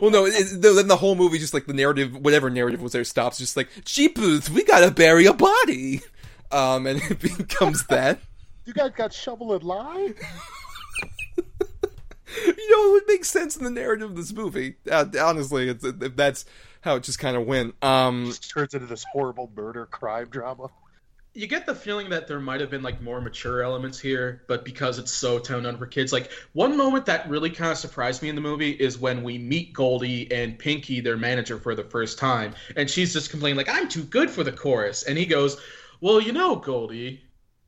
well, 0.00 0.10
no, 0.10 0.24
it, 0.26 0.34
it- 0.36 0.60
then 0.62 0.88
the 0.88 0.96
whole 0.96 1.14
movie 1.14 1.38
just 1.38 1.54
like 1.54 1.66
the 1.66 1.72
narrative, 1.72 2.16
whatever 2.16 2.50
narrative 2.50 2.82
was 2.82 2.90
there, 2.92 3.04
stops. 3.04 3.38
Just 3.38 3.56
like 3.56 3.68
jeepers, 3.84 4.50
we 4.50 4.64
gotta 4.64 4.90
bury 4.90 5.26
a 5.26 5.32
body. 5.32 6.00
Um, 6.50 6.86
and 6.88 7.00
it 7.10 7.20
becomes 7.20 7.86
that. 7.86 8.18
You 8.66 8.72
guys 8.72 8.90
got 8.96 9.12
shovel 9.12 9.52
and 9.54 9.62
lie? 9.62 10.14
you 11.36 12.70
know, 12.70 12.88
it 12.88 12.92
would 12.92 13.08
make 13.08 13.24
sense 13.24 13.56
in 13.56 13.62
the 13.64 13.70
narrative 13.70 14.10
of 14.10 14.16
this 14.16 14.32
movie. 14.32 14.76
Uh, 14.90 15.06
honestly, 15.20 15.68
it's, 15.68 15.84
if 15.84 16.16
that's 16.16 16.44
how 16.84 16.96
it 16.96 17.02
just 17.02 17.18
kind 17.18 17.36
of 17.36 17.46
went. 17.46 17.74
Um, 17.82 18.26
Just 18.26 18.50
turns 18.50 18.74
into 18.74 18.86
this 18.86 19.04
horrible 19.10 19.50
murder 19.56 19.86
crime 19.86 20.28
drama. 20.28 20.68
you 21.32 21.46
get 21.46 21.64
the 21.66 21.74
feeling 21.74 22.10
that 22.10 22.28
there 22.28 22.38
might 22.38 22.60
have 22.60 22.70
been 22.70 22.82
like 22.82 23.00
more 23.00 23.20
mature 23.20 23.62
elements 23.62 23.98
here, 23.98 24.44
but 24.46 24.64
because 24.64 24.98
it's 24.98 25.10
so 25.10 25.38
toned 25.38 25.64
down 25.64 25.78
for 25.78 25.86
kids, 25.86 26.12
like 26.12 26.30
one 26.52 26.76
moment 26.76 27.06
that 27.06 27.28
really 27.28 27.50
kind 27.50 27.72
of 27.72 27.78
surprised 27.78 28.22
me 28.22 28.28
in 28.28 28.34
the 28.34 28.40
movie 28.42 28.70
is 28.70 28.98
when 28.98 29.22
we 29.22 29.38
meet 29.38 29.72
Goldie 29.72 30.30
and 30.30 30.58
Pinky, 30.58 31.00
their 31.00 31.16
manager, 31.16 31.58
for 31.58 31.74
the 31.74 31.82
first 31.84 32.18
time, 32.18 32.54
and 32.76 32.88
she's 32.88 33.12
just 33.14 33.30
complaining 33.30 33.56
like, 33.56 33.68
"I'm 33.68 33.88
too 33.88 34.04
good 34.04 34.30
for 34.30 34.44
the 34.44 34.52
chorus," 34.52 35.02
and 35.04 35.16
he 35.18 35.26
goes, 35.26 35.56
"Well, 36.00 36.20
you 36.20 36.32
know, 36.32 36.56
Goldie." 36.56 37.22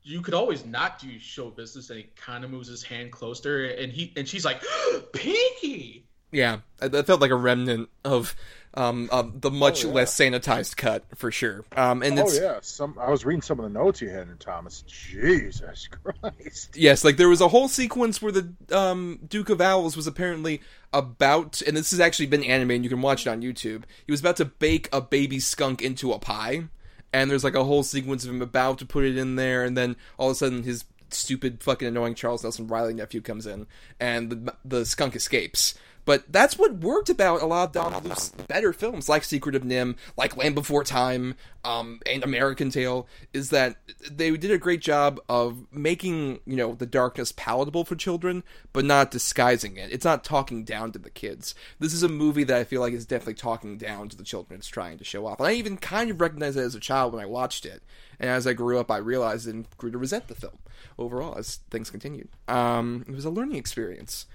You 0.09 0.21
could 0.21 0.35
always 0.35 0.65
not 0.65 1.01
do 1.01 1.19
show 1.19 1.51
business, 1.51 1.91
and 1.91 1.99
he 1.99 2.07
kind 2.15 2.45
of 2.45 2.51
moves 2.53 2.69
his 2.69 2.85
hand 2.85 3.11
closer, 3.11 3.65
and 3.65 3.93
he 3.93 4.13
and 4.17 4.29
she's 4.29 4.45
like, 4.45 4.63
"Pinky." 5.13 6.07
yeah, 6.31 6.59
that 6.79 6.93
that 6.93 7.07
felt 7.07 7.21
like 7.21 7.31
a 7.31 7.37
remnant 7.37 7.89
of 8.05 8.37
um, 8.77 9.09
of 9.11 9.41
the 9.41 9.51
much 9.51 9.85
Oh, 9.85 9.89
yeah. 9.89 9.95
less 9.95 10.15
sanitized 10.15 10.77
cut 10.77 11.05
for 11.15 11.31
sure. 11.31 11.65
Um, 11.77 12.03
and 12.03 12.19
Oh 12.19 12.31
yeah, 12.31 12.59
some 12.63 12.99
I 13.01 13.11
was 13.11 13.25
reading 13.25 13.43
some 13.43 13.59
of 13.59 13.65
the 13.65 13.71
notes 13.71 14.01
you 14.03 14.09
had 14.11 14.29
in 14.29 14.37
Thomas. 14.39 14.83
Jesus 14.83 15.89
Christ! 16.23 16.77
Yes, 16.77 17.05
like 17.05 17.17
there 17.17 17.29
was 17.29 17.41
a 17.41 17.49
whole 17.49 17.69
sequence 17.69 18.21
where 18.21 18.33
the 18.33 18.53
um, 18.71 19.21
Duke 19.27 19.49
of 19.49 19.61
Owls 19.61 19.97
was 19.97 20.07
apparently 20.07 20.61
about, 20.93 21.63
and 21.63 21.77
this 21.77 21.91
has 21.91 22.01
actually 22.01 22.27
been 22.27 22.45
animated. 22.45 22.77
And 22.77 22.85
you 22.85 22.91
can 22.91 23.03
watch 23.03 23.27
it 23.27 23.31
on 23.31 23.43
YouTube. 23.43 23.85
He 24.05 24.13
was 24.13 24.21
about 24.21 24.37
to 24.37 24.45
bake 24.45 24.89
a 24.93 25.01
baby 25.01 25.41
skunk 25.41 25.81
into 25.83 26.13
a 26.13 26.19
pie, 26.19 26.65
and 27.13 27.31
there's 27.31 27.45
like 27.45 27.55
a 27.55 27.65
whole 27.65 27.83
sequence 27.83 28.25
of 28.25 28.31
him 28.31 28.43
about 28.43 28.79
to 28.79 28.87
put 28.87 29.05
it 29.05 29.17
in 29.17 29.37
there, 29.37 29.65
and 29.65 29.77
then 29.77 29.97
all 30.19 30.29
of 30.29 30.33
a 30.33 30.35
sudden 30.37 30.63
his 30.65 30.85
stupid, 31.11 31.63
fucking 31.63 31.87
annoying 31.87 32.15
Charles 32.15 32.43
Nelson 32.43 32.67
Reilly 32.67 32.93
nephew 32.93 33.21
comes 33.21 33.47
in, 33.47 33.67
and 34.01 34.31
the 34.31 34.55
the 34.65 34.85
skunk 34.85 35.15
escapes. 35.17 35.75
But 36.07 36.33
that's 36.33 36.57
what 36.57 36.77
worked 36.77 37.11
about 37.11 37.43
a 37.43 37.47
lot 37.47 37.65
of 37.65 37.73
Don 37.73 38.03
Bluth's 38.03 38.31
better 38.31 38.73
films, 38.73 39.09
like 39.09 39.25
Secret 39.25 39.57
of 39.57 39.63
NIMH, 39.63 39.97
like 40.17 40.37
Land 40.37 40.55
Before 40.55 40.85
Time, 40.85 41.35
um, 41.65 42.01
and 42.07 42.23
American 42.23 42.71
Tail, 42.71 43.09
is 43.33 43.51
that 43.51 43.77
they 44.09 44.35
did 44.37 44.53
a 44.53 44.57
great 44.57 44.81
job 44.81 45.21
of 45.29 45.67
making, 45.73 46.39
you 46.47 46.55
know, 46.55 46.75
the 46.75 46.87
darkness 46.87 47.33
palatable 47.33 47.85
for 47.85 47.97
children, 47.97 48.45
but 48.73 48.85
not 48.85 49.11
disguising 49.11 49.77
it. 49.77 49.93
It's 49.93 50.05
not 50.05 50.23
talking 50.23 50.63
down 50.63 50.93
to 50.93 50.99
the 51.01 51.11
kids. 51.11 51.57
This 51.81 51.93
is 51.93 52.05
a 52.05 52.09
movie 52.09 52.45
that 52.45 52.57
I 52.57 52.63
feel 52.63 52.81
like 52.81 52.93
is 52.93 53.05
definitely 53.05 53.35
talking 53.35 53.77
down 53.77 54.09
to 54.09 54.17
the 54.17 54.23
children 54.23 54.61
it's 54.61 54.69
trying 54.69 54.99
to 54.99 55.05
show 55.05 55.27
off. 55.27 55.41
And 55.41 55.49
I 55.49 55.55
even 55.55 55.77
kind 55.77 56.09
of 56.09 56.21
recognized 56.21 56.57
it 56.57 56.61
as 56.61 56.77
a 56.77 56.81
child 56.81 57.15
when 57.15 57.23
I 57.23 57.27
watched 57.27 57.67
it. 57.67 57.83
And 58.21 58.31
as 58.31 58.47
I 58.47 58.53
grew 58.53 58.79
up, 58.79 58.93
I 58.93 58.99
realized 58.99 59.49
and 59.49 59.67
grew 59.77 59.91
to 59.91 59.99
resent 59.99 60.29
the 60.29 60.37
film 60.37 60.59
overall 60.99 61.37
as 61.37 61.57
things 61.69 61.91
continued. 61.91 62.29
Um, 62.47 63.05
it 63.09 63.15
was 63.15 63.25
a 63.25 63.31
learning 63.31 63.57
experience 63.57 64.27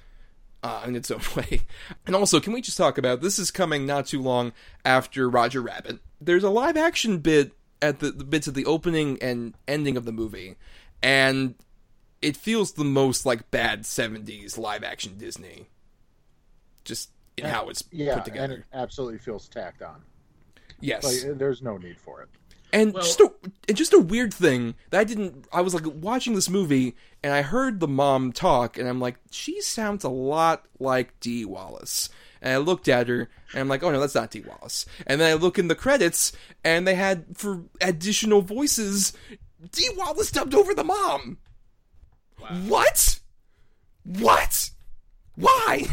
uh, 0.63 0.83
in 0.85 0.95
its 0.95 1.11
own 1.11 1.21
way. 1.35 1.61
And 2.05 2.15
also, 2.15 2.39
can 2.39 2.53
we 2.53 2.61
just 2.61 2.77
talk 2.77 2.97
about 2.97 3.21
this 3.21 3.39
is 3.39 3.51
coming 3.51 3.85
not 3.85 4.07
too 4.07 4.21
long 4.21 4.53
after 4.85 5.29
Roger 5.29 5.61
Rabbit. 5.61 5.99
There's 6.19 6.43
a 6.43 6.49
live 6.49 6.77
action 6.77 7.19
bit 7.19 7.53
at 7.81 7.99
the, 7.99 8.11
the 8.11 8.23
bits 8.23 8.47
of 8.47 8.53
the 8.53 8.65
opening 8.65 9.17
and 9.21 9.55
ending 9.67 9.97
of 9.97 10.05
the 10.05 10.11
movie, 10.11 10.55
and 11.01 11.55
it 12.21 12.37
feels 12.37 12.73
the 12.73 12.83
most 12.83 13.25
like 13.25 13.49
bad 13.49 13.83
70s 13.83 14.57
live 14.57 14.83
action 14.83 15.17
Disney. 15.17 15.67
Just 16.83 17.09
in 17.37 17.45
how 17.45 17.69
it's 17.69 17.83
yeah, 17.91 18.15
put 18.15 18.25
together. 18.25 18.43
and 18.43 18.53
it 18.53 18.63
absolutely 18.73 19.19
feels 19.19 19.47
tacked 19.47 19.81
on. 19.81 20.01
yes. 20.79 21.03
Like 21.03 21.37
there's 21.37 21.61
no 21.61 21.77
need 21.77 21.99
for 21.99 22.21
it. 22.21 22.29
And 22.73 22.93
Well- 22.93 23.03
just 23.03 23.19
a 23.19 23.31
and 23.67 23.77
just 23.77 23.93
a 23.93 23.99
weird 23.99 24.33
thing 24.33 24.75
that 24.89 24.99
I 24.99 25.03
didn't. 25.03 25.45
I 25.51 25.61
was 25.61 25.73
like 25.73 25.83
watching 25.85 26.35
this 26.35 26.49
movie 26.49 26.95
and 27.23 27.33
I 27.33 27.41
heard 27.41 27.79
the 27.79 27.87
mom 27.87 28.31
talk, 28.31 28.77
and 28.77 28.87
I'm 28.87 28.99
like, 28.99 29.17
she 29.29 29.61
sounds 29.61 30.03
a 30.03 30.09
lot 30.09 30.65
like 30.79 31.19
Dee 31.19 31.45
Wallace. 31.45 32.09
And 32.41 32.53
I 32.53 32.57
looked 32.57 32.87
at 32.87 33.07
her, 33.07 33.29
and 33.51 33.59
I'm 33.61 33.67
like, 33.67 33.83
oh 33.83 33.91
no, 33.91 33.99
that's 33.99 34.15
not 34.15 34.31
Dee 34.31 34.41
Wallace. 34.41 34.85
And 35.05 35.21
then 35.21 35.29
I 35.29 35.33
look 35.35 35.59
in 35.59 35.67
the 35.67 35.75
credits, 35.75 36.31
and 36.63 36.87
they 36.87 36.95
had 36.95 37.25
for 37.37 37.61
additional 37.81 38.41
voices, 38.41 39.13
Dee 39.71 39.89
Wallace 39.95 40.31
dubbed 40.31 40.55
over 40.55 40.73
the 40.73 40.83
mom. 40.83 41.37
What? 42.67 43.19
What? 44.03 44.71
Why? 45.35 45.87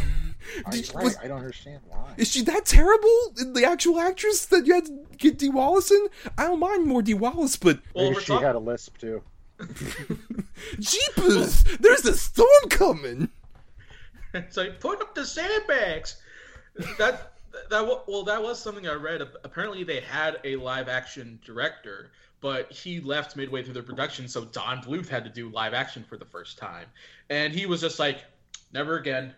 I, 0.65 0.71
Did- 0.71 0.93
right, 0.95 1.03
was- 1.03 1.17
I 1.17 1.27
don't 1.27 1.37
understand 1.39 1.81
why. 1.87 2.13
is 2.17 2.29
she 2.31 2.41
that 2.43 2.65
terrible? 2.65 3.33
The 3.35 3.65
actual 3.65 3.99
actress 3.99 4.45
that 4.47 4.65
you 4.65 4.73
had 4.75 4.85
to 4.85 4.93
get 5.17 5.37
Dee 5.37 5.49
Wallace 5.49 5.91
in? 5.91 6.07
I 6.37 6.43
don't 6.45 6.59
mind 6.59 6.85
more 6.85 7.01
Dee 7.01 7.13
Wallace, 7.13 7.55
but 7.55 7.79
Well, 7.93 8.11
Maybe 8.11 8.21
she 8.21 8.27
talk- 8.27 8.41
had 8.43 8.55
a 8.55 8.59
lisp 8.59 8.97
too. 8.97 9.21
Jeepers! 10.79 11.63
There's 11.79 12.05
a 12.05 12.15
storm 12.17 12.69
coming. 12.69 13.29
so 14.49 14.61
like 14.63 14.79
put 14.79 15.01
up 15.01 15.15
the 15.15 15.25
sandbags. 15.25 16.17
That 16.97 17.33
that 17.69 18.03
well, 18.07 18.23
that 18.23 18.41
was 18.41 18.61
something 18.61 18.87
I 18.87 18.93
read. 18.93 19.21
Apparently, 19.43 19.83
they 19.83 19.99
had 20.01 20.39
a 20.43 20.55
live 20.55 20.87
action 20.87 21.39
director, 21.45 22.11
but 22.41 22.71
he 22.71 22.99
left 23.01 23.35
midway 23.35 23.63
through 23.63 23.73
the 23.73 23.83
production, 23.83 24.27
so 24.27 24.45
Don 24.45 24.81
Bluth 24.81 25.09
had 25.09 25.23
to 25.25 25.29
do 25.29 25.49
live 25.49 25.73
action 25.73 26.03
for 26.07 26.17
the 26.17 26.25
first 26.25 26.57
time, 26.57 26.85
and 27.29 27.53
he 27.53 27.65
was 27.65 27.81
just 27.81 27.99
like, 27.99 28.23
"Never 28.71 28.97
again." 28.97 29.33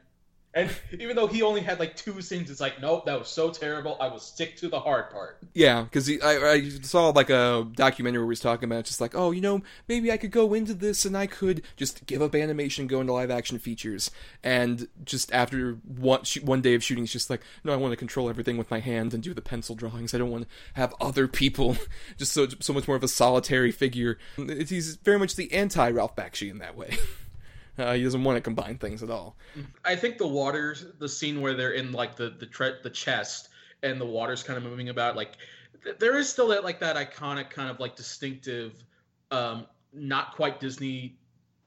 And 0.54 0.70
even 1.00 1.16
though 1.16 1.28
he 1.28 1.44
only 1.44 1.62
had 1.62 1.80
like 1.80 1.96
two 1.96 2.22
scenes, 2.22 2.50
it's 2.50 2.60
like, 2.60 2.82
nope, 2.82 3.06
that 3.06 3.18
was 3.18 3.30
so 3.30 3.52
terrible. 3.52 3.96
I 4.02 4.10
will 4.10 4.20
stick 4.20 4.58
to 4.58 4.68
the 4.68 4.80
hard 4.80 5.10
part. 5.10 5.38
Yeah, 5.54 5.84
because 5.84 6.10
I, 6.10 6.52
I 6.52 6.70
saw 6.82 7.10
like 7.10 7.30
a 7.30 7.68
documentary 7.74 8.20
where 8.20 8.28
he 8.28 8.32
was 8.32 8.42
talking 8.42 8.66
about 8.66 8.84
just 8.84 9.00
like, 9.00 9.16
oh, 9.16 9.32
you 9.32 9.40
know, 9.40 9.62
maybe 9.88 10.12
I 10.12 10.18
could 10.18 10.32
go 10.32 10.54
into 10.54 10.74
this 10.74 11.06
and 11.06 11.18
I 11.18 11.26
could 11.26 11.64
just 11.78 12.06
give 12.06 12.22
up 12.22 12.36
animation, 12.36 12.88
go 12.88 13.00
into 13.00 13.14
live 13.14 13.32
action 13.32 13.60
features, 13.60 14.12
and 14.44 14.90
just 15.06 15.32
after 15.32 15.76
one 15.86 16.24
sh- 16.24 16.42
one 16.42 16.62
day 16.62 16.76
of 16.76 16.84
shooting, 16.84 17.06
it's 17.06 17.14
just 17.14 17.30
like, 17.30 17.42
no, 17.64 17.72
I 17.72 17.78
want 17.78 17.94
to 17.94 17.98
control 17.98 18.30
everything 18.30 18.58
with 18.58 18.70
my 18.70 18.80
hand 18.80 19.14
and 19.14 19.24
do 19.24 19.34
the 19.34 19.42
pencil 19.42 19.76
drawings. 19.76 20.14
I 20.14 20.18
don't 20.18 20.32
want 20.32 20.44
to 20.50 20.50
have 20.74 20.94
other 21.00 21.30
people, 21.30 21.78
just 22.18 22.34
so 22.34 22.48
so 22.60 22.74
much 22.74 22.88
more 22.90 22.98
of 22.98 23.04
a 23.04 23.08
solitary 23.08 23.72
figure. 23.72 24.18
It's, 24.38 24.70
he's 24.70 24.96
very 24.98 25.18
much 25.18 25.38
the 25.38 25.54
anti 25.54 25.90
Ralph 25.92 26.16
Bakshi 26.16 26.52
in 26.52 26.58
that 26.58 26.76
way. 26.76 26.98
Uh, 27.92 27.94
he 27.94 28.04
doesn't 28.04 28.24
want 28.24 28.38
to 28.38 28.42
combine 28.42 28.78
things 28.78 29.02
at 29.02 29.10
all. 29.10 29.36
I 29.84 29.96
think 29.96 30.18
the 30.18 30.28
waters, 30.28 30.86
the 31.00 31.10
scene 31.10 31.42
where 31.42 31.54
they're 31.54 31.72
in 31.72 31.92
like 31.92 32.16
the 32.16 32.30
the 32.30 32.46
tre- 32.46 32.78
the 32.84 32.90
chest 32.90 33.50
and 33.84 34.00
the 34.00 34.06
water's 34.06 34.44
kind 34.44 34.58
of 34.58 34.64
moving 34.64 34.90
about, 34.90 35.16
like 35.16 35.38
th- 35.84 35.98
there 35.98 36.18
is 36.18 36.30
still 36.30 36.48
that 36.50 36.64
like 36.64 36.80
that 36.80 36.96
iconic 36.96 37.50
kind 37.50 37.70
of 37.70 37.80
like 37.80 37.96
distinctive, 37.96 38.84
um, 39.32 39.66
not 39.94 40.36
quite 40.36 40.60
Disney 40.60 41.18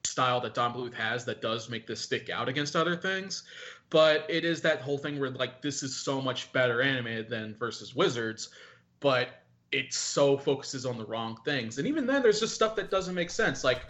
style 0.05 0.39
that 0.41 0.53
Don 0.53 0.73
Bluth 0.73 0.93
has 0.93 1.25
that 1.25 1.41
does 1.41 1.69
make 1.69 1.87
this 1.87 1.99
stick 1.99 2.29
out 2.29 2.47
against 2.47 2.75
other 2.75 2.95
things. 2.95 3.43
But 3.89 4.25
it 4.29 4.45
is 4.45 4.61
that 4.61 4.81
whole 4.81 4.97
thing 4.97 5.19
where 5.19 5.29
like 5.29 5.61
this 5.61 5.83
is 5.83 5.95
so 5.95 6.21
much 6.21 6.51
better 6.53 6.81
animated 6.81 7.29
than 7.29 7.55
versus 7.55 7.95
Wizards, 7.95 8.49
but 8.99 9.43
it 9.71 9.93
so 9.93 10.37
focuses 10.37 10.85
on 10.85 10.97
the 10.97 11.05
wrong 11.05 11.37
things. 11.43 11.77
And 11.77 11.87
even 11.87 12.07
then, 12.07 12.23
there's 12.23 12.39
just 12.39 12.55
stuff 12.55 12.75
that 12.77 12.89
doesn't 12.89 13.13
make 13.13 13.29
sense. 13.29 13.63
Like 13.63 13.81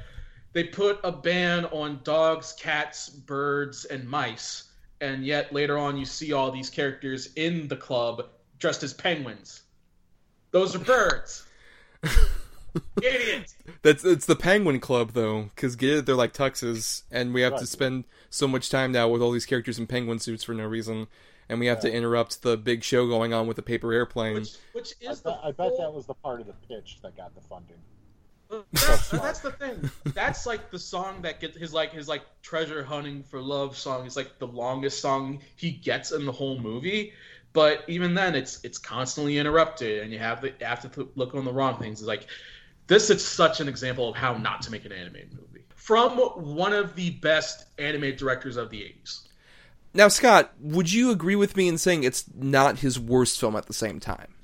they 0.56 0.64
put 0.64 1.02
a 1.04 1.12
ban 1.12 1.66
on 1.66 2.00
dogs, 2.04 2.56
cats, 2.58 3.10
birds, 3.10 3.84
and 3.84 4.08
mice, 4.08 4.72
and 5.02 5.26
yet 5.26 5.54
later 5.54 5.78
on 5.78 5.98
you 5.98 6.06
see 6.06 6.32
all 6.32 6.50
these 6.50 6.70
characters 6.70 7.34
in 7.36 7.68
the 7.68 7.76
club 7.76 8.30
dressed 8.58 8.82
as 8.82 8.94
penguins. 8.94 9.64
Those 10.52 10.74
are 10.74 10.80
birds. 10.80 11.46
Idiot. 13.04 13.54
That's 13.82 14.06
it's 14.06 14.26
the 14.26 14.36
Penguin 14.38 14.80
Club 14.80 15.12
though, 15.12 15.50
because 15.56 15.76
get 15.76 15.90
it, 15.90 16.06
they're 16.06 16.16
like 16.16 16.34
tuxes, 16.34 17.04
and 17.12 17.34
we 17.34 17.42
have 17.42 17.58
to 17.58 17.66
spend 17.66 18.06
so 18.30 18.48
much 18.48 18.70
time 18.70 18.94
now 18.94 19.10
with 19.10 19.22
all 19.22 19.32
these 19.32 19.46
characters 19.46 19.78
in 19.78 19.88
penguin 19.88 20.20
suits 20.20 20.46
for 20.46 20.54
no 20.54 20.66
reason, 20.66 21.08
and 21.50 21.60
we 21.60 21.66
have 21.66 21.82
to 21.82 21.92
interrupt 21.92 22.44
the 22.44 22.56
big 22.56 22.82
show 22.82 23.08
going 23.10 23.34
on 23.34 23.46
with 23.46 23.58
the 23.58 23.62
paper 23.62 23.92
airplane. 23.92 24.36
Which, 24.36 24.56
which 24.72 24.94
I, 25.06 25.12
is 25.12 25.20
the 25.20 25.32
bet, 25.32 25.40
I 25.44 25.52
bet 25.52 25.78
that 25.80 25.94
was 25.94 26.06
the 26.06 26.14
part 26.14 26.40
of 26.40 26.48
the 26.48 26.54
pitch 26.70 27.00
that 27.02 27.18
got 27.18 27.36
the 27.36 27.42
funding. 27.42 27.78
That's, 28.50 29.10
that's 29.10 29.40
the 29.40 29.52
thing. 29.52 29.90
That's 30.06 30.46
like 30.46 30.72
the 30.72 30.80
song 30.80 31.22
that 31.24 31.40
gets 31.40 31.58
his 31.58 31.74
like 31.74 31.92
his 31.92 32.08
like 32.08 32.22
treasure 32.42 32.84
hunting 32.84 33.24
for 33.24 33.42
love 33.42 33.78
song 33.78 34.06
is 34.06 34.16
like 34.16 34.40
the 34.40 34.48
longest 34.48 35.00
song 35.02 35.40
he 35.56 35.72
gets 35.72 36.12
in 36.12 36.26
the 36.26 36.32
whole 36.32 36.60
movie. 36.60 37.14
But 37.54 37.84
even 37.88 38.14
then, 38.14 38.36
it's 38.36 38.64
it's 38.64 38.78
constantly 38.78 39.38
interrupted, 39.38 40.04
and 40.04 40.12
you 40.12 40.20
have 40.20 40.42
the 40.42 40.50
you 40.50 40.66
have 40.66 40.92
to 40.94 41.10
look 41.16 41.34
on 41.34 41.46
the 41.46 41.54
wrong 41.54 41.80
things. 41.80 42.00
It's 42.02 42.08
like 42.08 42.28
this 42.88 43.10
is 43.10 43.26
such 43.26 43.62
an 43.62 43.68
example 43.68 44.10
of 44.10 44.16
how 44.16 44.38
not 44.38 44.62
to 44.64 44.72
make 44.72 44.86
an 44.86 44.92
animated 44.92 45.34
movie 45.34 45.66
from 45.74 46.18
one 46.18 46.74
of 46.74 46.96
the 46.96 47.12
best 47.12 47.66
animated 47.80 48.20
directors 48.20 48.58
of 48.58 48.70
the 48.70 48.82
'80s. 48.82 49.22
Now, 49.94 50.10
Scott, 50.10 50.52
would 50.60 50.92
you 50.92 51.12
agree 51.12 51.38
with 51.38 51.56
me 51.56 51.70
in 51.70 51.78
saying 51.78 52.04
it's 52.04 52.26
not 52.36 52.80
his 52.80 53.00
worst 53.00 53.40
film 53.40 53.56
at 53.56 53.68
the 53.68 53.74
same 53.74 54.02
time? 54.02 54.35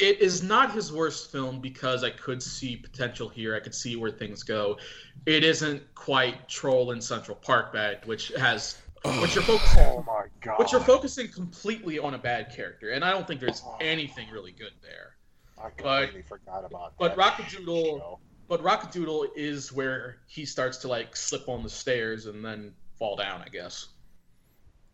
It 0.00 0.20
is 0.20 0.42
not 0.42 0.72
his 0.72 0.92
worst 0.92 1.32
film 1.32 1.60
because 1.60 2.04
I 2.04 2.10
could 2.10 2.42
see 2.42 2.76
potential 2.76 3.28
here. 3.28 3.56
I 3.56 3.60
could 3.60 3.74
see 3.74 3.96
where 3.96 4.10
things 4.10 4.42
go. 4.42 4.78
It 5.26 5.44
isn't 5.44 5.82
quite 5.94 6.48
Troll 6.48 6.92
in 6.92 7.00
Central 7.00 7.36
Park 7.36 7.72
bad, 7.72 8.06
which 8.06 8.28
has 8.28 8.78
which 9.20 9.34
you're 9.34 9.44
focusing 9.44 9.82
Oh 9.82 10.04
my 10.06 10.26
god! 10.40 10.56
But 10.58 10.72
you're 10.72 10.80
focusing 10.80 11.28
completely 11.28 11.98
on 11.98 12.14
a 12.14 12.18
bad 12.18 12.54
character, 12.54 12.90
and 12.90 13.04
I 13.04 13.10
don't 13.10 13.26
think 13.26 13.40
there's 13.40 13.60
uh-huh. 13.60 13.76
anything 13.80 14.28
really 14.30 14.52
good 14.52 14.72
there. 14.82 15.16
I 15.62 15.70
completely 15.70 16.22
forgot 16.22 16.64
about 16.64 16.94
but 16.98 17.08
that 17.08 17.18
Rock-a-Doodle-. 17.18 18.20
But 18.48 18.62
Rock-a-Doodle 18.62 19.28
is 19.36 19.72
where 19.72 20.18
he 20.26 20.46
starts 20.46 20.78
to 20.78 20.88
like 20.88 21.16
slip 21.16 21.48
on 21.48 21.62
the 21.62 21.68
stairs 21.68 22.26
and 22.26 22.44
then 22.44 22.72
fall 22.98 23.16
down, 23.16 23.42
I 23.44 23.48
guess. 23.48 23.88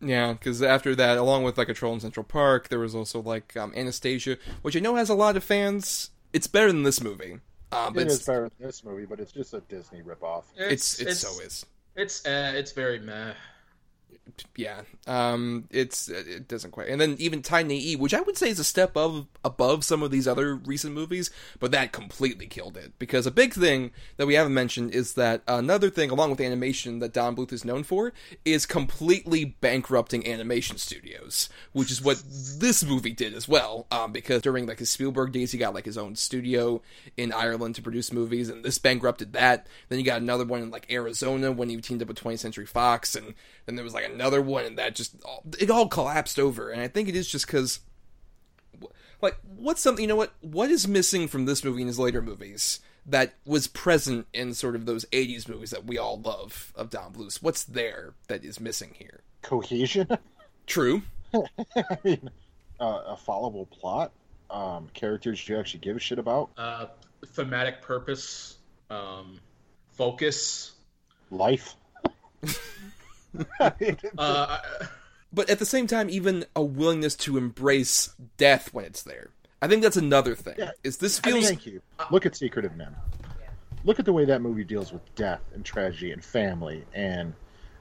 Yeah, 0.05 0.33
because 0.33 0.61
after 0.61 0.95
that, 0.95 1.17
along 1.17 1.43
with 1.43 1.57
like 1.57 1.69
a 1.69 1.73
Troll 1.73 1.93
in 1.93 1.99
Central 1.99 2.23
Park, 2.23 2.69
there 2.69 2.79
was 2.79 2.93
also 2.93 3.21
like 3.21 3.57
um, 3.57 3.73
Anastasia, 3.75 4.37
which 4.61 4.75
I 4.77 4.79
know 4.79 4.95
has 4.95 5.09
a 5.09 5.15
lot 5.15 5.35
of 5.35 5.43
fans. 5.43 6.11
It's 6.31 6.47
better 6.47 6.67
than 6.67 6.83
this 6.83 7.01
movie. 7.01 7.39
Um, 7.71 7.93
but 7.93 8.01
It 8.01 8.05
it's, 8.05 8.15
is 8.15 8.25
better 8.25 8.43
than 8.43 8.67
this 8.67 8.83
movie, 8.83 9.05
but 9.05 9.19
it's 9.19 9.31
just 9.31 9.53
a 9.53 9.61
Disney 9.61 10.01
ripoff. 10.01 10.43
it's, 10.55 10.99
it's 10.99 11.19
so 11.19 11.41
is. 11.41 11.65
It's 11.95 12.25
uh, 12.25 12.53
it's 12.55 12.71
very 12.71 12.99
meh. 12.99 13.33
Yeah 14.55 14.81
um 15.07 15.65
it's 15.71 16.09
it 16.09 16.47
doesn't 16.47 16.71
quite 16.71 16.87
and 16.87 16.99
then 16.99 17.15
even 17.19 17.41
tiny 17.41 17.91
e 17.91 17.95
which 17.95 18.13
i 18.13 18.21
would 18.21 18.37
say 18.37 18.49
is 18.49 18.59
a 18.59 18.63
step 18.63 18.95
of 18.97 19.27
above 19.43 19.83
some 19.83 20.03
of 20.03 20.11
these 20.11 20.27
other 20.27 20.55
recent 20.55 20.93
movies 20.93 21.29
but 21.59 21.71
that 21.71 21.91
completely 21.91 22.47
killed 22.47 22.75
it 22.77 22.91
because 22.99 23.25
a 23.25 23.31
big 23.31 23.53
thing 23.53 23.91
that 24.17 24.25
we 24.25 24.33
haven't 24.33 24.53
mentioned 24.53 24.93
is 24.93 25.13
that 25.13 25.41
another 25.47 25.89
thing 25.89 26.09
along 26.09 26.29
with 26.29 26.41
animation 26.41 26.99
that 26.99 27.13
don 27.13 27.35
bluth 27.35 27.53
is 27.53 27.65
known 27.65 27.83
for 27.83 28.13
is 28.43 28.65
completely 28.65 29.45
bankrupting 29.61 30.27
animation 30.27 30.77
studios 30.77 31.49
which 31.71 31.91
is 31.91 32.01
what 32.01 32.21
this 32.59 32.83
movie 32.83 33.13
did 33.13 33.33
as 33.33 33.47
well 33.47 33.85
um 33.91 34.11
because 34.11 34.41
during 34.41 34.65
like 34.65 34.79
his 34.79 34.89
spielberg 34.89 35.31
days 35.31 35.51
he 35.51 35.57
got 35.57 35.73
like 35.73 35.85
his 35.85 35.97
own 35.97 36.15
studio 36.15 36.81
in 37.17 37.31
ireland 37.31 37.75
to 37.75 37.81
produce 37.81 38.11
movies 38.11 38.49
and 38.49 38.63
this 38.65 38.79
bankrupted 38.79 39.33
that. 39.33 39.67
Then 39.89 39.99
you 39.99 40.05
got 40.05 40.21
another 40.21 40.45
one 40.45 40.61
in 40.61 40.71
like 40.71 40.91
arizona 40.91 41.51
when 41.51 41.69
he 41.69 41.77
teamed 41.77 42.01
up 42.01 42.07
with 42.07 42.21
20th 42.21 42.39
century 42.39 42.65
fox 42.65 43.15
and 43.15 43.33
then 43.65 43.75
there 43.75 43.83
was 43.83 43.93
like 43.93 44.05
another 44.05 44.41
one 44.41 44.65
and 44.65 44.77
that 44.77 44.95
just 44.95 45.15
all, 45.23 45.43
it 45.59 45.69
all 45.69 45.87
collapsed 45.87 46.39
over 46.39 46.69
and 46.69 46.81
i 46.81 46.87
think 46.87 47.07
it 47.09 47.15
is 47.15 47.27
just 47.27 47.45
because 47.47 47.79
like 49.21 49.37
what's 49.57 49.81
something 49.81 50.03
you 50.03 50.07
know 50.07 50.15
what 50.15 50.33
what 50.41 50.69
is 50.69 50.87
missing 50.87 51.27
from 51.27 51.45
this 51.45 51.63
movie 51.63 51.81
and 51.81 51.87
his 51.89 51.99
later 51.99 52.21
movies 52.21 52.79
that 53.05 53.35
was 53.45 53.67
present 53.67 54.25
in 54.33 54.53
sort 54.53 54.75
of 54.75 54.85
those 54.85 55.05
80s 55.05 55.47
movies 55.47 55.69
that 55.71 55.85
we 55.85 55.97
all 55.97 56.19
love 56.19 56.71
of 56.75 56.89
don 56.89 57.13
bluth 57.13 57.41
what's 57.41 57.63
there 57.63 58.13
that 58.27 58.43
is 58.43 58.59
missing 58.59 58.93
here 58.97 59.21
Cohesion. 59.41 60.07
True. 60.65 61.03
I 61.31 61.97
mean, 62.03 62.31
uh, 62.79 63.01
a 63.09 63.15
followable 63.15 63.69
plot, 63.69 64.11
um, 64.49 64.89
characters 64.95 65.47
you 65.47 65.55
actually 65.59 65.81
give 65.81 65.95
a 65.95 65.99
shit 65.99 66.17
about, 66.17 66.49
Uh, 66.57 66.87
thematic 67.27 67.83
purpose, 67.83 68.57
um, 68.89 69.39
focus. 69.91 70.71
life. 71.29 71.75
Uh, 74.17 74.59
But 75.33 75.49
at 75.49 75.59
the 75.59 75.65
same 75.65 75.85
time, 75.85 76.09
even 76.09 76.45
a 76.55 76.63
willingness 76.63 77.15
to 77.17 77.37
embrace 77.37 78.13
death 78.37 78.73
when 78.73 78.85
it's 78.85 79.03
there. 79.03 79.31
I 79.61 79.67
think 79.67 79.81
that's 79.83 79.97
another 79.97 80.33
thing. 80.33 80.55
Yeah. 80.57 80.71
Is 80.83 80.97
this 80.97 81.19
I 81.23 81.27
mean, 81.27 81.35
feels 81.41 81.47
thank 81.47 81.65
you. 81.65 81.81
Look 82.09 82.25
at 82.25 82.35
Secret 82.37 82.63
of 82.65 82.71
NIMH. 82.73 82.95
Look 83.83 83.99
at 83.99 84.05
the 84.05 84.13
way 84.13 84.25
that 84.25 84.41
movie 84.41 84.63
deals 84.63 84.93
with 84.93 85.01
death 85.15 85.41
and 85.53 85.65
tragedy 85.65 86.11
and 86.11 86.23
family 86.23 86.85
and 86.93 87.33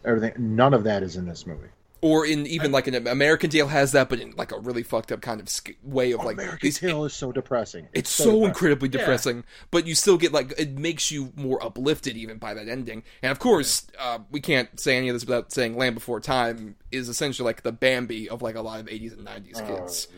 everything. 0.04 0.32
None 0.56 0.74
of 0.74 0.84
that 0.84 1.02
is 1.02 1.16
in 1.16 1.26
this 1.26 1.46
movie. 1.46 1.68
Or 2.06 2.26
in 2.26 2.46
even 2.46 2.70
like 2.70 2.86
an 2.86 3.06
American 3.06 3.48
Tail 3.48 3.66
has 3.68 3.92
that, 3.92 4.10
but 4.10 4.20
in 4.20 4.32
like 4.36 4.52
a 4.52 4.58
really 4.58 4.82
fucked 4.82 5.10
up 5.10 5.22
kind 5.22 5.40
of 5.40 5.48
sk- 5.48 5.70
way 5.82 6.12
of 6.12 6.22
like 6.22 6.34
American 6.34 6.58
these- 6.60 6.78
Tail 6.78 7.06
is 7.06 7.14
so 7.14 7.32
depressing. 7.32 7.88
It's 7.94 8.10
so, 8.10 8.24
depressing. 8.24 8.44
incredibly 8.44 8.88
Yeah. 8.90 8.98
depressing, 8.98 9.44
but 9.70 9.86
you 9.86 9.94
still 9.94 10.18
get 10.18 10.30
like 10.30 10.52
it 10.58 10.72
makes 10.78 11.10
you 11.10 11.32
more 11.34 11.64
uplifted 11.64 12.14
even 12.18 12.36
by 12.36 12.52
that 12.52 12.68
ending. 12.68 13.04
And 13.22 13.32
of 13.32 13.38
course, 13.38 13.86
uh, 13.98 14.18
we 14.30 14.40
can't 14.40 14.78
say 14.78 14.98
any 14.98 15.08
of 15.08 15.14
this 15.14 15.24
without 15.24 15.50
saying 15.50 15.78
Land 15.78 15.94
Before 15.94 16.20
Time 16.20 16.76
is 16.92 17.08
essentially 17.08 17.46
like 17.46 17.62
the 17.62 17.72
Bambi 17.72 18.28
of 18.28 18.42
like 18.42 18.54
a 18.56 18.60
lot 18.60 18.80
of 18.80 18.86
80s 18.86 19.14
and 19.14 19.24
90s 19.26 19.60
Oh, 19.62 19.66
kids 19.66 20.08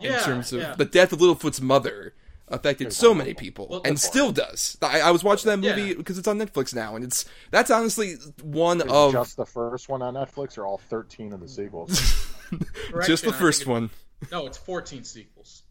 yeah, 0.00 0.18
in 0.18 0.24
terms 0.24 0.52
of 0.52 0.60
yeah. 0.60 0.74
the 0.76 0.84
death 0.84 1.12
of 1.12 1.18
Littlefoot's 1.18 1.60
mother 1.60 2.14
affected 2.52 2.92
so 2.92 3.12
many 3.14 3.34
people 3.34 3.66
Well, 3.68 3.82
and 3.84 3.96
the- 3.96 4.00
still 4.00 4.30
does. 4.30 4.76
I, 4.82 5.00
I 5.00 5.10
was 5.10 5.24
watching 5.24 5.50
that 5.50 5.56
movie 5.58 5.88
Yeah. 5.90 5.94
because 5.96 6.18
it's 6.18 6.28
on 6.28 6.38
Netflix 6.38 6.74
now, 6.74 6.94
and 6.94 7.04
it's 7.04 7.24
that's 7.50 7.70
honestly 7.70 8.14
one 8.42 8.80
Is 8.80 8.86
of 8.92 9.12
just 9.12 9.36
the 9.36 9.46
first 9.46 9.88
one 9.88 10.02
on 10.02 10.14
Netflix 10.14 10.58
or 10.58 10.66
all 10.66 10.78
13 10.78 11.32
of 11.32 11.40
the 11.40 11.48
sequels? 11.48 11.90
just 13.06 13.24
the 13.24 13.32
first 13.32 13.66
one. 13.66 13.90
No, 14.30 14.46
it's 14.46 14.58
14 14.58 15.02
sequels. 15.04 15.62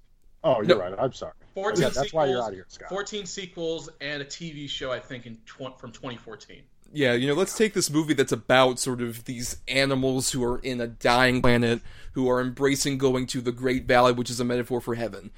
Oh, 0.43 0.55
you're 0.57 0.65
No. 0.75 0.79
right. 0.79 0.93
I'm 0.97 1.13
sorry. 1.13 1.33
14 1.53 1.81
Yeah, 1.81 1.87
that's 1.89 1.95
sequels, 1.97 2.13
why 2.13 2.25
you're 2.27 2.41
out 2.41 2.49
of 2.49 2.55
here, 2.55 2.65
Scott. 2.67 2.89
14 2.89 3.25
sequels 3.25 3.89
and 4.01 4.21
a 4.21 4.25
TV 4.25 4.67
show, 4.67 4.91
I 4.91 4.99
think, 4.99 5.25
in 5.25 5.35
tw- 5.45 5.79
from 5.79 5.91
2014. 5.91 6.63
Yeah, 6.93 7.13
you 7.13 7.27
know, 7.27 7.35
let's 7.35 7.55
take 7.55 7.73
this 7.73 7.89
movie 7.89 8.13
that's 8.13 8.33
about 8.33 8.77
sort 8.79 9.01
of 9.01 9.23
these 9.23 9.57
animals 9.69 10.31
who 10.31 10.43
are 10.43 10.57
in 10.57 10.81
a 10.81 10.87
dying 10.87 11.41
planet 11.41 11.79
who 12.13 12.29
are 12.29 12.41
embracing 12.41 12.97
going 12.97 13.27
to 13.27 13.39
the 13.39 13.53
Great 13.53 13.85
Valley, 13.85 14.11
which 14.11 14.29
is 14.29 14.41
a 14.41 14.43
metaphor 14.43 14.81
for 14.81 14.95
heaven. 14.95 15.31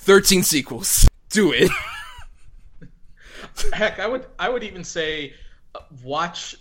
13 0.00 0.42
sequels. 0.42 1.06
Do 1.30 1.52
it. 1.52 1.70
Heck, 3.72 3.98
I 3.98 4.06
would 4.06 4.26
I 4.38 4.48
would 4.48 4.62
even 4.62 4.84
say 4.84 5.34
uh, 5.74 5.80
watch 6.02 6.54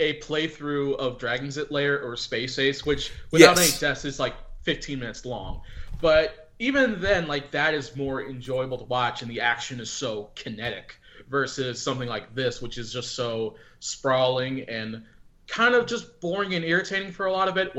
a 0.00 0.18
playthrough 0.20 0.96
of 0.96 1.18
Dragon's 1.18 1.56
It 1.56 1.70
Lair 1.70 2.00
or 2.02 2.16
Space 2.16 2.58
Ace, 2.58 2.84
which 2.86 3.12
without 3.30 3.56
Yes. 3.56 3.70
any 3.72 3.80
deaths 3.80 4.04
is 4.04 4.18
like 4.20 4.34
15 4.62 4.98
minutes 4.98 5.24
long. 5.24 5.62
But 6.00 6.50
even 6.58 7.00
then, 7.00 7.26
like 7.26 7.50
that 7.50 7.74
is 7.74 7.96
more 7.96 8.22
enjoyable 8.24 8.78
to 8.78 8.84
watch, 8.84 9.22
and 9.22 9.30
the 9.30 9.40
action 9.40 9.80
is 9.80 9.90
so 9.90 10.30
kinetic 10.34 10.96
versus 11.28 11.82
something 11.82 12.08
like 12.08 12.34
this, 12.34 12.62
which 12.62 12.78
is 12.78 12.92
just 12.92 13.14
so 13.14 13.56
sprawling 13.80 14.60
and 14.68 15.02
kind 15.48 15.74
of 15.74 15.86
just 15.86 16.20
boring 16.20 16.54
and 16.54 16.64
irritating 16.64 17.10
for 17.12 17.26
a 17.26 17.32
lot 17.32 17.48
of 17.48 17.56
it. 17.56 17.76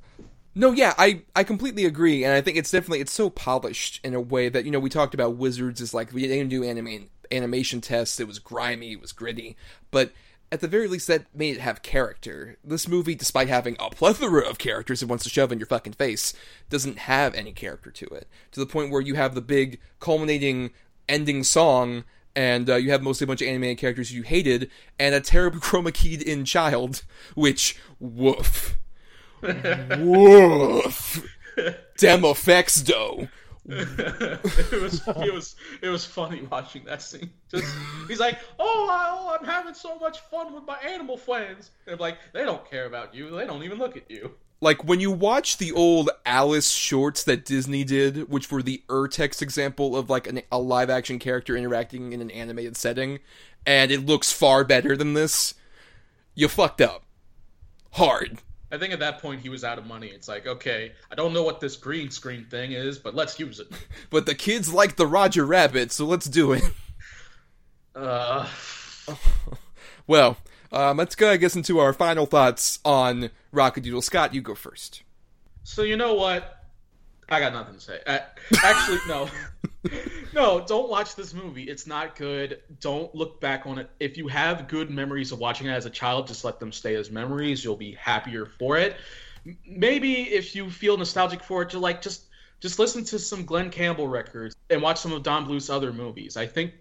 No, 0.58 0.72
yeah, 0.72 0.96
I, 0.98 1.22
I 1.36 1.44
completely 1.44 1.86
agree, 1.86 2.24
and 2.24 2.34
I 2.34 2.42
think 2.42 2.58
it's 2.58 2.72
definitely 2.72 3.00
it's 3.00 3.12
so 3.12 3.30
polished 3.30 4.00
in 4.04 4.16
a 4.16 4.20
way 4.20 4.50
that 4.50 4.66
you 4.66 4.72
know 4.72 4.80
we 4.80 4.90
talked 4.90 5.14
about 5.14 5.36
Wizards 5.36 5.80
is 5.82 5.94
like 5.94 6.12
we 6.12 6.24
didn't 6.24 6.50
do 6.50 6.64
anime 6.64 7.10
animation 7.32 7.80
tests. 7.80 8.20
It 8.20 8.28
was 8.28 8.40
grimy, 8.40 8.94
it 8.94 9.02
was 9.02 9.12
gritty, 9.12 9.56
but 9.92 10.14
at 10.52 10.62
the 10.62 10.68
very 10.68 10.88
least 10.88 11.06
that 11.10 11.26
made 11.32 11.58
it 11.58 11.60
have 11.60 11.84
character. 11.84 12.58
This 12.64 12.88
movie, 12.88 13.14
despite 13.14 13.50
having 13.50 13.76
a 13.80 13.92
plethora 13.92 14.50
of 14.50 14.58
characters 14.58 15.04
it 15.04 15.08
wants 15.08 15.24
to 15.26 15.30
shove 15.30 15.52
in 15.52 15.60
your 15.60 15.68
fucking 15.68 15.94
face, 15.94 16.34
doesn't 16.72 16.98
have 17.00 17.36
any 17.36 17.52
character 17.52 17.92
to 17.92 18.06
it. 18.08 18.28
To 18.54 18.60
the 18.60 18.66
point 18.66 18.90
where 18.90 19.02
you 19.02 19.14
have 19.14 19.36
the 19.36 19.42
big 19.42 19.80
culminating 20.00 20.72
ending 21.08 21.44
song. 21.44 22.04
And 22.36 22.70
uh, 22.70 22.76
you 22.76 22.92
have 22.92 23.02
mostly 23.02 23.26
a 23.26 23.28
bunch 23.28 23.42
of 23.42 23.48
animated 23.48 23.80
characters 23.80 24.12
you 24.12 24.22
hated, 24.22 24.70
and 25.00 25.16
a 25.16 25.22
terrible 25.22 25.60
chroma 25.60 25.92
keyed 25.92 26.22
in 26.22 26.46
child, 26.46 27.04
which, 27.34 27.80
woof. 28.00 28.78
Woof. 30.00 31.26
Though. 32.84 33.28
it 33.70 34.82
was 34.82 35.06
it 35.08 35.34
was 35.34 35.56
it 35.82 35.90
was 35.90 36.06
funny 36.06 36.42
watching 36.44 36.86
that 36.86 37.02
scene. 37.02 37.30
Just 37.52 37.76
he's 38.08 38.20
like, 38.20 38.40
"Oh, 38.58 38.88
I, 38.90 39.08
oh, 39.10 39.38
I'm 39.38 39.46
having 39.46 39.74
so 39.74 39.98
much 40.00 40.20
fun 40.20 40.54
with 40.54 40.64
my 40.66 40.78
animal 40.78 41.18
friends." 41.18 41.72
And 41.86 41.94
I'm 41.94 42.00
like, 42.00 42.18
"They 42.32 42.46
don't 42.46 42.68
care 42.70 42.86
about 42.86 43.14
you. 43.14 43.30
They 43.36 43.46
don't 43.46 43.64
even 43.64 43.78
look 43.78 43.98
at 43.98 44.10
you." 44.10 44.36
Like 44.62 44.86
when 44.86 45.02
you 45.02 45.12
watch 45.12 45.58
the 45.58 45.74
old 45.74 46.10
Alice 46.26 46.72
shorts 46.72 47.24
that 47.26 47.44
Disney 47.46 47.84
did, 47.84 48.30
which 48.30 48.50
were 48.50 48.64
the 48.64 48.84
Urtext 48.88 49.42
example 49.42 49.98
of 49.98 50.10
like 50.10 50.28
an, 50.28 50.42
a 50.50 50.60
live 50.60 50.90
action 50.90 51.20
character 51.20 51.58
interacting 51.58 52.14
in 52.14 52.22
an 52.22 52.32
animated 52.32 52.78
setting, 52.78 53.20
and 53.66 53.92
it 53.92 54.06
looks 54.06 54.32
far 54.32 54.64
better 54.64 54.96
than 54.96 55.14
this, 55.14 55.56
you 56.36 56.48
fucked 56.48 56.80
up. 56.80 57.04
Hard. 57.92 58.40
I 58.72 58.78
think 58.78 58.92
at 58.94 59.00
that 59.00 59.20
point 59.22 59.42
he 59.42 59.50
was 59.50 59.64
out 59.64 59.78
of 59.78 59.86
money. 59.86 60.08
It's 60.08 60.28
like, 60.28 60.46
okay, 60.46 60.92
I 61.12 61.16
don't 61.16 61.34
know 61.34 61.44
what 61.44 61.60
this 61.62 61.76
green 61.78 62.10
screen 62.12 62.46
thing 62.46 62.74
is, 62.74 62.98
but 62.98 63.16
let's 63.16 63.40
use 63.40 63.60
it. 63.60 63.68
But 64.10 64.26
the 64.26 64.36
kids 64.36 64.74
like 64.74 64.96
the 64.98 65.08
Roger 65.08 65.46
Rabbit, 65.46 65.92
so 65.92 66.06
let's 66.06 66.26
do 66.28 66.52
it. 66.54 66.64
Uh, 67.96 68.48
Well, 70.08 70.38
um, 70.72 70.98
let's 70.98 71.16
go, 71.16 71.32
I 71.32 71.38
guess, 71.38 71.56
into 71.56 71.80
our 71.80 71.92
final 71.94 72.26
thoughts 72.26 72.80
on 72.86 73.32
Rock-a-Doodle. 73.52 74.02
Scott, 74.04 74.34
you 74.34 74.42
go 74.42 74.54
first. 74.56 75.02
so 75.64 75.82
you 75.82 75.98
know 75.98 76.14
what? 76.14 76.57
I 77.30 77.40
got 77.40 77.54
nothing 77.54 77.76
to 77.76 77.80
say. 77.80 78.00
Uh, 78.06 78.20
actually, 78.64 79.00
no, 79.08 79.30
no. 80.34 80.64
Don't 80.66 80.90
watch 80.90 81.16
this 81.16 81.34
movie. 81.34 81.64
It's 81.64 81.86
not 81.86 82.16
good. 82.16 82.62
Don't 82.80 83.14
look 83.14 83.42
back 83.42 83.66
on 83.66 83.80
it. 83.80 83.90
If 84.00 84.18
you 84.18 84.28
have 84.30 84.68
good 84.68 84.90
memories 84.90 85.32
of 85.32 85.40
watching 85.40 85.68
it 85.68 85.72
as 85.72 85.86
a 85.86 85.90
child, 85.90 86.28
just 86.28 86.46
let 86.46 86.60
them 86.60 86.72
stay 86.72 86.96
as 86.96 87.12
memories. 87.12 87.64
You'll 87.64 87.76
be 87.76 87.94
happier 87.94 88.46
for 88.46 88.78
it. 88.78 88.96
Maybe 89.66 90.24
if 90.24 90.56
you 90.56 90.70
feel 90.70 90.98
nostalgic 90.98 91.44
for 91.44 91.64
it, 91.64 91.72
to 91.72 91.80
like 91.80 92.02
just 92.02 92.24
just 92.60 92.80
listen 92.80 93.04
to 93.06 93.20
some 93.20 93.46
Glen 93.46 93.70
Campbell 93.70 94.08
records 94.08 94.56
and 94.70 94.82
watch 94.82 95.00
some 95.00 95.12
of 95.12 95.24
Don 95.24 95.46
Bluth's 95.46 95.70
other 95.70 95.94
movies. 95.94 96.38
I 96.38 96.48
think 96.48 96.74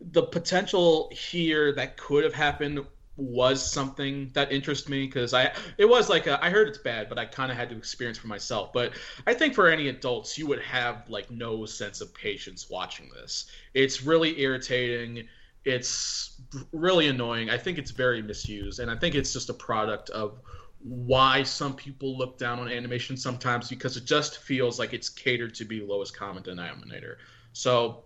the 0.00 0.22
potential 0.22 1.10
here 1.12 1.72
that 1.72 1.96
could 1.96 2.24
have 2.24 2.34
happened 2.34 2.86
was 3.18 3.68
something 3.68 4.30
that 4.32 4.52
interests 4.52 4.88
me 4.88 5.04
because 5.04 5.34
I 5.34 5.52
it 5.76 5.86
was 5.86 6.08
like 6.08 6.28
a, 6.28 6.42
I 6.42 6.50
heard 6.50 6.68
it's 6.68 6.78
bad, 6.78 7.08
but 7.08 7.18
I 7.18 7.26
kind 7.26 7.50
of 7.50 7.58
had 7.58 7.68
to 7.70 7.76
experience 7.76 8.16
for 8.16 8.28
myself. 8.28 8.72
But 8.72 8.92
I 9.26 9.34
think 9.34 9.54
for 9.54 9.68
any 9.68 9.88
adults, 9.88 10.38
you 10.38 10.46
would 10.46 10.62
have 10.62 11.10
like 11.10 11.28
no 11.30 11.66
sense 11.66 12.00
of 12.00 12.14
patience 12.14 12.70
watching 12.70 13.10
this. 13.12 13.46
It's 13.74 14.04
really 14.04 14.40
irritating. 14.40 15.26
It's 15.64 16.40
really 16.72 17.08
annoying. 17.08 17.50
I 17.50 17.58
think 17.58 17.76
it's 17.76 17.90
very 17.90 18.22
misused, 18.22 18.78
and 18.78 18.90
I 18.90 18.96
think 18.96 19.16
it's 19.16 19.32
just 19.32 19.50
a 19.50 19.54
product 19.54 20.10
of 20.10 20.40
why 20.80 21.42
some 21.42 21.74
people 21.74 22.16
look 22.16 22.38
down 22.38 22.60
on 22.60 22.68
animation 22.68 23.16
sometimes 23.16 23.68
because 23.68 23.96
it 23.96 24.04
just 24.04 24.38
feels 24.38 24.78
like 24.78 24.94
it's 24.94 25.08
catered 25.08 25.52
to 25.56 25.64
be 25.64 25.80
lowest 25.80 26.16
common 26.16 26.44
denominator. 26.44 27.18
So 27.52 28.04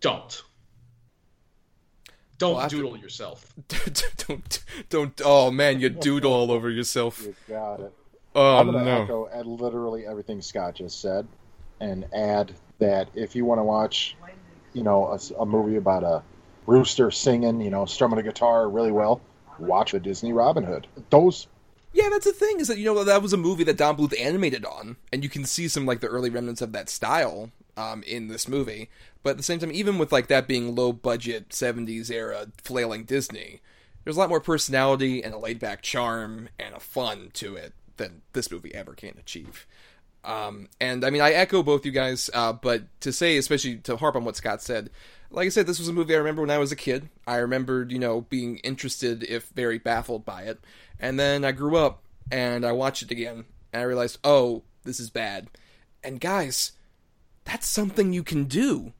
don't. 0.00 0.42
Don't 2.38 2.54
Well, 2.54 2.62
after- 2.62 2.76
doodle 2.76 2.96
yourself. 2.96 3.52
don't, 4.26 4.64
don't. 4.90 5.20
Oh 5.24 5.50
man, 5.50 5.80
you 5.80 5.88
doodle 5.88 6.32
all 6.32 6.50
over 6.50 6.68
yourself. 6.70 7.22
You 7.24 7.34
got 7.48 7.80
it. 7.80 7.92
Oh 8.34 8.56
I'm 8.58 8.70
going 8.72 8.84
to 8.84 8.90
no. 8.90 9.02
echo 9.02 9.28
at 9.32 9.46
literally 9.46 10.06
everything 10.06 10.42
Scott 10.42 10.74
just 10.74 11.00
said 11.00 11.26
and 11.80 12.04
add 12.12 12.52
that 12.80 13.08
if 13.14 13.36
you 13.36 13.44
want 13.44 13.60
to 13.60 13.62
watch, 13.62 14.16
you 14.72 14.82
know, 14.82 15.06
a, 15.08 15.14
s- 15.14 15.32
a 15.38 15.46
movie 15.46 15.76
about 15.76 16.02
a 16.02 16.22
rooster 16.66 17.12
singing, 17.12 17.60
you 17.60 17.70
know, 17.70 17.84
strumming 17.84 18.18
a 18.18 18.22
guitar 18.24 18.68
really 18.68 18.90
well, 18.90 19.20
watch 19.60 19.92
the 19.92 20.00
Disney 20.00 20.32
Robin 20.32 20.64
Hood. 20.64 20.88
Those 21.10 21.46
Yeah, 21.92 22.08
that's 22.10 22.24
the 22.26 22.32
thing 22.32 22.58
is 22.58 22.66
that 22.66 22.78
you 22.78 22.84
know 22.86 23.04
that 23.04 23.22
was 23.22 23.32
a 23.32 23.36
movie 23.36 23.62
that 23.64 23.76
Don 23.76 23.96
Bluth 23.96 24.18
animated 24.20 24.64
on, 24.64 24.96
and 25.12 25.22
you 25.22 25.30
can 25.30 25.44
see 25.44 25.68
some 25.68 25.86
like 25.86 26.00
the 26.00 26.08
early 26.08 26.30
remnants 26.30 26.60
of 26.62 26.72
that 26.72 26.88
style 26.88 27.50
um, 27.76 28.02
in 28.04 28.28
this 28.28 28.48
movie. 28.48 28.90
But 29.22 29.30
at 29.30 29.36
the 29.38 29.42
same 29.42 29.58
time, 29.58 29.72
even 29.72 29.98
with 29.98 30.12
like 30.12 30.28
that 30.28 30.48
being 30.48 30.74
low 30.74 30.92
budget 30.92 31.50
'70s 31.50 32.10
era 32.10 32.48
flailing 32.62 33.04
Disney, 33.04 33.60
there's 34.04 34.16
a 34.16 34.20
lot 34.20 34.28
more 34.28 34.40
personality 34.40 35.22
and 35.22 35.34
a 35.34 35.38
laid 35.38 35.58
back 35.58 35.82
charm 35.82 36.48
and 36.58 36.74
a 36.74 36.80
fun 36.80 37.30
to 37.34 37.56
it 37.56 37.72
than 37.96 38.22
this 38.32 38.50
movie 38.50 38.74
ever 38.74 38.94
can 38.94 39.14
achieve. 39.18 39.66
Um, 40.24 40.68
and 40.80 41.04
I 41.04 41.10
mean, 41.10 41.20
I 41.20 41.32
echo 41.32 41.62
both 41.62 41.84
you 41.84 41.92
guys, 41.92 42.30
uh, 42.32 42.52
but 42.52 42.84
to 43.00 43.12
say, 43.12 43.36
especially 43.36 43.76
to 43.78 43.96
harp 43.96 44.16
on 44.16 44.24
what 44.24 44.36
Scott 44.36 44.62
said, 44.62 44.90
like 45.30 45.46
I 45.46 45.50
said, 45.50 45.66
this 45.66 45.78
was 45.78 45.88
a 45.88 45.92
movie 45.92 46.14
I 46.14 46.18
remember 46.18 46.42
when 46.42 46.50
I 46.50 46.58
was 46.58 46.72
a 46.72 46.76
kid. 46.76 47.08
I 47.26 47.36
remembered, 47.36 47.92
you 47.92 47.98
know, 47.98 48.22
being 48.22 48.58
interested, 48.58 49.22
if 49.24 49.48
very 49.48 49.78
baffled 49.78 50.24
by 50.24 50.42
it. 50.42 50.60
And 50.98 51.18
then 51.18 51.44
I 51.44 51.52
grew 51.52 51.76
up 51.76 52.02
and 52.30 52.64
I 52.64 52.72
watched 52.72 53.02
it 53.02 53.10
again 53.10 53.44
and 53.72 53.82
I 53.82 53.84
realized, 53.84 54.18
oh, 54.24 54.62
this 54.84 55.00
is 55.00 55.10
bad. 55.10 55.48
And 56.02 56.20
guys, 56.20 56.72
that's 57.44 57.66
something 57.66 58.12
you 58.12 58.22
can 58.22 58.44
do. 58.44 58.92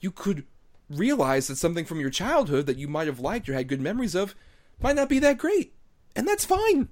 You 0.00 0.10
could 0.10 0.44
realize 0.90 1.46
that 1.46 1.56
something 1.56 1.84
from 1.84 2.00
your 2.00 2.10
childhood 2.10 2.66
that 2.66 2.76
you 2.76 2.88
might 2.88 3.06
have 3.06 3.20
liked 3.20 3.48
or 3.48 3.54
had 3.54 3.68
good 3.68 3.80
memories 3.80 4.14
of 4.14 4.34
might 4.80 4.96
not 4.96 5.08
be 5.08 5.18
that 5.20 5.38
great. 5.38 5.72
And 6.14 6.28
that's 6.28 6.44
fine. 6.44 6.88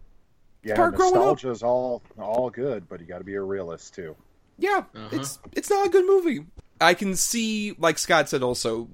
Yeah, 0.65 0.77
part 0.77 0.95
growing 0.95 1.15
up. 1.15 1.21
nostalgia 1.21 1.51
is 1.51 1.63
all 1.63 2.03
all 2.19 2.49
good, 2.49 2.89
but 2.89 3.01
you 3.01 3.07
got 3.07 3.19
to 3.19 3.25
be 3.25 3.35
a 3.35 3.43
realist 3.43 3.95
too. 3.95 4.15
Yeah, 4.59 4.85
uh-huh. 4.95 5.09
it's 5.13 5.39
it's 5.53 5.71
not 5.71 5.87
a 5.87 5.91
good 5.91 6.07
movie. 6.07 6.47
I 6.81 6.95
can 6.95 7.17
see, 7.17 7.75
like 7.79 7.99
Scott 7.99 8.29
said, 8.29 8.43
also 8.43 8.89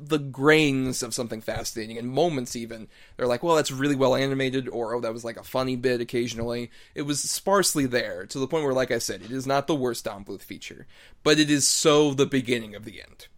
the 0.00 0.18
grains 0.18 1.02
of 1.02 1.14
something 1.14 1.40
fascinating 1.40 1.98
and 1.98 2.08
moments. 2.08 2.56
Even 2.56 2.88
they're 3.16 3.26
like, 3.26 3.42
well, 3.42 3.56
that's 3.56 3.70
really 3.70 3.96
well 3.96 4.14
animated, 4.14 4.68
or 4.68 4.94
oh, 4.94 5.00
that 5.00 5.12
was 5.12 5.24
like 5.24 5.36
a 5.36 5.44
funny 5.44 5.76
bit 5.76 6.00
occasionally. 6.00 6.70
It 6.94 7.02
was 7.02 7.20
sparsely 7.20 7.86
there 7.86 8.26
to 8.26 8.38
the 8.38 8.46
point 8.46 8.64
where, 8.64 8.72
like 8.72 8.90
I 8.90 8.98
said, 8.98 9.22
it 9.22 9.30
is 9.30 9.46
not 9.46 9.66
the 9.66 9.74
worst 9.74 10.04
Don 10.04 10.24
Bluth 10.24 10.42
feature, 10.42 10.86
but 11.22 11.38
it 11.38 11.50
is 11.50 11.66
so 11.66 12.14
the 12.14 12.26
beginning 12.26 12.74
of 12.74 12.84
the 12.84 13.00
end. 13.00 13.28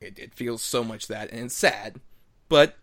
It, 0.00 0.18
it 0.18 0.34
feels 0.34 0.62
so 0.62 0.82
much 0.82 1.08
that, 1.08 1.30
and 1.30 1.46
it's 1.46 1.56
sad, 1.56 2.00
but 2.48 2.76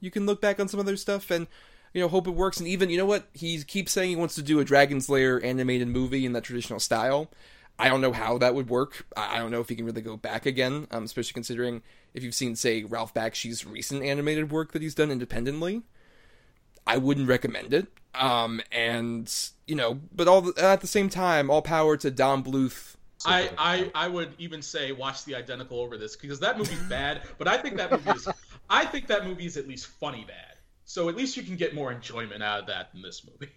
you 0.00 0.10
can 0.10 0.26
look 0.26 0.40
back 0.40 0.60
on 0.60 0.68
some 0.68 0.80
other 0.80 0.96
stuff 0.96 1.30
and 1.30 1.46
you 1.92 2.00
know 2.00 2.08
hope 2.08 2.26
it 2.26 2.32
works. 2.32 2.58
And 2.58 2.68
even 2.68 2.90
you 2.90 2.98
know 2.98 3.06
what 3.06 3.28
he 3.32 3.62
keeps 3.62 3.92
saying 3.92 4.10
he 4.10 4.16
wants 4.16 4.34
to 4.36 4.42
do 4.42 4.60
a 4.60 4.64
Dragon's 4.64 5.08
Lair 5.08 5.42
animated 5.44 5.88
movie 5.88 6.26
in 6.26 6.32
that 6.32 6.44
traditional 6.44 6.80
style. 6.80 7.30
I 7.78 7.88
don't 7.88 8.00
know 8.00 8.12
how 8.12 8.38
that 8.38 8.54
would 8.54 8.68
work. 8.68 9.06
I 9.16 9.38
don't 9.38 9.50
know 9.50 9.60
if 9.60 9.68
he 9.68 9.76
can 9.76 9.84
really 9.84 10.02
go 10.02 10.16
back 10.16 10.46
again, 10.46 10.88
um, 10.90 11.04
especially 11.04 11.34
considering 11.34 11.82
if 12.12 12.24
you've 12.24 12.34
seen, 12.34 12.56
say, 12.56 12.82
Ralph 12.82 13.14
Bakshi's 13.14 13.64
recent 13.64 14.02
animated 14.02 14.50
work 14.50 14.72
that 14.72 14.82
he's 14.82 14.94
done 14.94 15.10
independently. 15.10 15.82
I 16.86 16.96
wouldn't 16.96 17.28
recommend 17.28 17.72
it. 17.72 17.86
Um, 18.14 18.60
and 18.72 19.32
you 19.66 19.76
know, 19.76 20.00
but 20.14 20.26
all 20.26 20.52
at 20.58 20.80
the 20.80 20.86
same 20.86 21.08
time, 21.08 21.50
all 21.50 21.62
power 21.62 21.96
to 21.98 22.10
Don 22.10 22.42
Bluth. 22.42 22.96
I, 23.26 23.50
I 23.58 23.90
I 23.94 24.08
would 24.08 24.32
even 24.38 24.62
say 24.62 24.92
watch 24.92 25.24
the 25.24 25.34
identical 25.34 25.80
over 25.80 25.98
this 25.98 26.16
because 26.16 26.40
that 26.40 26.56
movie's 26.56 26.82
bad, 26.84 27.22
but 27.36 27.46
I 27.46 27.58
think 27.58 27.76
that 27.76 27.90
movie 27.90 28.10
is 28.10 28.28
I 28.70 28.86
think 28.86 29.08
that 29.08 29.26
movie 29.26 29.46
is 29.46 29.56
at 29.56 29.68
least 29.68 29.86
funny 29.86 30.24
bad. 30.26 30.56
So 30.84 31.08
at 31.08 31.16
least 31.16 31.36
you 31.36 31.42
can 31.42 31.56
get 31.56 31.74
more 31.74 31.92
enjoyment 31.92 32.42
out 32.42 32.60
of 32.60 32.66
that 32.68 32.92
than 32.92 33.02
this 33.02 33.22
movie. 33.24 33.52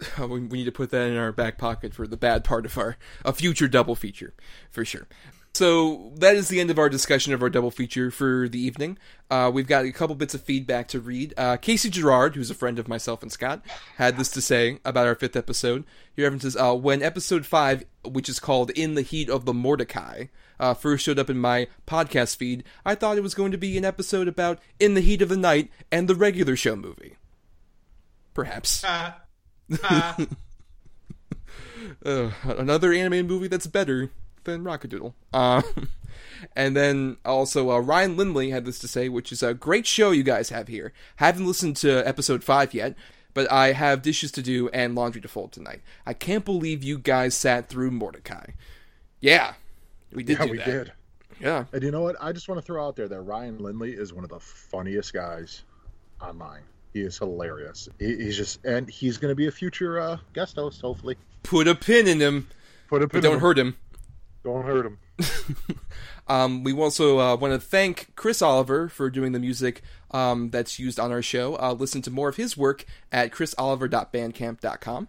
we, 0.18 0.40
we 0.40 0.58
need 0.58 0.64
to 0.64 0.72
put 0.72 0.90
that 0.90 1.08
in 1.08 1.16
our 1.16 1.32
back 1.32 1.58
pocket 1.58 1.94
for 1.94 2.06
the 2.06 2.16
bad 2.16 2.44
part 2.44 2.66
of 2.66 2.76
our 2.78 2.96
a 3.24 3.32
future 3.32 3.68
double 3.68 3.94
feature 3.94 4.34
for 4.70 4.84
sure. 4.84 5.08
So 5.54 6.12
that 6.16 6.36
is 6.36 6.48
the 6.48 6.60
end 6.60 6.70
of 6.70 6.78
our 6.78 6.88
discussion 6.88 7.32
of 7.32 7.42
our 7.42 7.50
double 7.50 7.72
feature 7.72 8.12
for 8.12 8.48
the 8.48 8.60
evening. 8.60 8.96
Uh, 9.28 9.50
we've 9.52 9.66
got 9.66 9.84
a 9.84 9.90
couple 9.90 10.14
bits 10.14 10.34
of 10.34 10.42
feedback 10.42 10.86
to 10.88 11.00
read. 11.00 11.34
Uh, 11.36 11.56
Casey 11.56 11.90
Gerard, 11.90 12.36
who's 12.36 12.50
a 12.50 12.54
friend 12.54 12.78
of 12.78 12.86
myself 12.86 13.22
and 13.22 13.32
Scott, 13.32 13.64
had 13.96 14.18
this 14.18 14.30
to 14.32 14.40
say 14.40 14.78
about 14.84 15.08
our 15.08 15.16
fifth 15.16 15.34
episode. 15.34 15.84
He 16.14 16.22
references 16.22 16.56
uh, 16.56 16.74
when 16.76 17.02
episode 17.02 17.44
five, 17.44 17.84
which 18.04 18.28
is 18.28 18.38
called 18.38 18.70
"In 18.70 18.94
the 18.94 19.02
Heat 19.02 19.28
of 19.28 19.46
the 19.46 19.54
Mordecai," 19.54 20.26
uh, 20.60 20.74
first 20.74 21.04
showed 21.04 21.18
up 21.18 21.30
in 21.30 21.38
my 21.38 21.66
podcast 21.88 22.36
feed. 22.36 22.62
I 22.84 22.94
thought 22.94 23.18
it 23.18 23.22
was 23.22 23.34
going 23.34 23.50
to 23.50 23.58
be 23.58 23.76
an 23.76 23.84
episode 23.84 24.28
about 24.28 24.60
"In 24.78 24.94
the 24.94 25.00
Heat 25.00 25.22
of 25.22 25.28
the 25.28 25.36
Night" 25.36 25.72
and 25.90 26.06
the 26.06 26.14
regular 26.14 26.54
show 26.54 26.76
movie. 26.76 27.16
Perhaps. 28.32 28.84
Uh, 32.04 32.30
another 32.44 32.92
animated 32.92 33.26
movie 33.26 33.48
that's 33.48 33.66
better 33.66 34.10
than 34.44 34.62
Rock-a-Doodle. 34.62 35.14
Um, 35.32 35.88
and 36.56 36.76
then 36.76 37.16
also 37.24 37.70
uh, 37.70 37.78
Ryan 37.78 38.16
Lindley 38.16 38.50
had 38.50 38.64
this 38.64 38.78
to 38.80 38.88
say, 38.88 39.08
which 39.08 39.32
is 39.32 39.42
a 39.42 39.54
great 39.54 39.86
show 39.86 40.10
you 40.10 40.22
guys 40.22 40.50
have 40.50 40.68
here. 40.68 40.92
Haven't 41.16 41.46
listened 41.46 41.76
to 41.78 42.06
episode 42.06 42.44
five 42.44 42.72
yet, 42.74 42.94
but 43.34 43.50
I 43.50 43.72
have 43.72 44.02
dishes 44.02 44.30
to 44.32 44.42
do 44.42 44.68
and 44.68 44.94
laundry 44.94 45.20
to 45.20 45.28
fold 45.28 45.52
tonight. 45.52 45.82
I 46.06 46.14
can't 46.14 46.44
believe 46.44 46.84
you 46.84 46.98
guys 46.98 47.34
sat 47.34 47.68
through 47.68 47.90
Mordecai. 47.90 48.50
Yeah, 49.20 49.54
we 50.12 50.22
did. 50.22 50.38
yeah, 50.38 50.44
do 50.44 50.50
we 50.52 50.58
that. 50.58 50.66
did. 50.66 50.92
Yeah, 51.40 51.64
And 51.72 51.82
you 51.82 51.90
know 51.92 52.02
what? 52.02 52.16
I 52.20 52.32
just 52.32 52.48
want 52.48 52.60
to 52.60 52.66
throw 52.66 52.84
out 52.86 52.96
there 52.96 53.08
that 53.08 53.20
Ryan 53.20 53.58
Lindley 53.58 53.92
is 53.92 54.12
one 54.12 54.24
of 54.24 54.30
the 54.30 54.40
funniest 54.40 55.12
guys 55.12 55.62
online. 56.20 56.62
He 56.92 57.00
is 57.02 57.18
hilarious. 57.18 57.88
He, 57.98 58.16
he's 58.16 58.36
just, 58.36 58.64
and 58.64 58.88
he's 58.88 59.18
going 59.18 59.30
to 59.30 59.36
be 59.36 59.46
a 59.46 59.52
future 59.52 60.00
uh, 60.00 60.18
guest 60.32 60.56
host, 60.56 60.80
hopefully. 60.80 61.16
put 61.42 61.68
a 61.68 61.74
pin 61.74 62.06
in 62.06 62.20
him, 62.20 62.48
Put 62.88 63.02
a 63.02 63.06
but 63.06 63.22
don't 63.22 63.40
hurt 63.40 63.58
him. 63.58 63.76
Don't 64.44 64.64
hurt 64.64 64.86
him. 64.86 64.98
Um, 66.28 66.62
we 66.62 66.74
also 66.74 67.18
uh, 67.18 67.36
want 67.36 67.54
to 67.54 67.58
thank 67.58 68.14
Chris 68.14 68.42
Oliver 68.42 68.88
for 68.88 69.08
doing 69.08 69.32
the 69.32 69.38
music 69.38 69.82
um, 70.10 70.50
that's 70.50 70.78
used 70.78 71.00
on 71.00 71.10
our 71.10 71.22
show. 71.22 71.56
Uh, 71.56 71.72
listen 71.72 72.02
to 72.02 72.10
more 72.10 72.28
of 72.28 72.36
his 72.36 72.56
work 72.56 72.84
at 73.10 73.32
chrisoliver.bandcamp.com. 73.32 75.08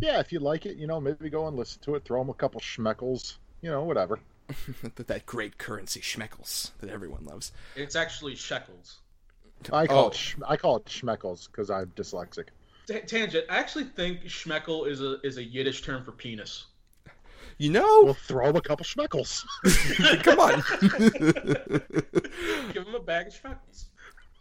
Yeah, 0.00 0.18
if 0.18 0.32
you 0.32 0.40
like 0.40 0.66
it, 0.66 0.76
you 0.76 0.86
know, 0.86 1.00
maybe 1.00 1.30
go 1.30 1.46
and 1.46 1.56
listen 1.56 1.80
to 1.82 1.94
it. 1.94 2.04
Throw 2.04 2.22
him 2.22 2.30
a 2.30 2.34
couple 2.34 2.60
schmeckles, 2.60 3.36
you 3.60 3.70
know, 3.70 3.84
whatever. 3.84 4.18
that, 4.82 5.06
that 5.06 5.26
great 5.26 5.58
currency 5.58 6.00
schmeckles 6.00 6.72
that 6.80 6.90
everyone 6.90 7.24
loves. 7.24 7.52
It's 7.76 7.94
actually 7.94 8.34
shekels. 8.34 9.01
I 9.72 9.86
call 9.86 10.04
Oh. 10.04 10.08
it 10.08 10.14
sch- 10.14 10.36
I 10.46 10.56
call 10.56 10.76
it 10.76 10.84
schmeckles 10.86 11.46
because 11.50 11.70
I'm 11.70 11.86
dyslexic. 11.96 12.48
Ta 12.88 12.94
tangent. 13.06 13.44
I 13.50 13.58
actually 13.58 13.84
think 13.84 14.24
schmeckel 14.24 14.88
is 14.88 15.00
a 15.00 15.20
is 15.22 15.36
a 15.38 15.44
Yiddish 15.44 15.82
term 15.82 16.04
for 16.04 16.12
penis. 16.12 16.66
You 17.58 17.70
know, 17.70 18.00
We'll 18.02 18.14
throw 18.14 18.48
him 18.48 18.56
a 18.56 18.60
couple 18.62 18.84
schmeckles. 18.84 19.42
come 20.24 20.40
on. 20.40 20.62
Give 22.72 22.86
him 22.86 22.94
a 22.94 23.00
bag 23.00 23.28
of 23.28 23.34
schmeckles. 23.34 23.84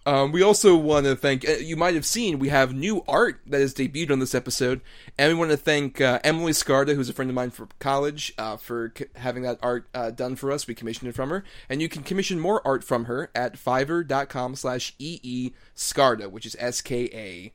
Um, 0.03 0.32
we 0.32 0.41
also 0.41 0.76
want 0.76 1.06
to 1.06 1.15
thank, 1.15 1.48
uh, 1.48 1.53
you 1.53 1.76
might 1.76 1.94
have 1.94 2.07
seen, 2.07 2.40
we 2.40 2.49
have 2.49 2.73
new 2.73 3.03
art 3.07 3.40
that 3.45 3.61
has 3.61 3.73
debuted 3.73 4.10
on 4.11 4.18
this 4.19 4.34
episode. 4.34 4.82
And 5.18 5.32
we 5.32 5.38
want 5.38 5.52
to 5.52 5.57
thank 5.57 6.02
uh, 6.02 6.19
Emily 6.23 6.53
Skarda, 6.53 6.95
who's 6.95 7.07
a 7.10 7.14
friend 7.14 7.30
of 7.30 7.36
mine 7.36 7.52
from 7.52 7.69
college, 7.78 8.34
uh, 8.40 8.57
for 8.57 8.91
c- 8.98 9.06
having 9.15 9.44
that 9.44 9.60
art 9.61 9.88
uh, 9.94 10.10
done 10.10 10.36
for 10.36 10.52
us. 10.52 10.65
We 10.65 10.73
commissioned 10.73 11.10
it 11.10 11.14
from 11.15 11.30
her. 11.30 11.44
And 11.69 11.84
you 11.84 11.88
can 11.90 12.02
commission 12.02 12.40
more 12.40 12.65
art 12.65 12.84
from 12.84 13.06
her 13.06 13.30
at 13.36 13.53
fiverr.com 13.53 14.56
slash 14.56 14.95
EE 14.98 15.52
Skarda, 15.76 16.32
which 16.32 16.48
is 16.48 16.56
S 16.57 16.82
K 16.82 17.06
A 17.14 17.53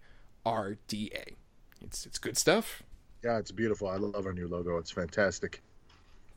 R 0.48 0.76
D 0.86 1.10
A. 1.16 1.34
It's, 1.84 2.06
it's 2.06 2.18
good 2.18 2.38
stuff. 2.38 2.84
yeah, 3.24 3.38
it's 3.38 3.50
beautiful. 3.50 3.88
I 3.88 3.96
love 3.96 4.24
our 4.24 4.32
new 4.32 4.46
logo. 4.46 4.78
It's 4.78 4.92
fantastic. 4.92 5.62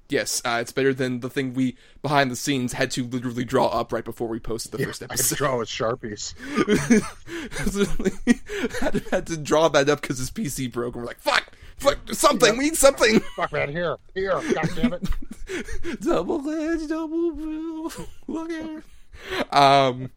Yes, 0.09 0.41
uh, 0.43 0.57
it's 0.59 0.71
better 0.71 0.91
than 0.91 1.19
the 1.19 1.29
thing 1.29 1.53
we, 1.53 1.77
behind 2.01 2.31
the 2.31 2.35
scenes, 2.35 2.73
had 2.73 2.89
to 2.91 3.03
literally 3.03 3.45
draw 3.45 3.67
up 3.67 3.93
right 3.93 4.03
before 4.03 4.27
we 4.27 4.39
posted 4.39 4.71
the 4.71 4.83
first 4.83 5.03
episode. 5.03 5.11
I 5.11 5.13
episode. 5.13 5.35
draw 5.35 5.57
with 5.59 5.69
sharpies. 5.69 6.33
had, 8.79 8.93
to, 8.93 9.09
had 9.11 9.27
to 9.27 9.37
draw 9.37 9.67
that 9.67 9.87
up 9.87 10.01
because 10.01 10.17
his 10.17 10.31
PC 10.31 10.71
broke, 10.71 10.95
and 10.95 11.03
we're 11.03 11.07
like, 11.07 11.19
"Fuck, 11.19 11.51
fuck, 11.77 11.99
something. 12.11 12.57
We 12.57 12.65
need 12.65 12.75
something." 12.75 13.19
Fuck 13.35 13.53
man, 13.53 13.69
here, 13.69 13.97
here, 14.15 14.31
god 14.31 14.69
damn 14.75 14.93
it. 14.93 15.07
double 16.01 16.49
edge, 16.49 16.87
double 16.87 17.31
bill. 17.31 17.91
Look 18.27 18.51
at. 18.51 19.55
Um, 19.55 20.09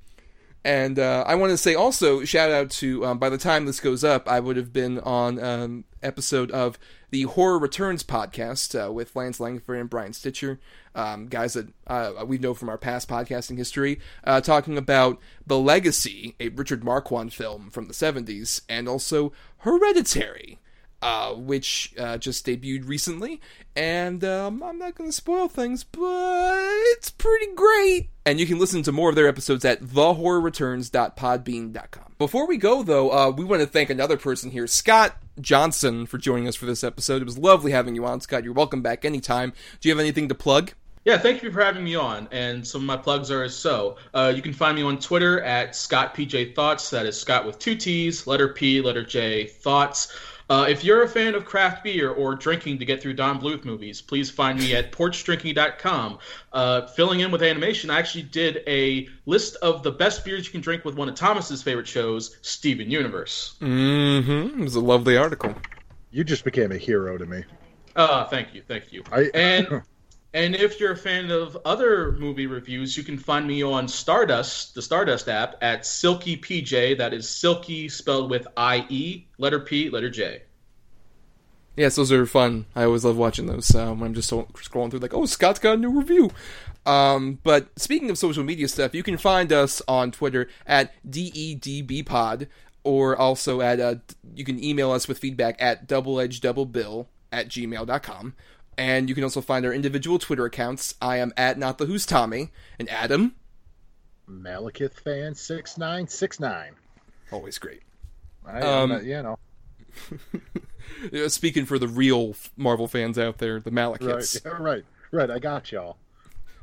and 0.65 0.99
uh, 0.99 1.25
I 1.27 1.35
want 1.35 1.51
to 1.51 1.57
say 1.57 1.75
also 1.75 2.25
shout 2.25 2.51
out 2.51 2.71
to. 2.71 3.05
Um, 3.05 3.19
by 3.19 3.29
the 3.29 3.39
time 3.39 3.67
this 3.67 3.81
goes 3.81 4.05
up, 4.05 4.29
I 4.29 4.41
would 4.41 4.57
have 4.57 4.73
been 4.73 5.01
on 5.01 5.43
um, 5.43 5.85
episode 6.03 6.51
of 6.53 6.79
the 7.11 7.23
Horror 7.23 7.59
Returns 7.59 8.05
podcast 8.05 8.75
uh, 8.75 8.93
with 8.93 9.17
Lance 9.17 9.41
Langford 9.41 9.79
and 9.79 9.91
Brian 9.91 10.13
Stitcher, 10.13 10.61
um, 10.95 11.27
guys 11.27 11.55
that 11.55 11.69
uh, 11.87 12.25
we 12.27 12.39
know 12.39 12.55
from 12.55 12.69
our 12.69 12.79
past 12.79 13.09
podcasting 13.09 13.59
history, 13.59 14.01
uh, 14.25 14.41
talking 14.41 14.79
about 14.79 15.21
The 15.47 15.59
Legacy, 15.59 16.37
a 16.39 16.49
Richard 16.51 16.85
Marquand 16.85 17.33
film 17.33 17.71
from 17.71 17.89
the 17.89 17.95
'70s, 17.95 18.63
and 18.69 18.89
also 18.89 19.33
Hereditary 19.59 20.59
uh, 21.03 21.35
which 21.35 21.93
uh, 21.99 22.17
just 22.17 22.47
debuted 22.47 22.89
recently. 22.89 23.43
And 23.75 24.23
um, 24.25 24.63
I'm 24.63 24.79
not 24.79 24.95
going 24.95 25.11
to 25.11 25.17
spoil 25.17 25.49
things, 25.49 25.83
but 25.83 26.61
it's 26.93 27.11
pretty 27.11 27.53
great. 27.55 28.11
And 28.25 28.39
you 28.39 28.47
can 28.47 28.59
listen 28.59 28.83
to 28.85 28.93
more 28.93 29.09
of 29.09 29.17
their 29.17 29.27
episodes 29.27 29.65
at 29.65 29.83
thehorrorreturns.podbean.com. 29.83 32.15
Before 32.19 32.47
we 32.47 32.57
go, 32.57 32.85
though, 32.85 33.11
uh, 33.11 33.31
we 33.31 33.45
want 33.45 33.63
to 33.63 33.67
thank 33.67 33.91
another 33.91 34.17
person 34.17 34.51
here, 34.51 34.69
Scott 34.69 35.17
Johnson, 35.41 36.07
for 36.07 36.19
joining 36.19 36.47
us 36.47 36.55
for 36.55 36.67
this 36.67 36.85
episode. 36.85 37.21
It 37.21 37.25
was 37.25 37.39
lovely 37.39 37.73
having 37.73 37.97
you 37.97 38.07
on, 38.07 38.21
Scott. 38.21 38.45
You're 38.45 38.53
welcome 38.53 38.83
back 38.83 39.05
anytime. 39.05 39.53
Do 39.81 39.89
you 39.89 39.95
have 39.95 40.01
anything 40.01 40.29
to 40.29 40.35
plug? 40.35 40.73
Yeah, 41.05 41.19
thank 41.19 41.43
you 41.43 41.51
for 41.51 41.65
having 41.65 41.83
me 41.83 41.97
on. 41.97 42.29
And 42.31 42.65
some 42.65 42.83
of 42.83 42.87
my 42.87 42.97
plugs 42.97 43.29
are 43.33 43.43
as 43.43 43.57
so. 43.57 43.97
Uh, 44.15 44.33
you 44.35 44.41
can 44.41 44.53
find 44.53 44.77
me 44.77 44.85
on 44.85 45.01
Twitter 45.01 45.43
at 45.43 45.73
ScottPJ 45.73 46.55
Thoughts. 46.55 46.91
That 46.91 47.07
is 47.07 47.21
Scott 47.21 47.45
with 47.45 47.59
two 47.59 47.75
T's, 47.75 48.29
letter 48.29 48.47
P, 48.49 48.81
letter 48.81 49.05
J, 49.05 49.47
Thoughts. 49.47 50.17
Uh, 50.53 50.65
if 50.65 50.85
you're 50.85 51.03
a 51.03 51.09
fan 51.09 51.35
of 51.35 51.47
craft 51.47 51.83
beer 51.83 52.11
or 52.11 52.35
drinking 52.35 52.79
to 52.79 52.85
get 52.85 53.01
through 53.01 53.15
Don 53.15 53.41
Bluth 53.41 53.65
movies, 53.65 54.03
please 54.03 54.31
find 54.31 54.59
me 54.59 54.75
at 54.75 54.93
porchdrinking.com. 54.93 56.19
Uh, 56.53 56.87
filling 56.89 57.21
in 57.21 57.31
with 57.31 57.43
animation, 57.43 57.89
I 57.89 57.99
actually 57.99 58.25
did 58.25 58.63
a 58.67 59.09
list 59.25 59.57
of 59.63 59.83
the 59.83 59.91
best 59.91 60.27
beers 60.27 60.45
you 60.45 60.53
can 60.53 60.61
drink 60.61 60.85
with 60.85 60.95
one 60.95 61.09
of 61.09 61.15
Thomas's 61.15 61.63
favorite 61.63 61.89
shows, 61.89 62.37
Steven 62.43 62.91
Universe. 62.91 63.55
Mm-hmm. 63.63 64.61
It 64.61 64.63
was 64.63 64.75
a 64.75 64.81
lovely 64.81 65.17
article. 65.17 65.55
You 66.11 66.23
just 66.23 66.45
became 66.45 66.71
a 66.71 66.77
hero 66.77 67.17
to 67.17 67.25
me. 67.25 67.45
Uh, 67.97 68.27
thank 68.27 68.53
you, 68.53 68.61
thank 68.69 68.93
you. 68.93 69.05
I 69.11 69.31
And 69.33 69.83
and 70.35 70.55
if 70.57 70.81
you're 70.81 70.93
a 70.93 70.97
fan 70.97 71.31
of 71.31 71.59
other 71.65 72.13
movie 72.13 72.47
reviews, 72.47 72.97
you 72.97 73.03
can 73.03 73.19
find 73.19 73.47
me 73.47 73.63
on 73.63 73.87
Stardust, 73.87 74.75
the 74.75 74.83
Stardust 74.83 75.29
app, 75.29 75.57
at 75.63 75.85
Silky 75.85 76.37
PJ. 76.37 76.99
That 76.99 77.13
is 77.13 77.29
Silky 77.29 77.89
spelled 77.89 78.31
with 78.31 78.47
I 78.57 78.87
E, 78.89 79.27
letter 79.39 79.61
P, 79.61 79.91
letter 79.91 80.11
J. 80.11 80.43
Yes, 81.77 81.97
those 81.97 82.13
are 82.13 82.27
fun. 82.27 82.67
I 82.77 82.85
always 82.85 83.05
love 83.05 83.17
watching 83.17 83.47
those 83.47 83.75
uh, 83.75 83.93
when 83.93 84.09
I'm 84.09 84.15
just 84.15 84.31
scrolling 84.31 84.91
through, 84.91 85.01
like, 85.01 85.15
oh, 85.15 85.25
Scott's 85.25 85.59
got 85.59 85.75
a 85.75 85.77
new 85.79 85.91
review. 85.91 86.31
Um, 86.85 87.39
but 87.45 87.69
speaking 87.79 88.11
of 88.11 88.19
social 88.19 88.45
media 88.45 88.69
stuff, 88.69 88.95
you 88.95 89.03
can 89.03 89.17
find 89.17 89.53
us 89.53 89.81
on 89.89 90.11
Twitter 90.13 90.49
at 90.67 90.93
DEDBpod. 91.09 92.49
or 92.85 93.17
also 93.17 93.61
at 93.61 93.81
uh, 93.81 93.95
you 94.35 94.45
can 94.45 94.63
email 94.63 94.91
us 94.91 95.09
with 95.09 95.19
feedback 95.19 95.61
at 95.61 95.89
doubleedgeddoublebill 95.89 97.07
at 97.31 97.49
gmail.com. 97.49 98.35
And 98.79 99.09
you 99.09 99.15
can 99.15 99.25
also 99.25 99.41
find 99.41 99.67
our 99.67 99.73
individual 99.73 100.19
Twitter 100.19 100.45
accounts. 100.47 100.95
I 101.01 101.19
am 101.19 101.33
at 101.37 101.59
not 101.59 101.79
the 101.79 101.87
who's 101.87 102.07
Tommy, 102.07 102.51
and 102.79 102.89
Adam, 102.89 103.35
Malekith 104.29 104.95
fan 104.95 105.35
six 105.35 105.77
nine 105.77 106.09
six 106.09 106.41
nine. 106.41 106.75
always 107.31 107.59
great. 107.59 107.83
I, 108.47 108.61
Um, 108.61 108.93
uh, 108.93 109.01
you 109.01 109.23
know, 109.23 109.39
Speaking 111.29 111.65
for 111.67 111.79
the 111.79 111.89
real 111.89 112.35
Marvel 112.57 112.89
fans 112.89 113.19
out 113.19 113.39
there, 113.39 113.61
the 113.61 113.71
Malekiths. 113.71 114.45
right, 114.45 114.61
right, 114.61 114.85
right. 115.11 115.31
I 115.31 115.39
got 115.39 115.71
y'all. 115.71 115.99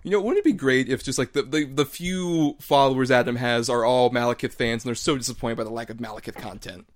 You 0.03 0.11
know, 0.11 0.21
wouldn't 0.21 0.39
it 0.39 0.45
be 0.45 0.53
great 0.53 0.87
if 0.89 1.03
just 1.03 1.19
like 1.19 1.33
the, 1.33 1.43
the 1.43 1.65
the 1.65 1.85
few 1.85 2.55
followers 2.59 3.11
Adam 3.11 3.35
has 3.35 3.69
are 3.69 3.83
all 3.85 4.09
Malekith 4.09 4.53
fans, 4.53 4.83
and 4.83 4.89
they're 4.89 4.95
so 4.95 5.17
disappointed 5.17 5.57
by 5.57 5.63
the 5.63 5.69
lack 5.69 5.89
of 5.89 5.97
Malekith 5.97 6.35
content 6.35 6.87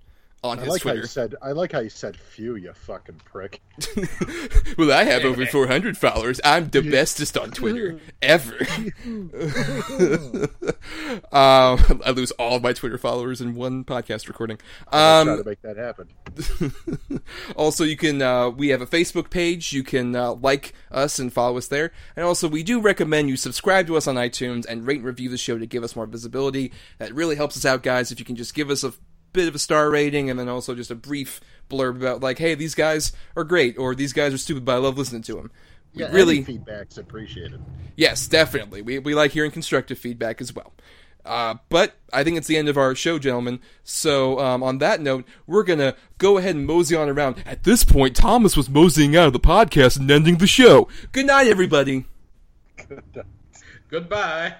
on 0.44 0.60
I 0.60 0.64
his 0.64 0.70
like 0.70 0.84
how 0.84 0.92
you 0.94 1.06
said. 1.06 1.36
I 1.42 1.52
like 1.54 1.72
how 1.72 1.80
you 1.80 1.90
said 1.90 2.18
"few." 2.18 2.56
You 2.56 2.74
fucking 2.74 3.22
prick. 3.26 3.62
well, 4.78 4.92
I 4.92 5.04
have 5.06 5.24
over 5.24 5.46
400 5.46 5.98
followers. 5.98 6.40
I'm 6.44 6.70
the 6.70 6.82
bestest 6.82 7.38
on 7.38 7.52
Twitter 7.52 8.00
ever. 8.22 8.58
um, 11.32 12.02
I 12.06 12.12
lose 12.16 12.32
all 12.32 12.58
of 12.58 12.64
my 12.64 12.74
Twitter 12.74 12.98
followers 12.98 13.42
in 13.42 13.56
one 13.56 13.84
podcast 13.84 14.28
recording. 14.28 14.60
I'll 14.92 15.24
try 15.24 15.32
Um, 15.34 15.44
to 15.44 15.50
make 15.50 15.62
that 15.62 15.78
happen. 15.78 16.10
also, 17.56 17.84
you 17.84 17.98
can 17.98 18.22
uh, 18.22 18.50
we 18.50 18.70
have 18.70 18.82
a 18.82 18.88
Facebook 18.88 19.30
page. 19.30 19.74
You 19.74 19.84
can 19.84 20.16
uh, 20.16 20.34
like 20.34 20.74
us 20.92 21.20
and 21.20 21.32
follow 21.32 21.58
us 21.58 21.68
there. 21.68 21.92
And 22.16 22.26
also, 22.26 22.48
we 22.48 22.64
do 22.64 22.80
recommend 22.82 23.30
you 23.30 23.38
subscribe 23.38 23.88
to 23.88 23.98
us 23.98 24.08
on 24.08 24.16
iTunes 24.16 24.66
and 24.68 24.86
rate 24.86 24.98
and 24.98 25.06
review 25.06 25.30
the 25.30 25.38
show 25.38 25.58
to 25.58 25.66
give 25.66 25.84
us 25.84 25.96
more 25.96 26.06
visibility. 26.06 26.72
That 26.98 27.14
really 27.14 27.36
helps 27.36 27.56
us 27.58 27.66
out, 27.66 27.82
guys. 27.84 28.12
If 28.12 28.20
you 28.20 28.26
can 28.26 28.36
just 28.36 28.54
give 28.54 28.70
us 28.70 28.84
a 28.84 28.94
bit 29.34 29.48
of 29.48 29.56
a 29.56 29.60
star 29.60 29.90
rating 29.90 30.30
and 30.30 30.40
then 30.40 30.48
also 30.48 30.76
just 30.76 30.92
a 30.92 30.96
brief 30.96 31.42
blurb 31.70 31.96
about 31.96 32.22
like, 32.22 32.38
hey, 32.38 32.56
these 32.56 32.76
guys 32.76 33.12
are 33.36 33.44
great 33.44 33.78
or 33.78 33.96
these 33.96 34.14
guys 34.14 34.34
are 34.34 34.38
stupid, 34.38 34.66
but 34.66 34.76
I 34.76 34.78
love 34.78 34.98
listening 34.98 35.24
to 35.24 35.36
them. 35.36 35.52
We 35.94 36.02
Yeah, 36.02 36.12
really, 36.12 36.38
any 36.38 36.46
feedback's 36.46 36.98
appreciated. 36.98 37.62
Yes, 37.96 38.28
definitely. 38.28 38.82
We, 38.82 39.00
we 39.00 39.14
like 39.14 39.32
hearing 39.32 39.52
constructive 39.52 39.98
feedback 40.00 40.42
as 40.42 40.54
well. 40.54 40.74
Uh, 41.26 41.56
but 41.70 41.94
I 42.12 42.24
think 42.24 42.38
it's 42.38 42.48
the 42.48 42.58
end 42.58 42.68
of 42.68 42.78
our 42.78 42.96
show, 42.96 43.18
gentlemen. 43.18 43.60
So, 43.84 44.40
um, 44.40 44.62
on 44.62 44.80
that 44.80 45.00
note, 45.00 45.26
we're 45.48 45.64
going 45.64 45.80
to 45.80 45.96
go 46.18 46.38
ahead 46.38 46.56
and 46.56 46.66
mosey 46.66 46.96
on 46.96 47.10
around. 47.10 47.42
At 47.46 47.64
this 47.64 47.86
point, 47.86 48.16
Thomas 48.16 48.58
was 48.58 48.70
moseying 48.70 49.16
out 49.16 49.28
of 49.28 49.34
the 49.34 49.40
podcast 49.40 49.98
and 49.98 50.10
ending 50.12 50.38
the 50.38 50.48
show. 50.48 50.90
Good 51.12 51.28
night, 51.28 51.48
everybody. 51.48 52.06
Goodbye. 53.90 54.56